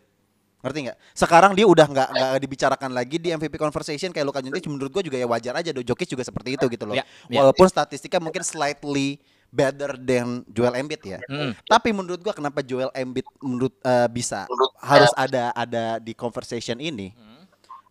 ngerti 0.59 0.79
nggak? 0.91 0.97
Sekarang 1.15 1.51
dia 1.55 1.63
udah 1.63 1.87
nggak 1.87 2.09
nggak 2.11 2.31
dibicarakan 2.43 2.91
lagi 2.91 3.15
di 3.15 3.31
MVP 3.31 3.55
conversation 3.55 4.11
kayak 4.11 4.25
Luka 4.27 4.43
Doncic 4.43 4.67
menurut 4.67 4.91
gue 4.91 5.03
juga 5.07 5.17
ya 5.19 5.27
wajar 5.27 5.53
aja. 5.55 5.71
Do 5.71 5.79
Jokic 5.79 6.11
juga 6.11 6.23
seperti 6.27 6.59
itu 6.59 6.65
gitu 6.67 6.83
loh. 6.83 6.95
Ya, 6.95 7.07
ya. 7.31 7.39
Walaupun 7.43 7.67
statistiknya 7.71 8.19
mungkin 8.19 8.43
slightly 8.43 9.19
better 9.49 9.97
than 9.97 10.45
Joel 10.45 10.77
Embiid 10.77 11.01
ya. 11.01 11.19
Mm. 11.25 11.57
Tapi 11.65 11.89
menurut 11.89 12.21
gua 12.21 12.33
kenapa 12.37 12.61
Joel 12.61 12.93
Embiid 12.93 13.25
menurut 13.41 13.73
eh, 13.81 14.07
bisa 14.09 14.45
harus 14.79 15.09
ada 15.17 15.49
ada 15.57 15.97
di 15.97 16.13
conversation 16.13 16.77
ini? 16.77 17.13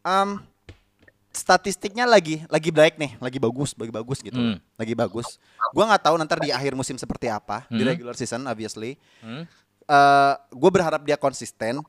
Um, 0.07 0.39
statistiknya 1.35 2.09
lagi 2.09 2.47
lagi 2.49 2.71
baik 2.71 2.97
nih, 2.97 3.19
lagi 3.21 3.39
bagus, 3.43 3.75
lagi 3.77 3.93
bagus 3.93 4.19
gitu, 4.25 4.39
Hmm. 4.39 4.57
lagi 4.79 4.95
bagus. 4.97 5.37
Gua 5.75 5.85
nggak 5.91 6.03
tahu 6.09 6.15
nanti 6.17 6.35
di 6.49 6.51
akhir 6.55 6.73
musim 6.79 6.97
seperti 6.97 7.29
apa 7.29 7.67
di 7.69 7.83
Hmm. 7.83 7.91
regular 7.91 8.15
season, 8.17 8.47
obviously. 8.49 8.97
Hmm. 9.21 9.45
gue 10.53 10.69
berharap 10.69 11.01
dia 11.01 11.17
konsisten 11.17 11.81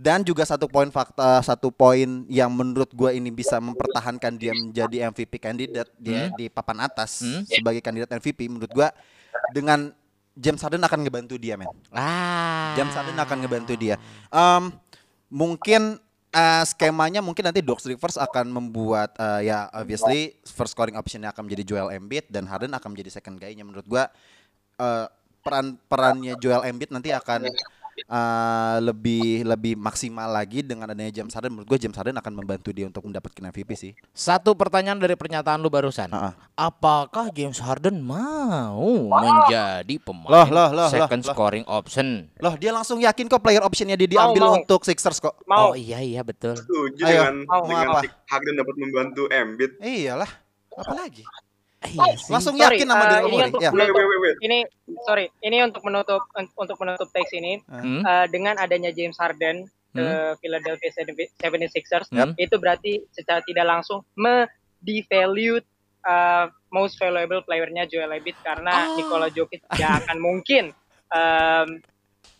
dan 0.00 0.24
juga 0.24 0.48
satu 0.48 0.64
poin 0.64 0.88
fakta 0.88 1.44
satu 1.44 1.68
poin 1.68 2.24
yang 2.32 2.48
menurut 2.48 2.88
gue 2.88 3.20
ini 3.20 3.28
bisa 3.28 3.60
mempertahankan 3.60 4.32
dia 4.40 4.56
menjadi 4.56 5.12
MVP 5.12 5.36
candidate 5.36 5.92
dia 6.00 6.32
di 6.32 6.48
papan 6.48 6.88
atas 6.88 7.20
Hmm. 7.20 7.44
sebagai 7.44 7.84
kandidat 7.84 8.08
MVP 8.16 8.48
menurut 8.48 8.72
gue 8.72 8.88
dengan 9.52 9.92
James 10.32 10.56
Harden 10.64 10.80
akan 10.80 11.04
ngebantu 11.04 11.36
dia 11.36 11.60
men. 11.60 11.68
Ah. 11.92 12.72
James 12.72 12.96
Harden 12.96 13.18
akan 13.18 13.44
ngebantu 13.44 13.76
dia. 13.76 14.00
Em, 14.32 14.72
mungkin 15.28 16.00
eh, 16.32 16.64
skemanya 16.64 17.20
mungkin 17.20 17.44
nanti 17.44 17.60
Doc 17.60 17.84
Rivers 17.84 18.16
akan 18.16 18.48
membuat 18.48 19.12
eh, 19.20 19.52
ya 19.52 19.68
obviously 19.76 20.32
first 20.48 20.72
scoring 20.72 20.96
optionnya 20.96 21.28
akan 21.28 21.44
menjadi 21.44 21.76
Joel 21.76 21.92
Embiid 21.92 22.32
dan 22.32 22.48
Harden 22.48 22.72
akan 22.72 22.88
menjadi 22.96 23.20
second 23.20 23.36
guy-nya 23.36 23.68
menurut 23.68 23.84
gua. 23.84 24.08
Eh, 24.80 25.06
peran 25.44 25.76
perannya 25.92 26.40
Joel 26.40 26.64
Embiid 26.64 26.88
nanti 26.88 27.12
akan 27.12 27.44
eh, 28.00 28.76
lebih 28.80 29.42
lebih 29.42 29.74
maksimal 29.74 30.26
lagi 30.26 30.60
dengan 30.60 30.86
adanya 30.86 31.10
James 31.12 31.30
Harden 31.30 31.50
menurut 31.50 31.66
gua 31.66 31.76
James 31.76 31.92
Harden 31.92 32.14
akan 32.14 32.32
membantu 32.34 32.70
dia 32.70 32.84
untuk 32.84 33.02
mendapatkan 33.02 33.42
MVP 33.46 33.70
sih. 33.72 33.92
satu 34.10 34.52
pertanyaan 34.52 34.96
dari 34.96 35.14
pernyataan 35.14 35.58
lu 35.58 35.68
barusan 35.68 36.08
Ah, 36.08 36.30
ah. 36.30 36.34
apakah 36.56 37.30
James 37.30 37.56
Harden 37.56 38.00
mau 38.00 38.80
menjadi 39.08 39.94
pemain 39.98 40.28
Loh, 40.28 40.46
loh, 40.46 40.68
loh, 40.70 40.88
second 40.88 41.20
loh, 41.20 41.26
loh. 41.26 41.34
scoring 41.34 41.64
option 41.66 42.08
Loh 42.36 42.54
dia 42.54 42.70
langsung 42.70 42.98
yakin 42.98 43.26
kok 43.26 43.38
player 43.38 43.60
optionnya 43.60 43.94
dia 43.94 44.06
Mau, 44.06 44.14
diambil 44.28 44.44
mau. 44.44 44.54
untuk 44.56 44.82
Sixers 44.82 45.18
kok. 45.18 45.34
Mau 45.44 45.70
oh 45.70 45.74
iya 45.74 45.98
iya 45.98 46.20
betul 46.20 46.54
Setuju 46.54 47.02
Ayo. 47.02 47.24
dengan 47.24 47.34
Mau 47.44 47.62
dengan 47.64 47.86
apa? 47.92 48.00
Harden 48.26 48.54
dapat 48.56 48.74
membantu 48.76 49.22
Embiid. 49.26 49.72
Iyalah, 49.78 50.30
apalagi? 50.72 51.24
Iya 51.82 52.12
sih. 52.14 52.28
Langsung 52.28 52.54
Sorry, 52.54 52.76
yakin 52.76 52.86
sama 52.86 53.04
eh, 53.04 53.08
Daryl 53.10 53.26
ini 53.26 53.36
untuk 53.46 53.60
Ya. 53.60 53.70
Wait, 53.70 53.88
wait, 53.88 54.06
wait, 54.06 54.20
wait. 54.20 54.36
ini 54.40 54.58
sorry 55.02 55.26
ini 55.40 55.56
untuk 55.60 55.82
menutup 55.82 56.22
untuk 56.54 56.76
menutup 56.76 57.08
teks 57.08 57.32
ini 57.32 57.60
Hmm? 57.64 58.02
eh, 58.02 58.26
dengan 58.28 58.54
adanya 58.56 58.90
James 58.90 59.16
Harden 59.16 59.64
ke 59.90 59.98
Hmm. 59.98 60.36
Philadelphia 60.38 60.90
76ers 61.40 62.08
Yep. 62.10 62.28
itu 62.36 62.54
berarti 62.56 62.92
secara 63.10 63.40
tidak 63.42 63.66
langsung 63.66 64.04
me-devalue 64.14 65.60
eh, 66.02 66.44
most 66.70 66.96
valuable 66.96 67.42
playernya 67.42 67.84
Joel 67.84 68.14
Embiid 68.14 68.36
karena 68.40 68.72
Oh. 68.86 68.94
Nikola 68.94 69.28
Jokic 69.28 69.60
tidak 69.66 70.00
akan 70.00 70.16
mungkin 70.16 70.64
um, 71.10 71.68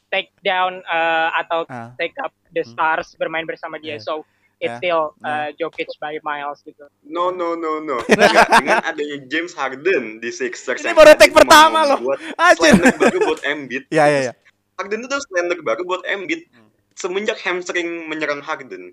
take 0.09 0.33
down 0.41 0.81
eh, 0.81 1.29
atau 1.37 1.65
Ah. 1.67 1.93
take 1.95 2.17
up 2.19 2.33
the 2.49 2.62
stars 2.62 3.12
bermain 3.15 3.45
bersama 3.45 3.77
dia 3.77 3.97
Yeah. 3.97 4.03
so 4.03 4.25
it's 4.61 4.69
Yeah. 4.69 4.77
still 4.77 5.03
uh, 5.24 5.49
Jokic 5.57 5.89
by 5.97 6.20
miles 6.20 6.61
gitu 6.62 6.85
No, 7.03 7.32
no, 7.32 7.57
no, 7.57 7.81
no. 7.81 7.97
Dengan 8.61 8.85
adanya 8.85 9.19
James 9.27 9.57
Harden 9.57 10.20
di 10.20 10.28
Sixers. 10.28 10.85
Ini 10.85 10.93
baru 10.93 11.16
take 11.16 11.32
pertama 11.32 11.89
loh. 11.89 12.12
Anjir. 12.37 12.77
slender 12.77 12.93
baru 12.95 13.19
buat 13.24 13.41
Embiid. 13.43 13.85
Ya 13.97 14.05
ya 14.07 14.20
ya. 14.31 14.32
Harden 14.77 15.09
itu 15.09 15.16
slender 15.27 15.59
baru 15.65 15.82
buat 15.82 16.05
Embiid. 16.05 16.45
Hmm. 16.53 16.69
Semenjak 16.93 17.41
hamstring 17.41 18.05
menyerang 18.07 18.45
Harden. 18.45 18.93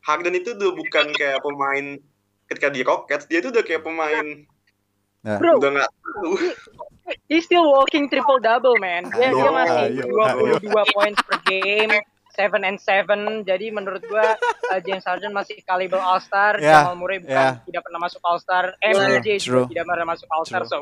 Harden 0.00 0.34
itu 0.38 0.54
udah 0.54 0.70
bukan 0.70 1.10
kayak 1.12 1.42
pemain 1.42 1.98
ketika 2.46 2.68
di 2.70 2.86
Rockets, 2.86 3.26
dia 3.26 3.42
itu 3.42 3.50
udah 3.50 3.64
kayak 3.66 3.82
pemain 3.82 4.46
Nah. 5.24 5.40
bro 5.40 5.56
udah 5.56 5.72
nggak 5.72 5.88
tahu. 5.88 6.32
He's 7.32 7.48
still 7.48 7.64
walking 7.64 8.12
triple 8.12 8.36
double 8.44 8.76
man. 8.76 9.08
Dia 9.08 9.32
dia 9.32 9.40
Ayo, 9.40 9.56
masih 9.56 10.04
ayo, 10.04 10.60
22 10.60 10.92
points 10.92 11.20
per 11.24 11.40
game, 11.48 11.96
7 12.34 12.66
and 12.66 12.78
7. 12.82 13.46
Jadi 13.46 13.66
menurut 13.70 14.02
gua 14.10 14.34
uh, 14.36 14.80
James 14.86 15.06
Harden 15.06 15.30
masih 15.30 15.62
caliber 15.62 16.02
All 16.02 16.18
Star. 16.18 16.58
Yeah, 16.58 16.84
Jamal 16.84 16.98
Murray 16.98 17.22
bukan 17.22 17.32
yeah. 17.32 17.62
tidak 17.64 17.82
pernah 17.86 18.00
masuk 18.02 18.20
All 18.26 18.38
Star. 18.42 18.64
MJ 18.82 19.28
juga 19.40 19.70
tidak 19.70 19.84
pernah 19.86 20.06
masuk 20.10 20.28
All 20.34 20.44
Star. 20.44 20.62
True. 20.66 20.70
So 20.70 20.78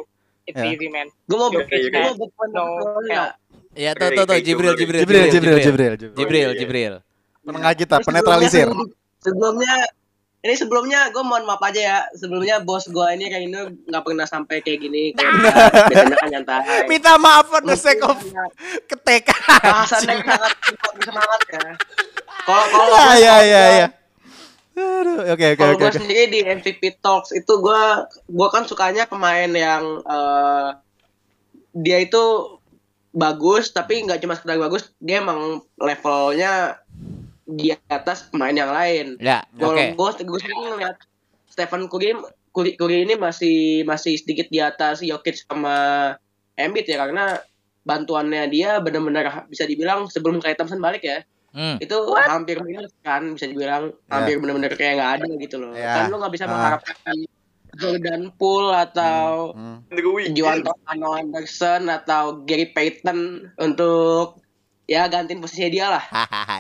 it's 0.48 0.58
Yeah. 0.58 0.72
easy 0.74 0.88
man. 0.88 1.06
Gue 1.28 1.38
mau 1.38 1.50
berpoin 1.52 2.50
No, 2.50 2.64
ya. 3.06 3.36
ya 3.78 3.90
tuh 3.94 4.10
tuh 4.10 4.24
tuh 4.26 4.38
Jibril 4.42 4.74
Jibril 4.74 5.00
Jibril 5.04 5.26
Jibril 5.30 5.58
Jibril. 5.62 5.92
Jibril 6.18 6.50
Jibril 6.58 6.94
Penengah 7.42 7.74
kita 7.74 7.96
penetralisir. 8.02 8.70
Sebelumnya 9.22 9.86
ini 10.42 10.54
sebelumnya 10.58 11.14
gue 11.14 11.22
mohon 11.22 11.46
maaf 11.46 11.62
aja 11.62 11.80
ya. 11.80 11.98
Sebelumnya 12.18 12.58
bos 12.66 12.90
gue 12.90 13.06
ini 13.14 13.30
kayak 13.30 13.42
ini 13.46 13.58
nggak 13.86 14.02
pernah 14.02 14.26
sampai 14.26 14.58
kayak 14.58 14.82
gini. 14.82 15.14
Kayak 15.14 15.32
dia 15.38 15.54
biasanya 15.86 16.16
kan 16.18 16.28
nyantai. 16.34 16.62
Minta 16.90 17.14
maaf 17.14 17.46
for 17.46 17.62
the 17.62 17.78
sake 17.78 18.02
of 18.02 18.18
ketekan. 18.90 19.38
Bahasannya 19.62 20.18
sangat 20.18 20.52
semangat 21.06 21.40
ya. 21.46 21.60
Kalau 22.42 22.64
kalau 22.74 22.94
Ya 22.98 23.14
ya 23.14 23.36
ya 23.46 23.62
ya. 23.86 23.88
Aduh, 24.72 25.28
oke 25.30 25.44
oke 25.52 25.60
Kalau 25.60 25.74
oke. 25.76 25.82
gue 25.84 25.92
sendiri 26.00 26.22
di 26.32 26.40
MVP 26.42 26.98
Talks 26.98 27.30
itu 27.36 27.52
gue 27.60 27.82
gue 28.26 28.48
kan 28.50 28.64
sukanya 28.66 29.04
pemain 29.06 29.46
yang 29.52 30.00
eh, 30.02 30.68
dia 31.76 31.98
itu 32.02 32.56
bagus 33.12 33.70
tapi 33.76 34.00
nggak 34.08 34.24
cuma 34.24 34.32
sekedar 34.32 34.56
bagus 34.56 34.90
dia 34.96 35.20
emang 35.20 35.60
levelnya 35.76 36.80
di 37.52 37.68
atas 37.88 38.28
pemain 38.28 38.52
yang 38.52 38.68
lain. 38.68 39.06
ya 39.18 39.44
Kalau 39.52 39.72
oke 39.72 39.84
gue 39.92 40.10
gue 40.24 40.38
sendiri 40.40 40.60
ngeliat 40.70 40.96
Stephen 41.46 41.86
Curry 41.86 42.16
Curry, 42.48 42.76
Curry 42.76 43.04
ini 43.04 43.14
masih 43.14 43.56
masih 43.82 44.16
sedikit 44.16 44.48
di 44.48 44.58
atas 44.58 45.00
Jokic 45.00 45.40
sama 45.42 45.76
Embiid 46.52 46.84
ya 46.84 47.00
karena 47.00 47.40
bantuannya 47.82 48.46
dia 48.46 48.78
benar-benar 48.78 49.46
bisa 49.46 49.64
dibilang 49.64 50.06
sebelum 50.06 50.38
Klay 50.38 50.54
Thompson 50.54 50.78
balik 50.78 51.02
ya 51.02 51.20
Hmm. 51.52 51.76
itu 51.76 51.92
hampir 52.16 52.64
minus 52.64 52.96
kan 53.04 53.36
bisa 53.36 53.44
dibilang 53.44 53.92
hampir 54.08 54.40
benar-benar 54.40 54.72
kayak 54.72 54.96
nggak 54.96 55.12
ada 55.20 55.28
gitu 55.36 55.60
loh 55.60 55.76
Ya. 55.76 56.00
kan 56.00 56.08
lu 56.08 56.16
nggak 56.16 56.32
bisa 56.32 56.44
Ah. 56.44 56.50
mengharapkan 56.50 57.16
Jordan 57.72 58.22
Poole 58.36 58.72
atau 58.72 59.52
Hmm. 59.52 59.84
Wiggins. 59.88 60.32
Juan 60.32 60.60
Anderson 60.88 61.88
atau 61.88 62.44
Gary 62.44 62.68
Payton 62.68 63.52
untuk 63.56 64.41
ya 64.92 65.08
gantiin 65.08 65.40
posisinya 65.40 65.70
dia 65.72 65.86
lah 65.88 66.04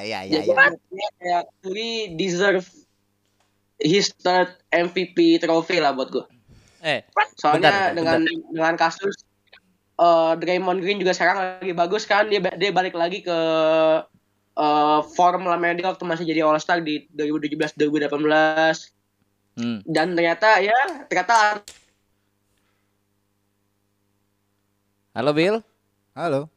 ya 0.00 0.24
ya 0.24 0.40
jadi 0.40 0.48
ya. 0.48 0.72
dia 0.72 1.08
kayak 1.20 1.42
Curry 1.60 1.92
deserve 2.16 2.64
his 3.76 4.08
third 4.24 4.48
MVP 4.72 5.36
trophy 5.44 5.76
lah 5.84 5.92
buat 5.92 6.08
gue 6.08 6.24
Eh, 6.82 7.06
Soalnya 7.38 7.94
bentar, 7.94 7.94
dengan 7.94 8.18
dengan 8.50 8.74
kasus 8.74 9.22
eh 10.02 10.32
Draymond 10.34 10.82
Green 10.82 10.98
juga 10.98 11.14
sekarang 11.14 11.62
lagi 11.62 11.70
bagus 11.70 12.08
kan 12.10 12.26
dia 12.26 12.42
dia 12.42 12.74
balik 12.74 12.96
lagi 12.96 13.22
ke 13.22 13.38
eh 14.52 15.00
form 15.14 15.46
lamanya 15.46 15.78
dia 15.78 15.86
waktu 15.92 16.02
masih 16.02 16.26
jadi 16.26 16.42
All 16.42 16.58
Star 16.58 16.82
di 16.82 17.06
2017 17.14 17.76
2018 17.76 18.96
Hmm. 19.52 19.84
dan 19.84 20.16
ternyata 20.16 20.64
ya 20.64 20.72
ternyata 21.12 21.60
Halo 25.12 25.36
Bill, 25.36 25.60
Halo. 26.16 26.48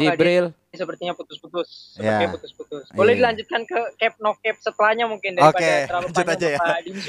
Jibril. 0.00 0.46
sepertinya 0.70 1.10
putus-putus. 1.10 1.96
Ya. 1.96 2.22
Sepertinya 2.22 2.28
putus-putus. 2.30 2.84
Boleh 2.92 3.12
Iya. 3.12 3.18
dilanjutkan 3.18 3.60
ke 3.64 3.78
cap 3.96 4.14
no 4.18 4.30
cap 4.36 4.56
setelahnya 4.56 5.04
mungkin 5.04 5.32
Oke, 5.34 5.42
daripada 5.58 5.66
terlalu 5.82 6.04
lanjut 6.04 6.14
panjang 6.14 6.36
aja 6.36 6.46
ya. 6.46 6.58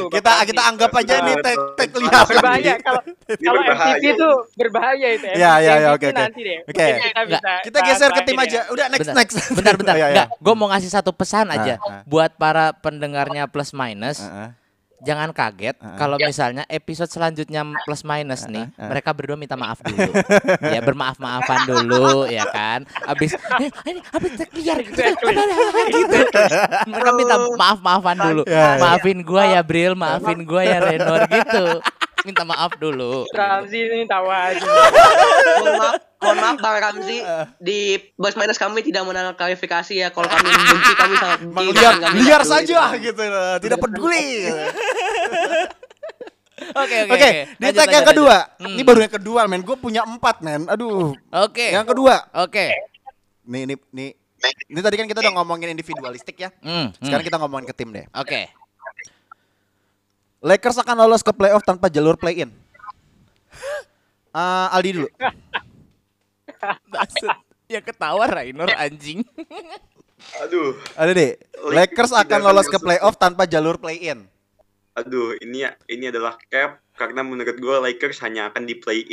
Kita 0.10 0.32
Bapak 0.32 0.44
kita 0.48 0.62
anggap 0.64 0.92
aja 0.96 1.14
ini 1.20 1.34
tag 1.38 1.58
tag 1.76 1.90
liar. 1.94 2.24
berbahaya 2.26 2.74
kalau 2.80 3.02
Ini 3.30 3.46
kalau. 3.46 3.62
MVP 3.70 4.06
itu 4.10 4.30
berbahaya 4.56 5.08
itu. 5.12 5.26
Ya, 5.32 5.52
ya, 5.60 5.74
ya, 5.78 5.90
oke, 5.92 6.08
oke. 6.08 6.18
nanti 6.18 6.42
deh. 6.42 6.60
Oke. 6.66 6.88
Kita 7.62 7.78
geser 7.84 8.10
ke 8.10 8.22
tim 8.24 8.36
ya. 8.36 8.44
aja. 8.44 8.60
Udah 8.70 8.86
next 8.88 9.00
Bentar. 9.06 9.16
next. 9.18 9.36
Bentar, 9.52 9.74
bentar. 9.76 9.96
Iya, 9.96 10.08
iya. 10.10 10.14
Enggak, 10.16 10.28
gue 10.36 10.54
mau 10.56 10.68
ngasih 10.70 10.90
satu 10.90 11.12
pesan 11.12 11.48
aja 11.50 11.74
Ah, 11.78 11.92
ah. 11.92 12.02
buat 12.04 12.32
para 12.36 12.72
pendengarnya 12.74 13.46
plus 13.46 13.70
minus. 13.70 14.18
Heeh. 14.20 14.50
Jangan 15.00 15.32
kaget 15.32 15.76
Ah, 15.80 15.96
ah. 15.96 15.98
kalau 15.98 16.20
misalnya 16.20 16.64
episode 16.68 17.08
selanjutnya 17.08 17.64
plus 17.88 18.04
minus 18.04 18.44
nih, 18.52 18.68
ah, 18.76 18.84
ah. 18.84 18.90
mereka 18.92 19.16
berdua 19.16 19.40
minta 19.40 19.56
maaf 19.56 19.80
dulu. 19.80 20.12
ya 20.76 20.80
bermaaf-maafan 20.84 21.60
dulu 21.68 22.28
ya 22.28 22.44
kan. 22.52 22.84
Abis 23.08 23.36
eh, 23.36 23.72
ini 23.88 24.00
habis 24.12 24.32
tag 24.36 24.52
liar 24.56 24.80
gitu. 24.84 25.00
gitu. 25.00 26.18
Mereka 26.92 27.12
minta 27.16 27.36
maaf-maafan 27.56 28.18
dulu. 28.20 28.44
Ya, 28.44 28.76
ya. 28.76 28.82
Maafin 28.84 29.20
gua 29.24 29.44
ya 29.48 29.62
Bril, 29.64 29.96
maafin 29.96 30.44
gua 30.44 30.62
ya 30.68 30.78
Renor 30.84 31.28
gitu. 31.32 31.66
Minta 32.28 32.44
maaf 32.44 32.76
dulu. 32.76 33.24
Ramzi 33.32 33.80
ini 33.80 34.04
tawa 34.04 34.52
aja. 34.52 34.60
mohon 35.60 35.76
maaf 35.80 35.96
mohon 36.20 36.38
maaf 36.38 36.58
Bang 36.60 36.78
Ramzi 36.78 37.18
di 37.58 37.96
bos 38.14 38.36
minus 38.36 38.60
kami 38.60 38.84
tidak 38.84 39.08
mengenal 39.08 39.34
klarifikasi 39.34 39.94
ya 39.96 40.08
kalau 40.12 40.28
kami 40.28 40.52
benci 40.52 40.92
kami 40.96 41.16
sangat 41.16 41.40
benci 41.48 41.80
nggak 41.80 41.96
peduli 42.12 42.44
saja 42.44 42.80
dengan- 42.92 43.00
gitu 43.00 43.24
loh. 43.24 43.54
Tidak 43.58 43.78
peduli. 43.80 44.26
Oke 46.70 46.98
oke. 47.08 47.14
Oke, 47.16 47.30
di 47.56 47.66
tag 47.72 47.88
yang 47.88 48.04
lanjut, 48.04 48.10
kedua. 48.14 48.36
lanjut. 48.36 48.60
Hmm. 48.62 48.76
Ini 48.76 48.84
baru 48.84 49.00
yang 49.00 49.14
kedua, 49.16 49.42
men. 49.48 49.62
Gue 49.64 49.78
punya 49.80 50.02
empat, 50.04 50.44
men. 50.44 50.68
Aduh. 50.68 51.16
Oke. 51.32 51.72
Yang 51.72 51.88
kedua. 51.96 52.16
Oke. 52.36 52.76
Nih, 53.48 53.64
nih, 53.66 53.78
nih. 53.90 54.10
Ini 54.70 54.80
tadi 54.80 54.96
kan 55.00 55.08
kita 55.08 55.20
udah 55.24 55.34
ngomongin 55.40 55.72
individualistik 55.72 56.36
ya. 56.38 56.52
Hmm, 56.62 56.92
hmm. 56.92 57.04
Sekarang 57.04 57.26
kita 57.26 57.38
ngomongin 57.42 57.66
ke 57.66 57.76
tim 57.76 57.90
deh. 57.90 58.06
Oke. 58.14 58.52
Lakers 60.40 60.80
akan 60.80 60.96
lolos 61.04 61.20
ke 61.20 61.36
playoff 61.36 61.64
tanpa 61.68 61.92
jalur 61.92 62.16
play-in. 62.16 62.48
Ah, 64.32 64.72
Aldi 64.72 65.04
dulu. 65.04 65.10
Maksud 66.96 67.32
yang 67.68 67.84
ketawa 67.84 68.24
Rainor 68.28 68.72
anjing. 68.76 69.24
Aduh, 70.44 70.76
Ada 71.00 71.12
deh. 71.16 71.32
Lakers 71.72 72.12
akan 72.12 72.40
lolos 72.44 72.68
ke 72.68 72.80
playoff 72.80 73.16
tanpa 73.16 73.48
jalur 73.48 73.80
play-in. 73.80 74.28
aduh, 75.00 75.32
ini 75.40 75.64
ya, 75.64 75.72
ini 75.88 76.12
adalah 76.12 76.36
cap 76.52 76.84
karena 77.00 77.24
menurut 77.24 77.56
gue 77.56 77.76
Lakers 77.88 78.20
hanya 78.20 78.52
akan 78.52 78.68
di 78.68 78.76
play 78.76 79.08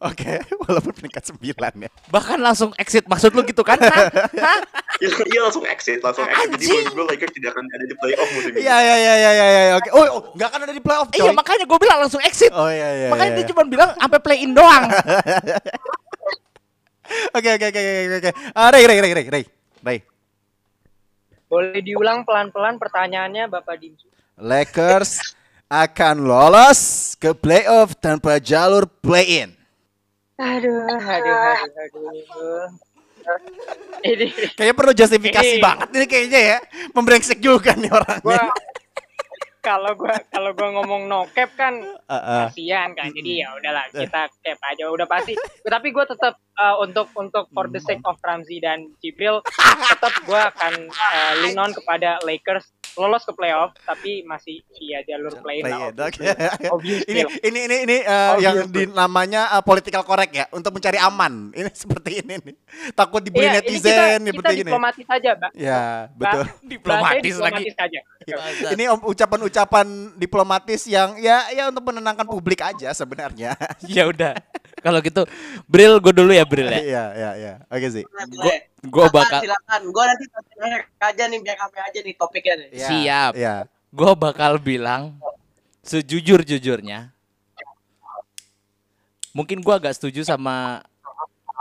Oke, 0.00 0.40
walaupun 0.64 0.96
peringkat 0.96 1.28
9 1.28 1.44
ya. 1.84 1.90
Bahkan 2.08 2.40
langsung 2.40 2.72
exit 2.80 3.04
maksud 3.04 3.36
lu 3.36 3.44
gitu 3.44 3.60
kan? 3.60 3.76
Hah? 3.84 4.08
Hah? 4.40 4.60
Iya, 4.96 5.12
iya 5.28 5.40
langsung 5.44 5.64
exit, 5.68 6.00
langsung 6.00 6.24
exit. 6.24 6.56
Jadi 6.56 6.64
Anjing. 6.64 6.84
menurut 6.88 6.96
gue 6.96 7.06
Lakers 7.12 7.32
tidak 7.36 7.50
akan 7.52 7.64
ada 7.68 7.84
di 7.84 7.96
playoff 8.00 8.28
musim 8.32 8.52
ini. 8.56 8.64
Iya, 8.64 8.76
iya, 8.80 8.96
iya, 8.96 9.14
iya, 9.14 9.30
iya, 9.36 9.46
iya. 9.48 9.74
Oke. 9.76 9.88
Oh, 9.92 10.04
oh, 10.08 10.22
nggak 10.32 10.48
akan 10.48 10.60
ada 10.64 10.72
di 10.72 10.82
playoff. 10.82 11.08
Iya 11.12 11.30
makanya 11.36 11.64
gue 11.68 11.78
bilang 11.84 11.98
langsung 12.00 12.22
exit. 12.24 12.48
Oh 12.56 12.72
iya 12.72 12.88
iya. 12.96 13.08
makanya 13.12 13.32
iya, 13.32 13.38
dia 13.40 13.44
iya. 13.44 13.50
cuma 13.52 13.62
bilang 13.68 13.90
sampai 13.92 14.20
play 14.24 14.38
in 14.40 14.52
doang. 14.56 14.84
Oke 17.34 17.58
oke 17.58 17.74
oke 17.74 17.80
oke 17.82 18.16
oke. 18.22 18.30
Ah, 18.54 18.70
Ray 18.70 18.86
Ray 18.86 19.02
Ray 19.02 19.10
Ray 19.10 19.26
Ray. 19.26 19.44
Ray. 19.82 19.98
Boleh 21.50 21.82
diulang 21.82 22.22
pelan-pelan 22.22 22.78
pertanyaannya 22.78 23.50
Bapak 23.50 23.82
Dimsu. 23.82 24.06
Lakers 24.38 25.18
akan 25.66 26.22
lolos 26.22 27.12
ke 27.18 27.34
playoff 27.34 27.98
tanpa 27.98 28.38
jalur 28.38 28.86
play-in. 28.86 29.59
Aduh, 30.40 30.88
aduh, 30.88 31.36
aduh, 31.36 31.68
aduh. 32.08 32.66
Ini 34.00 34.26
Kayaknya 34.56 34.74
perlu 34.74 34.92
justifikasi 34.96 35.54
Ini- 35.54 35.62
banget 35.62 35.88
ini 35.92 36.06
kayaknya 36.08 36.40
ya. 36.40 36.58
Membrengsek 36.90 37.38
juga 37.38 37.76
nih 37.76 37.92
gua 37.92 38.00
orangnya. 38.00 38.48
kalau 39.60 39.92
gua 39.92 40.16
kalau 40.32 40.56
gua 40.56 40.72
ngomong 40.72 41.04
no 41.04 41.28
cap 41.28 41.52
kan 41.52 41.76
Heeh. 41.84 42.44
kasihan 42.48 42.96
kan 42.96 43.12
jadi 43.12 43.44
ya 43.44 43.48
udahlah 43.52 43.92
kita 43.92 44.32
cap 44.32 44.58
aja 44.64 44.88
udah 44.88 45.04
pasti 45.04 45.36
tapi 45.60 45.92
gue 45.92 46.00
tetap 46.00 46.40
uh, 46.56 46.80
untuk 46.80 47.12
untuk 47.12 47.44
for 47.52 47.68
the 47.68 47.76
sake 47.76 48.00
of 48.02 48.16
Ramzi 48.18 48.56
dan 48.56 48.88
Jibril 48.98 49.44
tetap 49.92 50.16
gue 50.24 50.40
akan 50.40 50.88
uh, 50.88 51.32
lean 51.44 51.60
on 51.60 51.76
kepada 51.76 52.24
Lakers 52.24 52.72
lolos 52.94 53.22
ke 53.22 53.32
playoff 53.32 53.70
tapi 53.80 54.22
masih 54.22 54.62
via 54.74 55.02
jalur 55.04 55.30
play 55.40 55.62
lah 55.62 55.90
oke. 55.90 56.20
Obvious 56.74 57.02
Ini 57.06 57.22
ini 57.42 57.58
ini 57.66 57.76
ini 57.84 57.96
uh, 58.02 58.34
Obvious 58.34 58.42
yang 58.42 58.56
deal. 58.66 58.74
di 58.74 58.82
namanya 58.90 59.42
uh, 59.54 59.62
political 59.62 60.02
correct 60.02 60.32
ya 60.32 60.46
untuk 60.50 60.74
mencari 60.74 60.96
aman. 60.96 61.54
Ini 61.54 61.70
seperti 61.82 62.22
ini 62.22 62.34
nih. 62.40 62.56
Takut 62.92 63.20
dibully 63.20 63.46
Iya, 63.46 63.52
ini 63.52 63.58
netizen 63.62 63.90
kita, 63.90 64.04
seperti 64.18 64.36
kita 64.36 64.50
gini. 64.52 64.62
diplomatis 64.70 65.04
saja, 65.04 65.30
Mbak. 65.34 65.50
Ya, 65.54 65.82
betul. 66.12 66.44
Diplomatis 66.72 67.34
lagi. 67.36 67.64
saja. 67.72 68.00
Ini 68.72 68.84
om- 68.88 69.06
ucapan-ucapan 69.06 69.86
diplomatis 70.14 70.80
yang 70.86 71.18
ya 71.18 71.50
ya 71.50 71.68
untuk 71.68 71.84
menenangkan 71.88 72.26
publik 72.26 72.60
aja 72.60 72.90
sebenarnya. 72.92 73.54
ya 73.86 74.06
udah. 74.06 74.34
Kalau 74.80 74.98
gitu, 75.04 75.26
Bril 75.66 76.00
gue 76.00 76.12
dulu 76.14 76.32
ya 76.32 76.44
Bril 76.48 76.68
ya. 76.68 76.80
Iya, 76.80 77.04
iya, 77.12 77.30
iya. 77.36 77.54
Oke 77.68 77.88
sih. 77.90 78.04
Boleh. 78.06 78.69
Gue 78.80 79.04
Silakan, 79.04 79.12
bakal 79.14 79.40
silakan 79.44 79.80
gue 79.86 80.04
nanti 80.04 80.24
aja 80.98 81.24
nih 81.26 81.38
biar 81.38 81.56
kami 81.58 81.78
aja 81.78 81.98
nih 82.00 82.14
topiknya 82.14 82.54
nih 82.56 82.68
Iya, 82.72 82.88
Siap. 82.88 83.32
Iya. 83.34 83.54
gue 83.90 84.12
bakal 84.14 84.52
bilang 84.56 85.20
sejujur-jujurnya. 85.82 87.12
Mungkin 89.30 89.60
gue 89.60 89.74
agak 89.74 89.94
setuju 89.94 90.24
sama 90.24 90.82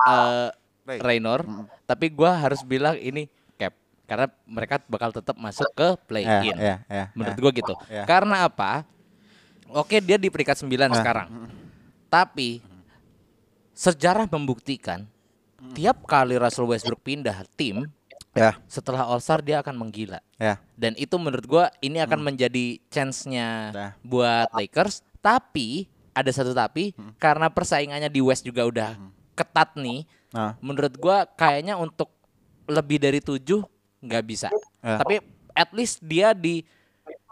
eh 0.01 0.49
Ray. 0.85 0.99
Raynor, 1.19 1.43
Mm. 1.43 1.65
tapi 1.85 2.09
gue 2.09 2.31
harus 2.31 2.63
bilang 2.63 2.95
ini 2.95 3.29
cap 3.53 3.75
karena 4.05 4.25
mereka 4.43 4.81
bakal 4.85 5.11
tetap 5.11 5.35
masuk 5.35 5.69
ke 5.69 5.87
play 6.07 6.23
Iya, 6.23 6.39
in. 6.43 6.55
iya, 6.57 6.75
iya. 6.87 7.05
Menurut 7.13 7.35
iya. 7.35 7.41
gue 7.41 7.51
gitu. 7.55 7.73
Iya. 7.85 8.03
Karena 8.05 8.35
apa? 8.43 8.87
Oke 9.69 9.99
dia 9.99 10.15
di 10.15 10.27
peringkat 10.27 10.55
9 10.57 10.65
Ah, 10.87 10.95
sekarang. 10.95 11.27
Tapi 12.07 12.57
sejarah 13.71 14.25
membuktikan 14.25 15.05
tiap 15.73 16.03
kali 16.05 16.35
Russell 16.35 16.67
Westbrook 16.67 17.01
pindah 17.01 17.43
tim 17.55 17.87
Ya, 18.29 18.61
setelah 18.69 19.09
All 19.09 19.17
Star 19.19 19.41
dia 19.41 19.57
akan 19.57 19.73
menggila. 19.73 20.21
ya. 20.37 20.61
Dan 20.77 20.93
itu 20.95 21.17
menurut 21.17 21.43
gua 21.49 21.65
ini 21.81 21.97
akan 21.97 22.21
menjadi 22.21 22.77
chance-nya 22.87 23.73
Nah. 23.73 23.91
buat 24.05 24.47
Lakers. 24.53 25.01
Tapi 25.17 25.89
ada 26.13 26.29
satu 26.29 26.53
tapi 26.53 26.93
karena 27.17 27.49
persaingannya 27.49 28.05
di 28.07 28.21
West 28.21 28.45
juga 28.45 28.69
udah 28.69 29.01
ketat 29.33 29.73
nih. 29.73 30.05
Nah, 30.29 30.53
Menurut 30.61 30.93
gua 31.01 31.25
kayaknya 31.25 31.73
untuk 31.73 32.13
lebih 32.69 33.01
dari 33.01 33.17
tujuh 33.17 33.65
nggak 33.99 34.23
bisa. 34.23 34.53
Ya. 34.85 35.01
Tapi 35.01 35.25
at 35.57 35.73
least 35.73 35.97
dia 35.99 36.37
di 36.37 36.61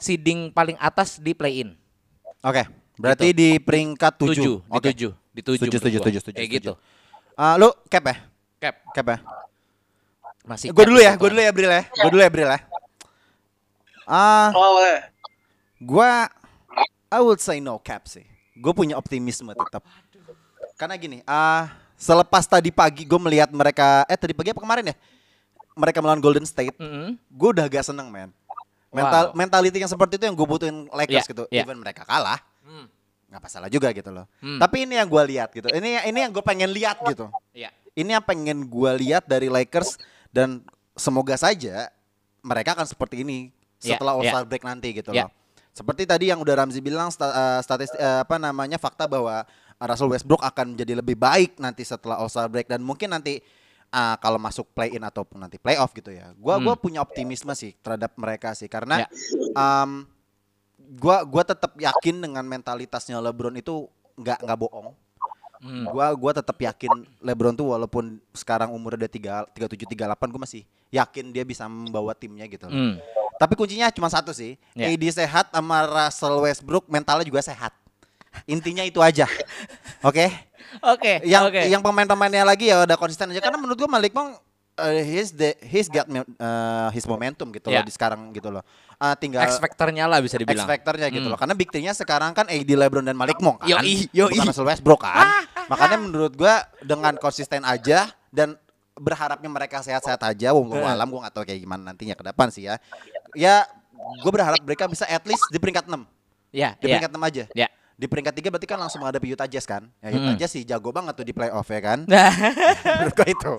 seeding 0.01 0.49
paling 0.49 0.75
atas 0.81 1.21
di 1.21 1.37
play 1.37 1.61
in. 1.61 1.77
Oke. 2.41 2.65
Berarti 2.97 3.37
di 3.37 3.61
peringkat 3.61 4.17
7. 4.17 4.33
Tujuh, 4.33 4.55
di 4.59 4.73
Oke. 4.73 4.89
tujuh, 4.89 5.11
di 5.29 5.41
tujuh. 5.45 5.61
Setuju, 5.61 5.77
gua. 5.77 5.97
setuju, 6.01 6.17
setuju, 6.25 6.37
Kayak 6.41 6.49
gitu. 6.57 6.73
Ah, 7.38 7.53
lu 7.55 7.69
cap 7.85 8.01
ya? 8.01 8.15
Cap. 8.57 8.76
Cap 8.91 9.05
ya? 9.07 9.18
Masih. 10.41 10.73
Gue 10.73 10.85
dulu 10.89 10.97
ya, 10.97 11.14
satu 11.14 11.22
gue 11.22 11.30
dulu 11.31 11.41
ya 11.43 11.51
Bril 11.53 11.69
ya. 11.69 11.84
Gue 11.85 12.09
dulu 12.09 12.22
ya 12.23 12.31
Bril 12.34 12.49
ya. 12.49 12.59
Ah, 14.07 14.49
oh 14.55 14.80
boleh 14.80 15.03
gua 15.77 16.31
I 17.07 17.19
would 17.22 17.38
say 17.38 17.59
no 17.59 17.77
cap 17.77 18.07
sih. 18.07 18.26
Gue 18.57 18.73
punya 18.73 18.97
optimisme 18.97 19.53
tetap. 19.53 19.84
Karena 20.73 20.97
gini, 20.97 21.22
ah 21.23 21.69
selepas 21.93 22.45
tadi 22.45 22.73
pagi 22.73 23.05
gue 23.05 23.19
melihat 23.19 23.53
mereka 23.53 24.01
eh 24.07 24.18
tadi 24.18 24.34
pagi 24.34 24.49
apa 24.49 24.61
kemarin 24.64 24.89
ya? 24.89 24.95
Mereka 25.77 26.01
melawan 26.01 26.18
Golden 26.18 26.47
State. 26.47 26.73
Mm-mm. 26.80 27.22
Gue 27.30 27.49
udah 27.53 27.69
agak 27.69 27.85
seneng, 27.85 28.09
men. 28.09 28.34
Mental 28.89 29.30
Wow. 29.30 29.35
mentality 29.35 29.77
yang 29.77 29.91
seperti 29.91 30.18
itu 30.18 30.26
yang 30.26 30.34
gue 30.34 30.47
butuhin 30.47 30.88
Lakers 30.89 31.27
Iya, 31.27 31.31
gitu. 31.35 31.43
iya. 31.53 31.61
Even 31.68 31.77
mereka 31.77 32.01
kalah, 32.01 32.39
Hmm. 32.65 32.88
Nggak 33.27 33.41
masalah 33.43 33.67
juga 33.67 33.91
gitu 33.91 34.07
loh. 34.07 34.25
Hmm. 34.39 34.57
Tapi 34.57 34.87
ini 34.87 34.95
yang 34.95 35.07
gue 35.07 35.23
lihat 35.27 35.49
gitu. 35.51 35.67
Ini 35.67 36.07
ini 36.07 36.19
yang 36.23 36.31
gue 36.31 36.41
pengen 36.41 36.71
lihat 36.71 37.03
gitu. 37.03 37.27
Iya. 37.51 37.69
Ini 37.91 38.19
yang 38.19 38.23
pengen 38.23 38.63
gue 38.63 38.91
lihat 38.97 39.25
dari 39.25 39.51
Lakers 39.51 39.99
dan 40.31 40.63
semoga 40.93 41.35
saja 41.35 41.91
mereka 42.39 42.71
akan 42.73 42.87
seperti 42.87 43.21
ini 43.27 43.51
Iya, 43.77 43.99
setelah 43.99 44.17
All 44.17 44.23
iya. 44.25 44.31
Star 44.31 44.45
break 44.45 44.63
nanti 44.63 44.89
gitu 44.91 45.11
Iya. 45.11 45.27
loh. 45.27 45.31
Seperti 45.69 46.09
tadi 46.09 46.31
yang 46.31 46.41
udah 46.41 46.57
Ramzi 46.57 46.81
bilang 46.81 47.13
sta, 47.13 47.29
eh, 47.29 47.59
statistik 47.61 47.99
eh, 47.99 48.25
apa 48.25 48.41
namanya 48.41 48.81
fakta 48.81 49.05
bahwa 49.05 49.45
Russell 49.77 50.09
Westbrook 50.09 50.41
akan 50.41 50.73
menjadi 50.73 50.97
lebih 50.97 51.13
baik 51.13 51.59
nanti 51.59 51.85
setelah 51.85 52.17
All 52.17 52.31
Star 52.31 52.49
break 52.49 52.65
dan 52.65 52.81
mungkin 52.81 53.13
nanti 53.13 53.37
ah, 53.87 54.17
kalau 54.17 54.35
masuk 54.35 54.67
play 54.73 54.91
in 54.91 55.01
ataupun 55.01 55.37
nanti 55.37 55.55
playoff 55.55 55.93
gitu 55.93 56.09
ya. 56.09 56.33
Gua 56.35 56.57
gua 56.57 56.73
Hmm. 56.73 56.81
punya 56.81 56.99
optimisme 56.99 57.53
sih 57.53 57.77
terhadap 57.77 58.17
mereka 58.17 58.51
sih 58.51 58.65
karena 58.65 59.03
Ya. 59.03 59.07
um, 59.53 60.03
gua 60.95 61.27
gua 61.27 61.43
tetap 61.43 61.76
yakin 61.76 62.15
dengan 62.23 62.43
mentalitasnya 62.47 63.19
LeBron 63.19 63.59
itu 63.59 63.91
nggak 64.15 64.43
nggak 64.47 64.59
bohong. 64.59 64.95
Hmm. 65.57 65.85
Gua 65.89 66.14
gua 66.14 66.31
tetap 66.38 66.55
yakin 66.55 67.03
LeBron 67.19 67.57
tuh 67.57 67.73
walaupun 67.73 68.22
sekarang 68.31 68.72
umurnya 68.72 69.05
udah 69.05 69.11
3 69.51 69.68
37 69.68 69.97
38 69.97 70.31
gua 70.31 70.41
masih 70.45 70.64
yakin 70.93 71.34
dia 71.34 71.43
bisa 71.43 71.65
membawa 71.68 72.14
timnya 72.15 72.45
gitu. 72.47 72.69
loh. 72.69 72.76
Hmm. 72.76 72.95
Tapi 73.38 73.53
kuncinya 73.53 73.89
cuma 73.93 74.09
satu 74.09 74.34
sih. 74.34 74.57
Ya. 74.73 74.89
AD 74.89 75.03
sehat 75.14 75.53
sama 75.53 75.85
Russell 75.85 76.41
Westbrook 76.41 76.85
mentalnya 76.89 77.26
juga 77.26 77.41
sehat. 77.45 77.73
Intinya 78.45 78.85
itu 78.85 79.01
aja. 79.01 79.26
Oke. 80.07 80.30
Oke. 80.84 81.23
Yang 81.23 81.43
oke. 81.49 81.61
yang 81.72 81.81
pemain-pemainnya 81.81 82.43
lagi 82.43 82.69
ya 82.69 82.84
udah 82.84 82.99
konsisten 82.99 83.31
aja 83.31 83.39
karena 83.39 83.55
menurut 83.55 83.80
gua 83.80 83.89
Malik 83.89 84.11
Monk 84.11 84.35
uh, 84.77 85.01
he's 85.01 85.33
the 85.33 85.57
he's 85.59 85.85
got 85.85 86.05
uh, 86.07 86.89
his 86.89 87.03
momentum 87.03 87.49
gitu 87.49 87.67
Ya. 87.67 87.81
loh 87.81 87.85
di 87.85 87.93
sekarang 87.93 88.31
gitu 88.31 88.47
loh. 88.47 88.61
Ah, 88.97 89.13
tinggal 89.13 89.45
X 89.45 89.57
factor-nya 89.57 90.05
lah 90.05 90.17
bisa 90.17 90.37
dibilang. 90.37 90.65
X 90.65 90.69
factor-nya 90.69 91.09
gitu 91.09 91.25
Hmm. 91.25 91.33
loh. 91.33 91.37
Karena 91.37 91.53
big 91.53 91.69
three-nya 91.69 91.93
sekarang 91.93 92.33
kan 92.33 92.49
AD 92.49 92.65
LeBron 92.65 93.05
dan 93.05 93.13
Malik 93.13 93.37
Monk 93.37 93.61
kan. 93.61 93.69
Yoi, 93.69 94.09
yoi. 94.09 94.33
Bukan 94.33 94.49
Russell 94.49 94.65
Westbrook 94.65 95.01
kan. 95.01 95.45
Makanya 95.67 95.97
menurut 95.99 96.33
gua 96.33 96.65
dengan 96.79 97.13
konsisten 97.17 97.61
aja 97.61 98.09
dan 98.29 98.57
berharapnya 98.93 99.45
mereka 99.45 99.81
sehat-sehat 99.81 100.17
aja. 100.23 100.49
Wong 100.49 100.73
Eh. 100.73 100.81
alam 100.81 101.05
gua 101.09 101.29
gak 101.29 101.33
tahu 101.37 101.43
kayak 101.45 101.61
gimana 101.61 101.93
nantinya 101.93 102.17
ke 102.17 102.23
depan 102.25 102.49
sih 102.49 102.65
ya. 102.65 102.81
Ya 103.37 103.69
gue 104.17 104.31
berharap 104.31 104.57
mereka 104.63 104.87
bisa 104.87 105.03
at 105.03 105.21
least 105.25 105.45
di 105.49 105.59
peringkat 105.59 105.85
6. 105.85 106.07
Ya, 106.49 106.73
Di 106.79 106.87
ya. 106.87 106.97
peringkat 106.97 107.11
6 107.11 107.21
aja. 107.21 107.43
Ya. 107.53 107.67
Di 107.98 108.06
peringkat 108.06 108.30
3 108.32 108.53
berarti 108.53 108.69
kan 108.69 108.78
langsung 108.78 109.02
menghadapi 109.02 109.34
Utah 109.34 109.49
Jazz 109.49 109.65
kan. 109.65 109.90
Ya 109.99 110.14
Utah 110.14 110.30
Mm-mm. 110.30 110.38
Jazz 110.38 110.53
sih 110.53 110.61
jago 110.61 110.94
banget 110.94 111.18
tuh 111.18 111.26
di 111.26 111.34
playoff 111.34 111.65
ya 111.65 111.82
kan. 111.82 112.06
Nah, 112.07 112.30
menurut 113.02 113.14
gua 113.14 113.26
itu. 113.28 113.52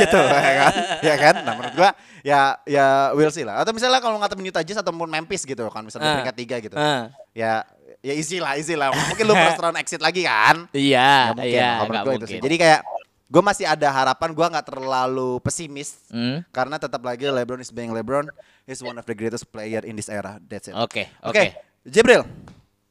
gitu 0.00 0.20
ya 0.24 0.52
kan. 0.56 0.72
Ya 1.04 1.14
kan? 1.14 1.34
Nah, 1.44 1.52
menurut 1.54 1.74
gua 1.76 1.90
ya 2.22 2.40
ya 2.64 2.86
we'll 3.12 3.28
see 3.28 3.44
lah. 3.44 3.60
Atau 3.60 3.70
misalnya 3.70 4.00
kalau 4.00 4.16
ngatepin 4.16 4.48
Utah 4.48 4.64
Jazz 4.64 4.80
ataupun 4.80 5.04
Memphis 5.06 5.44
gitu 5.44 5.68
kan 5.68 5.84
misalnya 5.84 6.02
di 6.02 6.10
Ah. 6.10 6.16
peringkat 6.16 6.36
3 6.40 6.64
gitu. 6.64 6.74
ah, 6.74 7.12
Ya 7.30 7.68
ya 8.00 8.12
easy 8.12 8.40
lah, 8.40 8.56
easy 8.56 8.72
lah. 8.72 8.88
Mungkin 8.90 9.24
lu 9.24 9.36
first 9.36 9.60
round 9.60 9.76
exit 9.76 10.00
lagi 10.00 10.24
kan? 10.24 10.72
iya, 10.72 11.36
mungkin. 11.36 11.52
iya, 11.52 11.68
Kalau 11.76 11.86
menurut 11.86 12.00
gua 12.02 12.14
itu 12.16 12.26
sih. 12.28 12.40
Jadi 12.40 12.56
kayak 12.56 12.80
gue 13.26 13.42
masih 13.42 13.66
ada 13.66 13.88
harapan 13.90 14.30
gue 14.30 14.46
nggak 14.46 14.66
terlalu 14.66 15.42
pesimis 15.42 15.98
Hmm, 16.08 16.46
karena 16.48 16.78
tetap 16.78 17.02
lagi 17.02 17.26
LeBron 17.26 17.58
is 17.58 17.68
being 17.68 17.90
LeBron 17.90 18.30
is 18.64 18.78
one 18.80 18.94
of 18.94 19.04
the 19.04 19.12
greatest 19.12 19.44
player 19.46 19.82
in 19.82 19.92
this 19.92 20.06
era. 20.06 20.38
That's 20.40 20.70
it. 20.70 20.74
Oke, 20.74 21.10
Oke, 21.20 21.34
oke. 21.34 21.44
Jibril. 21.84 22.22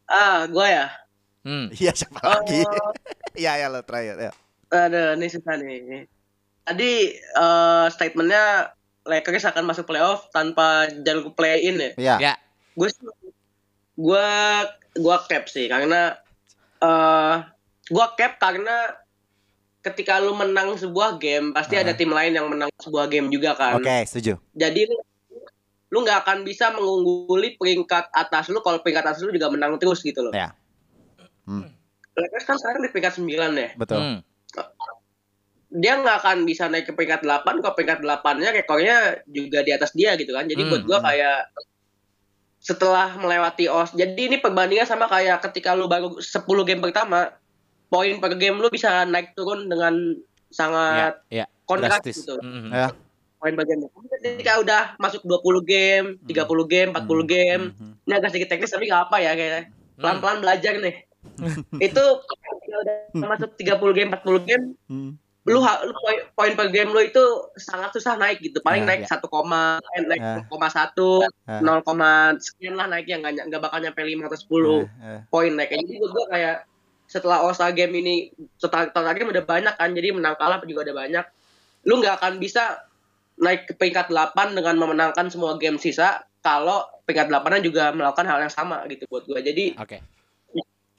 Ah, 0.05 0.45
gue 0.45 0.67
ya. 0.67 0.87
Hmm. 1.45 1.69
Iya 1.73 1.91
siapa 1.93 2.19
lagi? 2.21 2.61
Iya 3.35 3.51
ya 3.59 3.67
lo 3.67 3.83
terakhir 3.83 4.15
ya. 4.15 4.31
Ada 4.71 5.19
nih 5.19 5.27
susah 5.27 5.59
nih. 5.59 6.07
Tadi 6.63 6.91
eh, 7.19 7.85
statementnya 7.91 8.71
Lakers 9.05 9.45
akan 9.51 9.67
masuk 9.67 9.85
playoff 9.85 10.31
tanpa 10.31 10.87
jalur 11.03 11.35
play 11.35 11.67
in 11.67 11.75
ya. 11.77 11.91
Iya. 11.99 12.15
Ya, 12.31 12.33
Gue 12.79 12.89
gue 13.95 14.27
gue 14.95 15.17
cap 15.27 15.45
sih 15.51 15.67
karena 15.67 16.15
eh 16.79 17.35
gue 17.91 18.05
cap 18.15 18.39
karena 18.39 18.95
ketika 19.85 20.17
lu 20.17 20.33
menang 20.33 20.73
sebuah 20.79 21.21
game 21.21 21.53
pasti 21.53 21.77
ada 21.77 21.93
tim 21.93 22.09
lain 22.09 22.33
yang 22.33 22.49
menang 22.49 22.71
sebuah 22.81 23.05
game 23.05 23.29
juga 23.29 23.53
kan. 23.53 23.77
Oke, 23.77 24.01
setuju. 24.09 24.41
Jadi 24.57 24.89
lu- 25.89 26.01
nggak 26.01 26.25
akan 26.25 26.37
bisa 26.41 26.71
mengungguli 26.71 27.55
peringkat 27.55 28.09
atas 28.09 28.49
lu 28.49 28.59
kalau 28.59 28.81
peringkat 28.81 29.05
atas 29.05 29.21
lu 29.21 29.29
juga 29.29 29.49
menang 29.49 29.77
terus 29.77 30.01
gitu 30.01 30.25
loh. 30.25 30.33
Ya. 30.33 30.53
Hmm, 31.45 31.69
Lakers 32.15 32.45
kan 32.45 32.57
sekarang 32.57 32.81
di 32.81 32.89
peringkat 32.89 33.13
9 33.21 33.29
ya. 33.53 33.69
betul. 33.75 33.99
Hmm. 34.01 34.19
dia 35.75 35.99
nggak 35.99 36.23
akan 36.23 36.37
bisa 36.47 36.71
naik 36.71 36.87
ke 36.87 36.95
peringkat 36.95 37.27
8 37.27 37.59
kalau 37.59 37.75
peringkat 37.75 37.99
8-nya 37.99 38.55
rekornya 38.55 39.19
juga 39.27 39.59
di 39.59 39.75
atas 39.75 39.91
dia 39.91 40.15
gitu 40.15 40.31
kan. 40.31 40.47
Jadi 40.47 40.63
Hmm, 40.63 40.71
buat 40.71 40.83
gua 40.87 40.99
hmm. 41.03 41.07
kayak 41.11 41.37
setelah 42.57 43.13
melewati 43.19 43.67
OS. 43.67 43.91
Jadi 43.91 44.21
ini 44.25 44.37
perbandingan 44.39 44.87
sama 44.87 45.05
kayak 45.05 45.43
ketika 45.43 45.75
lu 45.75 45.85
baru 45.85 46.17
10 46.17 46.63
game 46.63 46.79
pertama, 46.79 47.29
poin 47.85 48.17
per 48.17 48.39
game 48.39 48.57
lu 48.57 48.71
bisa 48.71 49.03
naik 49.03 49.35
turun 49.35 49.67
dengan 49.67 50.15
sangat 50.49 51.19
Ya, 51.27 51.43
ya. 51.43 51.45
kontras 51.67 51.99
gitu. 52.01 52.39
Hmm, 52.39 52.69
hmm. 52.69 52.71
Ya. 52.71 52.87
Poin. 53.45 53.53
Tapi 53.53 54.17
Ketika 54.23 54.53
udah 54.57 54.81
masuk 54.97 55.21
20 55.21 55.61
game, 55.61 56.07
30 56.25 56.65
game, 56.65 56.89
40 56.89 57.25
game, 57.25 57.63
Mhm. 57.77 57.93
ini 58.01 58.13
agak 58.13 58.29
sedikit 58.33 58.49
teknis 58.49 58.73
tapi 58.73 58.89
nggak 58.89 59.03
apa 59.05 59.17
ya 59.21 59.31
kayak 59.37 59.69
pelan-pelan 59.95 60.41
belajar 60.41 60.73
nih. 60.81 60.95
itu 61.85 62.03
ketika 62.21 62.75
udah 62.81 62.95
masuk 63.13 63.49
30 63.53 63.93
game, 63.93 64.09
40 64.09 64.41
game, 64.41 64.65
Hmm. 64.89 65.11
lu, 65.45 65.61
lu 65.61 65.93
poin, 66.33 66.51
per 66.57 66.73
game 66.73 66.89
lu 66.89 67.01
itu 67.01 67.21
sangat 67.53 67.93
susah 67.93 68.17
naik 68.17 68.41
gitu 68.41 68.65
paling 68.65 68.81
Ya, 68.81 68.89
naik 68.89 69.01
ya. 69.05 69.13
satu 69.13 69.29
koma 69.29 69.77
eh, 69.93 70.01
naik 70.01 70.17
Ya. 70.17 70.33
0,1 70.41 71.21
Ya. 71.45 71.61
0, 71.61 72.41
sekian 72.41 72.73
lah 72.73 72.89
naiknya 72.89 73.21
nggak 73.21 73.53
nggak 73.53 73.61
bakal 73.61 73.77
nyampe 73.77 74.01
5 74.01 74.25
atau 74.25 74.37
10 74.41 74.89
Eh, 74.97 75.05
eh. 75.05 75.19
poin 75.29 75.53
naik 75.53 75.69
jadi 75.69 75.85
gue 76.01 76.25
kayak 76.33 76.65
setelah 77.05 77.45
All 77.45 77.53
Star 77.53 77.69
game 77.77 77.93
ini 77.93 78.33
setelah 78.57 78.89
total 78.89 79.13
game 79.13 79.29
udah 79.29 79.45
banyak 79.45 79.73
kan 79.77 79.89
jadi 79.93 80.09
menang 80.17 80.33
kalah 80.33 80.57
juga 80.65 80.81
udah 80.81 80.97
banyak 80.97 81.25
lu 81.85 82.01
nggak 82.01 82.17
akan 82.17 82.41
bisa 82.41 82.81
naik 83.35 83.67
ke 83.67 83.73
peringkat 83.75 84.11
8 84.11 84.55
dengan 84.55 84.75
memenangkan 84.79 85.27
semua 85.27 85.59
game 85.59 85.75
sisa 85.75 86.23
kalau 86.39 86.87
peringkat 87.03 87.27
8 87.27 87.65
juga 87.65 87.91
melakukan 87.91 88.25
hal 88.29 88.39
yang 88.47 88.53
sama 88.53 88.85
gitu 88.87 89.03
buat 89.11 89.27
gue 89.27 89.39
jadi 89.43 89.65
Oke. 89.75 89.99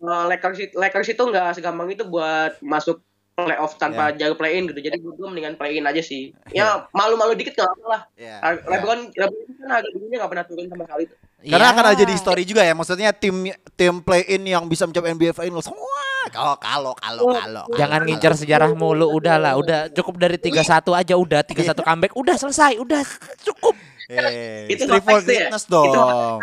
uh, 0.05 0.25
Lakers 0.29 0.77
Lakers 0.77 1.09
itu 1.17 1.23
nggak 1.23 1.57
segampang 1.57 1.89
itu 1.89 2.05
buat 2.05 2.61
masuk 2.61 3.01
playoff 3.37 3.77
tanpa 3.77 4.17
jaga 4.17 4.33
play 4.33 4.57
in 4.57 4.73
gitu. 4.73 4.81
Jadi 4.81 4.97
gue 5.05 5.13
mendingan 5.13 5.61
play 5.61 5.77
in 5.77 5.85
aja 5.85 6.01
sih. 6.01 6.33
Ya 6.57 6.89
malu-malu 6.97 7.37
dikit 7.37 7.61
apa 7.61 7.85
lah. 7.85 8.03
Ya, 8.17 8.41
Uh, 8.41 8.57
ya. 8.57 8.65
LeBron 8.81 9.01
LeBron 9.13 9.45
kan 9.61 9.69
harga 9.77 9.89
dirinya 9.93 10.17
nggak 10.25 10.31
pernah 10.33 10.45
turun 10.49 10.65
sama 10.73 10.85
sekali. 10.89 11.05
tuh. 11.13 11.17
Karena 11.47 11.69
akan 11.71 11.85
ada 11.95 12.05
di 12.09 12.17
story 12.17 12.43
juga 12.49 12.65
ya, 12.65 12.75
maksudnya 12.75 13.13
tim 13.13 13.53
tim 13.77 14.01
play 14.03 14.25
in 14.27 14.43
yang 14.49 14.65
bisa 14.67 14.89
mencapai 14.89 15.15
NBA 15.15 15.37
Finals. 15.37 15.69
Wah, 15.69 16.27
kalau 16.33 16.57
kalau 16.59 16.93
kalau 16.97 17.23
kalau. 17.31 17.65
Jangan 17.77 18.03
kalau. 18.03 18.09
ngincar 18.09 18.33
sejarah 18.35 18.71
mulu, 18.75 19.07
udah 19.15 19.37
lah, 19.39 19.53
udah 19.55 19.93
cukup 19.93 20.17
dari 20.17 20.41
31 20.41 20.67
aja 20.97 21.15
udah, 21.15 21.41
31 21.47 21.87
comeback 21.87 22.13
udah 22.19 22.35
selesai, 22.41 22.81
udah 22.83 23.05
cukup. 23.47 23.77
Eh, 24.07 24.71
Itu 24.71 24.87
Street 24.87 25.03
hot 25.03 25.27
text 25.27 25.35
ya? 25.35 25.51
Itu 25.51 25.91
dong. 25.91 26.39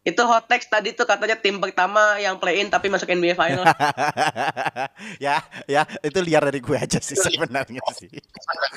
Itu 0.00 0.22
hot 0.24 0.44
text 0.48 0.72
tadi 0.72 0.96
tuh 0.96 1.04
katanya 1.04 1.36
tim 1.36 1.60
pertama 1.60 2.16
yang 2.16 2.40
play 2.40 2.64
in 2.64 2.72
tapi 2.72 2.88
masuk 2.88 3.04
NBA 3.12 3.36
Finals. 3.36 3.68
ya, 5.24 5.44
ya, 5.68 5.84
itu 6.00 6.18
liar 6.24 6.40
dari 6.48 6.64
gue 6.64 6.76
aja 6.76 6.96
sih 7.04 7.12
sebenarnya 7.12 7.84
sih. 7.92 8.08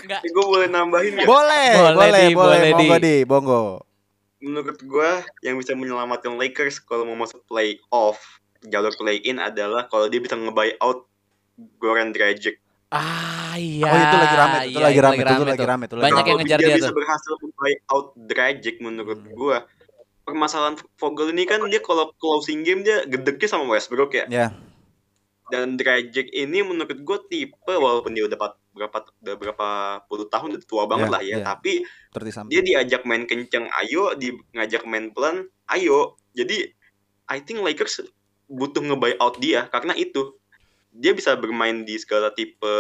Enggak. 0.04 0.22
gue 0.28 0.46
boleh 0.46 0.68
nambahin 0.68 1.16
nggak? 1.16 1.28
Boleh, 1.28 1.70
Boleh, 1.80 1.94
boleh, 1.96 2.24
Di, 2.28 2.36
boleh, 2.36 2.60
boleh, 2.76 3.18
monggo 3.24 3.62
Di. 3.80 3.94
Menurut 4.46 4.78
gue 4.84 5.12
yang 5.48 5.56
bisa 5.56 5.72
menyelamatkan 5.74 6.36
Lakers 6.36 6.84
kalau 6.84 7.08
mau 7.08 7.16
masuk 7.16 7.40
playoff 7.48 8.20
jalur 8.68 8.92
play 9.00 9.24
in 9.24 9.40
adalah 9.40 9.88
kalau 9.88 10.12
dia 10.12 10.20
bisa 10.20 10.36
nge-buy 10.36 10.76
out 10.84 11.08
Goran 11.80 12.12
Dragic. 12.12 12.60
Ah 12.96 13.56
iya. 13.56 13.84
Oh, 13.86 13.98
itu 13.98 14.16
lagi 14.18 14.36
rame, 14.36 14.58
itu 14.64 14.70
Iya, 14.74 14.86
lagi 14.86 15.00
rame, 15.00 15.16
itu 15.18 15.46
lagi 15.46 15.66
rame, 15.66 15.84
itu 15.84 15.96
lagi 15.96 16.06
Banyak 16.06 16.16
rame. 16.16 16.16
yang 16.16 16.26
Kalau 16.32 16.40
ngejar 16.40 16.58
dia 16.58 16.66
dia 16.66 16.76
bisa 16.76 16.88
tuh. 16.88 16.96
berhasil 16.96 17.34
nge-buy 17.36 17.74
out 17.90 18.08
Dragic 18.18 18.76
menurut 18.80 19.20
gue 19.22 19.58
permasalahan 20.22 20.76
Vogel 20.96 21.28
ini 21.30 21.44
kan 21.44 21.60
dia 21.66 21.78
kalau 21.80 22.10
closing 22.16 22.62
game 22.62 22.82
dia 22.82 23.04
gedeknya 23.04 23.48
sama 23.48 23.68
Westbrook 23.70 24.12
ya. 24.12 24.26
Ya, 24.28 24.48
Dan 25.46 25.76
Dragic 25.76 26.32
ini 26.32 26.62
menurut 26.62 26.98
gue 26.98 27.18
tipe 27.28 27.70
walaupun 27.70 28.12
dia 28.12 28.26
udah 28.26 28.40
berapa 28.72 28.98
udah 29.22 29.36
berapa 29.38 29.68
puluh 30.06 30.26
tahun 30.26 30.58
udah 30.58 30.66
tua 30.66 30.84
banget 30.84 31.08
Ya, 31.08 31.14
lah 31.14 31.22
ya, 31.22 31.36
ya. 31.38 31.46
tapi 31.46 31.86
dia 32.46 32.62
diajak 32.62 33.04
main 33.04 33.24
kenceng 33.24 33.70
ayo 33.80 34.12
di 34.14 34.34
ngajak 34.52 34.84
main 34.84 35.12
pelan 35.12 35.46
ayo 35.70 36.16
jadi 36.32 36.74
I 37.26 37.40
think 37.40 37.62
Lakers 37.62 38.02
butuh 38.46 38.82
nge-buy 38.82 39.18
out 39.18 39.38
dia 39.38 39.66
karena 39.68 39.94
itu 39.94 40.34
dia 40.96 41.12
bisa 41.12 41.36
bermain 41.36 41.84
di 41.84 41.96
segala 41.96 42.32
tipe 42.32 42.76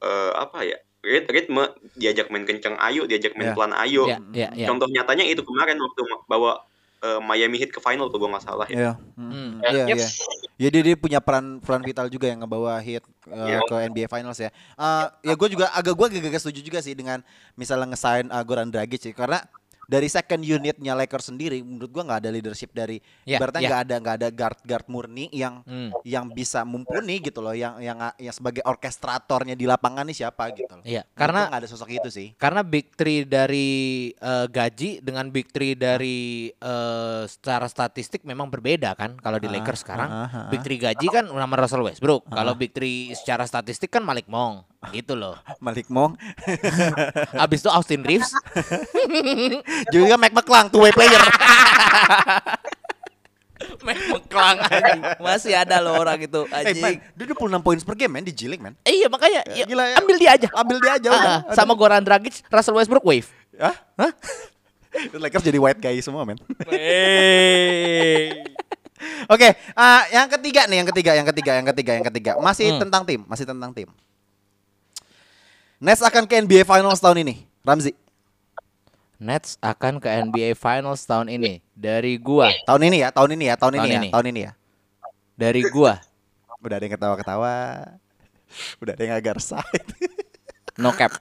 eh, 0.00 0.32
apa 0.34 0.60
ya 0.60 0.76
rit- 1.00 1.28
ritme 1.28 1.64
diajak 1.94 2.28
main 2.28 2.42
kenceng 2.42 2.74
ayo 2.76 3.04
diajak 3.04 3.32
main 3.34 3.50
Ya. 3.50 3.54
pelan 3.54 3.72
ayo 3.78 4.02
Iya, 4.04 4.18
iya, 4.32 4.48
iya. 4.54 4.66
contoh 4.66 4.88
nyatanya 4.88 5.22
itu 5.22 5.40
kemarin 5.40 5.76
waktu 5.76 6.00
bawa 6.24 6.66
eh, 7.00 7.20
Miami 7.20 7.56
Heat 7.56 7.70
ke 7.70 7.78
final 7.78 8.08
tuh 8.08 8.16
gue 8.16 8.26
nggak 8.26 8.42
salah 8.42 8.66
ya 8.66 8.76
Iya, 8.76 8.92
Hmm. 9.14 9.60
iya, 9.62 9.84
Yep. 9.86 9.96
iya. 9.96 10.08
Jadi 10.54 10.78
dia 10.82 10.94
punya 10.94 11.18
peran 11.18 11.58
peran 11.58 11.82
vital 11.82 12.06
juga 12.06 12.26
yang 12.26 12.40
ngebawa 12.40 12.78
hit 12.78 13.02
uh, 13.26 13.34
Iya. 13.44 13.58
ke 13.66 13.74
NBA 13.88 14.06
Finals 14.06 14.38
ya. 14.38 14.48
Uh, 14.74 15.10
ya 15.20 15.34
gue 15.34 15.48
juga 15.50 15.66
agak 15.70 15.92
gue 15.92 16.06
agak 16.24 16.38
setuju 16.38 16.62
juga 16.62 16.78
sih 16.78 16.94
dengan 16.94 17.20
misalnya 17.54 17.90
ngesign 17.90 18.30
uh, 18.30 18.40
Goran 18.40 18.70
Dragic 18.70 19.02
sih 19.02 19.12
karena 19.12 19.42
dari 19.86 20.06
second 20.06 20.40
unitnya 20.40 20.94
Lakers 20.94 21.28
sendiri 21.28 21.60
menurut 21.60 21.90
gua 21.90 22.02
nggak 22.04 22.20
ada 22.20 22.30
leadership 22.30 22.70
dari 22.70 22.98
Ya, 23.22 23.36
ibaratnya 23.36 23.60
ya. 23.60 23.68
nggak 23.68 23.82
ada 23.82 23.94
nggak 23.96 24.16
ada 24.16 24.28
guard 24.30 24.58
guard 24.60 24.86
murni 24.86 25.26
yang 25.30 25.60
Hmm. 25.64 25.90
yang 26.02 26.28
bisa 26.28 26.62
mumpuni 26.62 27.18
gitu 27.18 27.38
loh 27.38 27.52
yang 27.52 27.76
yang 27.78 27.96
yang 28.16 28.30
sebagai 28.30 28.60
orkestratornya 28.62 29.52
di 29.52 29.64
lapangan 29.64 30.04
nih 30.04 30.16
siapa 30.18 30.50
gitu 30.50 30.72
loh. 30.72 30.84
Iya, 30.84 31.02
Menurut 31.02 31.16
karena 31.16 31.40
nggak 31.46 31.58
ada 31.58 31.68
sosok 31.68 31.90
itu 31.90 32.08
sih. 32.08 32.28
karena 32.34 32.60
big 32.60 32.92
three 32.92 33.22
dari 33.22 33.68
eh, 34.12 34.46
gaji 34.46 35.00
dengan 35.00 35.28
big 35.28 35.48
three 35.48 35.74
dari 35.74 36.20
eh, 36.50 37.22
secara 37.26 37.66
statistik 37.66 38.22
memang 38.22 38.46
berbeda 38.46 38.92
kan 38.92 39.16
kalau 39.16 39.36
di 39.36 39.46
Ah, 39.46 39.52
Lakers 39.54 39.80
sekarang. 39.80 40.08
ah, 40.08 40.20
ah, 40.22 40.36
ah. 40.36 40.48
Big 40.48 40.60
three 40.60 40.76
gaji 40.76 41.06
kan 41.08 41.24
nama 41.24 41.54
Russell 41.56 41.82
Westbrook. 41.82 42.26
Kalau 42.26 42.52
big 42.54 42.70
three 42.70 42.84
secara 43.14 43.44
statistik 43.44 43.88
kan 43.88 44.00
Malik 44.00 44.26
Monk 44.26 44.66
gitu 44.90 45.14
loh. 45.14 45.38
Malik 45.58 45.86
Monk 45.86 46.18
Abis 47.44 47.60
itu 47.60 47.68
Austin 47.68 48.02
Reeves. 48.02 48.28
juga 49.88 50.14
Mike 50.16 50.34
McClung 50.34 50.68
two 50.68 50.80
way 50.80 50.90
player. 50.90 51.16
Mengklang 53.80 54.58
anjing. 54.60 55.00
Masih 55.18 55.52
ada 55.54 55.78
loh 55.78 55.96
orang 55.96 56.18
itu 56.18 56.40
Eh, 56.50 56.74
man, 56.74 56.98
anjing. 56.98 57.00
dia 57.14 57.24
26 57.26 57.60
poin 57.60 57.76
per 57.78 57.94
game, 57.94 58.12
man, 58.12 58.22
di 58.22 58.32
G 58.32 58.44
League, 58.44 58.60
man. 58.60 58.76
Eh, 58.82 58.98
iya 58.98 59.08
makanya 59.08 59.40
ya, 59.46 59.64
Gila 59.64 59.84
ya. 59.86 59.96
ambil 60.00 60.16
dia 60.18 60.30
aja. 60.34 60.48
Ambil 60.52 60.78
dia 60.80 60.92
aja 60.94 61.08
udah. 61.08 61.24
ah. 61.44 61.54
sama 61.54 61.72
Goran 61.72 62.02
Dragic, 62.02 62.44
Russell 62.46 62.76
Westbrook 62.76 63.04
wave. 63.04 63.28
Hah? 63.56 63.76
Hah? 63.96 64.12
Lakers 65.16 65.42
jadi 65.42 65.58
white 65.58 65.80
guy 65.80 65.98
semua, 65.98 66.22
man. 66.22 66.38
Hey. 66.68 68.46
Oke, 69.26 69.48
ah, 69.72 70.06
yang 70.08 70.28
ketiga 70.30 70.64
nih, 70.64 70.80
yang 70.80 70.88
ketiga, 70.88 71.12
yang 71.12 71.26
ketiga, 71.26 71.52
yang 71.54 71.66
ketiga, 71.66 71.92
yang 71.94 72.06
ketiga. 72.06 72.30
Masih 72.38 72.66
Hmm. 72.70 72.80
tentang 72.80 73.02
tim, 73.04 73.20
masih 73.24 73.44
tentang 73.44 73.70
tim. 73.72 73.88
Nets 75.84 76.00
akan 76.00 76.24
ke 76.24 76.40
NBA 76.40 76.64
Finals 76.64 76.96
tahun 76.96 77.28
ini. 77.28 77.44
Ramzi, 77.60 77.92
Nets 79.20 79.60
akan 79.60 80.00
ke 80.00 80.08
NBA 80.08 80.56
Finals 80.56 81.04
tahun 81.04 81.28
ini. 81.28 81.60
Dari 81.76 82.16
gua, 82.16 82.48
tahun 82.64 82.88
ini 82.88 83.04
ya, 83.04 83.12
tahun 83.12 83.36
ini 83.36 83.44
ya, 83.52 83.54
tahun, 83.60 83.72
Tahun 83.76 83.84
ini, 83.84 83.96
ini. 84.00 84.08
ya, 84.08 84.12
tahun 84.16 84.26
ini 84.32 84.40
ya. 84.48 84.52
dari 85.36 85.60
gua, 85.68 86.00
Udah 86.64 86.80
ada 86.80 86.88
yang 86.88 86.96
ketawa-ketawa. 86.96 87.52
Udah 88.80 88.92
ada 88.96 89.02
yang 89.04 89.12
agak 89.12 89.36
resah. 89.36 89.60
no 90.80 90.88
cap. 90.96 91.20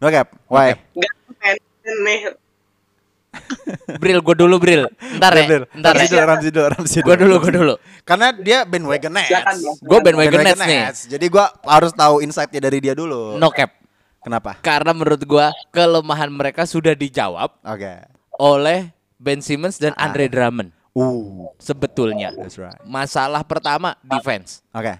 no 0.00 0.08
cap, 0.08 0.32
why? 0.48 0.80
Bril, 4.00 4.24
gua 4.24 4.32
dulu 4.40 4.56
Bril. 4.56 4.88
Ntar 5.20 5.36
ya, 5.36 5.44
Bril, 5.44 5.64
ntar 5.76 5.92
Ramzi 5.92 6.08
dulu, 6.08 6.16
ya. 6.16 6.24
Ramzi 6.24 6.48
dulu, 6.48 6.66
Ramzi 6.72 6.98
Gua 7.04 7.16
dulu, 7.20 7.34
gua 7.44 7.52
dulu. 7.52 7.74
Karena 8.08 8.32
dia 8.32 8.64
bandwagon 8.64 9.12
Nets. 9.12 9.36
Ya. 9.36 9.44
Gua 9.84 10.00
bandwagon 10.00 10.40
Nets 10.40 10.60
nih. 10.64 10.80
Jadi 11.12 11.26
gua 11.28 11.52
harus 11.68 11.92
tahu 11.92 12.24
insight-nya 12.24 12.72
dari 12.72 12.80
dia 12.80 12.96
dulu. 12.96 13.36
No 13.36 13.52
cap. 13.52 13.76
Kenapa? 14.18 14.58
Karena 14.60 14.90
menurut 14.90 15.22
gua 15.22 15.54
kelemahan 15.70 16.28
mereka 16.28 16.66
sudah 16.66 16.92
dijawab 16.92 17.54
Oke. 17.62 18.02
oleh 18.34 18.90
Ben 19.16 19.38
Simmons 19.38 19.78
dan 19.78 19.94
Andre 19.94 20.26
Drummond. 20.26 20.70
Uh, 20.92 21.46
Sebetulnya. 21.56 22.34
that's 22.34 22.58
right. 22.58 22.74
Masalah 22.82 23.46
pertama 23.46 23.94
defense. 24.00 24.66
Oke. 24.70 24.98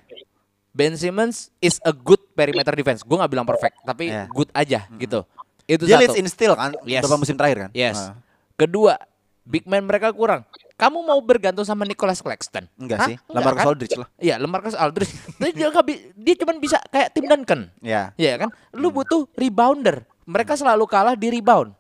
Ben 0.71 0.95
Simmons 0.95 1.51
is 1.59 1.83
a 1.83 1.91
good 1.91 2.23
perimeter 2.39 2.71
defense. 2.71 3.03
Gue 3.03 3.19
nggak 3.19 3.33
bilang 3.35 3.49
perfect, 3.49 3.83
tapi 3.83 4.07
Yeah. 4.09 4.31
good 4.31 4.47
aja 4.55 4.87
gitu. 4.95 5.27
Itu 5.67 5.85
Dia 5.85 5.99
satu. 5.99 6.03
leads 6.07 6.17
in 6.17 6.27
steal 6.31 6.55
kan 6.55 6.71
Yes. 6.87 7.03
beberapa 7.03 7.19
musim 7.19 7.35
terakhir 7.35 7.67
kan? 7.67 7.71
Yes. 7.75 7.99
Ah. 7.99 8.15
Kedua, 8.55 8.95
big 9.43 9.67
man 9.67 9.83
mereka 9.83 10.15
kurang. 10.15 10.47
Kamu 10.79 11.03
mau 11.03 11.19
bergantung 11.19 11.67
sama 11.67 11.83
Nicholas 11.83 12.23
Claxton? 12.23 12.71
Enggak 12.79 12.99
Hah? 13.03 13.09
sih, 13.11 13.17
Enggak 13.27 13.35
Lamarcus 13.43 13.59
kan? 13.59 13.67
Aldridge 13.67 13.97
lah. 13.99 14.09
Iya, 14.15 14.35
Lamarcus 14.39 14.77
Aldridge. 14.79 15.13
Tapi 15.43 15.51
dia 15.51 15.69
bi- 15.83 16.05
dia 16.15 16.35
cuma 16.39 16.55
bisa 16.55 16.79
kayak 16.87 17.09
Tim 17.11 17.27
Duncan. 17.27 17.61
Ya. 17.83 18.15
Iya 18.15 18.47
kan? 18.47 18.49
Lu 18.73 18.95
butuh 18.95 19.27
rebounder. 19.35 20.07
Mereka 20.23 20.55
selalu 20.55 20.87
kalah 20.87 21.19
di 21.19 21.35
rebound. 21.35 21.75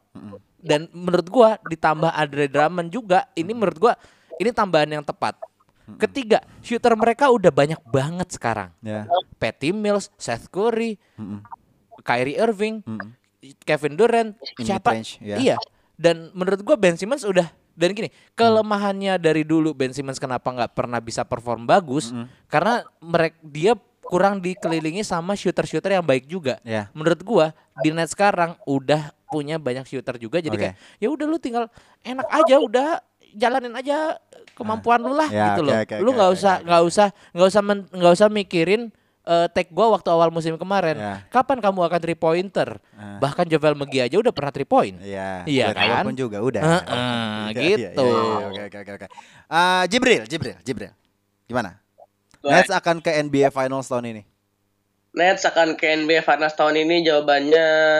Dan 0.58 0.90
menurut 0.90 1.30
gua 1.30 1.62
ditambah 1.62 2.10
Andre 2.10 2.50
Drummond 2.50 2.90
juga, 2.90 3.30
ini 3.32 3.54
menurut 3.54 3.78
gua 3.78 3.94
ini 4.34 4.50
tambahan 4.50 4.90
yang 4.90 5.06
tepat. 5.06 5.38
Ketiga, 5.96 6.42
shooter 6.58 6.92
mereka 6.92 7.30
udah 7.30 7.48
banyak 7.48 7.78
banget 7.86 8.34
sekarang. 8.34 8.74
Ya. 8.82 9.06
Patty 9.38 9.70
Mills, 9.70 10.10
Seth 10.18 10.50
Curry, 10.50 10.98
Mm-mm. 11.14 11.40
Kyrie 12.02 12.36
Irving, 12.36 12.82
Mm-mm. 12.82 13.14
Kevin 13.62 13.94
Durant, 13.94 14.34
In 14.58 14.66
siapa? 14.66 14.90
mid-range, 14.92 15.22
ya. 15.22 15.36
Iya. 15.38 15.56
Dan 15.94 16.34
menurut 16.34 16.60
gua 16.60 16.74
Ben 16.74 16.98
Simmons 16.98 17.22
udah 17.22 17.46
dan 17.78 17.94
gini 17.94 18.10
kelemahannya 18.34 19.14
dari 19.16 19.46
dulu 19.46 19.70
Ben 19.70 19.94
Simmons 19.94 20.18
kenapa 20.18 20.50
nggak 20.50 20.74
pernah 20.74 20.98
bisa 20.98 21.22
perform 21.22 21.62
bagus 21.62 22.10
karena 22.50 22.82
mereka 22.98 23.38
dia 23.40 23.72
kurang 24.02 24.40
dikelilingi 24.40 25.04
sama 25.04 25.36
shooter-shooter 25.36 25.92
yang 25.92 26.02
baik 26.02 26.24
juga. 26.24 26.56
Ya. 26.64 26.88
Menurut 26.96 27.20
gua 27.20 27.46
di 27.84 27.92
net 27.92 28.08
sekarang 28.08 28.56
udah 28.64 29.12
punya 29.28 29.60
banyak 29.60 29.84
shooter 29.84 30.16
juga 30.16 30.40
jadi 30.40 30.56
Oke. 30.56 30.62
kayak 30.64 30.74
ya 30.98 31.08
udah 31.12 31.26
lu 31.28 31.36
tinggal 31.36 31.68
enak 32.00 32.24
aja 32.32 32.56
udah 32.56 32.88
jalanin 33.36 33.76
aja 33.76 34.16
kemampuan 34.56 35.04
lu 35.04 35.12
lah 35.12 35.28
Ya, 35.28 35.52
gitu 35.52 35.60
oke, 35.62 35.68
loh. 35.68 35.74
oke, 35.84 35.94
lu 36.00 36.10
nggak 36.16 36.30
oke, 36.32 36.38
usah 36.40 36.54
nggak 36.64 36.82
usah 36.88 37.06
nggak 37.36 37.48
usah 37.52 37.62
nggak 37.92 38.14
usah 38.16 38.28
mikirin 38.32 38.82
eh 39.28 39.46
take 39.52 39.68
gua 39.68 39.92
waktu 39.92 40.08
awal 40.08 40.32
musim 40.32 40.56
kemarin. 40.56 40.96
Ya. 40.96 41.20
Kapan 41.28 41.60
kamu 41.60 41.84
akan 41.84 42.00
three 42.00 42.16
pointer? 42.16 42.80
Ah. 42.96 43.20
Bahkan 43.20 43.44
Jovel 43.44 43.76
McGee 43.76 44.08
aja 44.08 44.16
udah 44.16 44.32
pernah 44.32 44.48
three 44.48 44.64
point. 44.64 44.96
Iya. 44.98 45.44
Iya 45.44 45.64
Dari 45.76 45.84
awal 45.84 45.96
kan? 46.00 46.04
pun 46.08 46.14
juga 46.16 46.38
udah. 46.40 46.62
Heeh, 46.64 46.80
Iya, 46.88 47.60
iya, 47.60 47.68
gitu. 47.92 48.08
iya, 48.08 48.20
iya, 48.24 48.46
Oke 48.48 48.62
oke 48.66 48.78
oke 48.80 48.92
oke. 48.96 49.06
Ah, 49.46 49.84
Jibril, 49.84 50.24
Jibril, 50.24 50.56
Jibril. 50.64 50.92
Gimana? 51.44 51.76
Nets 52.40 52.72
akan 52.72 53.04
ke 53.04 53.12
NBA 53.20 53.52
Finals 53.52 53.84
tahun 53.84 54.16
ini. 54.16 54.22
Nets 55.12 55.44
akan 55.44 55.76
ke 55.76 55.84
NBA 55.84 56.24
Finals 56.24 56.56
tahun 56.56 56.80
ini 56.80 57.04
jawabannya 57.04 57.98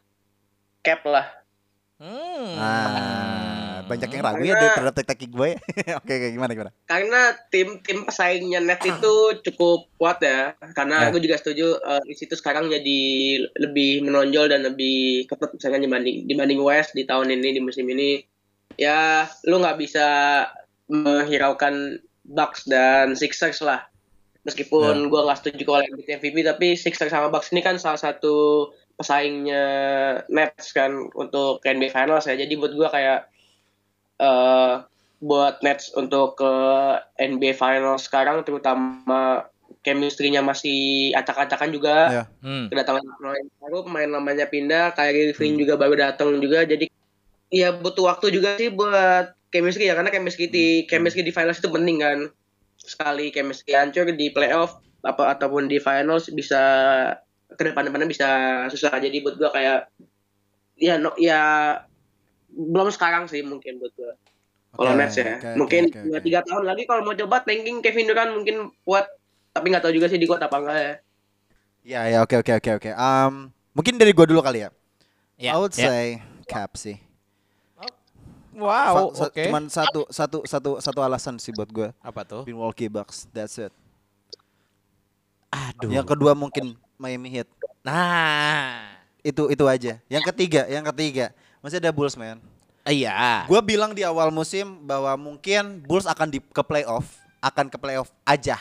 cap 0.81 1.03
lah. 1.05 1.27
Hmm. 1.99 2.55
Ah, 2.57 3.28
banyak 3.89 4.09
yang 4.13 4.23
ragu 4.23 4.45
ya 4.45 4.55
dia 4.61 4.71
terhadap 4.77 4.95
teki 5.01 5.27
gue. 5.33 5.51
oke 5.99 6.13
oke 6.13 6.29
gimana 6.31 6.53
gimana? 6.53 6.71
Karena 6.85 7.33
tim 7.49 7.81
tim 7.81 8.05
pesaingnya 8.05 8.61
Nets 8.61 8.85
itu 8.85 9.15
cukup 9.49 9.89
kuat 9.97 10.21
ya. 10.21 10.53
Ya. 10.55 10.71
Karena 10.77 11.09
aku 11.09 11.19
juga 11.19 11.41
setuju 11.41 11.81
eh, 11.81 12.03
di 12.05 12.15
situ 12.15 12.37
sekarang 12.37 12.69
jadi 12.69 13.01
lebih 13.59 14.05
menonjol 14.05 14.53
dan 14.53 14.69
lebih 14.69 15.27
ketat 15.27 15.57
misalnya 15.57 15.89
dibanding 15.89 16.29
dibanding 16.29 16.61
West 16.61 16.93
di 16.93 17.09
tahun 17.09 17.33
ini 17.33 17.57
di 17.57 17.61
musim 17.65 17.89
ini. 17.89 18.23
Ya 18.79 19.27
lu 19.49 19.59
nggak 19.59 19.81
bisa 19.81 20.07
menghiraukan 20.93 21.99
Bucks 22.29 22.69
dan 22.69 23.17
Sixers 23.17 23.65
lah. 23.65 23.89
Meskipun 24.45 25.09
gua 25.09 25.27
nggak 25.29 25.39
setuju 25.45 25.63
kalau 25.65 25.83
MVP 25.85 26.45
tapi 26.45 26.77
Sixers 26.77 27.11
sama 27.11 27.33
Bucks 27.33 27.51
ini 27.51 27.65
kan 27.65 27.81
salah 27.81 27.99
satu 27.99 28.69
pesaingnya 28.99 29.65
Nets 30.29 30.75
kan 30.77 31.09
untuk 31.17 31.65
NBA 31.65 31.91
Finals 31.91 32.29
ya. 32.29 32.37
Jadi 32.37 32.55
buat 32.55 32.77
gua 32.77 32.93
kayak 32.93 33.38
eh 34.19 34.75
buat 35.19 35.59
Nets 35.67 35.91
untuk 35.99 36.39
ke 36.39 36.53
NBA 37.19 37.59
Finals 37.59 38.07
sekarang 38.07 38.47
terutama 38.47 39.51
chemistry-nya 39.83 40.43
masih 40.43 41.11
acak-acakan 41.15 41.71
juga. 41.75 41.97
Ya. 42.11 42.25
Hmm. 42.43 42.71
Kedatangan 42.71 43.03
pemain 43.03 43.47
baru, 43.59 43.79
pemain 43.87 44.11
lamanya 44.11 44.47
pindah, 44.47 44.95
Kyrie 44.95 45.33
Irving 45.33 45.59
juga 45.59 45.75
baru 45.75 45.95
datang 45.99 46.39
juga. 46.39 46.63
Jadi 46.67 46.87
ya 47.49 47.75
butuh 47.75 48.13
waktu 48.13 48.31
juga 48.35 48.61
sih 48.61 48.71
buat 48.71 49.35
chemistry 49.49 49.89
ya 49.89 49.97
karena 49.97 50.13
chemistry 50.13 50.53
di 50.53 50.85
chemistry 50.85 51.25
di 51.25 51.33
finals 51.35 51.59
itu 51.59 51.71
penting 51.71 51.99
kan. 51.99 52.19
Sekali 52.79 53.35
chemistry 53.35 53.75
hancur 53.75 54.09
di 54.15 54.31
playoff 54.31 54.79
apa 55.03 55.35
ataupun 55.39 55.71
di 55.71 55.79
finals 55.79 56.31
bisa 56.31 56.61
ke 57.49 57.63
depan-depannya 57.65 58.09
bisa 58.11 58.29
susah 58.69 58.99
jadi 58.99 59.25
buat 59.25 59.41
gua 59.41 59.51
kayak 59.55 59.89
ya 60.79 61.01
no, 61.01 61.15
ya 61.17 61.75
belum 62.49 62.89
sekarang 62.91 63.29
sih 63.29 63.45
mungkin 63.45 63.79
buat 63.79 63.93
gua. 63.95 64.13
Kalau 64.69 64.93
Nets 64.95 65.17
ya, 65.17 65.41
oke, 65.41 65.57
mungkin 65.57 65.83
dua 65.91 66.21
oke. 66.21 66.25
tiga 66.29 66.41
tahun 66.45 66.65
lagi 66.69 66.83
kalau 66.85 67.01
mau 67.03 67.17
coba 67.17 67.41
tanking 67.43 67.81
Kevin 67.81 68.05
Durant 68.05 68.31
mungkin 68.37 68.69
kuat, 68.85 69.09
tapi 69.51 69.73
nggak 69.73 69.83
tahu 69.83 69.97
juga 69.97 70.07
sih 70.13 70.21
di 70.21 70.29
kuat 70.29 70.45
apa 70.45 70.57
enggak 70.61 70.77
ya. 70.77 70.95
Ya 71.89 72.01
ya 72.05 72.19
oke 72.21 72.37
oke 72.45 72.53
oke 72.61 72.71
oke. 72.77 72.91
Um, 72.93 73.49
mungkin 73.73 73.97
dari 73.97 74.13
gue 74.13 74.27
dulu 74.29 74.45
kali 74.45 74.69
ya. 74.69 74.71
Ya, 75.41 75.57
I 75.57 75.59
would 75.59 75.73
ya. 75.73 75.89
say 75.89 76.07
Cap 76.45 76.77
sih. 76.77 77.01
Wow, 78.59 79.15
oke. 79.15 79.39
Cuman 79.39 79.71
satu 79.71 80.03
satu 80.11 80.43
satu 80.43 80.71
satu 80.83 81.01
alasan 81.01 81.39
sih 81.39 81.55
buat 81.55 81.71
gue. 81.71 81.89
Apa 82.03 82.27
tuh? 82.27 82.43
Milwaukee 82.43 82.91
Bucks. 82.91 83.31
That's 83.31 83.55
it. 83.57 83.71
Aduh. 85.49 85.95
Yang 85.95 86.13
kedua 86.13 86.35
mungkin 86.35 86.75
Miami 86.99 87.39
Heat. 87.39 87.49
Nah. 87.87 88.99
Itu 89.23 89.47
itu 89.49 89.63
aja. 89.63 90.03
Yang 90.11 90.25
ketiga, 90.35 90.67
yang 90.67 90.83
ketiga 90.91 91.31
masih 91.69 91.85
ada 91.85 91.93
Bulls 91.93 92.17
man. 92.17 92.41
Iya. 92.89 93.45
Gue 93.45 93.61
bilang 93.61 93.93
di 93.93 94.01
awal 94.01 94.33
musim 94.33 94.81
bahwa 94.89 95.13
mungkin 95.21 95.85
Bulls 95.85 96.09
akan 96.09 96.33
di 96.33 96.41
ke 96.41 96.63
playoff, 96.65 97.21
akan 97.45 97.69
ke 97.69 97.77
playoff 97.77 98.09
aja, 98.25 98.57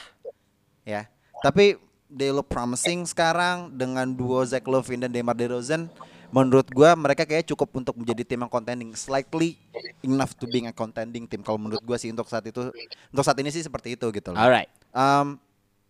ya. 0.83 1.07
Tapi 1.39 1.79
they 2.11 2.31
look 2.31 2.51
promising 2.51 3.07
sekarang 3.07 3.71
dengan 3.71 4.11
duo 4.11 4.43
Zach 4.43 4.67
Levine 4.67 5.07
dan 5.07 5.11
DeMar 5.15 5.35
DeRozan. 5.35 5.87
Menurut 6.27 6.67
gue 6.67 6.89
mereka 6.99 7.23
kayak 7.23 7.47
cukup 7.47 7.71
untuk 7.79 7.95
menjadi 7.95 8.27
tim 8.27 8.43
yang 8.43 8.51
contending, 8.51 8.91
slightly 8.99 9.55
enough 10.03 10.35
to 10.35 10.43
being 10.51 10.67
a 10.67 10.75
contending 10.75 11.23
team. 11.23 11.39
Kalau 11.39 11.55
menurut 11.55 11.79
gue 11.79 11.95
sih 11.95 12.11
untuk 12.11 12.27
saat 12.27 12.43
itu, 12.43 12.67
untuk 13.15 13.23
saat 13.23 13.39
ini 13.39 13.47
sih 13.47 13.63
seperti 13.63 13.95
itu 13.95 14.11
gitu 14.11 14.35
loh. 14.35 14.39
Alright. 14.39 14.67
Um, 14.91 15.39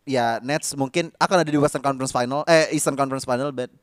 ya 0.06 0.38
Nets 0.46 0.78
mungkin 0.78 1.10
akan 1.18 1.42
ada 1.42 1.50
di 1.50 1.58
Western 1.58 1.82
Conference 1.82 2.14
Final, 2.14 2.46
eh 2.46 2.70
Eastern 2.70 2.94
Conference 2.94 3.26
Final, 3.26 3.50
but 3.50 3.74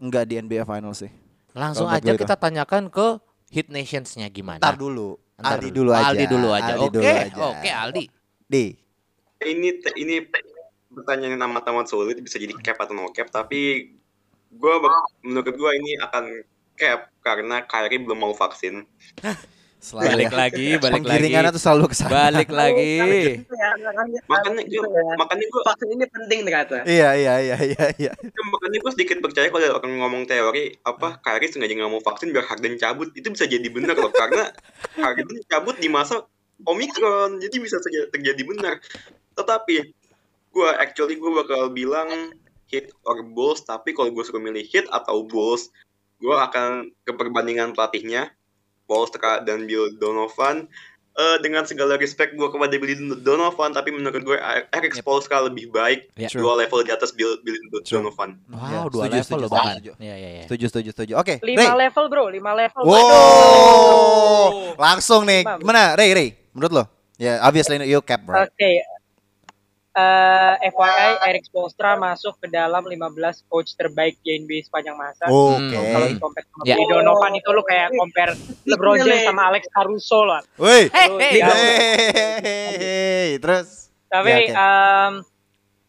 enggak 0.00 0.24
di 0.24 0.40
NBA 0.40 0.64
Final 0.64 0.96
sih. 0.96 1.12
Langsung 1.54 1.88
aja 1.90 2.02
gue 2.02 2.16
itu. 2.16 2.22
kita 2.22 2.36
tanyakan 2.38 2.90
ke 2.92 3.18
Hit 3.50 3.66
Nations-nya 3.68 4.30
gimana. 4.30 4.62
Ntar 4.62 4.78
dulu, 4.78 5.18
Ntar 5.38 5.58
Aldi 5.58 5.70
dulu 5.74 5.90
aja. 5.90 6.14
Aldi 6.14 6.26
dulu 6.30 6.48
aja. 6.54 6.72
Aldi 6.78 6.86
Oke, 6.86 6.94
dulu 6.94 7.06
aja. 7.10 7.34
oke 7.50 7.70
Aldi. 7.70 8.04
Di. 8.50 8.66
ini 9.40 9.72
ini 9.96 10.14
pertanyaan 10.90 11.38
yang 11.38 11.42
amat-amat 11.48 11.86
sulit 11.88 12.18
bisa 12.20 12.36
jadi 12.36 12.52
cap 12.60 12.76
atau 12.82 12.92
no 12.92 13.08
cap 13.14 13.30
tapi 13.30 13.94
gue 14.50 14.74
menurut 15.22 15.54
gue 15.54 15.70
ini 15.78 15.96
akan 16.02 16.44
cap 16.74 17.08
karena 17.22 17.62
Kyrie 17.64 18.02
belum 18.02 18.18
mau 18.18 18.34
vaksin 18.34 18.82
Selalu 19.80 20.12
Balik 20.12 20.28
ya. 20.28 20.36
lagi, 20.36 20.68
balik 20.76 21.04
lagi. 21.08 21.32
Tuh 21.56 21.62
selalu 21.64 21.84
ke 21.88 21.96
sana. 21.96 22.12
Balik 22.12 22.52
lagi. 22.52 22.94
makanya 24.28 24.62
gue 24.68 24.84
makanya 25.16 25.44
gue 25.48 25.62
vaksin 25.64 25.88
ini 25.88 26.06
penting 26.06 26.38
ternyata. 26.44 26.76
Iya 26.84 27.16
iya 27.16 27.34
iya 27.40 27.56
iya 27.64 27.84
iya. 27.96 28.12
makanya 28.52 28.76
gue 28.76 28.92
sedikit 28.92 29.24
percaya 29.24 29.48
kalau 29.48 29.64
ada 29.64 29.80
orang 29.80 29.96
ngomong 30.04 30.22
teori 30.28 30.76
apa 30.84 31.16
Kyrie 31.24 31.48
sengaja 31.48 31.72
nggak 31.72 31.92
mau 31.96 32.04
vaksin 32.04 32.28
biar 32.28 32.44
Harden 32.44 32.76
cabut 32.76 33.08
itu 33.16 33.32
bisa 33.32 33.48
jadi 33.48 33.64
bener 33.72 33.96
loh 33.96 34.12
karena 34.12 34.52
Harden 35.00 35.40
cabut 35.48 35.80
di 35.80 35.88
masa 35.88 36.28
Omicron 36.68 37.40
jadi 37.40 37.56
bisa 37.56 37.80
saja 37.80 38.04
terjadi 38.12 38.42
benar 38.44 38.84
tetapi 39.32 39.96
gue 40.50 40.70
actually 40.76 41.16
gue 41.16 41.30
bakal 41.32 41.72
bilang 41.72 42.36
hit 42.68 42.92
or 43.08 43.24
Bulls 43.24 43.64
tapi 43.64 43.96
kalau 43.96 44.12
gue 44.12 44.22
suruh 44.26 44.42
milih 44.42 44.66
hit 44.66 44.84
atau 44.92 45.24
Bulls 45.24 45.72
gue 46.20 46.36
akan 46.36 46.92
ke 47.08 47.12
perbandingan 47.16 47.72
pelatihnya 47.72 48.34
Polstra 48.90 49.38
dan 49.40 49.70
Bill 49.70 49.94
Donovan 49.94 50.66
Eh, 51.10 51.36
dengan 51.42 51.66
segala 51.66 51.98
respect 51.98 52.32
gue 52.32 52.48
kepada 52.48 52.70
Bill 52.70 52.94
Donovan 53.18 53.74
tapi 53.74 53.90
menurut 53.90 54.22
gue 54.22 54.38
Eric 54.70 54.94
Spoelstra 54.94 55.42
lebih 55.42 55.68
baik 55.68 56.06
Ya. 56.14 56.30
dua 56.30 56.54
level 56.56 56.86
di 56.86 56.94
atas 56.94 57.10
Bill, 57.10 57.34
Bill. 57.42 57.58
Donovan 57.82 58.38
Wow, 58.46 58.56
Ya, 58.62 58.78
dua 58.86 59.02
setuju, 59.04 59.10
level 59.10 59.26
setuju, 59.26 59.42
loh 59.42 59.50
bahkan. 59.50 59.74
setuju. 59.74 59.92
Iya, 59.98 60.14
iya, 60.16 60.28
iya. 60.30 60.42
Setuju, 60.46 60.64
setuju, 60.70 60.88
setuju. 60.94 61.12
Oke, 61.18 61.34
Lima 61.42 61.66
Ray. 61.66 61.90
level 61.90 62.04
bro, 62.06 62.24
lima 62.30 62.52
level. 62.54 62.82
Wow. 62.86 64.78
Langsung 64.78 65.26
nih. 65.26 65.42
Gimana, 65.58 65.98
Ray, 65.98 66.10
Ray? 66.14 66.28
Menurut 66.54 66.72
lo? 66.72 66.84
Ya, 67.18 67.42
obviously 67.42 67.76
you 67.84 68.00
cap, 68.00 68.22
bro. 68.22 68.46
Oke. 68.46 68.80
Eh, 69.90 70.54
FYI 70.70 71.18
Eric 71.26 71.50
Spoelstra 71.50 71.98
masuk 71.98 72.38
ke 72.38 72.46
dalam 72.46 72.86
15 72.86 73.10
coach 73.50 73.74
terbaik 73.74 74.22
di 74.22 74.38
NBA 74.38 74.62
sepanjang 74.62 74.94
masa. 74.94 75.26
Oke. 75.26 75.74
Kalau 75.74 76.06
di 76.06 76.14
compare 76.14 76.46
sama 76.46 76.62
Ya. 76.62 76.78
Billy 76.78 76.86
Donovan 76.86 77.32
itu 77.34 77.50
lu 77.50 77.62
kayak 77.66 77.90
compare 77.98 78.32
LeBron 78.70 79.02
James 79.02 79.26
sama 79.26 79.50
Alex 79.50 79.66
Caruso 79.66 80.22
lah. 80.22 80.46
Woi. 80.56 80.86
Lu 80.86 81.18
Hey, 81.18 81.42
jauh. 81.42 81.58
Hey, 82.38 83.28
terus 83.38 83.90
Tapi 84.06 84.26
Ya, 84.26 84.38
oke. 84.38 84.50
em, 84.54 85.12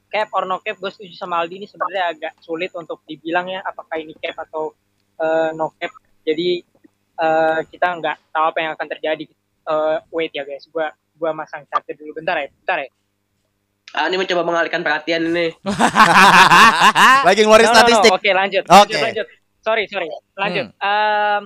cap 0.07 0.29
or 0.33 0.45
no 0.45 0.57
cap 0.59 0.77
gue 0.77 0.89
setuju 0.89 1.13
sama 1.13 1.41
Aldi 1.41 1.55
ini 1.57 1.65
sebenarnya 1.65 2.03
agak 2.09 2.33
sulit 2.41 2.69
untuk 2.73 3.05
dibilang 3.05 3.49
ya 3.49 3.61
apakah 3.61 3.97
ini 3.97 4.17
cap 4.17 4.33
atau 4.41 4.73
eh, 5.17 5.49
no 5.53 5.77
cap. 5.77 5.93
Jadi 6.21 6.57
eh, 7.17 7.59
kita 7.65 7.87
nggak 7.97 8.33
tahu 8.33 8.45
apa 8.45 8.57
yang 8.57 8.71
akan 8.73 8.87
terjadi. 8.89 9.25
Eh, 9.61 9.97
wait 10.09 10.33
ya 10.33 10.41
guys, 10.41 10.65
gua 10.69 10.89
gua 11.13 11.33
masang 11.33 11.65
catat 11.65 11.93
dulu 11.93 12.17
bentar 12.17 12.33
ya, 12.35 12.49
bentar 12.49 12.81
ya. 12.81 12.89
Ah, 13.91 14.07
ini 14.07 14.15
mencoba 14.15 14.47
mengalihkan 14.47 14.81
perhatian 14.87 15.27
ini. 15.27 15.51
lagi 17.27 17.39
ngeluarin 17.43 17.67
No, 17.67 17.71
no, 17.71 17.75
no. 17.75 17.79
statistik. 17.83 18.11
Oke 18.15 18.29
lanjut, 18.31 18.63
Oke. 18.63 18.95
lanjut, 18.95 18.99
lanjut. 19.03 19.27
Sorry, 19.61 19.83
sorry, 19.91 20.09
lanjut. 20.39 20.73
Em, 20.79 21.41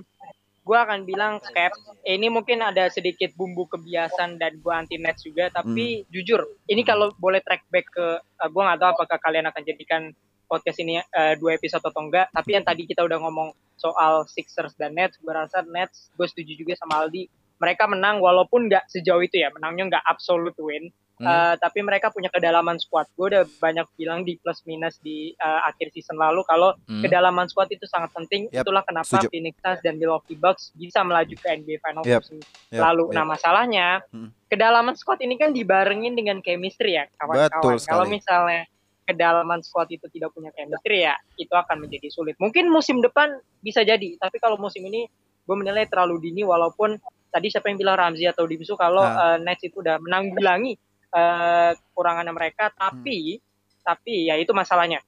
gua 0.62 0.86
akan 0.86 1.10
bilang 1.10 1.42
cap. 1.42 1.74
Ini 2.06 2.30
mungkin 2.30 2.62
ada 2.62 2.88
sedikit 2.94 3.34
bumbu 3.34 3.66
kebiasaan 3.66 4.38
dan 4.38 4.62
gua 4.62 4.86
anti 4.86 5.02
Nets 5.02 5.26
juga. 5.26 5.50
Tapi 5.50 6.06
jujur, 6.14 6.46
ini 6.70 6.86
kalau 6.86 7.12
boleh 7.18 7.42
track 7.42 7.66
back 7.74 7.86
ke, 7.90 8.08
eh, 8.22 8.50
gua 8.54 8.72
nggak 8.72 8.80
tahu 8.80 8.90
apakah 8.94 9.18
kalian 9.20 9.50
akan 9.50 9.62
jadikan 9.66 10.02
podcast 10.46 10.78
ini 10.80 11.02
eh, 11.02 11.34
dua 11.42 11.58
episode 11.58 11.82
atau 11.82 12.02
enggak. 12.06 12.30
Tapi 12.30 12.50
yang 12.54 12.64
tadi 12.64 12.86
kita 12.86 13.02
udah 13.02 13.20
ngomong 13.26 13.58
soal 13.76 14.24
Sixers 14.30 14.78
dan 14.78 14.94
Nets, 14.94 15.18
gua 15.20 15.44
rasa 15.46 15.66
Nets, 15.66 16.14
gue 16.16 16.28
setuju 16.30 16.56
juga 16.56 16.74
sama 16.80 17.04
Aldi. 17.04 17.28
Mereka 17.60 17.88
menang 17.88 18.20
walaupun 18.24 18.68
nggak 18.72 18.88
sejauh 18.92 19.24
itu 19.24 19.40
ya, 19.40 19.52
menangnya 19.52 19.98
nggak 19.98 20.06
absolute 20.08 20.56
win. 20.62 20.94
Hmm. 21.16 21.24
Eh, 21.26 21.56
tapi 21.58 21.80
mereka 21.80 22.12
punya 22.12 22.28
kedalaman 22.28 22.76
squad. 22.76 23.08
Gue 23.14 23.30
udah 23.30 23.48
banyak 23.50 23.88
bilang 23.96 24.22
di 24.22 24.36
plus 24.36 24.60
minus 24.64 25.00
di 25.00 25.32
eh, 25.32 25.62
akhir 25.64 25.92
season 25.92 26.16
lalu 26.16 26.44
kalau 26.44 26.76
Hmm. 26.84 27.00
kedalaman 27.00 27.48
squad 27.48 27.70
itu 27.70 27.84
sangat 27.86 28.12
penting. 28.12 28.48
Yap, 28.50 28.64
Itulah 28.64 28.84
kenapa 28.84 29.08
setuju. 29.16 29.32
Phoenix 29.32 29.56
Suns 29.58 29.80
dan 29.80 29.96
Milwaukee 29.96 30.36
Bucks 30.36 30.74
bisa 30.74 31.02
melaju 31.02 31.32
ke 31.32 31.48
NBA 31.50 31.80
Finals 31.80 32.04
musim 32.04 32.44
yap, 32.70 32.84
lalu. 32.84 33.04
yap. 33.06 33.14
Nah 33.14 33.26
masalahnya 33.26 33.88
Hmm. 34.10 34.30
kedalaman 34.46 34.94
squad 34.94 35.20
ini 35.20 35.36
kan 35.36 35.50
dibarengin 35.50 36.14
dengan 36.14 36.40
chemistry 36.40 36.94
ya 36.94 37.08
kawan-kawan. 37.16 37.80
Kalau 37.80 38.06
misalnya 38.06 38.68
kedalaman 39.04 39.62
squad 39.62 39.88
itu 39.90 40.10
tidak 40.10 40.30
punya 40.32 40.52
chemistry 40.52 41.00
ya 41.02 41.16
itu 41.36 41.52
akan 41.52 41.80
menjadi 41.80 42.10
sulit. 42.10 42.36
Mungkin 42.36 42.68
musim 42.68 43.00
depan 43.00 43.32
bisa 43.58 43.82
jadi, 43.82 44.18
tapi 44.18 44.36
kalau 44.36 44.58
musim 44.58 44.84
ini 44.84 45.08
gue 45.42 45.56
menilai 45.56 45.86
terlalu 45.86 46.20
dini 46.24 46.42
walaupun 46.42 46.98
tadi 47.30 47.48
siapa 47.48 47.68
yang 47.68 47.78
bilang 47.78 47.96
Ramzi 47.96 48.26
atau 48.26 48.44
Dimsu 48.44 48.74
kalau 48.74 49.00
Nah. 49.00 49.38
eh, 49.38 49.46
Nets 49.46 49.62
itu 49.62 49.78
udah 49.78 49.96
menanggulangi 49.98 50.74
kekurangannya 51.12 52.34
mereka 52.34 52.72
tapi 52.74 53.40
tapi 53.86 54.30
ya 54.30 54.36
itu 54.38 54.52
masalahnya. 54.52 55.02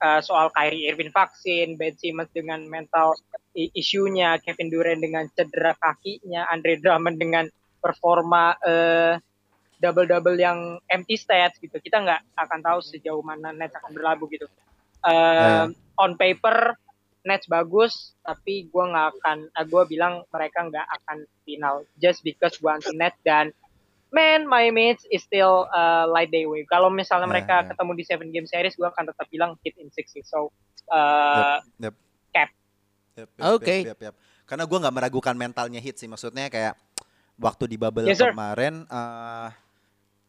Eh, 0.00 0.20
soal 0.24 0.48
Kyrie 0.56 0.88
Irving 0.88 1.12
vaksin, 1.12 1.76
Ben 1.76 1.92
Simmons 1.92 2.32
dengan 2.32 2.64
mental 2.64 3.12
isunya, 3.52 4.40
Kevin 4.40 4.72
Durant 4.72 4.96
dengan 4.96 5.28
cedera 5.28 5.76
kakinya, 5.76 6.48
Andre 6.48 6.80
Drummond 6.80 7.20
dengan 7.20 7.44
performa 7.84 8.56
eh, 8.64 9.20
double-double 9.76 10.40
yang 10.40 10.80
empty 10.88 11.20
stats 11.20 11.60
gitu. 11.60 11.76
Kita 11.76 12.00
nggak 12.00 12.20
akan 12.32 12.60
tahu 12.64 12.78
sejauh 12.80 13.20
mana 13.20 13.52
Nets 13.52 13.76
akan 13.76 13.92
berlabuh 13.92 14.28
gitu. 14.32 14.48
Eh, 15.04 15.66
On 16.00 16.16
paper 16.16 16.80
Nets 17.20 17.44
bagus, 17.44 18.16
tapi 18.24 18.64
gue 18.72 18.84
nggak 18.84 19.08
akan, 19.20 19.38
uh, 19.52 19.66
gue 19.68 19.82
bilang 19.92 20.24
mereka 20.32 20.64
nggak 20.64 20.86
akan 21.00 21.18
final. 21.44 21.84
Just 22.00 22.24
because 22.24 22.56
gue 22.56 22.72
anti 22.72 22.96
Nets 22.96 23.20
dan 23.20 23.52
man 24.10 24.46
my 24.46 24.70
mates 24.70 25.06
is 25.08 25.22
still 25.22 25.70
uh, 25.70 26.06
light 26.06 26.30
day 26.30 26.44
wave. 26.44 26.66
Kalau 26.66 26.90
misalnya 26.90 27.26
Ya, 27.26 27.32
mereka 27.32 27.54
ya. 27.62 27.66
ketemu 27.74 27.90
di 27.94 28.04
seven 28.04 28.28
game 28.30 28.46
series, 28.46 28.74
gue 28.74 28.86
akan 28.86 29.04
tetap 29.10 29.26
bilang 29.30 29.54
hit 29.62 29.78
in 29.78 29.90
six 29.90 30.10
sih. 30.10 30.22
So 30.22 30.50
uh, 30.90 31.58
Yep, 31.78 31.94
cap. 32.30 32.50
yep, 33.14 33.28
Oke. 33.38 33.86
yep, 33.86 33.94
yep, 33.94 34.00
yep. 34.10 34.14
Karena 34.44 34.66
gue 34.66 34.78
nggak 34.82 34.94
meragukan 34.94 35.34
mentalnya 35.38 35.78
hit 35.78 35.96
sih. 35.96 36.10
Maksudnya 36.10 36.50
kayak 36.50 36.74
waktu 37.38 37.70
di 37.70 37.76
bubble 37.78 38.04
Yes, 38.04 38.18
sir. 38.18 38.34
kemarin, 38.34 38.84
eh, 38.84 39.48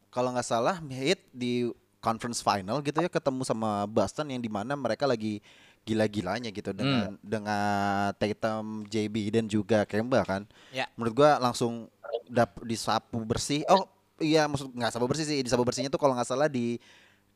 kalau 0.08 0.32
nggak 0.32 0.46
salah 0.46 0.78
hit 0.94 1.20
di 1.34 1.68
conference 2.02 2.42
final 2.42 2.82
gitu 2.82 2.98
ya 2.98 3.10
ketemu 3.10 3.46
sama 3.46 3.86
Boston 3.86 4.34
yang 4.34 4.42
di 4.42 4.50
mana 4.50 4.74
mereka 4.74 5.06
lagi 5.06 5.38
gila-gilanya 5.82 6.54
gitu 6.54 6.70
dengan 6.78 7.18
dengan 7.22 8.14
Tatum, 8.14 8.86
JB 8.86 9.16
dan 9.34 9.46
juga 9.50 9.82
Kemba 9.90 10.22
kan. 10.22 10.46
Ya. 10.70 10.86
Menurut 10.94 11.14
gua 11.18 11.42
langsung 11.42 11.90
dap 12.32 12.56
disapu 12.64 13.20
bersih. 13.22 13.68
Oh 13.68 13.84
iya 14.18 14.48
maksud 14.48 14.72
nggak 14.72 14.92
sapu 14.94 15.10
bersih 15.10 15.26
sih 15.26 15.42
disapu 15.42 15.66
bersihnya 15.66 15.90
tuh 15.90 15.98
kalau 15.98 16.16
nggak 16.16 16.30
salah 16.30 16.48
di 16.48 16.78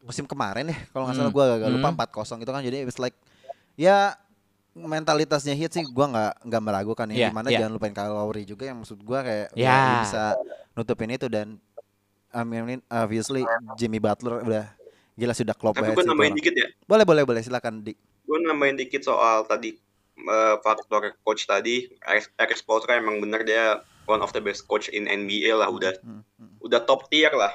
musim 0.05 0.23
kemarin 0.23 0.69
ya 0.69 0.77
kalau 0.93 1.09
nggak 1.09 1.17
salah 1.17 1.31
Hmm. 1.33 1.35
gua 1.35 1.45
agak 1.57 1.69
lupa 1.73 1.89
Hmm. 1.89 1.97
4-0 1.97 2.37
gitu 2.37 2.51
kan 2.53 2.61
jadi 2.61 2.77
it's 2.85 3.01
like 3.01 3.17
ya 3.73 4.13
mentalitasnya 4.77 5.57
hit 5.57 5.73
sih 5.73 5.81
gua 5.87 6.05
nggak 6.05 6.33
nggak 6.45 6.61
meragukan 6.61 7.07
ya 7.09 7.15
Iya, 7.17 7.27
di 7.27 7.33
mana 7.33 7.47
iya. 7.49 7.57
jangan 7.63 7.73
lupain 7.73 7.95
Lowry 7.95 8.43
juga 8.45 8.69
yang 8.69 8.85
maksud 8.85 9.01
gua 9.01 9.25
kayak 9.25 9.47
Ya. 9.57 9.73
dia 9.73 9.95
bisa 10.05 10.23
nutupin 10.77 11.09
itu 11.09 11.25
dan 11.25 11.57
I 12.29 12.43
mean 12.43 12.85
obviously 12.85 13.41
Jimmy 13.73 13.97
Butler 13.97 14.45
udah 14.45 14.65
gila 15.15 15.33
sudah 15.33 15.55
klop 15.55 15.73
tapi 15.73 15.89
banget 15.89 15.97
gue 15.97 16.05
nambahin 16.05 16.35
dikit 16.35 16.53
ya 16.53 16.67
boleh 16.85 17.07
boleh 17.07 17.23
boleh 17.23 17.41
silakan 17.41 17.81
di 17.81 17.95
gue 17.97 18.37
nambahin 18.43 18.75
dikit 18.75 19.01
soal 19.01 19.47
tadi 19.47 19.73
eh, 20.19 20.55
faktor 20.59 21.17
coach 21.23 21.47
tadi 21.47 21.87
Eric 22.03 22.35
Eric 22.35 22.57
Spoelstra 22.59 22.99
emang 22.99 23.23
bener 23.23 23.41
dia 23.41 23.79
one 24.05 24.19
of 24.19 24.31
the 24.31 24.39
best 24.39 24.65
coach 24.65 24.87
in 24.87 25.05
NBA 25.05 25.51
lah 25.51 25.67
udah 25.67 25.93
Hmm, 25.99 26.21
hmm. 26.37 26.61
udah 26.61 26.81
top 26.81 27.09
tier 27.09 27.29
lah 27.29 27.51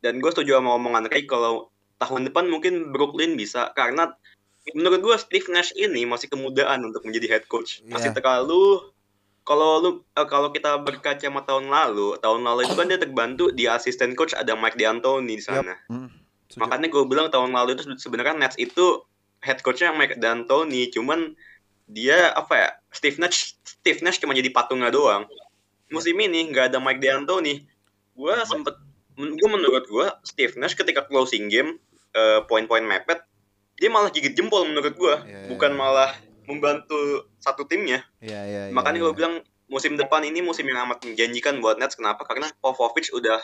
dan 0.00 0.18
gue 0.18 0.30
setuju 0.30 0.58
sama 0.58 0.74
omongan 0.74 1.06
Ray 1.06 1.24
kalau 1.24 1.70
tahun 1.96 2.26
depan 2.26 2.46
mungkin 2.46 2.90
Brooklyn 2.90 3.34
bisa 3.34 3.70
karena 3.72 4.10
menurut 4.72 5.00
gue 5.00 5.16
Steve 5.16 5.46
Nash 5.48 5.70
ini 5.72 6.02
masih 6.02 6.26
kemudaan 6.26 6.82
untuk 6.82 7.02
menjadi 7.02 7.38
head 7.38 7.44
coach 7.46 7.82
masih 7.84 8.10
Iya. 8.10 8.18
terlalu 8.18 8.90
kalau 9.42 9.70
lu 9.78 9.90
eh, 10.12 10.26
kalau 10.26 10.50
kita 10.50 10.78
berkaca 10.78 11.18
sama 11.18 11.42
tahun 11.42 11.66
lalu 11.66 12.14
tahun 12.18 12.42
lalu 12.42 12.62
itu 12.62 12.74
kan 12.74 12.86
dia 12.86 12.98
terbantu 12.98 13.50
di 13.50 13.66
asisten 13.66 14.14
coach 14.14 14.32
ada 14.32 14.54
Mike 14.54 14.78
D'Antoni 14.78 15.34
di 15.34 15.42
sana 15.42 15.74
Hmm, 15.86 16.10
setuju. 16.46 16.62
Makanya 16.62 16.86
gue 16.88 17.02
bilang 17.04 17.26
tahun 17.26 17.50
lalu 17.50 17.74
itu 17.74 17.90
sebenarnya 17.96 18.38
Nets 18.38 18.54
itu 18.54 19.02
head 19.42 19.58
coachnya 19.60 19.90
Mike 19.90 20.22
D'Antoni, 20.22 20.94
cuman 20.94 21.34
dia 21.90 22.30
apa 22.32 22.54
ya 22.54 22.68
Steve 22.94 23.18
Nash 23.18 23.58
Steve 23.66 23.98
Nash 24.00 24.22
cuma 24.22 24.30
jadi 24.30 24.46
patungnya 24.48 24.86
doang. 24.88 25.26
Musim 25.92 26.16
ini 26.18 26.48
nggak 26.48 26.72
ada 26.72 26.78
Mike 26.80 26.98
D'Antoni. 26.98 27.62
Gue 28.16 28.34
sempet, 28.48 28.74
gue 29.16 29.48
menurut 29.48 29.84
gue 29.86 30.06
Steve 30.24 30.56
Nash 30.56 30.72
ketika 30.72 31.04
closing 31.04 31.52
game 31.52 31.76
eh, 32.12 32.40
poin-poin 32.48 32.80
mepet, 32.80 33.20
dia 33.76 33.88
malah 33.88 34.08
gigit 34.08 34.32
jempol 34.32 34.64
menurut 34.64 34.96
gue, 34.96 35.14
Iya, 35.24 35.38
iya, 35.44 35.48
bukan 35.48 35.72
iya. 35.72 35.78
malah 35.78 36.10
membantu 36.48 37.28
satu 37.40 37.64
timnya. 37.64 38.04
Iya, 38.20 38.40
iya, 38.44 38.62
iya, 38.68 38.72
Makanya 38.74 38.98
iya. 39.00 39.04
gue 39.08 39.12
bilang 39.14 39.34
musim 39.68 39.96
depan 39.96 40.20
ini 40.24 40.44
musim 40.44 40.68
yang 40.68 40.84
amat 40.84 41.00
menjanjikan 41.04 41.60
buat 41.64 41.80
Nets. 41.80 41.96
Kenapa? 41.96 42.24
Karena 42.28 42.52
Popovich 42.60 43.12
udah 43.12 43.40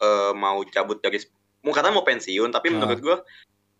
eh, 0.00 0.32
mau 0.36 0.60
cabut 0.68 1.00
dari 1.00 1.20
mau 1.64 1.72
kata 1.72 1.88
mau 1.88 2.04
pensiun, 2.04 2.52
tapi 2.52 2.68
Ah. 2.68 2.72
menurut 2.76 3.00
gue 3.00 3.16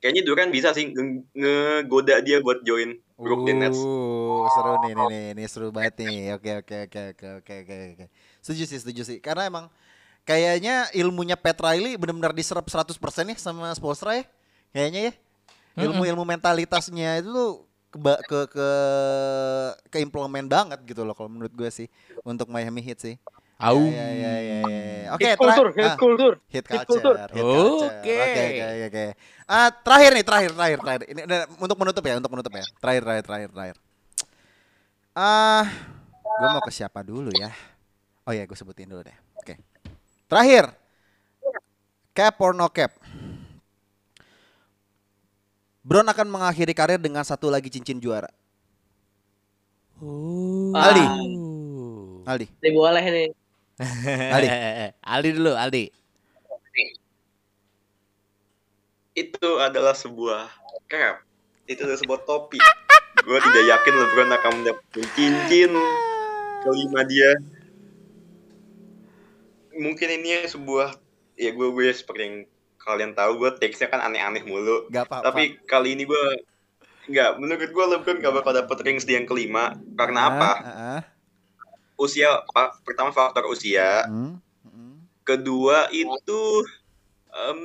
kayaknya 0.05 0.21
Durant 0.29 0.53
bisa 0.53 0.77
sih 0.77 0.93
nge- 0.93 1.25
ngegoda 1.33 2.21
dia 2.21 2.45
buat 2.45 2.61
join 2.61 3.01
Brooklyn 3.17 3.57
Nets. 3.65 3.81
Uh, 3.81 4.45
seru 4.53 4.77
nih, 4.85 4.93
nih, 4.93 5.07
nih, 5.09 5.25
nih, 5.33 5.47
seru 5.49 5.69
banget 5.73 6.05
nih. 6.05 6.37
Oke, 6.37 6.51
oke, 6.61 6.77
oke, 6.85 7.01
oke, 7.17 7.27
oke, 7.41 7.55
oke, 7.65 7.75
oke. 7.97 8.07
Setuju 8.45 8.63
sih, 8.69 8.79
setuju 8.85 9.03
sih. 9.09 9.17
Karena 9.25 9.49
emang 9.49 9.73
kayaknya 10.29 10.93
ilmunya 10.93 11.41
Pat 11.41 11.57
Riley 11.57 11.97
benar-benar 11.97 12.37
diserap 12.37 12.69
100% 12.69 13.01
ya 13.33 13.37
sama 13.41 13.73
Spoelstra 13.73 14.21
ya. 14.21 14.29
Kayaknya 14.77 15.01
ya. 15.09 15.13
Ilmu-ilmu 15.89 16.23
mentalitasnya 16.29 17.25
itu 17.25 17.33
tuh 17.33 17.53
ke 17.95 17.99
ke 18.29 18.41
ke 18.53 18.69
keimplement 19.89 20.47
banget 20.51 20.83
gitu 20.85 21.07
loh 21.07 21.15
kalau 21.17 21.31
menurut 21.31 21.55
gue 21.55 21.71
sih 21.73 21.89
untuk 22.27 22.53
Miami 22.53 22.85
Heat 22.85 23.01
sih. 23.01 23.15
Au. 23.55 23.79
Ya, 23.87 24.09
ya, 24.11 24.35
ya, 24.43 24.61
ya, 24.67 24.67
ya. 24.67 25.09
Oke, 25.15 25.25
hit 25.31 25.39
culture, 25.39 25.71
tra- 25.71 25.79
hit 25.79 25.93
ah. 25.95 25.97
culture. 25.97 26.35
Hit 26.51 26.65
Hit 26.67 26.85
culture, 26.91 27.17
hit 27.31 27.45
culture. 27.45 27.95
Oke. 28.03 28.17
Oke, 28.19 28.43
oke, 28.43 28.65
oke, 28.67 28.85
oke. 28.91 29.05
Ah, 29.47 29.69
terakhir 29.71 30.11
nih, 30.17 30.25
terakhir, 30.27 30.51
terakhir, 30.57 30.79
terakhir. 30.83 31.03
Ini 31.07 31.21
udah 31.29 31.41
untuk 31.63 31.77
menutup 31.79 32.03
ya, 32.03 32.15
untuk 32.19 32.33
menutup 32.35 32.53
ya. 32.53 32.65
Terakhir, 32.83 33.03
terakhir, 33.07 33.25
terakhir, 33.25 33.49
terakhir. 33.55 33.77
Ah, 35.15 35.65
gue 36.19 36.49
mau 36.51 36.63
ke 36.67 36.73
siapa 36.75 37.01
dulu 37.07 37.31
ya? 37.31 37.55
Oh 38.27 38.33
ya, 38.35 38.43
gue 38.43 38.57
sebutin 38.59 38.91
dulu 38.91 39.07
deh. 39.07 39.17
Oke. 39.39 39.55
Terakhir. 40.27 40.75
Cap 42.15 42.35
or 42.43 42.55
no 42.57 42.67
cap? 42.71 42.91
Bron 45.85 46.09
akan 46.09 46.27
mengakhiri 46.33 46.73
karir 46.73 46.97
dengan 46.97 47.23
satu 47.23 47.53
lagi 47.53 47.69
cincin 47.69 48.01
juara. 48.01 48.33
Aldi. 50.75 51.05
Aldi. 52.25 52.47
Ini 52.49 52.71
boleh 52.73 53.05
nih. 53.05 53.29
Aldi. 53.79 54.49
Aldi 55.15 55.31
dulu, 55.35 55.53
Aldi. 55.55 55.85
Itu 59.15 59.49
adalah 59.63 59.95
sebuah 59.95 60.51
cap. 60.91 61.23
Itu 61.71 61.87
adalah 61.87 62.01
sebuah 62.03 62.21
topi. 62.27 62.59
Gue 63.25 63.39
tidak 63.41 63.65
yakin 63.65 63.95
LeBron 63.95 64.31
akan 64.37 64.53
mendapatkan 64.63 65.07
cincin 65.15 65.73
kelima 66.67 67.01
dia. 67.07 67.31
Mungkin 69.75 70.09
ini 70.21 70.45
sebuah 70.51 70.99
ya 71.39 71.51
gue 71.51 71.69
gue 71.73 71.89
seperti 71.95 72.21
yang 72.23 72.37
kalian 72.79 73.13
tahu 73.17 73.41
gue 73.41 73.51
teksnya 73.59 73.89
kan 73.89 74.03
aneh-aneh 74.03 74.43
mulu. 74.45 74.91
Gak 74.91 75.09
apa-apa. 75.09 75.31
Tapi 75.31 75.57
kali 75.65 75.95
ini 75.95 76.05
gue 76.05 76.25
nggak 77.05 77.31
menurut 77.37 77.71
gue 77.71 77.85
LeBron 77.97 78.19
gak 78.19 78.35
bakal 78.35 78.53
dapet 78.57 78.79
rings 78.83 79.07
di 79.07 79.15
yang 79.15 79.31
kelima 79.31 79.79
karena 79.95 80.21
apa? 80.29 80.51
Ah, 80.51 80.67
ah, 80.67 80.81
ah. 80.99 81.01
Usia 81.95 82.43
fa- 82.49 82.75
pertama 82.83 83.11
faktor 83.11 83.47
usia, 83.47 84.03
Hmm, 84.05 84.39
hmm. 84.63 84.95
kedua 85.23 85.87
itu 85.89 86.41
em, 87.31 87.61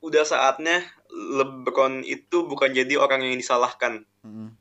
udah 0.00 0.22
saatnya 0.22 0.84
LeBron 1.10 2.02
itu 2.02 2.44
bukan 2.44 2.70
jadi 2.70 2.94
orang 2.94 3.22
yang 3.22 3.34
disalahkan. 3.34 4.02
Hmm. 4.20 4.54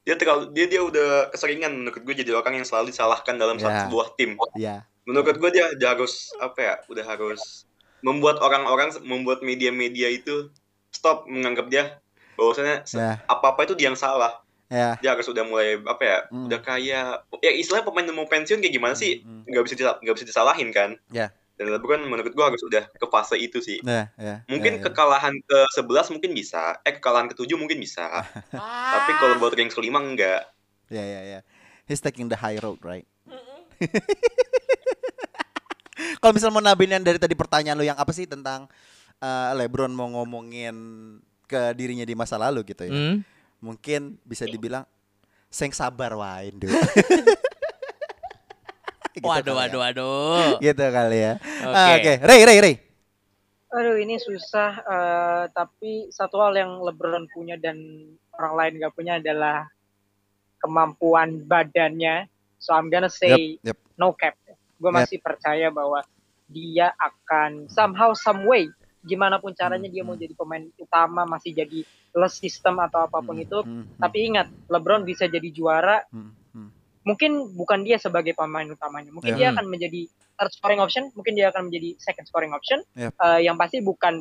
Dia 0.00 0.16
terlalu 0.16 0.48
dia 0.50 0.66
dia 0.66 0.80
udah 0.80 1.28
keseringan 1.28 1.72
menurut 1.74 1.98
gue 1.98 2.14
jadi 2.16 2.32
orang 2.32 2.56
yang 2.56 2.66
selalu 2.66 2.88
disalahkan 2.88 3.36
dalam 3.36 3.56
satu 3.56 3.86
sebuah 3.86 4.06
tim. 4.14 4.40
Ya. 4.54 4.88
Menurut 5.04 5.36
gue 5.36 5.50
dia, 5.50 5.66
dia 5.74 5.88
harus 5.90 6.12
apa 6.36 6.58
ya? 6.58 6.74
Udah 6.86 7.04
harus 7.04 7.64
membuat 8.00 8.40
orang-orang 8.40 8.96
membuat 9.02 9.40
media-media 9.40 10.08
itu 10.08 10.48
stop 10.90 11.24
menganggap 11.26 11.68
dia 11.68 11.84
bahwasanya 12.34 12.82
se- 12.82 12.96
Ya. 12.96 13.20
apa-apa 13.26 13.64
itu 13.64 13.74
dia 13.74 13.88
yang 13.88 13.98
salah. 13.98 14.40
Ya. 14.70 14.94
Dia 15.02 15.18
harus 15.18 15.26
udah 15.26 15.42
mulai 15.42 15.82
apa 15.82 16.02
ya? 16.06 16.18
Hmm. 16.30 16.46
Udah 16.46 16.60
kayak 16.62 17.26
ya 17.42 17.50
istilahnya 17.50 17.90
pemain 17.90 18.06
yang 18.06 18.14
mau 18.14 18.30
pensiun 18.30 18.62
kayak 18.62 18.70
gimana 18.70 18.94
sih? 18.94 19.20
Hmm. 19.26 19.42
Nggak 19.42 19.62
bisa 19.66 19.74
disal- 19.74 19.98
nggak 19.98 20.14
bisa 20.14 20.26
disalahin 20.30 20.70
kan? 20.70 20.94
Ya. 21.10 21.34
Dan 21.58 21.74
LeBron 21.76 22.00
menurut 22.06 22.32
gue 22.32 22.40
harus 22.46 22.62
udah 22.64 22.88
ke 22.88 23.06
fase 23.10 23.36
itu 23.36 23.60
sih. 23.60 23.82
Ya, 23.84 24.08
ya. 24.16 24.46
Mungkin 24.48 24.78
ya, 24.78 24.80
ya. 24.80 24.84
kekalahan 24.88 25.34
ke-11 25.44 26.08
mungkin 26.16 26.32
bisa, 26.32 26.80
eh 26.88 26.96
kekalahan 26.96 27.28
ke-7 27.28 27.52
mungkin 27.60 27.76
bisa. 27.76 28.24
Tapi 28.96 29.10
kalau 29.20 29.36
buat 29.36 29.52
rings 29.52 29.76
kelima 29.76 30.00
enggak. 30.00 30.48
Ya, 30.88 31.04
ya, 31.04 31.20
ya. 31.20 31.40
He's 31.84 32.00
taking 32.00 32.30
the 32.32 32.38
high 32.38 32.56
road, 32.62 32.80
right? 32.80 33.04
Kalau 36.20 36.32
misal 36.32 36.48
mau 36.48 36.64
nabinin 36.64 37.04
dari 37.04 37.20
tadi 37.20 37.36
pertanyaan 37.36 37.76
lu 37.76 37.84
yang 37.84 37.98
apa 38.00 38.08
sih 38.12 38.24
tentang 38.24 38.64
eh, 39.20 39.50
LeBron 39.60 39.92
mau 39.92 40.08
ngomongin 40.08 40.72
ke 41.44 41.76
dirinya 41.76 42.08
di 42.08 42.14
masa 42.16 42.40
lalu 42.40 42.64
gitu 42.64 42.88
ya. 42.88 42.92
Hmm. 42.94 43.20
Mungkin 43.60 44.16
bisa 44.24 44.44
dibilang 44.44 44.84
seng 45.48 45.70
sabar 45.70 46.12
wae, 46.16 46.50
Ndu." 46.50 46.68
Gitu 49.10 49.26
Waduh, 49.26 49.52
ya. 49.52 49.58
waduh, 49.66 49.80
waduh. 49.82 50.52
Gitu 50.62 50.84
kali 50.86 51.18
ya. 51.18 51.32
Oke. 51.66 51.74
Ah, 51.76 51.94
Oke, 51.98 52.12
Ray, 52.22 52.40
Ray, 52.46 52.58
Ray. 52.62 52.74
Aduh 53.70 53.98
ini 53.98 54.18
susah, 54.18 54.70
eh, 54.82 55.44
tapi 55.50 56.10
satu 56.10 56.38
hal 56.42 56.54
yang 56.58 56.78
LeBron 56.82 57.26
punya 57.30 57.54
dan 57.54 57.78
orang 58.34 58.54
lain 58.58 58.72
nggak 58.82 58.94
punya 58.94 59.18
adalah 59.18 59.66
kemampuan 60.58 61.42
badannya. 61.46 62.26
So 62.58 62.74
I'm 62.74 62.90
gonna 62.90 63.10
say 63.10 63.58
Yep, 63.62 63.74
yep. 63.74 63.78
no 63.98 64.14
cap. 64.14 64.34
Gue 64.78 64.90
Yep. 64.90 64.96
masih 64.96 65.18
percaya 65.20 65.68
bahwa 65.70 66.02
dia 66.50 66.90
akan 66.98 67.66
somehow 67.70 68.10
some 68.14 68.42
way 68.46 68.66
gimana 69.00 69.36
pun 69.36 69.52
caranya 69.52 69.86
dia 69.86 70.02
mau 70.02 70.12
Hmm. 70.12 70.22
jadi 70.22 70.34
pemain 70.34 70.64
utama 70.76 71.24
masih 71.24 71.52
jadi 71.52 71.80
less 72.12 72.36
system 72.36 72.76
atau 72.78 73.04
apa 73.04 73.18
pun 73.18 73.34
Hmm, 73.34 73.44
itu. 73.44 73.58
hmm, 73.60 73.72
hmm, 73.86 73.98
Tapi 73.98 74.18
ingat 74.26 74.46
LeBron 74.66 75.02
bisa 75.02 75.24
jadi 75.24 75.48
juara. 75.48 76.04
hmm, 76.08 76.30
hmm. 76.52 76.68
Mungkin 77.00 77.30
bukan 77.54 77.80
dia 77.80 77.96
sebagai 77.96 78.34
pemain 78.34 78.66
utamanya. 78.66 79.08
Mungkin 79.08 79.32
Ya. 79.32 79.36
dia 79.36 79.46
Hmm. 79.48 79.56
akan 79.56 79.66
menjadi 79.68 80.00
third 80.36 80.52
scoring 80.52 80.80
option. 80.80 81.08
Mungkin 81.12 81.32
dia 81.32 81.48
akan 81.48 81.68
menjadi 81.68 81.96
second 81.96 82.26
scoring 82.26 82.52
option. 82.52 82.84
Yep. 82.94 83.12
Eh, 83.14 83.40
yang 83.44 83.56
pasti 83.56 83.80
bukan 83.80 84.20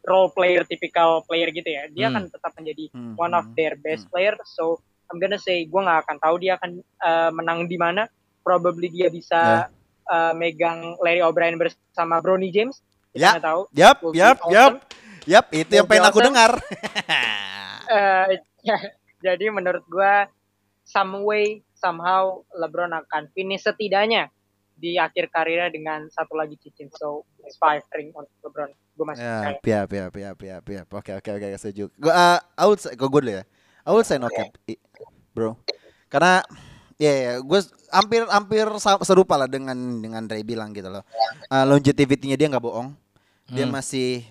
role 0.00 0.30
player 0.30 0.64
tipikal 0.64 1.20
player 1.22 1.50
gitu 1.50 1.66
ya. 1.66 1.84
Dia 1.88 2.08
Hmm. 2.08 2.14
akan 2.16 2.22
tetap 2.30 2.52
menjadi 2.54 2.84
Hmm, 2.90 3.14
one 3.16 3.32
of 3.32 3.44
hmm, 3.44 3.54
their 3.54 3.74
best 3.76 4.06
hmm. 4.06 4.10
player. 4.10 4.34
So 4.46 4.78
I'm 5.10 5.18
gonna 5.18 5.36
say 5.36 5.66
gue 5.66 5.80
nggak 5.80 6.06
akan 6.06 6.16
tahu 6.18 6.34
dia 6.38 6.54
akan 6.54 6.70
uh, 7.00 7.30
menang 7.34 7.66
di 7.66 7.74
mana. 7.74 8.06
Probably 8.40 8.88
dia 8.88 9.10
bisa 9.10 9.66
uh, 10.06 10.32
megang 10.32 10.96
Larry 10.98 11.20
O'Brien 11.20 11.54
bersama 11.54 12.18
Bronny 12.18 12.48
James. 12.48 12.78
Ya. 13.12 13.34
nggak 13.36 13.44
tahu. 13.44 13.62
Yap, 13.74 13.98
yap, 14.14 14.38
yap. 14.50 14.72
Yap, 15.28 15.46
itu 15.52 15.72
yang 15.76 15.86
pengen 15.86 16.06
aku 16.08 16.18
dengar. 16.22 16.52
Eh, 17.90 18.38
jadi 19.26 19.50
menurut 19.50 19.82
gue 19.90 20.14
some 20.86 21.26
way 21.26 21.66
somehow 21.74 22.38
LeBron 22.54 22.94
akan 22.94 23.26
finish 23.34 23.66
setidaknya 23.66 24.30
di 24.78 24.94
akhir 24.94 25.26
karirnya 25.34 25.74
dengan 25.74 26.06
satu 26.06 26.38
lagi 26.38 26.54
cincin. 26.62 26.86
So 26.94 27.26
it's 27.42 27.58
five 27.58 27.82
ring 27.90 28.14
untuk 28.14 28.30
LeBron. 28.46 28.70
Gue 28.94 29.06
masih 29.10 29.26
Ya, 29.26 29.34
percaya. 29.34 29.58
piap, 29.58 29.86
piap, 29.90 30.10
piap, 30.14 30.34
piap, 30.38 30.62
piap. 30.62 30.86
Oke, 30.86 31.10
oke, 31.18 31.30
oke, 31.34 31.46
setuju. 31.58 31.90
Gua, 31.98 32.12
uh, 32.14 32.38
I 32.54 32.64
would 32.70 32.78
say, 32.78 32.94
gua, 32.94 33.10
gua 33.10 33.20
dulu 33.26 33.32
ya. 33.42 33.44
I 33.82 33.90
would 33.90 34.06
say 34.06 34.22
no 34.22 34.30
cap, 34.30 34.54
bro. 35.34 35.58
Karena, 36.06 36.46
ya, 36.94 37.10
ya, 37.10 37.32
gue 37.42 37.60
hampir, 37.90 38.22
hampir 38.30 38.66
serupa 39.02 39.34
lah 39.34 39.48
dengan 39.50 39.74
dengan 39.98 40.30
Ray 40.30 40.46
bilang 40.46 40.70
gitu 40.76 40.92
loh. 40.92 41.02
Uh, 41.50 41.64
longevity-nya 41.66 42.38
dia 42.38 42.46
nggak 42.46 42.62
bohong. 42.62 42.94
Dia 43.50 43.66
Hmm. 43.66 43.74
masih 43.74 44.24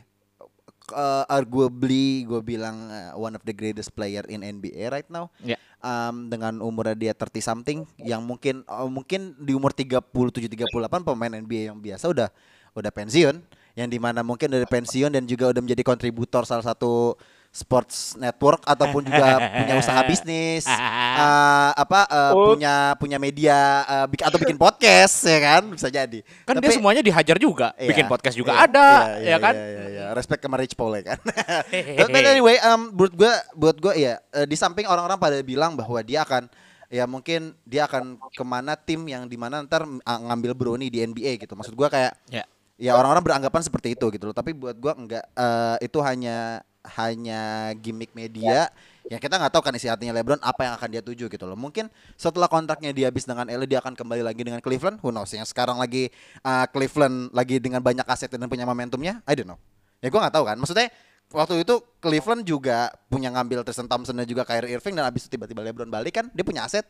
uh, 0.93 1.25
arguably 1.29 2.25
gue 2.25 2.41
bilang 2.41 2.89
uh, 2.89 3.13
one 3.15 3.35
of 3.35 3.43
the 3.45 3.53
greatest 3.53 3.93
player 3.93 4.25
in 4.25 4.41
NBA 4.41 4.89
right 4.89 5.09
now. 5.11 5.29
Ya. 5.43 5.57
Um, 5.79 6.27
dengan 6.27 6.59
umurnya 6.59 6.95
dia 6.95 7.13
30 7.15 7.39
something 7.39 7.87
yang 8.03 8.19
mungkin 8.19 8.67
uh, 8.67 8.83
mungkin 8.91 9.31
di 9.39 9.55
umur 9.55 9.71
37 9.71 10.11
38 10.11 11.07
pemain 11.07 11.31
NBA 11.31 11.71
yang 11.71 11.79
biasa 11.79 12.11
udah 12.11 12.27
udah 12.75 12.91
pensiun 12.91 13.39
yang 13.79 13.87
di 13.87 13.95
mana 13.95 14.19
mungkin 14.19 14.51
dari 14.51 14.67
pensiun 14.67 15.07
dan 15.15 15.23
juga 15.23 15.55
udah 15.55 15.63
menjadi 15.63 15.79
kontributor 15.87 16.43
salah 16.43 16.67
satu 16.67 17.15
sports 17.49 18.13
network 18.15 18.61
ataupun 18.61 19.01
juga 19.03 19.25
punya 19.57 19.73
usaha 19.75 20.01
bisnis 20.05 20.63
uh, 20.63 21.73
apa 21.73 21.99
uh, 22.05 22.27
Oh. 22.29 22.53
punya 22.53 22.93
punya 22.95 23.17
media 23.17 23.57
uh, 23.83 24.05
bik- 24.05 24.21
atau 24.21 24.37
bikin 24.37 24.53
podcast 24.53 25.25
ya 25.25 25.39
kan 25.41 25.63
bisa 25.65 25.89
jadi 25.89 26.21
Kan 26.45 26.61
dia 26.61 26.69
Tapi- 26.69 26.77
semuanya 26.77 27.01
dihajar 27.01 27.37
juga. 27.37 27.73
Iya, 27.75 27.89
Bikin 27.89 28.05
podcast 28.05 28.35
juga 28.35 28.53
iya, 28.53 28.65
ada, 28.65 28.87
iya, 29.17 29.29
ya 29.33 29.37
kan? 29.39 29.53
Iya, 29.57 29.65
iya, 29.65 29.85
iya. 29.89 30.05
Respect 30.13 30.41
sama 30.41 30.57
Rich 30.57 30.77
Paul 30.77 30.93
ya 30.97 31.13
kan. 31.13 31.19
But 31.97 32.07
but 32.09 32.23
anyway, 32.23 32.57
um, 32.61 32.93
buat 32.93 33.13
gue, 33.13 33.33
buat 33.53 33.77
gue 33.77 33.93
ya, 33.97 34.21
eh, 34.31 34.45
di 34.45 34.53
samping 34.53 34.85
orang-orang 34.85 35.17
pada 35.17 35.37
bilang 35.41 35.73
bahwa 35.73 35.99
dia 36.01 36.21
akan, 36.21 36.49
ya 36.87 37.05
mungkin 37.05 37.53
dia 37.63 37.85
akan 37.85 38.17
ke 38.29 38.43
mana 38.43 38.73
tim 38.73 39.05
yang 39.05 39.25
di 39.25 39.37
mana 39.37 39.61
ntar 39.65 39.85
uh, 39.85 40.19
ngambil 40.29 40.53
Brony 40.53 40.89
di 40.89 41.01
NBA 41.01 41.37
gitu. 41.41 41.53
Maksud 41.53 41.73
gue 41.73 41.87
kayak, 41.87 42.13
Ya. 42.29 42.43
ya 42.77 42.91
orang-orang 42.93 43.21
beranggapan 43.21 43.61
seperti 43.61 43.93
itu 43.93 44.05
gitu 44.09 44.29
loh. 44.29 44.35
Tapi 44.35 44.53
buat 44.53 44.73
gue 44.73 44.93
enggak, 44.95 45.25
eh, 45.29 45.77
itu 45.85 45.97
hanya 46.01 46.61
hanya 46.97 47.73
gimmick 47.77 48.13
media. 48.17 48.71
Ya 49.09 49.17
kita 49.17 49.41
nggak 49.41 49.49
tahu 49.49 49.65
kan 49.65 49.73
isi 49.73 49.89
hatinya 49.89 50.13
LeBron 50.13 50.37
apa 50.45 50.69
yang 50.69 50.73
akan 50.77 50.89
dia 50.93 51.01
tuju 51.01 51.29
gitu 51.33 51.45
loh. 51.49 51.57
Mungkin 51.57 51.89
setelah 52.13 52.45
kontraknya 52.45 52.93
dia 52.93 53.09
habis 53.09 53.25
dengan 53.25 53.49
LA 53.49 53.65
dia 53.65 53.81
akan 53.81 53.97
kembali 53.97 54.21
lagi 54.21 54.41
dengan 54.45 54.61
Cleveland. 54.61 55.01
Who 55.01 55.09
knows? 55.09 55.33
Yang 55.33 55.49
sekarang 55.49 55.81
lagi 55.81 56.13
uh, 56.45 56.69
Cleveland 56.69 57.33
lagi 57.33 57.57
dengan 57.57 57.81
banyak 57.81 58.05
aset 58.05 58.29
dan 58.29 58.45
punya 58.45 58.69
momentumnya. 58.69 59.25
I 59.25 59.33
don't 59.33 59.49
know. 59.49 59.57
Ya 60.01 60.13
gua 60.13 60.29
nggak 60.29 60.35
tahu 60.37 60.45
kan. 60.45 60.57
Maksudnya 60.61 60.87
waktu 61.33 61.65
itu 61.65 61.81
Cleveland 61.97 62.45
juga 62.45 62.93
punya 63.09 63.33
ngambil 63.33 63.65
Tristan 63.65 63.89
Thompson 63.89 64.13
dan 64.13 64.29
juga 64.29 64.45
Kyrie 64.45 64.77
Irving 64.77 64.93
dan 64.93 65.09
habis 65.09 65.25
itu 65.25 65.33
tiba-tiba 65.33 65.65
LeBron 65.65 65.89
balik 65.89 66.21
kan 66.21 66.25
dia 66.29 66.45
punya 66.45 66.69
aset. 66.69 66.85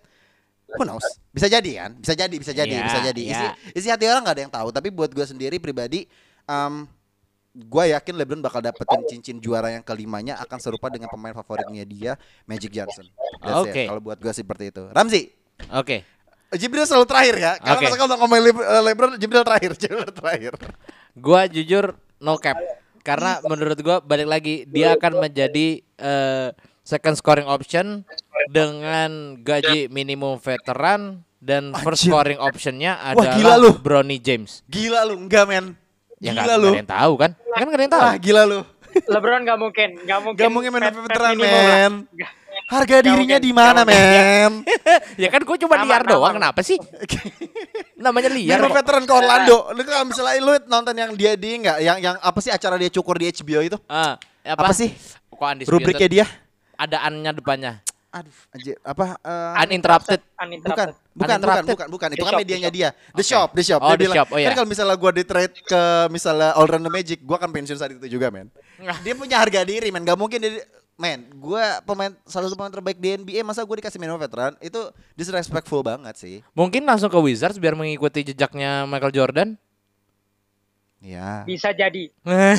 Who 0.78 0.86
knows? 0.86 1.06
Bisa 1.34 1.50
jadi 1.50 1.72
kan? 1.82 1.92
Bisa 1.98 2.14
jadi, 2.14 2.36
bisa 2.38 2.54
jadi, 2.54 2.76
Iya, 2.78 2.86
bisa 2.86 3.00
jadi. 3.02 3.22
Isi, 3.26 3.42
iya. 3.42 3.52
isi 3.74 3.88
hati 3.90 4.06
orang 4.06 4.22
nggak 4.22 4.36
ada 4.38 4.44
yang 4.46 4.54
tahu. 4.54 4.70
Tapi 4.70 4.94
buat 4.94 5.10
gue 5.10 5.26
sendiri 5.26 5.58
pribadi, 5.58 6.06
um, 6.46 6.86
gue 7.50 7.84
yakin 7.92 8.14
LeBron 8.14 8.42
bakal 8.46 8.62
dapetin 8.62 9.02
cincin 9.10 9.38
juara 9.42 9.74
yang 9.74 9.84
kelimanya 9.84 10.38
akan 10.42 10.58
serupa 10.62 10.88
dengan 10.88 11.10
pemain 11.10 11.34
favoritnya 11.34 11.84
dia, 11.84 12.14
Magic 12.46 12.70
Johnson. 12.72 13.10
Oke. 13.42 13.90
Kalau 13.90 14.02
buat 14.02 14.22
gue 14.22 14.34
seperti 14.34 14.70
itu. 14.70 14.86
Ramzi, 14.94 15.34
Oke. 15.76 16.08
Jibril 16.58 16.86
selalu 16.90 17.06
terakhir 17.06 17.36
ya. 17.38 17.52
Karena 17.62 17.80
masa 17.86 17.98
kalau 18.00 18.16
ngomongin 18.26 18.44
Le- 18.50 18.66
eh, 18.66 18.82
LeBron, 18.90 19.12
Jibril 19.22 19.46
terakhir, 19.46 19.72
Jibril 19.82 20.10
terakhir. 20.10 20.54
Gua 21.14 21.46
jujur 21.46 21.94
no 22.18 22.42
cap. 22.42 22.58
Karena 23.06 23.38
menurut 23.46 23.78
gua 23.86 24.02
balik 24.02 24.26
lagi 24.26 24.56
dia 24.66 24.98
akan 24.98 25.30
menjadi 25.30 25.86
eh, 25.86 26.50
second 26.82 27.16
scoring 27.22 27.46
option 27.46 28.02
dengan 28.50 29.38
gaji 29.46 29.94
minimum 29.94 30.42
veteran 30.42 31.22
dan 31.38 31.72
first 31.86 32.10
scoring 32.10 32.42
optionnya 32.42 32.98
Wah, 32.98 33.14
adalah 33.14 33.36
gila 33.38 33.56
lu. 33.62 33.72
Bronny 33.78 34.18
James. 34.18 34.66
Gila 34.66 35.06
lu, 35.06 35.22
enggak 35.22 35.46
men. 35.46 35.78
Ya 36.20 36.32
Gila 36.32 36.41
nggak 36.41 36.48
lu. 36.54 36.60
nggak 36.60 36.70
ada 36.70 36.80
yang 36.80 36.91
tahu 36.91 37.14
kan? 37.16 37.32
Kan 37.34 37.64
nggak 37.64 37.74
ada 37.74 37.84
yang 37.84 37.94
tahu. 37.94 38.04
Wah, 38.04 38.16
gila 38.18 38.44
lu. 38.44 38.60
LeBron 38.90 39.41
nggak 39.41 39.58
mungkin, 39.58 39.90
nggak 40.02 40.20
mungkin. 40.20 40.41
Gak 40.41 40.52
mungkin 40.52 40.70
main 40.70 40.84
vet- 40.84 40.91
vet 40.91 41.04
veteran 41.06 41.34
men. 41.38 41.94
Harga 42.66 43.02
dirinya 43.02 43.38
di 43.38 43.50
mana, 43.50 43.82
men? 43.82 44.62
Ya 45.18 45.30
kan 45.30 45.41
gue 45.41 45.58
cuma 45.58 45.80
liar 45.80 46.04
nama. 46.04 46.12
doang, 46.12 46.34
kenapa 46.36 46.60
sih? 46.60 46.78
Namanya 47.98 48.30
liar 48.30 48.60
kok. 48.60 48.74
veteran 48.74 49.04
ke 49.04 49.14
Orlando. 49.14 49.72
Lu 49.72 49.82
kalau 49.82 50.06
misalnya 50.06 50.36
lu 50.38 50.54
nonton 50.66 50.94
yang 50.94 51.12
dia 51.14 51.34
di 51.34 51.50
nggak 51.58 51.78
yang 51.80 51.98
yang 52.00 52.16
apa 52.18 52.40
sih 52.40 52.50
acara 52.50 52.76
dia 52.76 52.90
cukur 52.90 53.16
di 53.16 53.32
HBO 53.32 53.60
itu? 53.62 53.78
Ah, 53.86 54.20
Apa, 54.44 54.72
sih? 54.72 54.91
Kok 55.30 55.40
undisputed? 55.40 55.72
Rubriknya 55.72 56.10
dia? 56.10 56.26
Ada 56.76 57.04
an-nya 57.04 57.32
depannya. 57.32 57.80
Aduh, 58.10 58.34
anjir, 58.50 58.74
apa? 58.82 59.18
eh, 59.20 59.62
Uninterrupted. 59.64 60.20
Uninterrupted. 60.36 60.90
bukan, 60.90 61.09
bukan, 61.20 61.36
Uninterrupted. 61.36 61.76
bukan, 61.76 61.88
bukan. 61.91 62.08
Itu 62.16 62.16
The 62.16 62.24
kan 62.24 62.32
Shop, 62.32 62.41
medianya 62.41 62.70
The 62.72 62.78
dia. 62.80 62.90
The 63.12 63.26
Shop, 63.28 63.50
The 63.52 63.64
Shop. 63.68 63.82
Oh, 63.84 63.91
Dia 63.91 63.98
The 64.00 64.04
bilang, 64.08 64.18
Shop, 64.24 64.30
oh 64.32 64.38
kan 64.40 64.44
iya. 64.48 64.56
kalau 64.56 64.70
misalnya 64.72 64.96
gua 64.96 65.12
di 65.12 65.24
trade 65.28 65.56
ke 65.60 65.82
misalnya 66.08 66.50
All 66.56 66.68
Round 66.72 66.86
the 66.88 66.94
Magic, 66.94 67.20
gua 67.28 67.36
akan 67.38 67.52
pensiun 67.52 67.78
saat 67.78 67.91
itu 67.91 68.08
juga, 68.08 68.32
men. 68.32 68.48
Dia 69.04 69.14
punya 69.14 69.38
harga 69.44 69.68
diri, 69.68 69.91
men. 69.91 70.08
Gak 70.08 70.16
mungkin 70.16 70.40
dia 70.40 70.64
Men, 71.00 71.32
gua 71.40 71.80
pemain 71.88 72.12
salah 72.28 72.52
satu 72.52 72.60
pemain 72.60 72.76
terbaik 72.76 73.00
di 73.00 73.16
NBA, 73.16 73.40
masa 73.48 73.64
gue 73.64 73.72
dikasih 73.80 73.96
minimum 74.04 74.20
veteran? 74.20 74.60
Itu 74.60 74.91
disrespectful 75.16 75.80
banget 75.80 76.20
sih. 76.20 76.44
Mungkin 76.52 76.84
langsung 76.84 77.08
ke 77.08 77.16
Wizards 77.16 77.56
biar 77.56 77.72
mengikuti 77.72 78.20
jejaknya 78.20 78.84
Michael 78.84 79.16
Jordan. 79.16 79.56
Ya. 81.00 81.48
Bisa 81.48 81.72
jadi. 81.72 82.12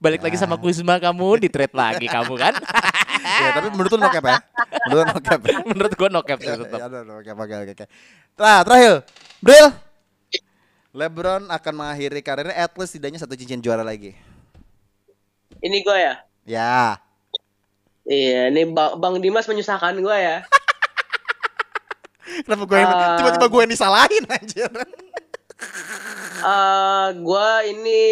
Balik 0.00 0.24
lagi 0.24 0.40
sama 0.40 0.56
Kuzma 0.56 0.96
kamu 0.96 1.44
di 1.44 1.52
trade 1.52 1.76
lagi 1.76 2.08
kamu 2.08 2.34
kan? 2.40 2.56
ya, 3.34 3.48
tapi 3.52 3.66
menurut 3.70 3.88
lu 3.88 3.96
no 3.96 4.08
cap 4.08 4.22
ya? 4.22 4.36
Menurut 4.84 5.00
lu 5.00 5.08
no 5.08 5.20
cap 5.20 5.40
ya? 5.42 5.56
Menurut 5.70 5.92
gua 5.94 6.08
no 6.08 6.20
cap 6.20 6.38
sih 6.38 6.46
Ya, 6.46 6.54
tetap. 6.56 6.76
ya, 6.76 6.84
no, 6.86 6.98
no 7.02 7.12
cap, 7.18 7.36
oke, 7.36 7.54
oke, 7.56 7.72
oke. 7.72 7.84
Nah, 8.34 8.58
terakhir. 8.62 8.94
Bril. 9.38 9.66
LeBron 10.92 11.42
akan 11.48 11.72
mengakhiri 11.74 12.20
karirnya 12.20 12.54
at 12.54 12.70
least 12.76 12.92
tidaknya 12.92 13.16
satu 13.16 13.32
cincin 13.32 13.58
juara 13.58 13.80
lagi. 13.80 14.12
Ini 15.58 15.76
gue 15.80 15.96
ya. 15.96 16.14
Ya. 16.44 16.76
Iya, 18.02 18.40
ini 18.48 18.66
Bang, 18.68 18.98
Bang 18.98 19.14
Dimas 19.16 19.46
menyusahkan 19.46 19.94
gue 19.94 20.16
ya. 20.18 20.42
Kenapa 22.44 22.62
gue 22.64 22.76
yang 22.76 22.88
Ah. 22.88 23.16
tiba-tiba 23.16 23.46
gue 23.46 23.60
yang 23.62 23.72
disalahin 23.72 24.24
anjir. 24.28 24.70
Eh, 26.42 27.06
gue 27.14 27.48
ini 27.70 28.02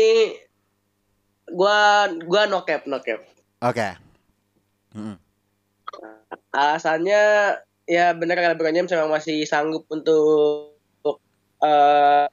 gua 1.51 2.06
gua 2.22 2.47
no 2.47 2.62
cap 2.62 2.86
no 2.86 3.02
cap. 3.02 3.18
Oke. 3.60 3.98
Mm-mm. 4.95 5.17
Alasannya 6.55 7.23
ya 7.91 8.15
benar 8.15 8.55
Bro 8.55 8.71
James 8.71 8.91
memang 8.91 9.11
masih 9.11 9.43
sanggup 9.47 9.87
untuk 9.91 10.79
untuk 11.03 11.17
eh 11.62 12.27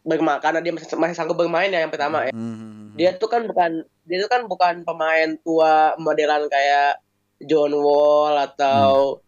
bermain 0.00 0.40
karena 0.40 0.64
dia 0.64 0.72
masih, 0.72 0.96
masih 0.96 1.16
sanggup 1.16 1.36
bermain 1.36 1.68
ya 1.68 1.84
yang 1.84 1.92
pertama 1.92 2.28
ya. 2.28 2.32
Mhm. 2.32 2.96
Dia 2.96 3.10
tuh 3.20 3.28
kan 3.28 3.44
bukan 3.44 3.84
dia 4.08 4.18
tuh 4.24 4.30
kan 4.32 4.48
bukan 4.48 4.82
pemain 4.82 5.36
tua 5.44 5.94
modelan 6.00 6.48
kayak 6.48 7.00
John 7.44 7.76
Wall 7.76 8.36
atau 8.36 9.20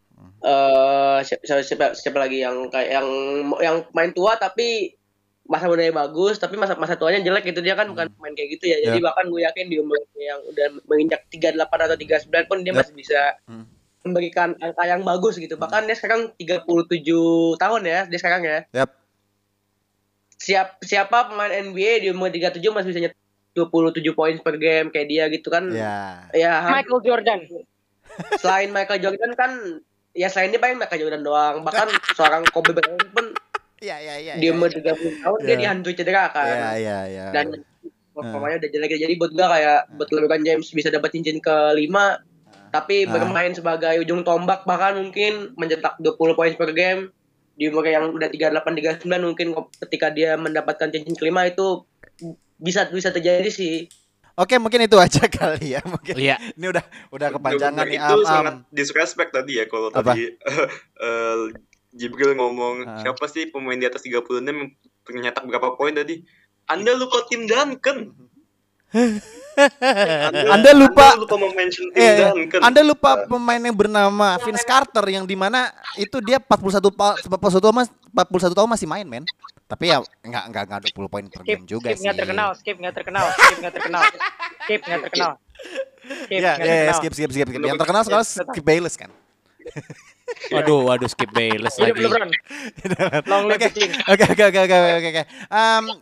eh 0.43 1.19
siapa, 1.23 1.43
siapa, 1.45 1.63
siapa, 1.63 1.87
siapa 1.95 2.19
lagi 2.19 2.43
yang 2.43 2.67
kayak 2.73 2.91
yang 2.99 3.09
yang 3.63 3.77
main 3.95 4.11
tua 4.11 4.35
tapi 4.41 4.97
masa 5.53 5.69
mudanya 5.69 5.93
bagus 5.93 6.41
tapi 6.41 6.57
masa 6.57 6.73
masa 6.75 6.97
tuanya 6.97 7.21
jelek 7.21 7.45
gitu 7.45 7.61
dia 7.61 7.77
kan 7.77 7.85
bukan 7.87 8.09
pemain 8.09 8.33
kayak 8.33 8.57
gitu 8.57 8.65
ya. 8.67 8.81
Jadi 8.81 8.99
Ya. 8.99 9.05
bahkan 9.05 9.29
gue 9.29 9.41
yakin 9.43 9.67
di 9.69 9.77
umur 9.77 10.01
yang 10.17 10.41
udah 10.43 10.67
menginjak 10.89 11.29
38 11.29 11.61
atau 11.61 11.97
39 12.01 12.49
pun 12.49 12.59
dia 12.61 12.73
Ya. 12.73 12.79
masih 12.81 12.95
bisa 12.97 13.21
Hmm. 13.45 13.69
memberikan 14.03 14.57
angka 14.57 14.83
yang 14.83 15.05
bagus 15.05 15.37
gitu. 15.37 15.55
Bahkan 15.55 15.85
dia 15.85 15.95
sekarang 15.95 16.33
37 16.35 17.13
tahun 17.55 17.83
ya, 17.85 18.01
dia 18.09 18.19
sekarang 18.19 18.43
ya. 18.43 18.59
Yap. 18.73 18.91
Siap 20.35 20.83
siapa 20.83 21.31
pemain 21.31 21.53
NBA 21.53 22.03
di 22.03 22.09
umur 22.11 22.27
37 22.27 22.75
masih 22.75 22.91
bisa 22.91 23.01
nyetak 23.01 23.21
27 23.55 24.11
poin 24.11 24.35
per 24.41 24.57
game 24.57 24.89
kayak 24.89 25.07
dia 25.07 25.25
gitu 25.29 25.47
kan. 25.47 25.71
Ya. 25.71 26.27
Ya, 26.33 26.53
Michael 26.67 26.99
Jordan. 27.01 27.41
selain 28.37 28.69
Michael 28.69 29.01
Jordan 29.01 29.33
kan 29.33 29.53
ya 30.13 30.29
selain 30.29 30.53
dia 30.53 30.59
paling 30.59 30.77
Michael 30.77 31.01
Jordan 31.01 31.23
doang. 31.23 31.57
Bahkan 31.63 31.89
seorang 32.19 32.43
Kobe 32.49 32.75
Bryant 32.75 33.09
pun 33.09 33.32
Iya 33.83 33.97
iya 33.99 34.15
iya. 34.17 34.35
di 34.37 34.47
umur 34.47 34.71
30 34.71 34.87
tahun 35.19 35.39
dia 35.41 35.51
Ya. 35.51 35.59
dihantui 35.59 35.93
cedera 35.93 36.31
kan. 36.31 36.47
Iya 36.47 36.71
iya 36.79 36.99
iya. 37.05 37.25
Dan 37.31 37.67
pemainnya 38.13 38.59
udah 38.59 38.71
jelek 38.71 38.95
jadi 38.95 39.15
buat 39.17 39.33
gua 39.33 39.47
kayak 39.51 39.81
buat 39.93 40.09
LeBron 40.09 40.43
James 40.43 40.69
bisa 40.69 40.89
dapat 40.89 41.11
cincin 41.11 41.41
kelima 41.41 42.21
tapi 42.69 43.05
Ah. 43.05 43.11
bermain 43.11 43.51
sebagai 43.51 43.99
ujung 43.99 44.23
tombak 44.23 44.63
bahkan 44.63 44.97
mungkin 44.97 45.53
mencetak 45.55 45.99
20 45.99 46.17
poin 46.33 46.53
per 46.53 46.71
game 46.71 47.11
di 47.53 47.69
umur 47.69 47.85
yang 47.85 48.09
udah 48.09 48.29
38 48.29 49.03
39 49.03 49.05
mungkin 49.27 49.49
ketika 49.79 50.09
dia 50.09 50.37
mendapatkan 50.37 50.89
cincin 50.89 51.13
kelima 51.13 51.45
itu 51.45 51.85
bisa 52.57 52.87
bisa 52.87 53.11
terjadi 53.11 53.49
sih. 53.49 53.89
Oke, 54.35 54.57
mungkin 54.57 54.81
itu 54.81 54.97
aja 54.97 55.21
kali 55.29 55.73
ya. 55.73 55.81
Mungkin 55.83 56.15
Iya. 56.15 56.37
ini 56.55 56.67
udah 56.67 56.81
udah 57.11 57.29
kepanjangan 57.31 57.85
nih. 57.85 57.99
itu 57.99 58.15
Am, 58.15 58.19
am. 58.19 58.25
sangat 58.25 58.55
disrespect 58.71 59.31
tadi 59.31 59.59
ya 59.59 59.65
kalau 59.67 59.89
Apa? 59.91 60.13
tadi 60.15 60.33
eh, 61.05 61.39
Jibril 61.93 62.33
ngomong 62.33 62.75
Ah. 62.83 62.99
siapa 62.99 63.25
sih 63.27 63.47
pemain 63.47 63.77
di 63.77 63.85
atas 63.85 64.01
36 64.01 64.25
yang 64.51 64.73
punya 65.03 65.29
nyetak 65.29 65.45
berapa 65.45 65.73
poin 65.73 65.93
tadi? 65.93 66.25
Anda 66.65 66.93
lupa 66.93 67.25
tim 67.27 67.45
Duncan. 67.45 68.13
Anda 70.49 70.73
lupa- 70.73 71.13
Anda 71.13 71.23
lupa 71.23 71.37
mention 71.53 71.87
tim 71.93 72.01
Eh, 72.03 72.17
Duncan. 72.27 72.61
Anda 72.63 72.81
lupa 72.83 73.11
pemain 73.27 73.59
yang 73.59 73.75
bernama 73.75 74.37
Vince 74.39 74.63
Carter 74.63 75.05
yang 75.07 75.25
di 75.25 75.35
mana 75.35 75.69
itu 75.95 76.17
dia 76.19 76.39
41 76.39 76.89
pa- 76.91 77.17
41 77.19 77.61
tahun 77.61 77.75
mas 77.75 77.89
41 78.11 78.53
tahun 78.55 78.69
masih 78.69 78.87
main 78.87 79.05
men. 79.05 79.25
Tapi 79.65 79.89
ya 79.89 80.01
enggak 80.21 80.45
enggak 80.47 80.63
enggak 80.67 80.81
20 80.87 81.09
poin 81.09 81.25
per 81.27 81.41
Skip, 81.41 81.49
game 81.51 81.65
juga 81.65 81.89
skip 81.89 81.97
sih. 81.97 82.05
nggak 82.05 82.17
terkenal, 82.19 82.49
skip 82.53 82.77
nggak 82.77 82.95
terkenal, 82.95 83.25
skip 83.31 83.57
nggak 83.57 83.73
terkenal, 83.73 84.03
skip 84.59 84.81
nggak 84.83 85.01
terkenal. 85.03 85.33
Skip 86.03 86.35
Iya, 86.35 86.51
nggak 86.51 86.57
iya, 86.59 86.75
terkenal. 86.83 86.97
skip 86.99 87.13
skip 87.15 87.31
skip 87.31 87.47
skip. 87.47 87.61
Yang 87.63 87.79
terkenal 87.79 88.03
sekarang 88.03 88.27
Skip 88.27 88.65
Bayless 88.67 88.97
kan. 88.99 89.11
Waduh, 90.53 90.89
waduh 90.89 91.09
skip 91.11 91.31
Bayless 91.33 91.77
lagi. 91.77 92.03
Long 93.29 93.45
live 93.47 93.63
Oke, 94.09 94.25
oke, 94.33 94.43
oke, 94.49 94.59
oke, 94.65 94.77
oke, 94.77 95.09
oke, 95.13 95.23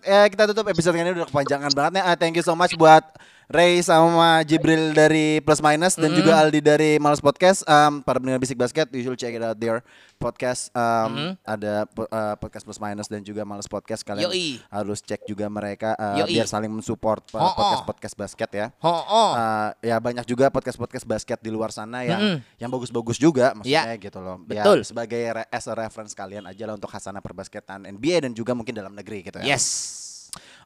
ya, 0.07 0.21
kita 0.31 0.43
tutup 0.51 0.67
episode 0.71 0.97
ini 0.97 1.11
udah 1.13 1.29
kepanjangan 1.29 1.73
banget 1.75 1.93
nih. 2.01 2.03
Ah, 2.07 2.17
thank 2.17 2.35
you 2.39 2.45
so 2.45 2.55
much 2.55 2.75
buat 2.79 3.03
Ray 3.51 3.83
sama 3.83 4.47
Jibril 4.47 4.95
dari 4.95 5.43
Plus 5.43 5.59
Minus 5.59 5.99
dan 5.99 6.15
juga 6.15 6.39
Aldi 6.39 6.63
dari 6.63 6.91
Males 7.03 7.19
Podcast. 7.19 7.67
Um, 7.67 7.99
para 7.99 8.23
pendengar 8.23 8.39
Bisik 8.39 8.55
Basket, 8.55 8.87
you 8.95 9.03
should 9.03 9.19
check 9.19 9.35
it 9.35 9.43
out 9.43 9.59
their 9.59 9.83
podcast. 10.17 10.71
Um, 10.71 11.35
Ada 11.43 11.83
po- 11.91 12.07
uh, 12.07 12.39
podcast 12.39 12.63
Plus 12.63 12.79
Minus 12.79 13.11
dan 13.11 13.27
juga 13.27 13.43
Males 13.43 13.67
Podcast. 13.67 14.07
Kalian 14.07 14.31
Yoi. 14.31 14.63
harus 14.71 15.03
cek 15.03 15.27
juga 15.27 15.51
mereka 15.51 15.99
uh, 15.99 16.23
Yoi. 16.23 16.39
biar 16.39 16.47
saling 16.47 16.71
mensupport 16.71 17.27
uh, 17.35 17.43
Oh, 17.43 17.51
oh. 17.51 17.55
podcast 17.59 17.83
podcast 17.91 18.15
basket 18.15 18.51
ya. 18.55 18.67
Oh, 18.87 19.03
oh. 19.03 19.31
Uh, 19.35 19.75
ya 19.83 19.99
banyak 19.99 20.23
juga 20.31 20.47
podcast 20.47 20.79
podcast 20.79 21.03
basket 21.03 21.43
di 21.43 21.51
luar 21.51 21.75
sana 21.75 22.07
yang 22.07 22.39
yang 22.55 22.71
bagus-bagus 22.71 23.19
juga 23.19 23.51
maksudnya 23.59 23.99
gitu 23.99 24.23
loh. 24.23 24.39
Betul. 24.47 24.79
Ya, 24.79 24.87
sebagai 24.87 25.23
re- 25.27 25.51
as 25.51 25.67
a 25.67 25.75
reference 25.75 26.15
kalian 26.15 26.47
aja 26.47 26.71
lah 26.71 26.79
untuk 26.79 26.87
khasana 26.87 27.19
perbasketan 27.19 27.83
NBA 27.83 28.31
dan 28.31 28.33
juga 28.33 28.55
mungkin 28.55 28.79
dalam 28.79 28.95
negeri 28.95 29.27
gitu 29.27 29.43
ya. 29.43 29.59
Yes. 29.59 29.67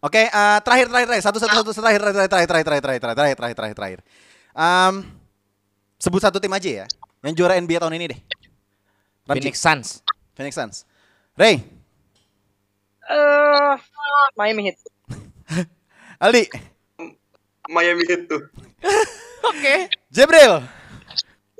Oke, 0.04 0.28
eh, 0.28 0.58
terakhir 0.60 0.86
terakhir 0.92 1.06
terakhir 1.08 1.24
satu 1.24 1.38
satu 1.40 1.72
satu 1.72 1.80
terakhir 1.80 2.00
terakhir 2.04 2.28
terakhir 2.28 2.28
terakhir 2.28 2.64
terakhir 2.68 2.82
terakhir 2.84 3.00
terakhir 3.00 3.00
terakhir 3.00 3.36
terakhir 3.40 3.56
terakhir 3.56 3.76
terakhir. 3.80 3.98
Em, 4.52 4.94
sebut 5.96 6.20
satu 6.20 6.36
tim 6.36 6.52
aja 6.52 6.84
ya 6.84 6.86
yang 7.24 7.32
juara 7.32 7.56
NBA 7.56 7.80
tahun 7.80 7.96
ini 7.96 8.12
deh. 8.12 8.20
Ramji. 9.24 9.40
Phoenix 9.48 9.56
Suns. 9.56 9.88
Phoenix 10.36 10.52
Suns. 10.52 10.76
Ray, 11.40 11.64
Eh, 13.04 13.74
Miami 14.36 14.72
Heat. 14.72 14.78
Aldi, 16.24 16.48
Miami 17.68 18.04
Heat 18.08 18.28
tuh. 18.28 18.48
Oke. 19.44 19.88
Jibril. 20.08 20.64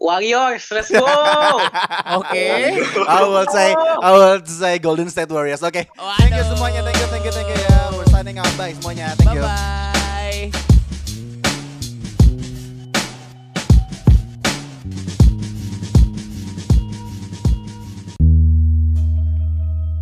Warriors, 0.00 0.64
let's 0.72 0.88
go. 0.92 1.00
Oke. 2.20 2.44
I 3.08 3.20
will 3.24 3.48
say 3.48 3.72
I 3.76 4.10
will 4.12 4.36
say 4.44 4.76
Golden 4.80 5.08
State 5.08 5.32
Warriors. 5.32 5.64
Oke. 5.64 5.88
Thank 5.88 6.32
you 6.32 6.44
semuanya. 6.44 6.80
Thank 6.84 7.00
you 7.00 7.08
thank 7.08 7.24
you 7.24 7.32
thank 7.32 7.48
you 7.48 7.73
bye 8.56 8.72
semuanya. 8.74 9.14
Thank 9.16 9.34
you. 9.34 9.40
Bye 9.42 9.48
bye. 9.48 9.83